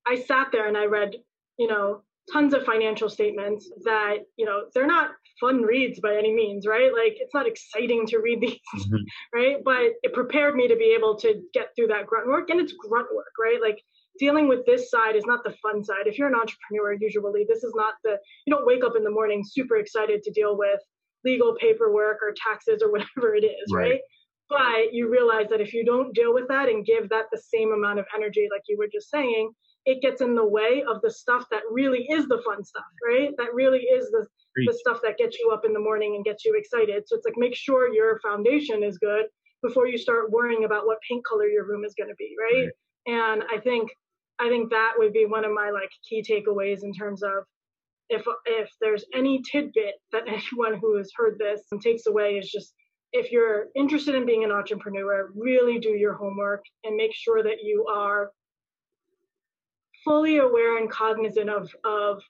i 0.06 0.16
sat 0.16 0.48
there 0.52 0.66
and 0.66 0.76
i 0.76 0.84
read 0.84 1.14
you 1.56 1.68
know 1.68 2.02
tons 2.32 2.54
of 2.54 2.64
financial 2.64 3.08
statements 3.08 3.70
that 3.84 4.18
you 4.36 4.44
know 4.44 4.62
they're 4.74 4.86
not 4.86 5.10
fun 5.40 5.62
reads 5.62 5.98
by 6.00 6.16
any 6.16 6.32
means 6.32 6.66
right? 6.66 6.92
Like 6.92 7.16
it's 7.18 7.34
not 7.34 7.46
exciting 7.46 8.06
to 8.08 8.18
read 8.18 8.40
these 8.40 8.58
mm-hmm. 8.76 8.96
right? 9.34 9.56
But 9.64 9.94
it 10.02 10.12
prepared 10.12 10.54
me 10.54 10.68
to 10.68 10.76
be 10.76 10.94
able 10.96 11.16
to 11.16 11.42
get 11.54 11.70
through 11.74 11.88
that 11.88 12.06
grunt 12.06 12.28
work 12.28 12.50
and 12.50 12.60
it's 12.60 12.74
grunt 12.74 13.08
work 13.14 13.32
right? 13.40 13.60
Like 13.60 13.82
dealing 14.18 14.48
with 14.48 14.64
this 14.66 14.90
side 14.90 15.16
is 15.16 15.24
not 15.26 15.42
the 15.44 15.54
fun 15.62 15.82
side 15.82 16.06
if 16.06 16.18
you're 16.18 16.28
an 16.28 16.34
entrepreneur 16.34 16.96
usually 17.00 17.44
this 17.48 17.62
is 17.62 17.72
not 17.76 17.94
the 18.04 18.16
you 18.46 18.54
don't 18.54 18.66
wake 18.66 18.84
up 18.84 18.94
in 18.96 19.04
the 19.04 19.10
morning 19.10 19.42
super 19.46 19.76
excited 19.76 20.22
to 20.22 20.30
deal 20.32 20.56
with 20.56 20.80
legal 21.24 21.54
paperwork 21.60 22.18
or 22.22 22.34
taxes 22.36 22.82
or 22.82 22.90
whatever 22.92 23.34
it 23.34 23.44
is 23.44 23.72
right, 23.72 23.90
right? 23.90 24.00
but 24.48 24.92
you 24.92 25.08
realize 25.08 25.46
that 25.48 25.60
if 25.60 25.72
you 25.72 25.84
don't 25.84 26.14
deal 26.14 26.34
with 26.34 26.48
that 26.48 26.68
and 26.68 26.84
give 26.84 27.08
that 27.08 27.26
the 27.32 27.40
same 27.54 27.72
amount 27.72 27.98
of 27.98 28.06
energy 28.14 28.48
like 28.52 28.62
you 28.68 28.76
were 28.78 28.88
just 28.92 29.10
saying 29.10 29.52
it 29.86 30.02
gets 30.02 30.20
in 30.20 30.34
the 30.34 30.46
way 30.46 30.84
of 30.88 31.00
the 31.02 31.10
stuff 31.10 31.46
that 31.50 31.62
really 31.70 32.06
is 32.10 32.26
the 32.28 32.42
fun 32.44 32.62
stuff, 32.64 32.84
right? 33.06 33.30
That 33.38 33.54
really 33.54 33.80
is 33.80 34.10
the 34.10 34.26
the 34.66 34.74
stuff 34.74 35.00
that 35.02 35.16
gets 35.16 35.38
you 35.38 35.50
up 35.52 35.64
in 35.64 35.72
the 35.72 35.80
morning 35.80 36.16
and 36.16 36.24
gets 36.24 36.44
you 36.44 36.54
excited. 36.56 37.04
So 37.06 37.16
it's 37.16 37.24
like 37.24 37.36
make 37.36 37.54
sure 37.54 37.92
your 37.94 38.18
foundation 38.20 38.82
is 38.82 38.98
good 38.98 39.26
before 39.62 39.86
you 39.86 39.96
start 39.96 40.30
worrying 40.30 40.64
about 40.64 40.86
what 40.86 40.98
paint 41.08 41.24
color 41.24 41.46
your 41.46 41.66
room 41.66 41.84
is 41.84 41.94
going 41.96 42.08
to 42.08 42.16
be, 42.16 42.34
right? 42.38 42.64
right? 42.64 42.72
And 43.06 43.42
I 43.52 43.58
think 43.58 43.90
I 44.38 44.48
think 44.48 44.70
that 44.70 44.94
would 44.96 45.12
be 45.12 45.26
one 45.26 45.44
of 45.44 45.52
my 45.52 45.70
like 45.70 45.90
key 46.08 46.22
takeaways 46.22 46.82
in 46.82 46.92
terms 46.92 47.22
of 47.22 47.44
if 48.08 48.24
if 48.46 48.70
there's 48.80 49.04
any 49.14 49.42
tidbit 49.42 49.94
that 50.12 50.24
anyone 50.26 50.78
who 50.80 50.96
has 50.96 51.10
heard 51.14 51.38
this 51.38 51.62
takes 51.82 52.06
away 52.06 52.38
is 52.38 52.50
just 52.50 52.74
if 53.12 53.32
you're 53.32 53.66
interested 53.74 54.14
in 54.14 54.24
being 54.24 54.44
an 54.44 54.52
entrepreneur, 54.52 55.30
really 55.34 55.78
do 55.80 55.90
your 55.90 56.14
homework 56.14 56.64
and 56.84 56.96
make 56.96 57.12
sure 57.12 57.42
that 57.42 57.62
you 57.62 57.86
are 57.92 58.30
fully 60.04 60.38
aware 60.38 60.78
and 60.78 60.90
cognizant 60.90 61.50
of 61.50 61.70
of 61.84 62.22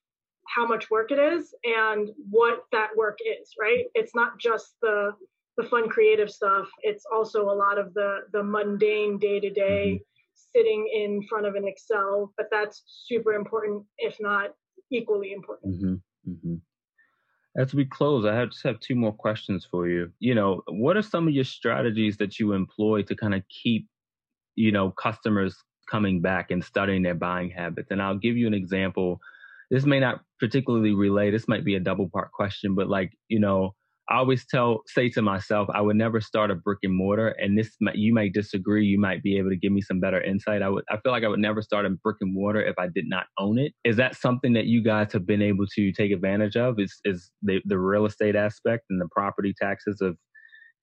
how 0.49 0.66
much 0.66 0.91
work 0.91 1.12
it 1.12 1.18
is 1.18 1.55
and 1.62 2.11
what 2.29 2.64
that 2.73 2.91
work 2.97 3.18
is 3.25 3.51
right? 3.59 3.85
It's 3.95 4.14
not 4.14 4.39
just 4.39 4.75
the 4.83 5.12
the 5.57 5.64
fun 5.64 5.89
creative 5.89 6.31
stuff. 6.31 6.68
It's 6.83 7.05
also 7.12 7.43
a 7.51 7.55
lot 7.55 7.79
of 7.79 7.95
the 7.95 8.21
the 8.33 8.43
mundane 8.43 9.18
day 9.18 9.39
to 9.41 9.51
day 9.51 10.03
sitting 10.55 10.88
in 10.95 11.22
front 11.28 11.47
of 11.47 11.55
an 11.55 11.66
excel 11.66 12.32
but 12.36 12.47
that's 12.51 12.82
super 13.07 13.32
important 13.32 13.84
if 13.99 14.16
not 14.20 14.51
equally 14.93 15.32
important 15.32 15.74
mm-hmm. 15.74 16.30
Mm-hmm. 16.30 16.55
as 17.61 17.74
we 17.74 17.84
close 17.84 18.24
i 18.24 18.34
have, 18.34 18.51
just 18.51 18.64
have 18.64 18.80
two 18.80 18.95
more 18.95 19.12
questions 19.12 19.66
for 19.70 19.88
you 19.88 20.11
you 20.18 20.34
know 20.34 20.62
what 20.68 20.97
are 20.97 21.03
some 21.03 21.28
of 21.28 21.34
your 21.34 21.45
strategies 21.45 22.16
that 22.18 22.38
you 22.38 22.53
employ 22.53 23.03
to 23.03 23.14
kind 23.14 23.34
of 23.34 23.43
keep 23.62 23.88
you 24.57 24.72
know 24.72 24.91
customers 24.91 25.57
coming 25.91 26.20
back 26.20 26.51
and 26.51 26.64
studying 26.64 27.03
their 27.03 27.14
buying 27.14 27.51
habits. 27.51 27.91
And 27.91 28.01
I'll 28.01 28.16
give 28.16 28.36
you 28.36 28.47
an 28.47 28.55
example. 28.55 29.20
This 29.70 29.84
may 29.84 30.01
not 30.01 30.20
particularly 30.38 30.95
relate. 30.95 31.32
This 31.32 31.49
might 31.49 31.64
be 31.64 31.74
a 31.74 31.80
double 31.80 32.09
part 32.09 32.32
question, 32.32 32.74
but 32.74 32.88
like, 32.88 33.12
you 33.28 33.41
know, 33.41 33.74
I 34.09 34.16
always 34.16 34.44
tell, 34.46 34.82
say 34.86 35.09
to 35.11 35.22
myself, 35.22 35.68
I 35.72 35.80
would 35.80 35.96
never 35.96 36.20
start 36.20 36.51
a 36.51 36.57
brick 36.57 36.80
and 36.82 36.96
mortar. 36.96 37.28
And 37.28 37.57
this, 37.57 37.76
you 37.94 38.12
may 38.12 38.28
disagree. 38.28 38.84
You 38.84 38.98
might 38.98 39.22
be 39.22 39.38
able 39.38 39.51
to 39.51 39.57
give 39.57 39.70
me 39.70 39.82
some 39.82 40.01
better 40.01 40.20
insight. 40.20 40.62
I 40.62 40.68
would, 40.68 40.84
I 40.90 40.96
feel 40.96 41.12
like 41.12 41.22
I 41.22 41.28
would 41.28 41.38
never 41.38 41.62
start 41.62 41.86
a 41.86 41.90
brick 41.90 42.16
and 42.20 42.34
mortar 42.34 42.61
if 42.61 42.74
I 42.78 42.88
did 42.92 43.05
not 43.07 43.26
own 43.38 43.59
it. 43.59 43.72
Is 43.84 43.96
that 43.96 44.16
something 44.16 44.53
that 44.55 44.66
you 44.66 44.82
guys 44.82 45.12
have 45.12 45.26
been 45.26 45.42
able 45.42 45.66
to 45.76 45.92
take 45.92 46.11
advantage 46.11 46.57
of? 46.57 46.80
Is, 46.80 46.98
is 47.05 47.30
the, 47.42 47.61
the 47.64 47.78
real 47.78 48.05
estate 48.05 48.34
aspect 48.34 48.84
and 48.90 49.01
the 49.01 49.09
property 49.12 49.55
taxes 49.61 50.01
of, 50.01 50.16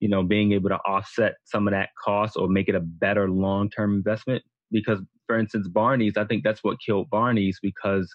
you 0.00 0.08
know, 0.08 0.22
being 0.22 0.52
able 0.52 0.70
to 0.70 0.78
offset 0.86 1.34
some 1.44 1.68
of 1.68 1.72
that 1.72 1.90
cost 2.02 2.34
or 2.36 2.48
make 2.48 2.68
it 2.68 2.74
a 2.74 2.80
better 2.80 3.30
long 3.30 3.68
term 3.68 3.94
investment? 3.94 4.42
because 4.70 5.00
for 5.26 5.38
instance 5.38 5.68
barney's 5.68 6.16
i 6.16 6.24
think 6.24 6.44
that's 6.44 6.62
what 6.62 6.78
killed 6.84 7.08
barney's 7.10 7.58
because 7.62 8.14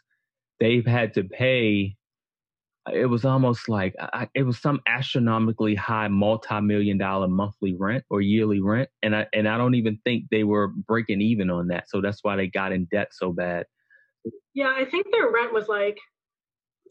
they've 0.59 0.85
had 0.85 1.13
to 1.13 1.23
pay 1.23 1.95
it 2.91 3.05
was 3.05 3.23
almost 3.23 3.69
like 3.69 3.95
I, 3.99 4.27
it 4.35 4.43
was 4.43 4.59
some 4.59 4.81
astronomically 4.87 5.75
high 5.75 6.07
multi-million 6.09 6.97
dollar 6.97 7.27
monthly 7.27 7.75
rent 7.75 8.03
or 8.09 8.21
yearly 8.21 8.59
rent 8.61 8.89
and 9.01 9.15
i 9.15 9.27
and 9.33 9.47
i 9.47 9.57
don't 9.57 9.75
even 9.75 9.99
think 10.03 10.25
they 10.29 10.43
were 10.43 10.67
breaking 10.67 11.21
even 11.21 11.49
on 11.49 11.67
that 11.67 11.89
so 11.89 12.01
that's 12.01 12.23
why 12.23 12.35
they 12.35 12.47
got 12.47 12.73
in 12.73 12.85
debt 12.85 13.09
so 13.11 13.31
bad. 13.31 13.65
Yeah 14.53 14.73
i 14.77 14.85
think 14.85 15.07
their 15.11 15.31
rent 15.31 15.53
was 15.53 15.67
like 15.67 15.97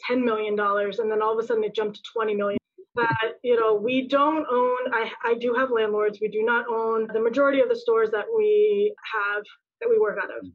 10 0.08 0.24
million 0.24 0.56
dollars 0.56 0.98
and 0.98 1.10
then 1.10 1.20
all 1.20 1.38
of 1.38 1.44
a 1.44 1.46
sudden 1.46 1.64
it 1.64 1.74
jumped 1.74 1.96
to 1.96 2.02
20 2.12 2.34
million. 2.34 2.58
That 2.94 3.38
you 3.42 3.58
know 3.58 3.74
we 3.74 4.06
don't 4.06 4.46
own 4.50 4.92
I, 4.92 5.10
I 5.24 5.34
do 5.40 5.54
have 5.54 5.70
landlords. 5.70 6.18
We 6.20 6.28
do 6.28 6.42
not 6.42 6.66
own 6.68 7.08
the 7.10 7.22
majority 7.22 7.60
of 7.60 7.70
the 7.70 7.76
stores 7.76 8.10
that 8.10 8.26
we 8.36 8.94
have 9.14 9.42
that 9.80 9.88
we 9.88 9.98
work 9.98 10.18
out 10.22 10.28
of 10.28 10.46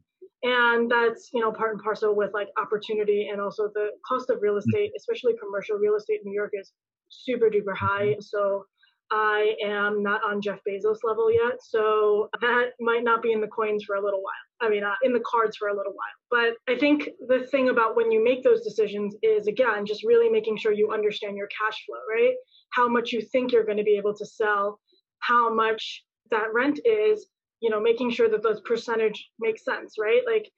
and 0.42 0.90
that's 0.90 1.30
you 1.32 1.40
know 1.40 1.52
part 1.52 1.72
and 1.72 1.82
parcel 1.82 2.14
with 2.14 2.32
like 2.32 2.48
opportunity 2.60 3.28
and 3.30 3.40
also 3.40 3.68
the 3.74 3.88
cost 4.06 4.30
of 4.30 4.38
real 4.40 4.56
estate 4.56 4.92
especially 4.96 5.34
commercial 5.42 5.76
real 5.76 5.96
estate 5.96 6.20
in 6.24 6.30
new 6.30 6.36
york 6.36 6.50
is 6.52 6.72
super 7.08 7.50
duper 7.50 7.76
high 7.76 8.14
so 8.20 8.64
i 9.10 9.54
am 9.64 10.02
not 10.02 10.20
on 10.22 10.40
jeff 10.40 10.60
bezos 10.68 10.98
level 11.02 11.32
yet 11.32 11.58
so 11.60 12.28
that 12.40 12.70
might 12.80 13.02
not 13.02 13.22
be 13.22 13.32
in 13.32 13.40
the 13.40 13.48
coins 13.48 13.84
for 13.84 13.96
a 13.96 14.04
little 14.04 14.22
while 14.22 14.32
I 14.60 14.68
mean, 14.68 14.82
uh, 14.82 14.94
in 15.02 15.12
the 15.12 15.20
cards 15.20 15.56
for 15.56 15.68
a 15.68 15.76
little 15.76 15.92
while. 15.92 16.16
But 16.30 16.72
I 16.72 16.78
think 16.78 17.08
the 17.28 17.46
thing 17.50 17.68
about 17.68 17.96
when 17.96 18.10
you 18.10 18.22
make 18.22 18.42
those 18.42 18.62
decisions 18.62 19.14
is, 19.22 19.46
again, 19.46 19.86
just 19.86 20.04
really 20.04 20.28
making 20.28 20.56
sure 20.56 20.72
you 20.72 20.90
understand 20.92 21.36
your 21.36 21.48
cash 21.48 21.84
flow, 21.86 21.98
right? 22.10 22.34
How 22.70 22.88
much 22.88 23.12
you 23.12 23.22
think 23.22 23.52
you're 23.52 23.64
going 23.64 23.78
to 23.78 23.84
be 23.84 23.96
able 23.96 24.14
to 24.16 24.26
sell, 24.26 24.80
how 25.20 25.52
much 25.52 26.04
that 26.30 26.52
rent 26.52 26.80
is, 26.84 27.26
you 27.60 27.70
know, 27.70 27.80
making 27.80 28.10
sure 28.10 28.28
that 28.28 28.42
those 28.42 28.60
percentage 28.60 29.30
makes 29.38 29.64
sense, 29.64 29.94
right? 29.98 30.22
Like 30.26 30.50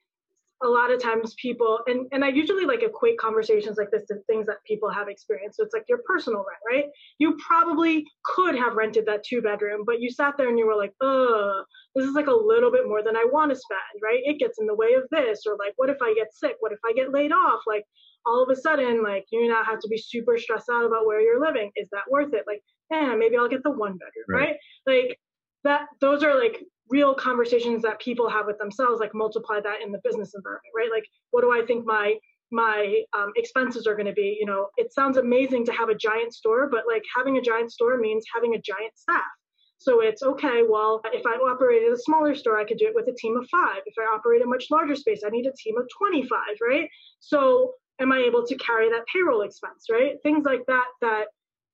a 0.63 0.67
lot 0.67 0.91
of 0.91 1.01
times 1.01 1.33
people 1.41 1.79
and 1.87 2.05
and 2.11 2.23
I 2.23 2.27
usually 2.27 2.65
like 2.65 2.83
equate 2.83 3.17
conversations 3.17 3.77
like 3.77 3.89
this 3.89 4.05
to 4.07 4.15
things 4.27 4.45
that 4.45 4.63
people 4.65 4.89
have 4.89 5.07
experienced. 5.07 5.57
So 5.57 5.63
it's 5.63 5.73
like 5.73 5.85
your 5.89 6.01
personal 6.05 6.45
rent, 6.47 6.61
right? 6.69 6.85
You 7.17 7.37
probably 7.37 8.05
could 8.25 8.55
have 8.55 8.75
rented 8.75 9.05
that 9.07 9.23
two 9.23 9.41
bedroom, 9.41 9.83
but 9.85 9.99
you 10.01 10.11
sat 10.11 10.35
there 10.37 10.49
and 10.49 10.59
you 10.59 10.67
were 10.67 10.75
like, 10.75 10.93
oh, 11.01 11.63
this 11.95 12.05
is 12.05 12.13
like 12.13 12.27
a 12.27 12.31
little 12.31 12.71
bit 12.71 12.87
more 12.87 13.01
than 13.03 13.15
I 13.15 13.25
want 13.31 13.51
to 13.51 13.55
spend, 13.55 14.03
right? 14.03 14.21
It 14.23 14.39
gets 14.39 14.59
in 14.59 14.67
the 14.67 14.75
way 14.75 14.93
of 14.93 15.03
this, 15.09 15.41
or 15.47 15.57
like, 15.57 15.73
what 15.77 15.89
if 15.89 15.97
I 16.01 16.13
get 16.13 16.33
sick? 16.33 16.57
What 16.59 16.71
if 16.71 16.79
I 16.85 16.93
get 16.93 17.11
laid 17.11 17.31
off? 17.31 17.61
Like 17.65 17.85
all 18.25 18.43
of 18.43 18.49
a 18.49 18.55
sudden, 18.55 19.01
like 19.01 19.25
you 19.31 19.47
now 19.47 19.63
have 19.63 19.79
to 19.79 19.87
be 19.87 19.97
super 19.97 20.37
stressed 20.37 20.69
out 20.71 20.85
about 20.85 21.07
where 21.07 21.21
you're 21.21 21.41
living. 21.41 21.71
Is 21.75 21.89
that 21.91 22.09
worth 22.09 22.33
it? 22.33 22.43
Like, 22.45 22.61
yeah, 22.91 23.15
maybe 23.17 23.35
I'll 23.35 23.49
get 23.49 23.63
the 23.63 23.71
one 23.71 23.93
bedroom, 23.93 24.25
right? 24.29 24.57
right? 24.85 25.07
Like 25.07 25.19
that 25.63 25.87
those 25.99 26.23
are 26.23 26.39
like 26.39 26.63
real 26.91 27.15
conversations 27.15 27.81
that 27.81 27.99
people 27.99 28.29
have 28.29 28.45
with 28.45 28.57
themselves 28.59 28.99
like 28.99 29.15
multiply 29.15 29.59
that 29.59 29.81
in 29.83 29.91
the 29.91 30.01
business 30.03 30.33
environment 30.35 30.73
right? 30.75 30.89
Like 30.91 31.05
what 31.31 31.41
do 31.41 31.51
i 31.51 31.65
think 31.65 31.85
my 31.85 32.15
my 32.53 33.01
um, 33.17 33.31
expenses 33.37 33.87
are 33.87 33.95
going 33.95 34.07
to 34.07 34.13
be? 34.13 34.37
You 34.39 34.45
know 34.45 34.67
it 34.77 34.93
sounds 34.93 35.17
amazing 35.17 35.65
to 35.65 35.71
have 35.71 35.89
a 35.89 35.95
giant 35.95 36.33
store 36.33 36.69
but 36.69 36.83
like 36.87 37.03
having 37.15 37.37
a 37.37 37.41
giant 37.41 37.71
store 37.71 37.97
means 37.97 38.25
having 38.33 38.55
a 38.55 38.61
giant 38.61 38.95
staff. 38.95 39.31
So 39.77 40.01
it's 40.01 40.21
okay 40.21 40.61
well 40.67 41.01
if 41.05 41.25
i 41.25 41.35
operated 41.51 41.91
a 41.91 41.97
smaller 41.97 42.35
store 42.35 42.59
i 42.59 42.65
could 42.65 42.77
do 42.77 42.87
it 42.87 42.95
with 42.95 43.07
a 43.07 43.15
team 43.17 43.37
of 43.37 43.47
five. 43.49 43.81
If 43.85 43.95
i 43.99 44.03
operate 44.15 44.41
a 44.43 44.47
much 44.47 44.65
larger 44.69 44.95
space 44.95 45.21
i 45.25 45.29
need 45.29 45.47
a 45.47 45.53
team 45.53 45.77
of 45.77 45.87
25 45.97 46.39
right? 46.61 46.89
So 47.19 47.73
am 47.99 48.11
i 48.11 48.19
able 48.19 48.45
to 48.45 48.55
carry 48.57 48.89
that 48.89 49.05
payroll 49.11 49.41
expense 49.41 49.85
right? 49.89 50.15
Things 50.23 50.43
like 50.45 50.65
that 50.67 50.87
that 51.01 51.25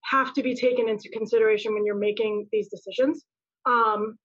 have 0.04 0.34
to 0.34 0.44
be 0.44 0.56
taken 0.56 0.88
into 0.88 1.10
consideration 1.10 1.74
when 1.74 1.86
you're 1.86 1.96
making 1.96 2.48
these 2.52 2.70
decisions. 2.70 3.24
Um, 3.66 4.18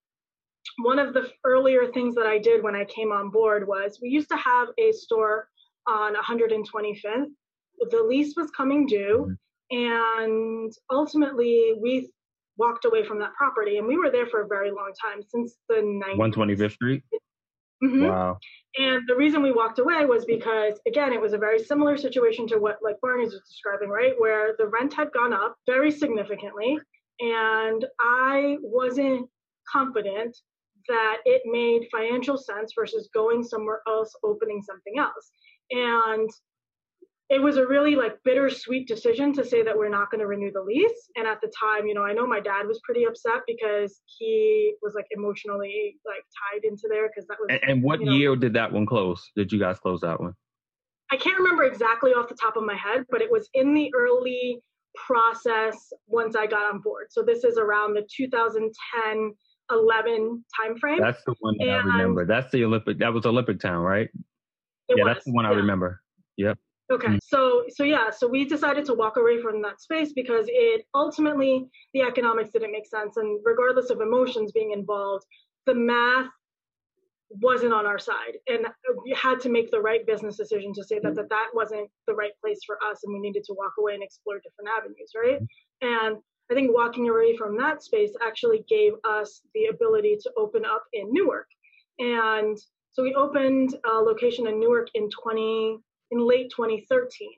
one 0.79 0.99
of 0.99 1.15
the 1.15 1.31
earlier 1.45 1.87
things 1.93 2.15
that 2.15 2.27
I 2.27 2.39
did 2.39 2.63
when 2.63 2.75
I 2.75 2.85
came 2.85 3.13
on 3.13 3.31
board 3.31 3.67
was 3.67 3.99
we 4.01 4.09
used 4.09 4.29
to 4.31 4.37
have 4.37 4.69
a 4.79 4.93
store 4.93 5.49
on 5.87 6.15
125th. 6.15 7.27
The 7.91 8.03
lease 8.03 8.35
was 8.37 8.51
coming 8.51 8.87
due, 8.87 9.37
mm-hmm. 9.73 9.77
and 9.77 10.73
ultimately 10.91 11.75
we 11.81 12.11
walked 12.57 12.85
away 12.85 13.05
from 13.05 13.19
that 13.21 13.35
property, 13.35 13.79
and 13.79 13.87
we 13.87 13.97
were 13.97 14.11
there 14.11 14.27
for 14.27 14.43
a 14.43 14.47
very 14.47 14.71
long 14.71 14.93
time 15.01 15.23
since 15.23 15.57
the 15.69 15.77
90s. 15.77 16.17
125th 16.17 16.73
Street. 16.73 17.03
Mhm. 17.83 18.09
Wow. 18.09 18.39
And 18.79 19.03
the 19.09 19.17
reason 19.17 19.43
we 19.43 19.53
walked 19.53 19.81
away 19.81 20.07
was 20.07 20.25
because, 20.25 20.81
again, 20.87 21.13
it 21.13 21.21
was 21.21 21.33
a 21.33 21.39
very 21.39 21.59
similar 21.59 21.97
situation 21.97 22.47
to 22.49 22.59
what 22.59 22.79
like 22.81 23.01
Barney's 23.01 23.33
was 23.33 23.43
describing, 23.49 23.89
right? 23.89 24.15
Where 24.19 24.55
the 24.57 24.69
rent 24.69 24.95
had 24.95 25.13
gone 25.13 25.33
up 25.33 25.57
very 25.67 25.91
significantly, 25.91 26.79
and 27.21 27.85
I 28.01 28.59
wasn't 28.63 29.29
confident 29.69 30.37
that 30.89 31.19
it 31.25 31.43
made 31.45 31.89
financial 31.91 32.37
sense 32.37 32.73
versus 32.79 33.09
going 33.15 33.43
somewhere 33.43 33.81
else, 33.87 34.15
opening 34.25 34.63
something 34.63 34.99
else. 34.99 35.31
And 35.71 36.29
it 37.29 37.41
was 37.41 37.57
a 37.57 37.67
really 37.67 37.97
like 37.97 38.23
bittersweet 38.25 38.87
decision 38.87 39.33
to 39.33 39.45
say 39.45 39.63
that 39.63 39.77
we're 39.77 39.89
not 39.89 40.11
going 40.11 40.21
to 40.21 40.27
renew 40.27 40.53
the 40.53 40.61
lease. 40.61 41.09
And 41.17 41.27
at 41.27 41.41
the 41.41 41.51
time, 41.59 41.87
you 41.87 41.95
know, 41.95 42.03
I 42.03 42.13
know 42.13 42.27
my 42.27 42.41
dad 42.41 42.67
was 42.67 42.79
pretty 42.85 43.05
upset 43.05 43.41
because 43.47 44.03
he 44.05 44.75
was 44.83 44.95
like 44.95 45.07
emotionally 45.11 45.97
like 46.05 46.25
tied 46.53 46.65
into 46.65 46.89
there 46.91 47.09
because 47.09 47.27
that 47.29 47.39
was. 47.41 47.49
And, 47.49 47.71
and 47.71 47.83
what 47.83 48.01
you 48.01 48.07
know, 48.07 48.13
year 48.13 48.37
did 48.37 48.53
that 48.53 48.71
one 48.71 48.85
close? 48.85 49.31
Did 49.35 49.51
you 49.51 49.59
guys 49.59 49.79
close 49.79 50.03
that 50.03 50.21
one? 50.21 50.35
I 51.11 51.17
can't 51.17 51.39
remember 51.39 51.65
exactly 51.65 52.13
off 52.13 52.29
the 52.29 52.35
top 52.35 52.57
of 52.57 52.65
my 52.65 52.77
head, 52.77 53.07
but 53.11 53.23
it 53.23 53.31
was 53.31 53.49
in 53.55 53.73
the 53.73 53.91
early 53.95 54.61
process 54.95 55.93
once 56.07 56.37
I 56.37 56.47
got 56.47 56.73
on 56.73 56.81
board. 56.81 57.07
So 57.11 57.23
this 57.23 57.45
is 57.45 57.57
around 57.57 57.95
the 57.95 58.07
2010 58.15 59.33
11 59.71 60.45
timeframe. 60.61 60.99
That's 60.99 61.23
the 61.25 61.35
one 61.41 61.57
that 61.59 61.69
I 61.69 61.77
remember. 61.77 62.27
That's 62.27 62.51
the 62.53 62.65
Olympic. 62.65 62.99
That 62.99 63.13
was 63.13 63.27
Olympic 63.27 63.61
Town, 63.61 63.83
right? 63.83 64.09
Yeah, 64.89 65.05
was, 65.05 65.15
that's 65.15 65.25
the 65.25 65.33
one 65.33 65.47
I 65.47 65.51
remember. 65.51 66.01
Yep. 66.37 66.59
Okay, 66.91 67.09
Mm. 67.09 67.19
so 67.23 67.65
so 67.71 67.85
yeah, 67.85 68.11
so 68.11 68.29
we 68.29 68.45
decided 68.45 68.85
to 68.87 68.95
walk 68.95 69.17
away 69.17 69.41
from 69.41 69.63
that 69.63 69.81
space 69.81 70.13
because 70.13 70.47
it 70.49 70.85
ultimately 70.95 71.67
the 71.95 72.03
economics 72.03 72.51
didn't 72.51 72.73
make 72.73 72.87
sense, 72.87 73.17
and 73.17 73.41
regardless 73.45 73.91
of 73.91 74.01
emotions 74.01 74.53
being 74.53 74.73
involved, 74.73 75.25
the 75.65 75.75
math 75.75 76.29
wasn't 77.31 77.73
on 77.73 77.87
our 77.87 77.99
side, 77.99 78.37
and 78.47 78.67
we 79.05 79.13
had 79.13 79.41
to 79.41 79.49
make 79.49 79.71
the 79.71 79.81
right 79.81 80.07
business 80.07 80.37
decision 80.37 80.75
to 80.75 80.85
say 80.85 80.99
that 81.03 81.15
that, 81.15 81.31
that 81.31 81.49
wasn't 81.55 81.89
the 82.07 82.15
right 82.15 82.33
place 82.43 82.59
for 82.67 82.77
us, 82.85 83.05
and 83.05 83.15
we 83.15 83.21
needed 83.21 83.45
to 83.45 83.55
walk 83.55 83.73
away 83.79 83.95
and 83.95 84.03
explore 84.03 84.37
different 84.37 84.69
avenues, 84.77 85.13
right? 85.17 85.41
And 85.81 86.17
I 86.53 86.55
think 86.55 86.75
walking 86.75 87.09
away 87.09 87.35
from 87.35 87.57
that 87.57 87.83
space 87.83 88.13
actually 88.25 88.65
gave 88.69 88.93
us 89.05 89.41
the 89.55 89.67
ability 89.67 90.19
to 90.23 90.31
open 90.37 90.65
up 90.67 90.85
in 90.93 91.11
Newark, 91.11 91.49
and 91.99 92.59
so 92.93 93.03
we 93.03 93.15
opened 93.15 93.75
a 93.91 93.95
location 93.95 94.47
in 94.47 94.61
Newark 94.61 94.89
in 94.95 95.09
20 95.09 95.79
in 96.11 96.19
late 96.29 96.51
2013. 96.55 97.31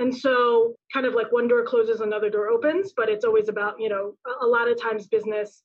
And 0.00 0.14
so, 0.14 0.74
kind 0.92 1.06
of 1.06 1.14
like 1.14 1.32
one 1.32 1.48
door 1.48 1.64
closes, 1.64 2.00
another 2.02 2.28
door 2.28 2.48
opens, 2.48 2.92
but 2.94 3.08
it's 3.08 3.24
always 3.24 3.48
about, 3.48 3.80
you 3.80 3.88
know, 3.88 4.14
a, 4.42 4.46
lot 4.46 4.70
of 4.70 4.80
times 4.80 5.08
business, 5.08 5.62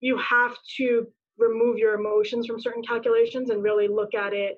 you 0.00 0.18
have 0.18 0.56
to 0.78 1.06
remove 1.38 1.76
your 1.78 1.94
emotions 1.94 2.46
from 2.46 2.58
certain 2.58 2.82
calculations 2.82 3.50
and 3.50 3.62
really 3.62 3.88
look 3.88 4.14
at 4.14 4.32
it 4.32 4.56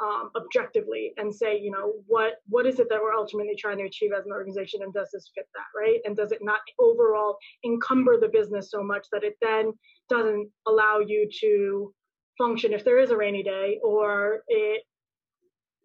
um, 0.00 0.30
objectively 0.36 1.12
and 1.16 1.34
say, 1.34 1.58
you 1.58 1.70
know, 1.70 1.94
what 2.06 2.34
what 2.48 2.66
is 2.66 2.78
it 2.78 2.88
that 2.90 3.00
we're 3.00 3.14
ultimately 3.14 3.56
trying 3.58 3.78
to 3.78 3.84
achieve 3.84 4.10
as 4.16 4.26
an 4.26 4.32
organization, 4.32 4.82
and 4.82 4.92
does 4.92 5.10
this 5.12 5.30
fit 5.34 5.46
that, 5.54 5.78
right? 5.78 6.00
And 6.04 6.16
does 6.16 6.32
it 6.32 6.38
not 6.42 6.60
overall 6.78 7.36
encumber 7.64 8.18
the 8.18 8.28
business 8.28 8.70
so 8.70 8.82
much 8.82 9.06
that 9.12 9.24
it 9.24 9.34
then 9.40 9.72
doesn't 10.08 10.48
allow 10.66 11.00
you 11.00 11.28
to 11.40 11.92
function 12.36 12.72
if 12.72 12.84
there 12.84 13.00
is 13.00 13.10
a 13.10 13.16
rainy 13.16 13.42
day, 13.42 13.78
or 13.82 14.42
it 14.48 14.82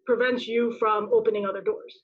prevents 0.06 0.46
you 0.46 0.76
from 0.78 1.10
opening 1.12 1.46
other 1.46 1.62
doors. 1.62 2.02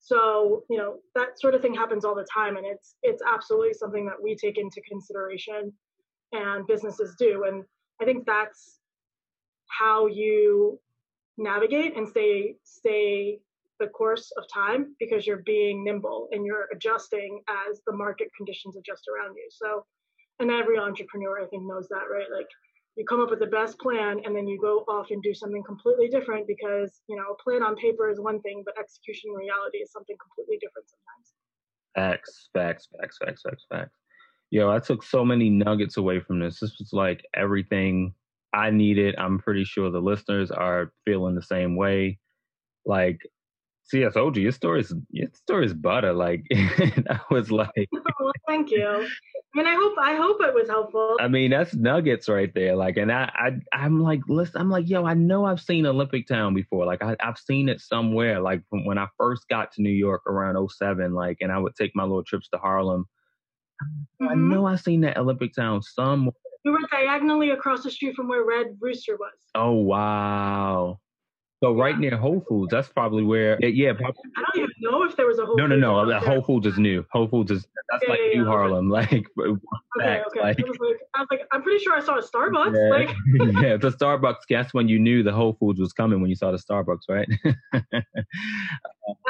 So, 0.00 0.64
you 0.68 0.76
know, 0.76 0.96
that 1.14 1.40
sort 1.40 1.54
of 1.54 1.62
thing 1.62 1.74
happens 1.74 2.04
all 2.04 2.14
the 2.14 2.26
time 2.32 2.56
and 2.56 2.66
it's 2.66 2.96
it's 3.02 3.22
absolutely 3.26 3.72
something 3.72 4.04
that 4.06 4.22
we 4.22 4.36
take 4.36 4.58
into 4.58 4.82
consideration 4.82 5.72
and 6.32 6.66
businesses 6.66 7.14
do. 7.18 7.44
And 7.48 7.64
I 8.02 8.04
think 8.04 8.26
that's 8.26 8.80
how 9.68 10.06
you 10.06 10.78
navigate 11.36 11.96
and 11.96 12.08
stay 12.08 12.56
stay 12.64 13.38
the 13.80 13.88
course 13.88 14.30
of 14.36 14.44
time 14.52 14.94
because 15.00 15.26
you're 15.26 15.42
being 15.44 15.82
nimble 15.82 16.28
and 16.30 16.46
you're 16.46 16.68
adjusting 16.72 17.42
as 17.68 17.80
the 17.86 17.92
market 17.92 18.28
conditions 18.36 18.76
adjust 18.76 19.08
around 19.08 19.34
you. 19.34 19.48
So 19.50 19.84
and 20.40 20.50
every 20.50 20.78
entrepreneur 20.78 21.42
I 21.42 21.46
think 21.46 21.64
knows 21.64 21.88
that, 21.88 22.06
right? 22.10 22.26
Like 22.34 22.48
you 22.96 23.04
come 23.04 23.20
up 23.20 23.30
with 23.30 23.40
the 23.40 23.46
best 23.46 23.78
plan 23.80 24.20
and 24.24 24.36
then 24.36 24.46
you 24.46 24.60
go 24.60 24.84
off 24.86 25.10
and 25.10 25.22
do 25.22 25.34
something 25.34 25.62
completely 25.64 26.08
different 26.08 26.46
because 26.46 27.00
you 27.08 27.16
know 27.16 27.32
a 27.32 27.42
plan 27.42 27.62
on 27.62 27.74
paper 27.76 28.08
is 28.08 28.20
one 28.20 28.40
thing 28.42 28.62
but 28.64 28.78
execution 28.78 29.30
in 29.30 29.36
reality 29.36 29.78
is 29.78 29.90
something 29.90 30.16
completely 30.22 30.58
different 30.58 30.88
sometimes 30.88 31.34
Facts, 31.94 32.48
facts, 32.52 32.88
facts, 33.00 33.18
facts, 33.24 33.42
facts, 33.42 33.66
facts. 33.70 33.96
Yo, 34.50 34.70
I 34.70 34.78
took 34.80 35.02
so 35.02 35.24
many 35.24 35.48
nuggets 35.48 35.96
away 35.96 36.20
from 36.20 36.40
this. 36.40 36.60
This 36.60 36.76
was 36.78 36.92
like 36.92 37.24
everything 37.34 38.14
I 38.54 38.70
need 38.70 38.98
it. 38.98 39.16
I'm 39.18 39.38
pretty 39.38 39.64
sure 39.64 39.90
the 39.90 40.00
listeners 40.00 40.50
are 40.50 40.92
feeling 41.04 41.34
the 41.34 41.42
same 41.42 41.74
way. 41.76 42.18
Like, 42.86 43.18
see, 43.82 44.06
I 44.06 44.10
told 44.10 44.36
you, 44.36 44.42
your 44.44 44.52
story 44.52 44.80
is 44.80 44.94
your 45.10 45.28
story 45.34 45.66
is 45.66 45.74
butter. 45.74 46.12
Like, 46.12 46.44
I 46.52 47.20
was 47.30 47.50
like, 47.50 47.88
well, 47.92 48.32
thank 48.48 48.70
you 48.70 48.86
i 48.86 49.58
mean 49.58 49.66
i 49.66 49.74
hope 49.74 49.94
i 50.00 50.16
hope 50.16 50.38
it 50.40 50.52
was 50.52 50.68
helpful 50.68 51.16
I 51.20 51.28
mean, 51.28 51.50
that's 51.52 51.74
nuggets 51.74 52.28
right 52.28 52.52
there. 52.54 52.74
Like, 52.74 52.96
and 52.96 53.12
I, 53.12 53.30
I, 53.34 53.50
I'm 53.72 54.00
like, 54.02 54.20
listen, 54.28 54.60
I'm 54.60 54.68
like, 54.68 54.88
yo, 54.88 55.04
I 55.06 55.14
know 55.14 55.44
I've 55.44 55.60
seen 55.60 55.86
Olympic 55.86 56.26
Town 56.26 56.54
before. 56.54 56.84
Like, 56.86 57.02
I, 57.04 57.16
I've 57.20 57.38
seen 57.38 57.68
it 57.68 57.80
somewhere. 57.80 58.40
Like, 58.40 58.62
from 58.68 58.84
when 58.84 58.98
I 58.98 59.06
first 59.16 59.48
got 59.48 59.70
to 59.72 59.82
New 59.82 59.90
York 59.92 60.22
around 60.26 60.56
07, 60.68 61.14
like, 61.14 61.38
and 61.40 61.52
I 61.52 61.58
would 61.58 61.76
take 61.76 61.92
my 61.94 62.02
little 62.02 62.24
trips 62.24 62.48
to 62.48 62.58
Harlem. 62.58 63.06
I 64.20 64.34
Mhm. 64.34 64.50
know 64.50 64.66
I've 64.66 64.80
seen 64.80 65.02
that 65.02 65.16
Olympic 65.18 65.54
Town 65.54 65.82
somewhere. 65.82 66.34
We 66.64 66.70
were 66.70 66.80
diagonally 66.90 67.50
across 67.50 67.82
the 67.82 67.90
street 67.90 68.14
from 68.16 68.28
where 68.28 68.44
red 68.44 68.76
rooster 68.80 69.16
was 69.16 69.32
Oh 69.54 69.72
wow! 69.72 70.98
So 71.62 71.72
right 71.74 71.94
Yeah. 71.94 72.00
near 72.10 72.16
Whole 72.16 72.44
Foods, 72.48 72.70
that's 72.72 72.88
probably 72.88 73.22
where. 73.22 73.56
Yeah, 73.60 73.68
yeah 73.68 73.92
prob- 73.92 74.14
i 74.36 74.42
don't 74.42 74.56
even 74.64 74.70
know 74.80 75.04
if 75.04 75.16
there 75.16 75.26
was 75.26 75.38
a 75.38 75.46
whole 75.46 75.56
no, 75.56 75.66
no, 75.66 75.74
Foods 75.76 75.80
no. 75.82 75.98
out 76.00 76.02
uh, 76.06 76.08
there. 76.08 76.18
Whole 76.20 76.42
Foods 76.42 76.66
is 76.66 76.78
new. 76.78 77.04
Whole 77.12 77.28
Foods 77.28 77.50
is 77.52 77.66
that's 77.90 78.02
Yeah, 78.04 78.10
like 78.10 78.20
yeah, 78.32 78.38
New 78.40 78.42
okay. 78.42 78.50
Harlem. 78.50 78.90
Like, 78.98 79.12
okay 79.12 80.22
okay 80.26 80.40
like- 80.42 80.58
I, 80.60 80.64
was 80.68 80.78
like, 80.80 80.96
I 81.14 81.20
was 81.20 81.28
like 81.30 81.40
i'm 81.52 81.62
pretty 81.62 81.78
sure 81.84 81.94
i 81.94 82.00
saw 82.00 82.18
a 82.18 82.22
starbucks 82.22 82.74
yeah, 82.74 82.88
like 82.90 83.08
yeah, 83.62 83.76
the 83.76 83.90
Starbucks. 83.90 84.42
That's 84.50 84.74
when 84.74 84.88
you 84.88 84.98
knew 84.98 85.22
the 85.22 85.32
Whole 85.32 85.54
Foods 85.60 85.78
was 85.80 85.92
coming 85.92 86.20
when 86.20 86.28
you 86.30 86.36
saw 86.36 86.50
the 86.50 86.58
Starbucks, 86.58 87.06
right? 87.08 87.28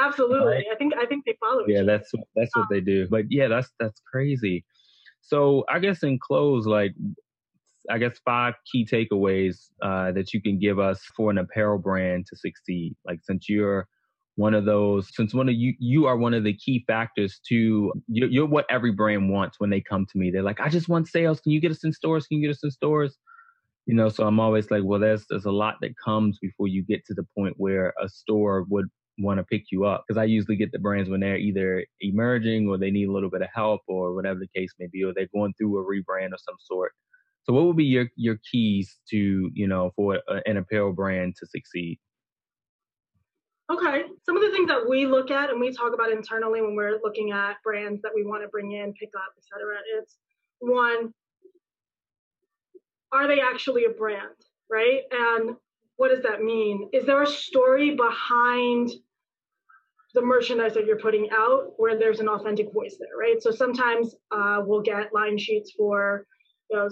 absolutely 0.01 0.47
Right. 0.47 0.65
i 0.71 0.75
think 0.75 0.93
i 0.95 1.05
think 1.05 1.25
they 1.25 1.37
follow 1.39 1.63
yeah, 1.67 1.83
that's 1.83 2.11
that's 2.35 2.55
what 2.55 2.67
they 2.69 2.81
do. 2.81 3.07
But 3.09 3.25
yeah, 3.31 3.47
that's 3.47 3.69
that's 3.79 4.01
crazy. 4.11 4.65
So 5.21 5.63
I 5.69 5.79
guess 5.79 6.03
in 6.03 6.19
close, 6.19 6.65
like 6.65 6.93
I 7.89 7.97
guess 7.97 8.19
five 8.25 8.55
key 8.71 8.85
takeaways 8.85 9.69
uh, 9.81 10.11
that 10.13 10.33
you 10.33 10.41
can 10.41 10.59
give 10.59 10.79
us 10.79 11.01
for 11.15 11.31
an 11.31 11.37
apparel 11.37 11.77
brand 11.77 12.25
to 12.27 12.35
succeed. 12.37 12.95
Like 13.05 13.19
since 13.23 13.47
you're 13.49 13.87
one 14.35 14.53
of 14.53 14.65
those, 14.65 15.09
since 15.15 15.33
one 15.33 15.47
of 15.47 15.55
you 15.55 15.73
you 15.79 16.05
are 16.05 16.17
one 16.17 16.33
of 16.33 16.43
the 16.43 16.53
key 16.53 16.83
factors 16.87 17.39
to 17.49 17.93
you're, 18.07 18.29
you're 18.29 18.45
what 18.45 18.65
every 18.69 18.91
brand 18.91 19.29
wants 19.29 19.59
when 19.59 19.69
they 19.69 19.81
come 19.81 20.05
to 20.11 20.17
me. 20.17 20.31
They're 20.31 20.43
like, 20.43 20.59
I 20.59 20.69
just 20.69 20.89
want 20.89 21.07
sales. 21.07 21.39
Can 21.39 21.51
you 21.51 21.61
get 21.61 21.71
us 21.71 21.83
in 21.83 21.93
stores? 21.93 22.27
Can 22.27 22.39
you 22.39 22.47
get 22.47 22.55
us 22.55 22.63
in 22.63 22.71
stores? 22.71 23.17
You 23.85 23.95
know, 23.95 24.09
so 24.09 24.25
I'm 24.25 24.39
always 24.39 24.71
like, 24.71 24.81
well, 24.83 24.99
there's 24.99 25.25
there's 25.29 25.45
a 25.45 25.51
lot 25.51 25.75
that 25.81 25.93
comes 26.03 26.37
before 26.41 26.67
you 26.67 26.83
get 26.83 27.05
to 27.05 27.13
the 27.13 27.25
point 27.37 27.55
where 27.57 27.93
a 28.01 28.09
store 28.09 28.65
would 28.69 28.87
want 29.19 29.37
to 29.37 29.43
pick 29.43 29.63
you 29.71 29.85
up 29.85 30.03
because 30.05 30.19
I 30.19 30.25
usually 30.25 30.57
get 30.57 30.71
the 30.71 30.79
brands 30.79 31.09
when 31.09 31.21
they're 31.21 31.37
either 31.37 31.85
emerging 32.01 32.67
or 32.67 32.77
they 32.77 32.91
need 32.91 33.07
a 33.07 33.11
little 33.11 33.29
bit 33.29 33.41
of 33.41 33.47
help 33.53 33.81
or 33.87 34.13
whatever 34.13 34.39
the 34.39 34.59
case 34.59 34.73
may 34.79 34.87
be, 34.91 35.03
or 35.03 35.13
they're 35.13 35.29
going 35.33 35.53
through 35.53 35.79
a 35.79 35.85
rebrand 35.85 36.33
of 36.33 36.39
some 36.39 36.55
sort. 36.59 36.93
So, 37.45 37.53
what 37.53 37.65
would 37.65 37.77
be 37.77 37.85
your 37.85 38.07
your 38.15 38.39
keys 38.51 38.97
to 39.09 39.51
you 39.53 39.67
know 39.67 39.91
for 39.95 40.19
a, 40.27 40.41
an 40.45 40.57
apparel 40.57 40.93
brand 40.93 41.35
to 41.39 41.45
succeed? 41.45 41.99
Okay. 43.71 44.03
Some 44.23 44.35
of 44.35 44.43
the 44.43 44.51
things 44.51 44.67
that 44.67 44.87
we 44.87 45.07
look 45.07 45.31
at 45.31 45.49
and 45.49 45.59
we 45.59 45.71
talk 45.71 45.93
about 45.93 46.11
internally 46.11 46.61
when 46.61 46.75
we're 46.75 46.99
looking 47.03 47.31
at 47.31 47.57
brands 47.63 48.01
that 48.03 48.11
we 48.13 48.23
want 48.23 48.43
to 48.43 48.47
bring 48.47 48.73
in, 48.73 48.93
pick 48.93 49.09
up, 49.15 49.33
etc. 49.37 49.77
it's 49.97 50.17
one, 50.59 51.11
are 53.11 53.27
they 53.27 53.39
actually 53.39 53.85
a 53.85 53.89
brand? 53.89 54.35
Right. 54.69 55.01
And 55.11 55.55
what 55.97 56.09
does 56.09 56.23
that 56.23 56.43
mean? 56.43 56.89
Is 56.93 57.05
there 57.05 57.23
a 57.23 57.27
story 57.27 57.95
behind 57.95 58.91
the 60.13 60.21
merchandise 60.21 60.73
that 60.75 60.85
you're 60.85 60.99
putting 60.99 61.29
out 61.31 61.73
where 61.77 61.97
there's 61.97 62.19
an 62.19 62.29
authentic 62.29 62.71
voice 62.71 62.97
there, 62.99 63.17
right? 63.19 63.41
So 63.41 63.51
sometimes 63.51 64.15
uh, 64.31 64.61
we'll 64.65 64.81
get 64.81 65.13
line 65.13 65.37
sheets 65.37 65.71
for, 65.77 66.25
you 66.69 66.77
know, 66.77 66.89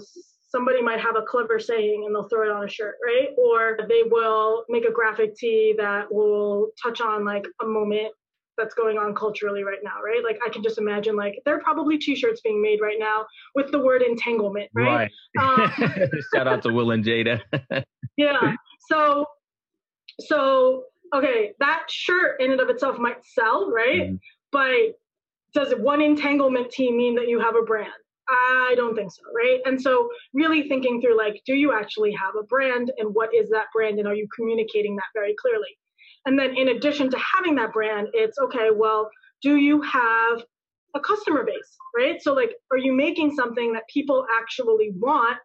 somebody 0.54 0.80
might 0.80 1.00
have 1.00 1.16
a 1.16 1.22
clever 1.22 1.58
saying 1.58 2.04
and 2.06 2.14
they'll 2.14 2.28
throw 2.28 2.48
it 2.48 2.52
on 2.52 2.64
a 2.64 2.68
shirt, 2.68 2.94
right? 3.04 3.30
Or 3.36 3.76
they 3.88 4.04
will 4.08 4.64
make 4.68 4.84
a 4.84 4.92
graphic 4.92 5.34
tee 5.34 5.74
that 5.78 6.06
will 6.12 6.70
touch 6.80 7.00
on 7.00 7.24
like 7.24 7.44
a 7.60 7.66
moment 7.66 8.12
that's 8.56 8.72
going 8.72 8.96
on 8.96 9.16
culturally 9.16 9.64
right 9.64 9.80
now, 9.82 10.00
right? 10.04 10.22
Like 10.22 10.38
I 10.46 10.50
can 10.50 10.62
just 10.62 10.78
imagine 10.78 11.16
like 11.16 11.40
there 11.44 11.56
are 11.56 11.60
probably 11.60 11.98
t-shirts 11.98 12.40
being 12.40 12.62
made 12.62 12.80
right 12.80 12.98
now 13.00 13.26
with 13.56 13.72
the 13.72 13.80
word 13.80 14.02
entanglement, 14.02 14.70
right? 14.74 15.10
Um, 15.40 15.72
Shout 16.32 16.46
out 16.46 16.62
to 16.62 16.72
Will 16.72 16.92
and 16.92 17.04
Jada. 17.04 17.40
yeah. 18.16 18.54
So, 18.88 19.26
so 20.20 20.84
okay, 21.12 21.50
that 21.58 21.86
shirt 21.90 22.40
in 22.40 22.52
and 22.52 22.60
of 22.60 22.68
itself 22.68 22.96
might 22.96 23.24
sell, 23.24 23.72
right? 23.72 24.02
Mhm. 24.02 24.20
But 24.52 25.00
does 25.52 25.74
one 25.76 26.00
entanglement 26.00 26.70
tee 26.70 26.92
mean 26.92 27.16
that 27.16 27.26
you 27.26 27.40
have 27.40 27.56
a 27.56 27.62
brand? 27.62 27.90
I 28.28 28.74
don't 28.76 28.94
think 28.94 29.12
so, 29.12 29.22
right? 29.34 29.60
And 29.64 29.80
so, 29.80 30.08
really 30.32 30.68
thinking 30.68 31.00
through 31.00 31.16
like, 31.16 31.42
do 31.46 31.54
you 31.54 31.72
actually 31.72 32.12
have 32.12 32.34
a 32.38 32.44
brand 32.44 32.92
and 32.98 33.14
what 33.14 33.34
is 33.34 33.50
that 33.50 33.66
brand 33.72 33.98
and 33.98 34.08
are 34.08 34.14
you 34.14 34.28
communicating 34.34 34.96
that 34.96 35.04
very 35.14 35.34
clearly? 35.40 35.78
And 36.26 36.38
then, 36.38 36.56
in 36.56 36.68
addition 36.68 37.10
to 37.10 37.18
having 37.18 37.54
that 37.56 37.72
brand, 37.72 38.08
it's 38.14 38.38
okay, 38.38 38.68
well, 38.74 39.10
do 39.42 39.56
you 39.56 39.82
have 39.82 40.42
a 40.94 41.00
customer 41.00 41.44
base, 41.44 41.76
right? 41.96 42.22
So, 42.22 42.32
like, 42.32 42.54
are 42.70 42.78
you 42.78 42.92
making 42.92 43.34
something 43.34 43.72
that 43.74 43.82
people 43.92 44.26
actually 44.40 44.92
want 44.96 45.38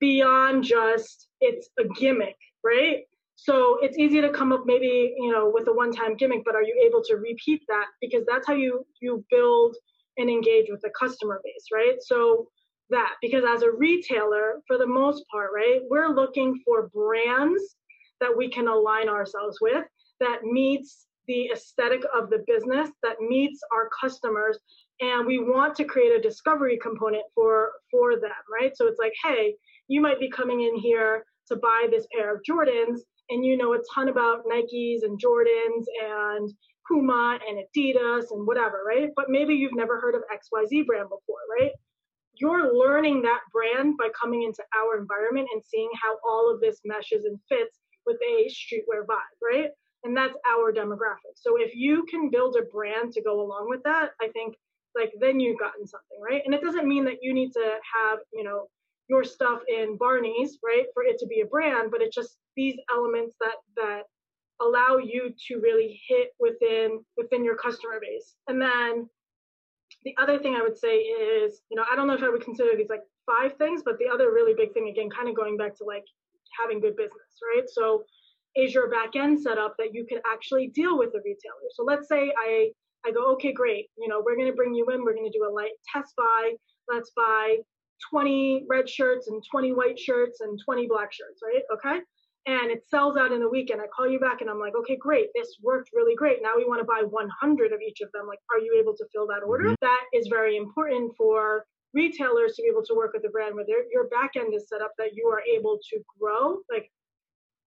beyond 0.00 0.64
just 0.64 1.28
it's 1.40 1.68
a 1.78 1.84
gimmick, 1.84 2.36
right? 2.64 3.00
So 3.36 3.78
it's 3.82 3.98
easy 3.98 4.20
to 4.20 4.30
come 4.30 4.52
up 4.52 4.62
maybe, 4.66 5.14
you 5.16 5.30
know, 5.30 5.50
with 5.52 5.68
a 5.68 5.72
one-time 5.72 6.16
gimmick, 6.16 6.42
but 6.44 6.56
are 6.56 6.62
you 6.62 6.82
able 6.86 7.02
to 7.04 7.16
repeat 7.16 7.62
that? 7.68 7.86
Because 8.00 8.24
that's 8.26 8.46
how 8.46 8.54
you 8.54 8.84
you 9.00 9.24
build 9.30 9.76
and 10.18 10.28
engage 10.28 10.66
with 10.68 10.80
the 10.82 10.90
customer 10.98 11.40
base, 11.44 11.66
right? 11.72 11.96
So 12.00 12.48
that 12.90 13.14
because 13.20 13.44
as 13.46 13.62
a 13.62 13.70
retailer, 13.70 14.60
for 14.66 14.78
the 14.78 14.86
most 14.86 15.24
part, 15.30 15.50
right, 15.54 15.80
we're 15.90 16.14
looking 16.14 16.60
for 16.64 16.88
brands 16.88 17.76
that 18.20 18.36
we 18.36 18.50
can 18.50 18.68
align 18.68 19.08
ourselves 19.08 19.58
with 19.60 19.84
that 20.20 20.42
meets 20.42 21.06
the 21.26 21.50
aesthetic 21.52 22.02
of 22.16 22.30
the 22.30 22.42
business, 22.46 22.90
that 23.02 23.20
meets 23.20 23.60
our 23.72 23.88
customers, 24.00 24.58
and 25.00 25.26
we 25.26 25.38
want 25.38 25.74
to 25.76 25.84
create 25.84 26.12
a 26.12 26.20
discovery 26.20 26.78
component 26.82 27.24
for 27.34 27.72
for 27.90 28.18
them, 28.18 28.30
right? 28.52 28.76
So 28.76 28.86
it's 28.86 28.98
like, 28.98 29.14
hey, 29.24 29.54
you 29.88 30.00
might 30.00 30.18
be 30.18 30.30
coming 30.30 30.62
in 30.62 30.74
here 30.76 31.24
to 31.48 31.56
buy 31.56 31.86
this 31.90 32.06
pair 32.14 32.34
of 32.34 32.42
Jordans, 32.48 33.00
and 33.30 33.44
you 33.44 33.56
know 33.56 33.74
a 33.74 33.78
ton 33.94 34.08
about 34.08 34.44
Nikes 34.46 35.02
and 35.02 35.20
Jordans 35.20 35.84
and 36.02 36.50
Puma 36.88 37.38
and 37.46 37.58
Adidas 37.58 38.30
and 38.30 38.46
whatever, 38.46 38.82
right? 38.86 39.10
But 39.14 39.28
maybe 39.28 39.54
you've 39.54 39.76
never 39.76 40.00
heard 40.00 40.14
of 40.14 40.22
XYZ 40.32 40.86
brand 40.86 41.08
before, 41.08 41.44
right? 41.60 41.72
You're 42.34 42.74
learning 42.74 43.22
that 43.22 43.40
brand 43.52 43.96
by 43.98 44.08
coming 44.20 44.42
into 44.44 44.62
our 44.76 44.98
environment 44.98 45.48
and 45.52 45.62
seeing 45.64 45.90
how 46.02 46.16
all 46.28 46.52
of 46.52 46.60
this 46.60 46.80
meshes 46.84 47.24
and 47.24 47.38
fits 47.48 47.78
with 48.06 48.16
a 48.22 48.48
streetwear 48.48 49.04
vibe, 49.06 49.38
right? 49.42 49.70
And 50.04 50.16
that's 50.16 50.36
our 50.48 50.72
demographic. 50.72 51.34
So 51.36 51.56
if 51.60 51.74
you 51.74 52.06
can 52.08 52.30
build 52.30 52.56
a 52.56 52.62
brand 52.62 53.12
to 53.14 53.22
go 53.22 53.40
along 53.40 53.68
with 53.68 53.82
that, 53.84 54.10
I 54.20 54.28
think 54.28 54.54
like 54.96 55.12
then 55.20 55.40
you've 55.40 55.58
gotten 55.58 55.86
something, 55.86 56.18
right? 56.20 56.42
And 56.44 56.54
it 56.54 56.62
doesn't 56.62 56.88
mean 56.88 57.04
that 57.04 57.18
you 57.22 57.34
need 57.34 57.52
to 57.52 57.76
have, 58.02 58.18
you 58.32 58.44
know, 58.44 58.68
your 59.08 59.24
stuff 59.24 59.60
in 59.68 59.96
Barney's, 59.96 60.58
right, 60.62 60.86
for 60.94 61.02
it 61.02 61.18
to 61.18 61.26
be 61.26 61.40
a 61.40 61.46
brand, 61.46 61.90
but 61.90 62.02
it's 62.02 62.14
just 62.14 62.36
these 62.56 62.76
elements 62.90 63.34
that 63.40 63.54
that 63.76 64.02
allow 64.60 64.98
you 64.98 65.32
to 65.46 65.60
really 65.60 66.00
hit 66.08 66.30
within 66.38 67.00
within 67.16 67.44
your 67.44 67.56
customer 67.56 68.00
base. 68.00 68.34
And 68.48 68.60
then 68.60 69.08
the 70.04 70.14
other 70.18 70.38
thing 70.38 70.54
I 70.54 70.62
would 70.62 70.78
say 70.78 70.96
is, 70.96 71.60
you 71.70 71.76
know, 71.76 71.84
I 71.90 71.96
don't 71.96 72.06
know 72.06 72.14
if 72.14 72.22
I 72.22 72.28
would 72.28 72.44
consider 72.44 72.76
these 72.76 72.90
like 72.90 73.02
five 73.26 73.56
things, 73.56 73.82
but 73.84 73.98
the 73.98 74.08
other 74.08 74.32
really 74.32 74.54
big 74.54 74.72
thing 74.72 74.88
again, 74.88 75.10
kind 75.10 75.28
of 75.28 75.36
going 75.36 75.56
back 75.56 75.76
to 75.78 75.84
like 75.84 76.04
having 76.60 76.80
good 76.80 76.96
business, 76.96 77.38
right? 77.54 77.64
So 77.68 78.04
is 78.56 78.74
your 78.74 78.90
back 78.90 79.16
end 79.16 79.40
set 79.40 79.58
up 79.58 79.74
that 79.78 79.94
you 79.94 80.06
can 80.06 80.18
actually 80.30 80.68
deal 80.68 80.98
with 80.98 81.12
the 81.12 81.18
retailer? 81.18 81.68
So 81.74 81.84
let's 81.84 82.08
say 82.08 82.32
I 82.36 82.70
I 83.06 83.12
go, 83.12 83.32
okay, 83.34 83.52
great, 83.52 83.88
you 83.96 84.08
know, 84.08 84.22
we're 84.24 84.36
gonna 84.36 84.52
bring 84.52 84.74
you 84.74 84.86
in, 84.90 85.04
we're 85.04 85.14
gonna 85.14 85.30
do 85.30 85.48
a 85.48 85.52
light 85.52 85.72
test 85.92 86.14
buy. 86.16 86.52
Let's 86.92 87.10
buy 87.14 87.58
20 88.10 88.64
red 88.68 88.88
shirts 88.88 89.28
and 89.28 89.42
20 89.50 89.72
white 89.72 89.98
shirts 89.98 90.40
and 90.40 90.58
20 90.64 90.86
black 90.88 91.12
shirts, 91.12 91.40
right? 91.42 91.62
Okay 91.74 92.02
and 92.46 92.70
it 92.70 92.88
sells 92.88 93.16
out 93.16 93.32
in 93.32 93.42
a 93.42 93.48
week 93.48 93.70
and 93.70 93.80
I 93.80 93.86
call 93.94 94.08
you 94.08 94.18
back 94.18 94.40
and 94.40 94.48
I'm 94.48 94.58
like, 94.58 94.74
okay, 94.80 94.96
great, 94.96 95.28
this 95.34 95.56
worked 95.62 95.90
really 95.92 96.14
great. 96.14 96.38
Now 96.42 96.54
we 96.56 96.64
want 96.64 96.80
to 96.80 96.84
buy 96.84 97.02
100 97.08 97.72
of 97.72 97.80
each 97.80 98.00
of 98.00 98.10
them. 98.12 98.26
Like, 98.26 98.38
are 98.50 98.58
you 98.58 98.78
able 98.80 98.96
to 98.96 99.04
fill 99.12 99.26
that 99.28 99.42
order? 99.46 99.64
Mm-hmm. 99.64 99.74
That 99.80 100.04
is 100.12 100.28
very 100.28 100.56
important 100.56 101.12
for 101.16 101.64
retailers 101.94 102.54
to 102.54 102.62
be 102.62 102.68
able 102.68 102.84
to 102.84 102.94
work 102.94 103.12
with 103.12 103.22
the 103.22 103.28
brand 103.28 103.54
where 103.54 103.66
your 103.92 104.08
back 104.08 104.32
end 104.36 104.54
is 104.54 104.68
set 104.68 104.82
up 104.82 104.92
that 104.98 105.14
you 105.14 105.26
are 105.28 105.42
able 105.42 105.78
to 105.90 106.00
grow, 106.18 106.58
like, 106.70 106.90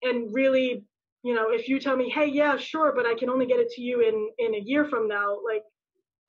and 0.04 0.34
really, 0.34 0.84
you 1.24 1.36
know, 1.36 1.52
if 1.52 1.68
you 1.68 1.80
tell 1.80 1.96
me, 1.96 2.10
hey, 2.10 2.28
yeah, 2.28 2.58
sure, 2.58 2.94
but 2.96 3.06
I 3.06 3.14
can 3.14 3.30
only 3.30 3.46
get 3.46 3.60
it 3.60 3.70
to 3.72 3.82
you 3.82 4.02
in 4.02 4.30
in 4.46 4.56
a 4.56 4.64
year 4.64 4.86
from 4.86 5.08
now, 5.08 5.38
like, 5.46 5.64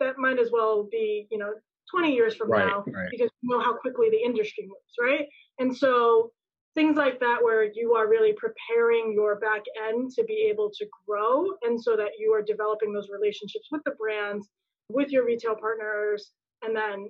that 0.01 0.19
might 0.19 0.39
as 0.39 0.51
well 0.53 0.89
be, 0.91 1.27
you 1.31 1.39
know, 1.39 1.53
20 1.91 2.13
years 2.13 2.35
from 2.35 2.51
right, 2.51 2.67
now 2.67 2.85
right. 2.87 3.09
because 3.11 3.31
you 3.43 3.51
know 3.51 3.61
how 3.61 3.75
quickly 3.75 4.09
the 4.11 4.23
industry 4.23 4.65
moves, 4.65 4.95
right? 5.01 5.27
And 5.59 5.77
so 5.77 6.33
things 6.75 6.97
like 6.97 7.21
that 7.21 7.39
where 7.43 7.65
you 7.75 7.95
are 7.95 8.09
really 8.09 8.33
preparing 8.33 9.13
your 9.13 9.39
back 9.39 9.63
end 9.89 10.11
to 10.11 10.25
be 10.25 10.49
able 10.51 10.71
to 10.71 10.87
grow 11.07 11.47
and 11.63 11.81
so 11.81 11.97
that 11.97 12.11
you 12.19 12.33
are 12.33 12.43
developing 12.43 12.93
those 12.93 13.09
relationships 13.11 13.69
with 13.71 13.83
the 13.85 13.93
brands 13.93 14.49
with 14.89 15.11
your 15.11 15.25
retail 15.27 15.55
partners 15.55 16.33
and 16.63 16.75
then 16.75 17.09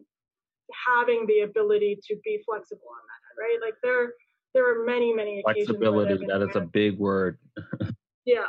having 0.86 1.26
the 1.26 1.40
ability 1.40 1.98
to 2.06 2.16
be 2.24 2.40
flexible 2.44 2.88
on 2.88 3.02
that 3.06 3.22
right? 3.38 3.58
Like 3.60 3.74
there 3.82 4.12
there 4.54 4.68
are 4.68 4.84
many 4.84 5.12
many 5.12 5.42
flexibility 5.42 6.24
that 6.26 6.42
is 6.42 6.56
a 6.56 6.60
big 6.60 6.98
word. 6.98 7.38
Yeah. 8.24 8.46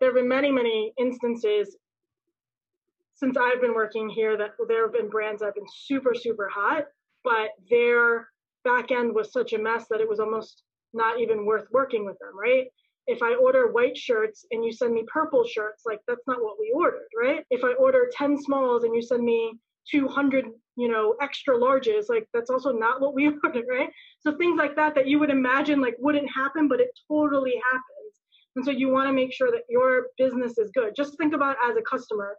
There 0.00 0.08
have 0.08 0.14
been 0.14 0.28
many 0.28 0.50
many 0.50 0.94
instances 0.98 1.76
since 3.14 3.36
i've 3.36 3.60
been 3.60 3.74
working 3.74 4.08
here 4.08 4.38
that 4.38 4.52
there 4.68 4.84
have 4.86 4.94
been 4.94 5.10
brands 5.10 5.40
that 5.40 5.46
have 5.46 5.54
been 5.54 5.66
super 5.84 6.14
super 6.14 6.48
hot 6.52 6.84
but 7.22 7.50
their 7.70 8.28
back 8.64 8.90
end 8.90 9.14
was 9.14 9.32
such 9.32 9.52
a 9.52 9.58
mess 9.58 9.86
that 9.90 10.00
it 10.00 10.08
was 10.08 10.20
almost 10.20 10.62
not 10.94 11.20
even 11.20 11.46
worth 11.46 11.66
working 11.72 12.04
with 12.04 12.18
them, 12.18 12.38
right? 12.38 12.66
If 13.06 13.22
I 13.22 13.34
order 13.34 13.72
white 13.72 13.96
shirts 13.96 14.44
and 14.50 14.64
you 14.64 14.72
send 14.72 14.94
me 14.94 15.04
purple 15.12 15.44
shirts, 15.44 15.82
like 15.86 16.00
that's 16.06 16.26
not 16.26 16.42
what 16.42 16.56
we 16.60 16.72
ordered, 16.74 17.08
right? 17.20 17.44
If 17.50 17.64
I 17.64 17.72
order 17.74 18.10
10 18.16 18.40
smalls 18.40 18.84
and 18.84 18.94
you 18.94 19.02
send 19.02 19.24
me 19.24 19.54
200, 19.90 20.46
you 20.76 20.88
know, 20.88 21.16
extra 21.20 21.58
larges, 21.58 22.04
like 22.08 22.28
that's 22.32 22.50
also 22.50 22.72
not 22.72 23.00
what 23.00 23.14
we 23.14 23.26
ordered, 23.44 23.64
right? 23.68 23.90
So 24.20 24.36
things 24.36 24.56
like 24.56 24.76
that 24.76 24.94
that 24.94 25.08
you 25.08 25.18
would 25.18 25.30
imagine 25.30 25.80
like 25.80 25.96
wouldn't 25.98 26.30
happen, 26.34 26.68
but 26.68 26.80
it 26.80 26.90
totally 27.10 27.60
happens. 27.72 28.20
And 28.54 28.64
so 28.64 28.70
you 28.70 28.90
want 28.90 29.08
to 29.08 29.12
make 29.12 29.32
sure 29.32 29.50
that 29.50 29.62
your 29.68 30.08
business 30.18 30.58
is 30.58 30.70
good. 30.72 30.92
Just 30.94 31.16
think 31.16 31.34
about 31.34 31.56
as 31.68 31.76
a 31.76 31.82
customer, 31.82 32.36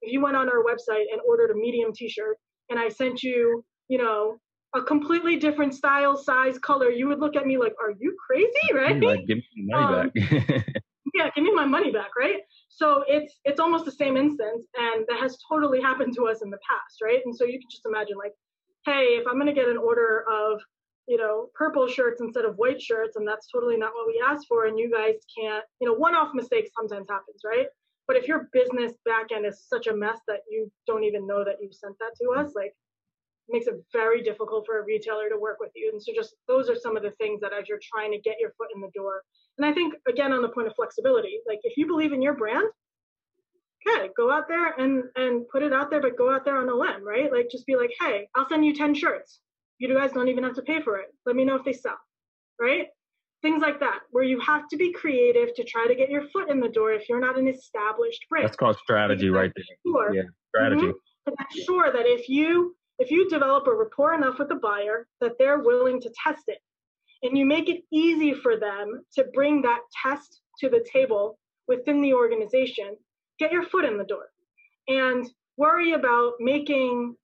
if 0.00 0.12
you 0.12 0.20
went 0.20 0.36
on 0.36 0.48
our 0.48 0.62
website 0.64 1.04
and 1.12 1.20
ordered 1.26 1.50
a 1.50 1.54
medium 1.54 1.92
t-shirt 1.92 2.38
and 2.70 2.78
I 2.78 2.88
sent 2.88 3.22
you, 3.22 3.64
you 3.88 3.98
know, 3.98 4.38
a 4.74 4.82
completely 4.82 5.36
different 5.36 5.74
style, 5.74 6.16
size, 6.16 6.58
color, 6.58 6.90
you 6.90 7.08
would 7.08 7.20
look 7.20 7.36
at 7.36 7.46
me 7.46 7.58
like, 7.58 7.74
"Are 7.80 7.92
you 7.98 8.16
crazy?" 8.26 8.72
Right? 8.74 9.02
Like, 9.02 9.26
give 9.26 9.38
me 9.38 9.66
my 9.66 9.80
money 9.80 10.00
um, 10.00 10.10
back. 10.10 10.82
yeah, 11.14 11.30
give 11.34 11.44
me 11.44 11.54
my 11.54 11.64
money 11.64 11.90
back, 11.90 12.10
right? 12.18 12.40
So 12.68 13.04
it's 13.06 13.34
it's 13.44 13.60
almost 13.60 13.84
the 13.84 13.92
same 13.92 14.16
instance, 14.16 14.66
and 14.76 15.06
that 15.08 15.18
has 15.20 15.38
totally 15.48 15.80
happened 15.80 16.14
to 16.16 16.26
us 16.28 16.42
in 16.42 16.50
the 16.50 16.58
past, 16.68 17.00
right? 17.02 17.20
And 17.24 17.34
so 17.34 17.44
you 17.44 17.58
can 17.58 17.68
just 17.70 17.86
imagine, 17.86 18.16
like, 18.18 18.34
hey, 18.84 19.16
if 19.18 19.26
I'm 19.26 19.38
gonna 19.38 19.54
get 19.54 19.68
an 19.68 19.78
order 19.78 20.24
of 20.30 20.60
you 21.06 21.16
know 21.16 21.48
purple 21.54 21.88
shirts 21.88 22.20
instead 22.20 22.44
of 22.44 22.56
white 22.56 22.80
shirts, 22.80 23.16
and 23.16 23.26
that's 23.26 23.48
totally 23.50 23.78
not 23.78 23.92
what 23.94 24.06
we 24.06 24.22
asked 24.26 24.46
for, 24.48 24.66
and 24.66 24.78
you 24.78 24.90
guys 24.90 25.14
can't, 25.36 25.64
you 25.80 25.88
know, 25.88 25.94
one-off 25.94 26.34
mistakes 26.34 26.70
sometimes 26.76 27.06
happens, 27.08 27.40
right? 27.44 27.66
But 28.06 28.16
if 28.16 28.26
your 28.26 28.48
business 28.52 28.92
backend 29.06 29.46
is 29.46 29.64
such 29.66 29.86
a 29.86 29.94
mess 29.94 30.18
that 30.28 30.40
you 30.50 30.70
don't 30.86 31.04
even 31.04 31.26
know 31.26 31.44
that 31.44 31.56
you 31.60 31.70
sent 31.72 31.98
that 32.00 32.12
to 32.20 32.40
us, 32.40 32.52
like 32.54 32.74
makes 33.48 33.66
it 33.66 33.74
very 33.92 34.22
difficult 34.22 34.66
for 34.66 34.80
a 34.80 34.84
retailer 34.84 35.28
to 35.28 35.38
work 35.38 35.58
with 35.60 35.70
you. 35.74 35.90
And 35.92 36.02
so 36.02 36.12
just 36.14 36.34
those 36.46 36.68
are 36.68 36.76
some 36.76 36.96
of 36.96 37.02
the 37.02 37.12
things 37.12 37.40
that 37.40 37.52
as 37.52 37.68
you're 37.68 37.80
trying 37.82 38.12
to 38.12 38.18
get 38.18 38.36
your 38.40 38.52
foot 38.58 38.68
in 38.74 38.80
the 38.80 38.90
door. 38.94 39.22
And 39.56 39.66
I 39.66 39.72
think 39.72 39.94
again 40.08 40.32
on 40.32 40.42
the 40.42 40.48
point 40.48 40.68
of 40.68 40.74
flexibility, 40.74 41.40
like 41.46 41.60
if 41.62 41.76
you 41.76 41.86
believe 41.86 42.12
in 42.12 42.22
your 42.22 42.34
brand, 42.34 42.66
okay, 43.86 44.10
go 44.16 44.30
out 44.30 44.48
there 44.48 44.72
and 44.78 45.04
and 45.16 45.48
put 45.48 45.62
it 45.62 45.72
out 45.72 45.90
there, 45.90 46.00
but 46.00 46.16
go 46.16 46.32
out 46.32 46.44
there 46.44 46.58
on 46.58 46.68
a 46.68 46.74
limb, 46.74 47.06
right? 47.06 47.32
Like 47.32 47.48
just 47.50 47.66
be 47.66 47.76
like, 47.76 47.92
hey, 48.00 48.28
I'll 48.34 48.48
send 48.48 48.64
you 48.64 48.74
10 48.74 48.94
shirts. 48.94 49.40
You 49.78 49.94
guys 49.94 50.12
don't 50.12 50.28
even 50.28 50.44
have 50.44 50.54
to 50.54 50.62
pay 50.62 50.80
for 50.82 50.98
it. 50.98 51.06
Let 51.24 51.36
me 51.36 51.44
know 51.44 51.56
if 51.56 51.64
they 51.64 51.72
sell. 51.72 51.98
Right? 52.60 52.86
Things 53.40 53.62
like 53.62 53.78
that, 53.78 54.00
where 54.10 54.24
you 54.24 54.40
have 54.40 54.66
to 54.70 54.76
be 54.76 54.92
creative 54.92 55.54
to 55.54 55.62
try 55.62 55.86
to 55.86 55.94
get 55.94 56.10
your 56.10 56.28
foot 56.30 56.50
in 56.50 56.58
the 56.58 56.68
door 56.68 56.90
if 56.90 57.08
you're 57.08 57.20
not 57.20 57.38
an 57.38 57.46
established 57.46 58.26
brand. 58.28 58.48
That's 58.48 58.56
called 58.56 58.76
strategy 58.82 59.30
right 59.30 59.52
there. 59.54 59.64
Sure. 59.86 60.12
Yeah, 60.12 60.22
strategy. 60.48 60.86
Mm-hmm. 60.86 61.60
sure 61.64 61.92
that 61.92 62.06
if 62.06 62.28
you 62.28 62.74
if 62.98 63.10
you 63.10 63.28
develop 63.28 63.66
a 63.66 63.74
rapport 63.74 64.14
enough 64.14 64.38
with 64.38 64.48
the 64.48 64.56
buyer 64.56 65.06
that 65.20 65.32
they're 65.38 65.60
willing 65.60 66.00
to 66.00 66.10
test 66.24 66.44
it, 66.48 66.58
and 67.22 67.36
you 67.36 67.46
make 67.46 67.68
it 67.68 67.82
easy 67.92 68.32
for 68.34 68.58
them 68.58 69.02
to 69.14 69.24
bring 69.34 69.62
that 69.62 69.80
test 70.02 70.40
to 70.60 70.68
the 70.68 70.84
table 70.92 71.38
within 71.66 72.00
the 72.00 72.14
organization, 72.14 72.96
get 73.38 73.52
your 73.52 73.64
foot 73.64 73.84
in 73.84 73.98
the 73.98 74.04
door. 74.04 74.26
And 74.88 75.28
worry 75.56 75.92
about 75.92 76.34
making 76.40 77.14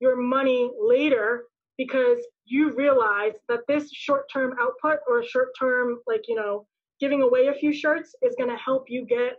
your 0.00 0.16
money 0.16 0.70
later 0.80 1.44
because 1.76 2.18
you 2.44 2.72
realize 2.72 3.34
that 3.48 3.60
this 3.68 3.90
short-term 3.92 4.54
output 4.60 4.98
or 5.08 5.24
short-term 5.24 5.98
like 6.06 6.22
you 6.28 6.34
know 6.34 6.66
giving 7.00 7.22
away 7.22 7.46
a 7.46 7.54
few 7.54 7.72
shirts 7.72 8.14
is 8.22 8.34
going 8.36 8.50
to 8.50 8.56
help 8.56 8.84
you 8.88 9.06
get 9.06 9.34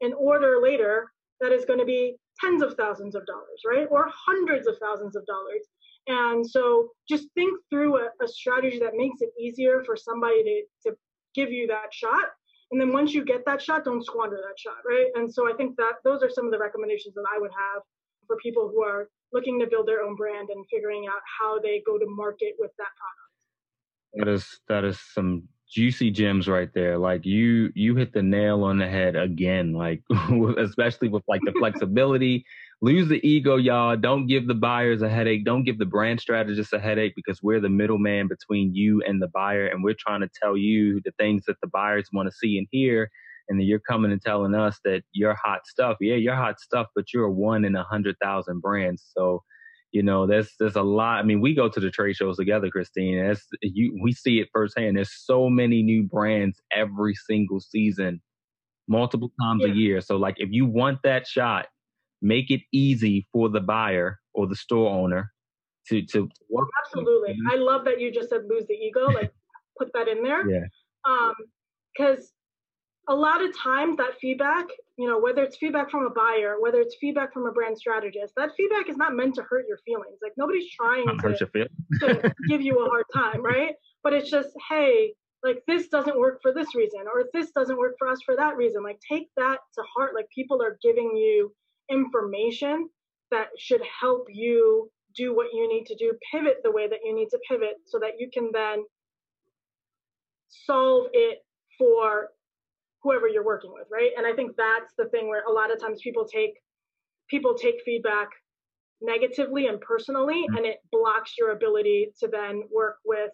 an 0.00 0.14
order 0.14 0.60
later 0.62 1.10
that 1.40 1.52
is 1.52 1.64
going 1.64 1.78
to 1.78 1.84
be 1.84 2.16
tens 2.40 2.62
of 2.62 2.74
thousands 2.74 3.14
of 3.14 3.24
dollars, 3.26 3.62
right? 3.66 3.86
Or 3.90 4.10
hundreds 4.26 4.66
of 4.66 4.76
thousands 4.78 5.16
of 5.16 5.24
dollars. 5.26 5.66
And 6.06 6.48
so 6.48 6.90
just 7.08 7.28
think 7.34 7.58
through 7.70 7.96
a, 7.96 8.08
a 8.22 8.28
strategy 8.28 8.78
that 8.78 8.92
makes 8.94 9.20
it 9.20 9.30
easier 9.40 9.82
for 9.84 9.96
somebody 9.96 10.42
to, 10.44 10.90
to 10.90 10.96
give 11.34 11.50
you 11.50 11.66
that 11.68 11.92
shot. 11.92 12.26
And 12.70 12.80
then 12.80 12.92
once 12.92 13.14
you 13.14 13.24
get 13.24 13.44
that 13.46 13.62
shot, 13.62 13.84
don't 13.84 14.04
squander 14.04 14.36
that 14.36 14.58
shot, 14.58 14.78
right? 14.86 15.06
And 15.14 15.32
so 15.32 15.50
I 15.50 15.56
think 15.56 15.76
that 15.76 15.94
those 16.02 16.22
are 16.22 16.30
some 16.30 16.46
of 16.46 16.52
the 16.52 16.58
recommendations 16.58 17.14
that 17.14 17.24
I 17.34 17.38
would 17.38 17.50
have 17.50 17.82
for 18.26 18.36
people 18.36 18.70
who 18.74 18.82
are 18.82 19.08
looking 19.32 19.58
to 19.60 19.66
build 19.66 19.86
their 19.86 20.02
own 20.02 20.16
brand 20.16 20.48
and 20.50 20.64
figuring 20.70 21.06
out 21.06 21.20
how 21.40 21.58
they 21.58 21.82
go 21.86 21.98
to 21.98 22.06
market 22.08 22.54
with 22.58 22.70
that 22.78 22.88
product. 22.96 23.24
That 24.14 24.28
is 24.28 24.60
that 24.68 24.84
is 24.84 25.00
some 25.12 25.48
juicy 25.74 26.08
gems 26.08 26.46
right 26.46 26.72
there. 26.72 26.96
Like 26.98 27.26
you 27.26 27.72
you 27.74 27.96
hit 27.96 28.12
the 28.12 28.22
nail 28.22 28.62
on 28.62 28.78
the 28.78 28.88
head 28.88 29.16
again. 29.16 29.72
Like 29.72 30.02
especially 30.58 31.08
with 31.08 31.24
like 31.26 31.40
the 31.44 31.52
flexibility. 31.58 32.46
Lose 32.80 33.08
the 33.08 33.26
ego, 33.26 33.56
y'all. 33.56 33.96
Don't 33.96 34.26
give 34.26 34.46
the 34.46 34.54
buyers 34.54 35.02
a 35.02 35.08
headache. 35.08 35.44
Don't 35.44 35.64
give 35.64 35.78
the 35.78 35.86
brand 35.86 36.20
strategists 36.20 36.72
a 36.72 36.78
headache 36.78 37.14
because 37.16 37.42
we're 37.42 37.60
the 37.60 37.68
middleman 37.68 38.28
between 38.28 38.74
you 38.74 39.02
and 39.06 39.20
the 39.20 39.28
buyer, 39.28 39.66
and 39.66 39.82
we're 39.82 39.96
trying 39.98 40.20
to 40.20 40.30
tell 40.40 40.56
you 40.56 41.00
the 41.04 41.12
things 41.18 41.44
that 41.46 41.56
the 41.60 41.68
buyers 41.68 42.08
want 42.12 42.28
to 42.28 42.36
see 42.36 42.56
and 42.56 42.68
hear. 42.70 43.10
And 43.48 43.58
then 43.58 43.66
you're 43.66 43.80
coming 43.80 44.12
and 44.12 44.22
telling 44.22 44.54
us 44.54 44.78
that 44.84 45.02
you're 45.12 45.36
hot 45.42 45.66
stuff. 45.66 45.96
Yeah, 46.00 46.16
you're 46.16 46.36
hot 46.36 46.60
stuff, 46.60 46.86
but 46.94 47.12
you're 47.12 47.28
one 47.28 47.64
in 47.64 47.74
a 47.74 47.84
hundred 47.84 48.16
thousand 48.22 48.60
brands. 48.60 49.02
So 49.16 49.42
you 49.94 50.02
know, 50.02 50.26
there's 50.26 50.50
there's 50.58 50.74
a 50.74 50.82
lot. 50.82 51.20
I 51.20 51.22
mean, 51.22 51.40
we 51.40 51.54
go 51.54 51.68
to 51.68 51.78
the 51.78 51.88
trade 51.88 52.16
shows 52.16 52.36
together, 52.36 52.68
Christine. 52.68 53.16
And 53.16 53.38
you, 53.62 53.96
we 54.02 54.12
see 54.12 54.40
it 54.40 54.48
firsthand. 54.52 54.96
There's 54.96 55.14
so 55.14 55.48
many 55.48 55.84
new 55.84 56.02
brands 56.02 56.60
every 56.72 57.14
single 57.14 57.60
season, 57.60 58.20
multiple 58.88 59.30
times 59.40 59.62
yeah. 59.64 59.72
a 59.72 59.74
year. 59.74 60.00
So, 60.00 60.16
like, 60.16 60.34
if 60.38 60.48
you 60.50 60.66
want 60.66 60.98
that 61.04 61.28
shot, 61.28 61.66
make 62.20 62.50
it 62.50 62.62
easy 62.72 63.28
for 63.32 63.48
the 63.48 63.60
buyer 63.60 64.18
or 64.34 64.48
the 64.48 64.56
store 64.56 64.90
owner 64.90 65.30
to 65.90 66.04
to 66.06 66.28
work. 66.50 66.68
Absolutely, 66.84 67.36
I 67.48 67.54
love 67.54 67.84
that 67.84 68.00
you 68.00 68.12
just 68.12 68.30
said 68.30 68.40
lose 68.48 68.66
the 68.66 68.74
ego. 68.74 69.06
Like, 69.06 69.32
put 69.78 69.92
that 69.94 70.08
in 70.08 70.24
there. 70.24 70.42
Yeah. 70.50 70.66
Um, 71.06 71.34
because 71.96 72.32
a 73.08 73.14
lot 73.14 73.44
of 73.44 73.56
times 73.56 73.96
that 73.96 74.18
feedback 74.20 74.66
you 74.96 75.08
know 75.08 75.18
whether 75.18 75.42
it's 75.42 75.56
feedback 75.56 75.90
from 75.90 76.06
a 76.06 76.10
buyer 76.10 76.56
whether 76.60 76.80
it's 76.80 76.96
feedback 77.00 77.32
from 77.32 77.46
a 77.46 77.52
brand 77.52 77.76
strategist 77.76 78.32
that 78.36 78.50
feedback 78.56 78.88
is 78.88 78.96
not 78.96 79.14
meant 79.14 79.34
to 79.34 79.42
hurt 79.42 79.66
your 79.68 79.78
feelings. 79.84 80.18
Like 80.22 80.32
nobody's 80.36 80.70
trying 80.70 81.06
to, 81.08 81.14
hurt 81.16 81.40
your 81.40 81.48
to 82.00 82.34
give 82.48 82.62
you 82.62 82.84
a 82.84 82.88
hard 82.88 83.04
time 83.14 83.42
right? 83.42 83.74
But 84.02 84.14
it's 84.14 84.30
just 84.30 84.50
hey 84.68 85.14
like 85.42 85.62
this 85.66 85.88
doesn't 85.88 86.18
work 86.18 86.40
for 86.40 86.52
this 86.52 86.74
reason 86.74 87.00
or 87.12 87.24
this 87.34 87.50
doesn't 87.50 87.76
work 87.76 87.96
for 87.98 88.08
us 88.08 88.18
for 88.24 88.34
that 88.36 88.56
reason. 88.56 88.82
Like 88.82 88.98
take 89.06 89.28
that 89.36 89.58
to 89.74 89.82
heart. 89.94 90.14
Like 90.14 90.28
people 90.34 90.62
are 90.62 90.78
giving 90.82 91.14
you 91.14 91.54
information 91.90 92.88
that 93.30 93.48
should 93.58 93.82
help 94.00 94.26
you 94.30 94.90
do 95.14 95.36
what 95.36 95.48
you 95.52 95.68
need 95.68 95.84
to 95.86 95.94
do 95.96 96.12
pivot 96.32 96.56
the 96.64 96.70
way 96.70 96.88
that 96.88 97.00
you 97.04 97.14
need 97.14 97.28
to 97.28 97.38
pivot 97.48 97.76
so 97.86 97.98
that 97.98 98.12
you 98.18 98.30
can 98.32 98.50
then 98.52 98.84
solve 100.48 101.06
it 101.12 101.44
for 101.78 102.30
whoever 103.04 103.28
you're 103.28 103.44
working 103.44 103.72
with, 103.72 103.86
right? 103.92 104.10
And 104.16 104.26
I 104.26 104.32
think 104.32 104.56
that's 104.56 104.92
the 104.98 105.04
thing 105.10 105.28
where 105.28 105.44
a 105.44 105.52
lot 105.52 105.70
of 105.70 105.80
times 105.80 106.00
people 106.02 106.24
take 106.24 106.54
people 107.30 107.54
take 107.54 107.76
feedback 107.84 108.28
negatively 109.00 109.66
and 109.66 109.80
personally 109.80 110.42
mm-hmm. 110.42 110.56
and 110.56 110.66
it 110.66 110.78
blocks 110.90 111.34
your 111.38 111.52
ability 111.52 112.08
to 112.18 112.28
then 112.28 112.62
work 112.72 112.96
with 113.04 113.30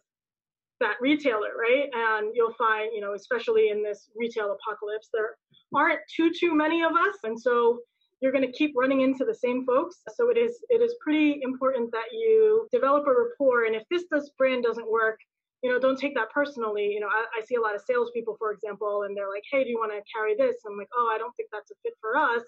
that 0.81 0.97
retailer, 1.01 1.51
right? 1.59 1.89
And 1.93 2.33
you'll 2.35 2.55
find, 2.55 2.91
you 2.93 3.01
know, 3.01 3.15
especially 3.15 3.69
in 3.69 3.83
this 3.83 4.09
retail 4.17 4.57
apocalypse, 4.57 5.09
there 5.13 5.37
aren't 5.75 6.01
too 6.15 6.31
too 6.39 6.55
many 6.55 6.83
of 6.83 6.93
us, 6.93 7.17
and 7.23 7.39
so 7.39 7.81
you're 8.21 8.33
going 8.33 8.47
to 8.47 8.53
keep 8.53 8.73
running 8.77 9.01
into 9.01 9.25
the 9.25 9.35
same 9.35 9.65
folks. 9.65 10.03
So 10.15 10.31
it 10.31 10.37
is 10.37 10.59
it 10.69 10.83
is 10.83 10.95
pretty 11.01 11.41
important 11.43 11.91
that 11.93 12.13
you 12.13 12.67
develop 12.73 13.07
a 13.07 13.11
rapport. 13.11 13.65
And 13.65 13.77
if 13.77 13.85
this 13.91 14.05
this 14.11 14.31
brand 14.37 14.65
doesn't 14.65 14.91
work, 14.91 15.19
you 15.63 15.71
know, 15.71 15.79
don't 15.79 15.99
take 15.99 16.15
that 16.15 16.31
personally. 16.31 16.87
You 16.87 17.01
know, 17.01 17.09
I, 17.09 17.25
I 17.39 17.45
see 17.45 17.57
a 17.57 17.61
lot 17.61 17.75
of 17.75 17.83
salespeople, 17.83 18.37
for 18.39 18.53
example, 18.53 19.03
and 19.05 19.17
they're 19.17 19.29
like, 19.29 19.45
hey, 19.51 19.65
do 19.65 19.71
you 19.71 19.79
want 19.79 19.93
to 19.93 20.01
carry 20.13 20.35
this? 20.37 20.63
I'm 20.67 20.77
like, 20.77 20.89
oh, 20.97 21.11
I 21.15 21.19
don't 21.19 21.35
think 21.37 21.51
that's 21.53 21.71
a 21.71 21.75
fit 21.83 21.95
for 22.01 22.17
us. 22.17 22.43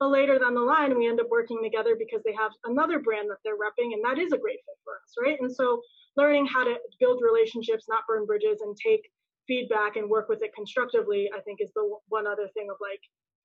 But 0.00 0.10
later 0.10 0.38
down 0.38 0.54
the 0.54 0.60
line, 0.60 0.96
we 0.96 1.08
end 1.08 1.20
up 1.20 1.28
working 1.30 1.60
together 1.62 1.94
because 1.98 2.22
they 2.24 2.34
have 2.34 2.50
another 2.64 2.98
brand 2.98 3.30
that 3.30 3.38
they're 3.44 3.60
repping, 3.60 3.94
and 3.94 4.02
that 4.04 4.18
is 4.18 4.32
a 4.32 4.38
great 4.38 4.58
fit 4.64 4.78
for 4.82 4.94
us, 4.98 5.14
right? 5.22 5.38
And 5.40 5.52
so 5.54 5.80
learning 6.16 6.46
how 6.46 6.64
to 6.64 6.74
build 6.98 7.22
relationships, 7.22 7.86
not 7.88 8.02
burn 8.08 8.26
bridges, 8.26 8.60
and 8.60 8.76
take 8.76 9.02
feedback 9.46 9.96
and 9.96 10.08
work 10.08 10.28
with 10.28 10.42
it 10.42 10.54
constructively, 10.54 11.30
I 11.36 11.40
think 11.40 11.60
is 11.60 11.70
the 11.74 11.86
one 12.08 12.26
other 12.26 12.48
thing 12.54 12.68
of 12.70 12.76
like, 12.80 13.00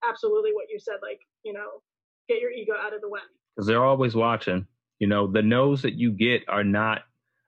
absolutely 0.08 0.52
what 0.54 0.68
you 0.72 0.80
said, 0.80 0.98
like, 1.02 1.20
you 1.44 1.54
know, 1.54 1.82
get 2.28 2.40
your 2.40 2.52
ego 2.52 2.74
out 2.80 2.94
of 2.94 3.02
the 3.02 3.10
way. 3.10 3.20
Because 3.56 3.68
they're 3.68 3.84
always 3.84 4.16
watching. 4.16 4.66
You 5.00 5.08
know, 5.08 5.28
the 5.32 5.42
no's 5.42 5.82
that 5.82 5.96
you 5.96 6.12
get 6.12 6.44
are 6.48 6.64
not 6.64 7.02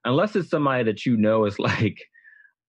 unless 0.05 0.35
it's 0.35 0.49
somebody 0.49 0.83
that 0.85 1.05
you 1.05 1.17
know 1.17 1.45
is 1.45 1.59
like 1.59 1.97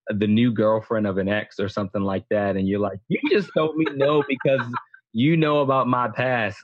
the 0.09 0.27
new 0.27 0.53
girlfriend 0.53 1.07
of 1.07 1.19
an 1.19 1.29
ex 1.29 1.59
or 1.61 1.69
something 1.69 2.03
like 2.03 2.25
that, 2.31 2.57
and 2.57 2.69
you're 2.69 2.81
like, 2.81 2.99
you 3.09 3.21
just 3.31 3.51
told 3.57 3.77
me 3.77 3.87
no 3.95 4.23
because 4.29 4.67
you 5.13 5.37
know 5.37 5.61
about 5.61 5.87
my 5.87 6.09
past. 6.09 6.59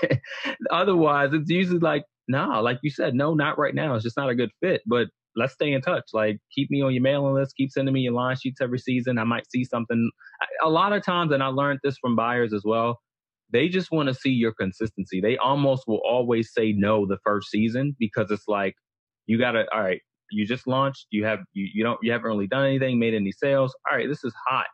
Otherwise, 0.70 1.30
it's 1.32 1.50
usually 1.50 1.78
like, 1.78 2.04
nah, 2.28 2.60
like 2.60 2.78
you 2.82 2.90
said, 2.90 3.14
no, 3.14 3.34
not 3.34 3.58
right 3.58 3.74
now. 3.74 3.94
It's 3.94 4.04
just 4.04 4.16
not 4.16 4.30
a 4.30 4.34
good 4.34 4.50
fit. 4.62 4.80
But 4.86 5.08
let's 5.36 5.52
stay 5.52 5.72
in 5.72 5.82
touch. 5.82 6.04
Like, 6.12 6.38
keep 6.54 6.70
me 6.70 6.82
on 6.82 6.94
your 6.94 7.02
mailing 7.02 7.34
list. 7.34 7.54
Keep 7.56 7.70
sending 7.70 7.92
me 7.92 8.00
your 8.00 8.14
line 8.14 8.36
sheets 8.36 8.60
every 8.60 8.78
season. 8.78 9.18
I 9.18 9.24
might 9.24 9.50
see 9.50 9.64
something. 9.64 10.10
A 10.62 10.70
lot 10.70 10.92
of 10.92 11.04
times, 11.04 11.32
and 11.32 11.42
I 11.42 11.48
learned 11.48 11.80
this 11.84 11.98
from 11.98 12.16
buyers 12.16 12.52
as 12.52 12.62
well. 12.64 12.98
They 13.52 13.68
just 13.68 13.92
want 13.92 14.08
to 14.08 14.14
see 14.14 14.30
your 14.30 14.52
consistency. 14.54 15.20
They 15.20 15.36
almost 15.36 15.84
will 15.86 16.00
always 16.04 16.52
say 16.52 16.72
no 16.72 17.06
the 17.06 17.18
first 17.24 17.50
season 17.50 17.94
because 17.98 18.30
it's 18.30 18.48
like, 18.48 18.74
you 19.26 19.38
gotta 19.38 19.64
all 19.72 19.82
right 19.82 20.00
you 20.30 20.44
just 20.46 20.66
launched 20.66 21.06
you 21.10 21.24
have 21.24 21.40
you, 21.52 21.68
you 21.72 21.84
don't 21.84 21.98
you 22.02 22.10
haven't 22.10 22.26
really 22.26 22.46
done 22.46 22.66
anything 22.66 22.98
made 22.98 23.14
any 23.14 23.32
sales. 23.32 23.74
All 23.90 23.96
right 23.96 24.08
this 24.08 24.24
is 24.24 24.34
hot. 24.48 24.66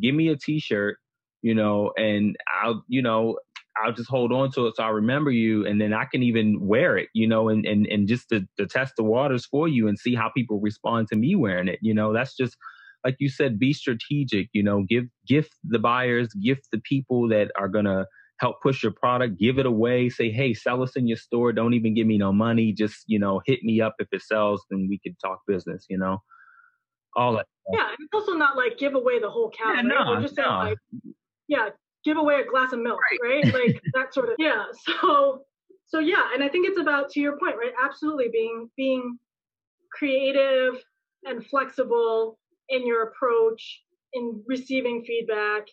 Give 0.00 0.14
me 0.14 0.28
a 0.28 0.36
t-shirt 0.36 0.96
you 1.42 1.54
know 1.54 1.92
and 1.96 2.36
i'll 2.62 2.82
you 2.88 3.02
know 3.02 3.36
i'll 3.82 3.92
just 3.92 4.08
hold 4.10 4.32
on 4.32 4.50
to 4.50 4.66
it 4.66 4.76
so 4.76 4.82
i 4.82 4.88
remember 4.88 5.30
you 5.30 5.66
and 5.66 5.80
then 5.80 5.92
i 5.92 6.04
can 6.04 6.22
even 6.22 6.58
wear 6.60 6.96
it 6.96 7.08
you 7.14 7.26
know 7.26 7.48
and 7.48 7.64
and, 7.66 7.86
and 7.86 8.08
just 8.08 8.28
to, 8.28 8.46
to 8.58 8.66
test 8.66 8.94
the 8.96 9.04
waters 9.04 9.46
for 9.46 9.68
you 9.68 9.88
and 9.88 9.98
see 9.98 10.14
how 10.14 10.30
people 10.36 10.60
respond 10.60 11.08
to 11.08 11.16
me 11.16 11.34
wearing 11.34 11.68
it 11.68 11.78
you 11.82 11.94
know? 11.94 12.12
That's 12.12 12.36
just 12.36 12.56
like 13.04 13.16
you 13.18 13.28
said 13.28 13.58
be 13.58 13.72
strategic 13.72 14.48
you 14.52 14.62
know? 14.62 14.84
Give 14.88 15.04
gift 15.26 15.54
the 15.64 15.78
buyers 15.78 16.32
gift 16.34 16.68
the 16.72 16.80
people 16.80 17.28
that 17.28 17.50
are 17.58 17.68
gonna 17.68 18.06
help 18.40 18.62
push 18.62 18.82
your 18.82 18.92
product, 18.92 19.38
give 19.38 19.58
it 19.58 19.66
away, 19.66 20.08
say, 20.08 20.30
hey, 20.30 20.54
sell 20.54 20.82
us 20.82 20.96
in 20.96 21.06
your 21.06 21.18
store. 21.18 21.52
Don't 21.52 21.74
even 21.74 21.94
give 21.94 22.06
me 22.06 22.16
no 22.16 22.32
money. 22.32 22.72
Just, 22.72 23.04
you 23.06 23.18
know, 23.18 23.42
hit 23.44 23.62
me 23.62 23.82
up 23.82 23.94
if 23.98 24.08
it 24.12 24.22
sells, 24.22 24.64
then 24.70 24.86
we 24.88 24.98
could 24.98 25.14
talk 25.20 25.40
business, 25.46 25.84
you 25.90 25.98
know? 25.98 26.22
All 27.16 27.34
that. 27.34 27.46
Yeah, 27.72 27.90
it's 27.98 28.14
also 28.14 28.32
not 28.32 28.56
like 28.56 28.78
give 28.78 28.94
away 28.94 29.20
the 29.20 29.28
whole 29.28 29.50
cow. 29.50 29.72
Yeah, 29.72 29.76
right? 29.76 29.84
no, 29.84 30.20
just 30.22 30.38
no. 30.38 30.44
like, 30.44 30.78
yeah, 31.48 31.68
give 32.04 32.16
away 32.16 32.40
a 32.40 32.50
glass 32.50 32.72
of 32.72 32.80
milk, 32.80 32.98
right? 33.22 33.42
right? 33.44 33.54
Like 33.54 33.82
that 33.94 34.14
sort 34.14 34.30
of 34.30 34.36
yeah. 34.38 34.64
So 35.00 35.42
so 35.86 35.98
yeah, 35.98 36.30
and 36.32 36.42
I 36.42 36.48
think 36.48 36.68
it's 36.68 36.78
about 36.78 37.10
to 37.10 37.20
your 37.20 37.36
point, 37.38 37.56
right? 37.56 37.72
Absolutely 37.84 38.28
being 38.32 38.70
being 38.76 39.18
creative 39.92 40.82
and 41.24 41.44
flexible 41.46 42.38
in 42.68 42.86
your 42.86 43.08
approach 43.08 43.82
in 44.12 44.42
receiving 44.46 45.04
feedback 45.04 45.66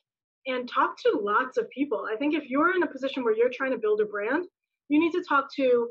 and 0.47 0.69
talk 0.69 0.97
to 1.01 1.19
lots 1.21 1.57
of 1.57 1.69
people. 1.69 2.07
I 2.11 2.15
think 2.15 2.33
if 2.33 2.49
you're 2.49 2.75
in 2.75 2.83
a 2.83 2.87
position 2.87 3.23
where 3.23 3.35
you're 3.35 3.51
trying 3.53 3.71
to 3.71 3.77
build 3.77 4.01
a 4.01 4.05
brand, 4.05 4.45
you 4.89 4.99
need 4.99 5.11
to 5.11 5.23
talk 5.27 5.53
to 5.55 5.89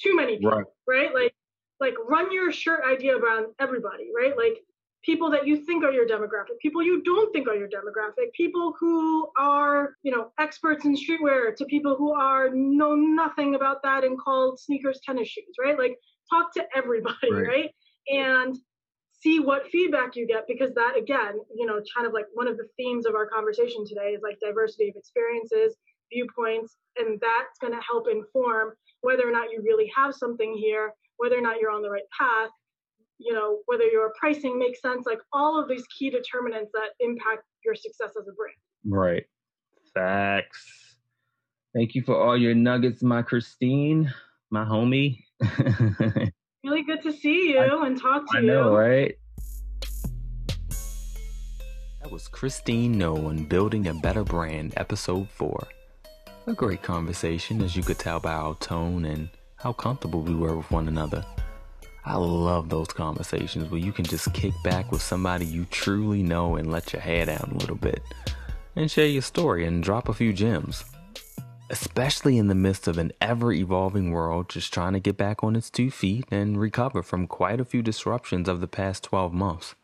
too 0.00 0.16
many 0.16 0.36
people, 0.36 0.50
right? 0.50 0.66
right? 0.88 1.14
Like 1.14 1.34
like 1.80 1.94
run 2.08 2.32
your 2.32 2.52
shirt 2.52 2.80
idea 2.88 3.16
around 3.16 3.46
everybody, 3.58 4.10
right? 4.16 4.36
Like 4.36 4.62
people 5.04 5.30
that 5.30 5.46
you 5.46 5.56
think 5.64 5.84
are 5.84 5.90
your 5.90 6.06
demographic, 6.06 6.58
people 6.60 6.82
you 6.82 7.02
don't 7.02 7.32
think 7.32 7.48
are 7.48 7.56
your 7.56 7.68
demographic, 7.68 8.32
people 8.34 8.74
who 8.78 9.28
are, 9.38 9.96
you 10.02 10.12
know, 10.12 10.30
experts 10.38 10.84
in 10.84 10.94
streetwear 10.94 11.54
to 11.56 11.64
people 11.64 11.96
who 11.96 12.12
are 12.12 12.50
know 12.50 12.94
nothing 12.94 13.56
about 13.56 13.82
that 13.82 14.04
and 14.04 14.18
called 14.18 14.60
sneakers 14.60 15.00
tennis 15.04 15.28
shoes, 15.28 15.56
right? 15.60 15.78
Like 15.78 15.98
talk 16.30 16.52
to 16.54 16.64
everybody, 16.74 17.32
right? 17.32 17.48
right? 17.48 17.70
And 18.08 18.56
see 19.22 19.38
what 19.38 19.68
feedback 19.70 20.16
you 20.16 20.26
get 20.26 20.44
because 20.48 20.74
that 20.74 20.96
again 20.96 21.38
you 21.54 21.66
know 21.66 21.80
kind 21.94 22.06
of 22.06 22.12
like 22.12 22.26
one 22.34 22.48
of 22.48 22.56
the 22.56 22.66
themes 22.76 23.06
of 23.06 23.14
our 23.14 23.26
conversation 23.26 23.86
today 23.86 24.10
is 24.10 24.22
like 24.22 24.38
diversity 24.40 24.88
of 24.88 24.96
experiences 24.96 25.76
viewpoints 26.12 26.76
and 26.96 27.20
that's 27.20 27.58
going 27.60 27.72
to 27.72 27.80
help 27.86 28.06
inform 28.10 28.72
whether 29.00 29.26
or 29.26 29.32
not 29.32 29.50
you 29.50 29.62
really 29.64 29.90
have 29.94 30.14
something 30.14 30.56
here 30.56 30.92
whether 31.16 31.38
or 31.38 31.40
not 31.40 31.60
you're 31.60 31.70
on 31.70 31.82
the 31.82 31.90
right 31.90 32.08
path 32.18 32.50
you 33.18 33.32
know 33.32 33.58
whether 33.66 33.84
your 33.84 34.12
pricing 34.18 34.58
makes 34.58 34.80
sense 34.80 35.06
like 35.06 35.20
all 35.32 35.60
of 35.60 35.68
these 35.68 35.84
key 35.96 36.10
determinants 36.10 36.70
that 36.72 36.90
impact 37.00 37.44
your 37.64 37.74
success 37.74 38.10
as 38.18 38.26
a 38.28 38.32
brand. 38.32 38.56
Right. 38.84 39.24
Facts. 39.94 40.96
Thank 41.74 41.94
you 41.94 42.02
for 42.02 42.16
all 42.16 42.36
your 42.36 42.54
nuggets 42.54 43.02
my 43.02 43.22
christine 43.22 44.12
my 44.50 44.64
homie 44.64 45.24
Really 46.64 46.84
good 46.84 47.02
to 47.02 47.12
see 47.12 47.50
you 47.50 47.58
I, 47.58 47.86
and 47.86 48.00
talk 48.00 48.30
to 48.30 48.38
I 48.38 48.40
you. 48.40 48.52
I 48.52 48.54
know, 48.54 48.72
right? 48.72 49.18
That 52.00 52.12
was 52.12 52.28
Christine 52.28 52.96
Noh 52.96 53.16
on 53.16 53.46
Building 53.46 53.88
a 53.88 53.94
Better 53.94 54.22
Brand, 54.22 54.72
Episode 54.76 55.28
4. 55.28 55.66
A 56.46 56.52
great 56.52 56.80
conversation, 56.80 57.62
as 57.62 57.74
you 57.74 57.82
could 57.82 57.98
tell 57.98 58.20
by 58.20 58.34
our 58.34 58.54
tone 58.54 59.06
and 59.06 59.28
how 59.56 59.72
comfortable 59.72 60.22
we 60.22 60.36
were 60.36 60.56
with 60.56 60.70
one 60.70 60.86
another. 60.86 61.26
I 62.04 62.14
love 62.14 62.68
those 62.68 62.88
conversations 62.88 63.68
where 63.68 63.80
you 63.80 63.90
can 63.90 64.04
just 64.04 64.32
kick 64.32 64.52
back 64.62 64.92
with 64.92 65.02
somebody 65.02 65.46
you 65.46 65.64
truly 65.64 66.22
know 66.22 66.54
and 66.54 66.70
let 66.70 66.92
your 66.92 67.02
hair 67.02 67.26
down 67.26 67.50
a 67.52 67.58
little 67.58 67.74
bit 67.74 68.04
and 68.76 68.88
share 68.88 69.06
your 69.06 69.22
story 69.22 69.66
and 69.66 69.82
drop 69.82 70.08
a 70.08 70.14
few 70.14 70.32
gems. 70.32 70.84
Especially 71.70 72.38
in 72.38 72.48
the 72.48 72.54
midst 72.54 72.86
of 72.86 72.98
an 72.98 73.12
ever 73.20 73.52
evolving 73.52 74.10
world 74.10 74.48
just 74.48 74.72
trying 74.72 74.92
to 74.92 75.00
get 75.00 75.16
back 75.16 75.42
on 75.42 75.56
its 75.56 75.70
two 75.70 75.90
feet 75.90 76.24
and 76.30 76.60
recover 76.60 77.02
from 77.02 77.26
quite 77.26 77.60
a 77.60 77.64
few 77.64 77.82
disruptions 77.82 78.48
of 78.48 78.60
the 78.60 78.68
past 78.68 79.04
12 79.04 79.32
months. 79.32 79.74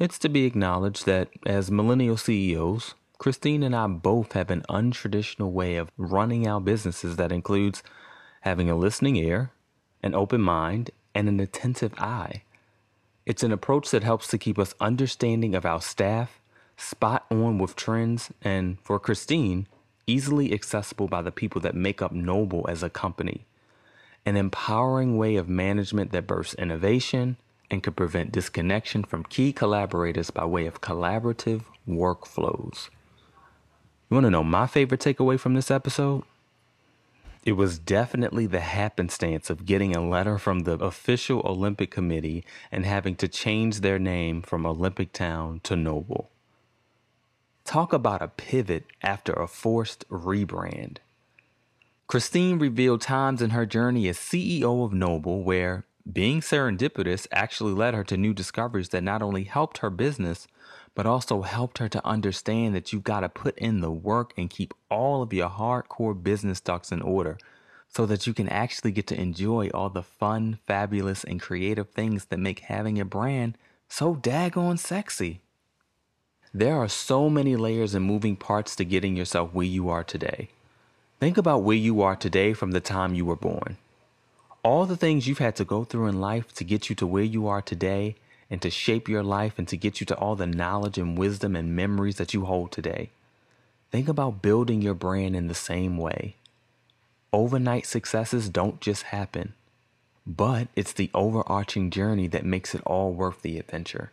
It's 0.00 0.18
to 0.20 0.28
be 0.28 0.44
acknowledged 0.44 1.06
that 1.06 1.28
as 1.44 1.70
millennial 1.70 2.16
CEOs, 2.16 2.94
Christine 3.18 3.64
and 3.64 3.74
I 3.74 3.86
both 3.88 4.32
have 4.32 4.50
an 4.50 4.64
untraditional 4.68 5.50
way 5.50 5.76
of 5.76 5.90
running 5.96 6.46
our 6.46 6.60
businesses 6.60 7.16
that 7.16 7.32
includes 7.32 7.82
having 8.42 8.70
a 8.70 8.76
listening 8.76 9.16
ear, 9.16 9.50
an 10.02 10.14
open 10.14 10.40
mind, 10.40 10.90
and 11.14 11.28
an 11.28 11.40
attentive 11.40 11.94
eye. 11.98 12.42
It's 13.26 13.42
an 13.42 13.52
approach 13.52 13.90
that 13.90 14.04
helps 14.04 14.28
to 14.28 14.38
keep 14.38 14.58
us 14.58 14.74
understanding 14.80 15.54
of 15.54 15.66
our 15.66 15.82
staff, 15.82 16.40
spot 16.76 17.26
on 17.30 17.58
with 17.58 17.74
trends, 17.74 18.30
and 18.40 18.78
for 18.80 19.00
Christine, 19.00 19.66
easily 20.08 20.52
accessible 20.52 21.06
by 21.06 21.22
the 21.22 21.30
people 21.30 21.60
that 21.60 21.74
make 21.74 22.02
up 22.02 22.12
Nohble 22.12 22.68
as 22.68 22.82
a 22.82 22.90
company. 22.90 23.46
An 24.26 24.36
empowering 24.36 25.16
way 25.16 25.36
of 25.36 25.48
management 25.48 26.10
that 26.12 26.26
bursts 26.26 26.54
innovation 26.54 27.36
and 27.70 27.82
could 27.82 27.96
prevent 27.96 28.32
disconnection 28.32 29.04
from 29.04 29.24
key 29.24 29.52
collaborators 29.52 30.30
by 30.30 30.44
way 30.44 30.66
of 30.66 30.80
collaborative 30.80 31.62
workflows. 31.86 32.88
You 34.10 34.14
want 34.14 34.24
to 34.24 34.30
know 34.30 34.42
my 34.42 34.66
favorite 34.66 35.00
takeaway 35.00 35.38
from 35.38 35.54
this 35.54 35.70
episode? 35.70 36.24
It 37.44 37.52
was 37.52 37.78
definitely 37.78 38.46
the 38.46 38.60
happenstance 38.60 39.48
of 39.48 39.64
getting 39.64 39.94
a 39.94 40.06
letter 40.06 40.38
from 40.38 40.60
the 40.60 40.72
official 40.72 41.42
Olympic 41.44 41.90
Committee 41.90 42.44
and 42.72 42.84
having 42.84 43.14
to 43.16 43.28
change 43.28 43.80
their 43.80 43.98
name 43.98 44.42
from 44.42 44.66
Olympic 44.66 45.12
Town 45.12 45.60
to 45.62 45.74
Nohble. 45.74 46.26
Talk 47.68 47.92
about 47.92 48.22
a 48.22 48.28
pivot 48.28 48.86
after 49.02 49.34
a 49.34 49.46
forced 49.46 50.08
rebrand. 50.08 51.00
Christine 52.06 52.58
revealed 52.58 53.02
times 53.02 53.42
in 53.42 53.50
her 53.50 53.66
journey 53.66 54.08
as 54.08 54.16
CEO 54.16 54.86
of 54.86 54.92
Nohble 54.92 55.44
where 55.44 55.84
being 56.10 56.40
serendipitous 56.40 57.26
actually 57.30 57.74
led 57.74 57.92
her 57.92 58.04
to 58.04 58.16
new 58.16 58.32
discoveries 58.32 58.88
that 58.88 59.04
not 59.04 59.20
only 59.20 59.44
helped 59.44 59.78
her 59.78 59.90
business, 59.90 60.46
but 60.94 61.04
also 61.04 61.42
helped 61.42 61.76
her 61.76 61.90
to 61.90 62.06
understand 62.06 62.74
that 62.74 62.90
you've 62.90 63.04
got 63.04 63.20
to 63.20 63.28
put 63.28 63.58
in 63.58 63.82
the 63.82 63.92
work 63.92 64.32
and 64.38 64.48
keep 64.48 64.72
all 64.90 65.20
of 65.20 65.34
your 65.34 65.50
hardcore 65.50 66.22
business 66.22 66.60
ducks 66.60 66.90
in 66.90 67.02
order 67.02 67.36
so 67.86 68.06
that 68.06 68.26
you 68.26 68.32
can 68.32 68.48
actually 68.48 68.92
get 68.92 69.06
to 69.08 69.20
enjoy 69.20 69.68
all 69.74 69.90
the 69.90 70.02
fun, 70.02 70.58
fabulous, 70.66 71.22
and 71.22 71.38
creative 71.38 71.90
things 71.90 72.24
that 72.30 72.40
make 72.40 72.60
having 72.60 72.98
a 72.98 73.04
brand 73.04 73.58
so 73.90 74.14
daggone 74.14 74.78
sexy. 74.78 75.42
There 76.58 76.76
are 76.76 76.88
so 76.88 77.30
many 77.30 77.54
layers 77.54 77.94
and 77.94 78.04
moving 78.04 78.34
parts 78.34 78.74
to 78.74 78.84
getting 78.84 79.14
yourself 79.16 79.54
where 79.54 79.64
you 79.64 79.88
are 79.90 80.02
today. 80.02 80.48
Think 81.20 81.38
about 81.38 81.62
where 81.62 81.76
you 81.76 82.02
are 82.02 82.16
today 82.16 82.52
from 82.52 82.72
the 82.72 82.80
time 82.80 83.14
you 83.14 83.24
were 83.24 83.36
born. 83.36 83.76
All 84.64 84.84
the 84.84 84.96
things 84.96 85.28
you've 85.28 85.38
had 85.38 85.54
to 85.54 85.64
go 85.64 85.84
through 85.84 86.08
in 86.08 86.20
life 86.20 86.52
to 86.54 86.64
get 86.64 86.90
you 86.90 86.96
to 86.96 87.06
where 87.06 87.22
you 87.22 87.46
are 87.46 87.62
today 87.62 88.16
and 88.50 88.60
to 88.60 88.70
shape 88.70 89.08
your 89.08 89.22
life 89.22 89.56
and 89.56 89.68
to 89.68 89.76
get 89.76 90.00
you 90.00 90.06
to 90.06 90.16
all 90.16 90.34
the 90.34 90.48
knowledge 90.48 90.98
and 90.98 91.16
wisdom 91.16 91.54
and 91.54 91.76
memories 91.76 92.16
that 92.16 92.34
you 92.34 92.44
hold 92.44 92.72
today. 92.72 93.10
Think 93.92 94.08
about 94.08 94.42
building 94.42 94.82
your 94.82 94.94
brand 94.94 95.36
in 95.36 95.46
the 95.46 95.54
same 95.54 95.96
way. 95.96 96.34
Overnight 97.32 97.86
successes 97.86 98.48
don't 98.48 98.80
just 98.80 99.04
happen, 99.04 99.54
but 100.26 100.66
it's 100.74 100.92
the 100.92 101.12
overarching 101.14 101.90
journey 101.90 102.26
that 102.26 102.44
makes 102.44 102.74
it 102.74 102.82
all 102.84 103.12
worth 103.12 103.42
the 103.42 103.60
adventure. 103.60 104.10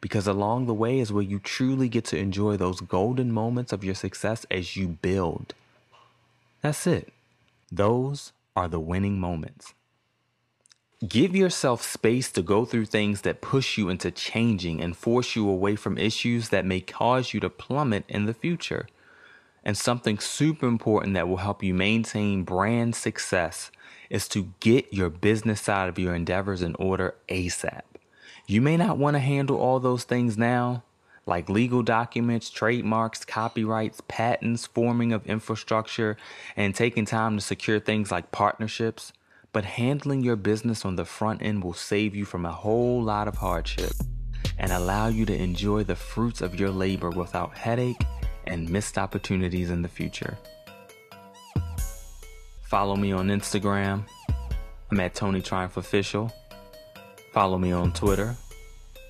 Because 0.00 0.26
along 0.26 0.66
the 0.66 0.74
way 0.74 0.98
is 0.98 1.12
where 1.12 1.22
you 1.22 1.38
truly 1.38 1.88
get 1.88 2.04
to 2.06 2.16
enjoy 2.16 2.56
those 2.56 2.80
golden 2.80 3.32
moments 3.32 3.72
of 3.72 3.84
your 3.84 3.94
success 3.94 4.46
as 4.50 4.76
you 4.76 4.88
build. 4.88 5.54
That's 6.62 6.86
it. 6.86 7.12
Those 7.70 8.32
are 8.56 8.68
the 8.68 8.80
winning 8.80 9.18
moments. 9.18 9.74
Give 11.06 11.34
yourself 11.34 11.82
space 11.82 12.30
to 12.32 12.42
go 12.42 12.66
through 12.66 12.86
things 12.86 13.22
that 13.22 13.40
push 13.40 13.78
you 13.78 13.88
into 13.88 14.10
changing 14.10 14.82
and 14.82 14.94
force 14.94 15.34
you 15.34 15.48
away 15.48 15.76
from 15.76 15.96
issues 15.96 16.50
that 16.50 16.66
may 16.66 16.80
cause 16.80 17.32
you 17.32 17.40
to 17.40 17.48
plummet 17.48 18.04
in 18.06 18.26
the 18.26 18.34
future. 18.34 18.86
And 19.64 19.78
something 19.78 20.18
super 20.18 20.66
important 20.66 21.14
that 21.14 21.26
will 21.26 21.38
help 21.38 21.62
you 21.62 21.72
maintain 21.72 22.44
brand 22.44 22.94
success 22.94 23.70
is 24.10 24.28
to 24.28 24.52
get 24.60 24.92
your 24.92 25.08
business 25.08 25.62
side 25.62 25.88
of 25.88 25.98
your 25.98 26.14
endeavors 26.14 26.60
in 26.60 26.74
order 26.74 27.14
ASAP. 27.28 27.82
You 28.50 28.60
may 28.60 28.76
not 28.76 28.98
want 28.98 29.14
to 29.14 29.20
handle 29.20 29.58
all 29.58 29.78
those 29.78 30.02
things 30.02 30.36
now, 30.36 30.82
like 31.24 31.48
legal 31.48 31.84
documents, 31.84 32.50
trademarks, 32.50 33.24
copyrights, 33.24 34.00
patents, 34.08 34.66
forming 34.66 35.12
of 35.12 35.24
infrastructure, 35.24 36.16
and 36.56 36.74
taking 36.74 37.04
time 37.04 37.36
to 37.36 37.40
secure 37.40 37.78
things 37.78 38.10
like 38.10 38.32
partnerships. 38.32 39.12
But 39.52 39.64
handling 39.64 40.24
your 40.24 40.34
business 40.34 40.84
on 40.84 40.96
the 40.96 41.04
front 41.04 41.42
end 41.42 41.62
will 41.62 41.74
save 41.74 42.16
you 42.16 42.24
from 42.24 42.44
a 42.44 42.50
whole 42.50 43.00
lot 43.00 43.28
of 43.28 43.36
hardship 43.36 43.92
and 44.58 44.72
allow 44.72 45.06
you 45.06 45.24
to 45.26 45.40
enjoy 45.40 45.84
the 45.84 45.94
fruits 45.94 46.40
of 46.40 46.58
your 46.58 46.70
labor 46.70 47.10
without 47.10 47.56
headache 47.56 48.02
and 48.48 48.68
missed 48.68 48.98
opportunities 48.98 49.70
in 49.70 49.82
the 49.82 49.88
future. 49.88 50.36
Follow 52.62 52.96
me 52.96 53.12
on 53.12 53.28
Instagram. 53.28 54.02
I'm 54.90 54.98
at 54.98 55.14
Tony 55.14 55.40
Triumph 55.40 55.76
Official. 55.76 56.32
Follow 57.32 57.58
me 57.58 57.72
on 57.72 57.92
Twitter. 57.92 58.36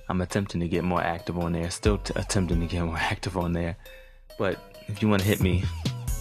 I'm 0.08 0.20
attempting 0.20 0.60
to 0.60 0.68
get 0.68 0.84
more 0.84 1.02
active 1.02 1.38
on 1.38 1.52
there. 1.52 1.70
Still 1.70 1.98
t- 1.98 2.12
attempting 2.16 2.60
to 2.60 2.66
get 2.66 2.84
more 2.84 2.98
active 2.98 3.36
on 3.36 3.52
there. 3.52 3.76
But 4.38 4.58
if 4.88 5.02
you 5.02 5.08
want 5.08 5.22
to 5.22 5.28
hit 5.28 5.40
me, 5.40 5.64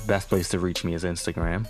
best 0.07 0.29
place 0.29 0.49
to 0.49 0.59
reach 0.59 0.83
me 0.83 0.93
is 0.93 1.03
Instagram. 1.03 1.67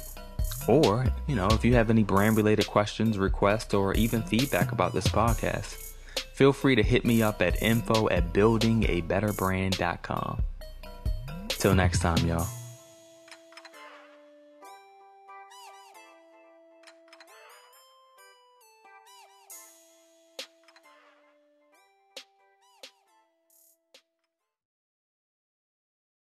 Or, 0.67 1.05
you 1.27 1.35
know, 1.35 1.47
if 1.47 1.63
you 1.65 1.73
have 1.75 1.89
any 1.89 2.03
brand 2.03 2.37
related 2.37 2.67
questions, 2.67 3.17
requests, 3.17 3.73
or 3.73 3.93
even 3.93 4.21
feedback 4.23 4.71
about 4.71 4.93
this 4.93 5.07
podcast, 5.07 5.93
feel 6.33 6.53
free 6.53 6.75
to 6.75 6.83
hit 6.83 7.05
me 7.05 7.23
up 7.23 7.41
at 7.41 7.61
info 7.61 8.09
at 8.09 8.33
buildingabetterbrand.com. 8.33 10.41
Till 11.47 11.75
next 11.75 11.99
time, 11.99 12.27
y'all. 12.27 12.58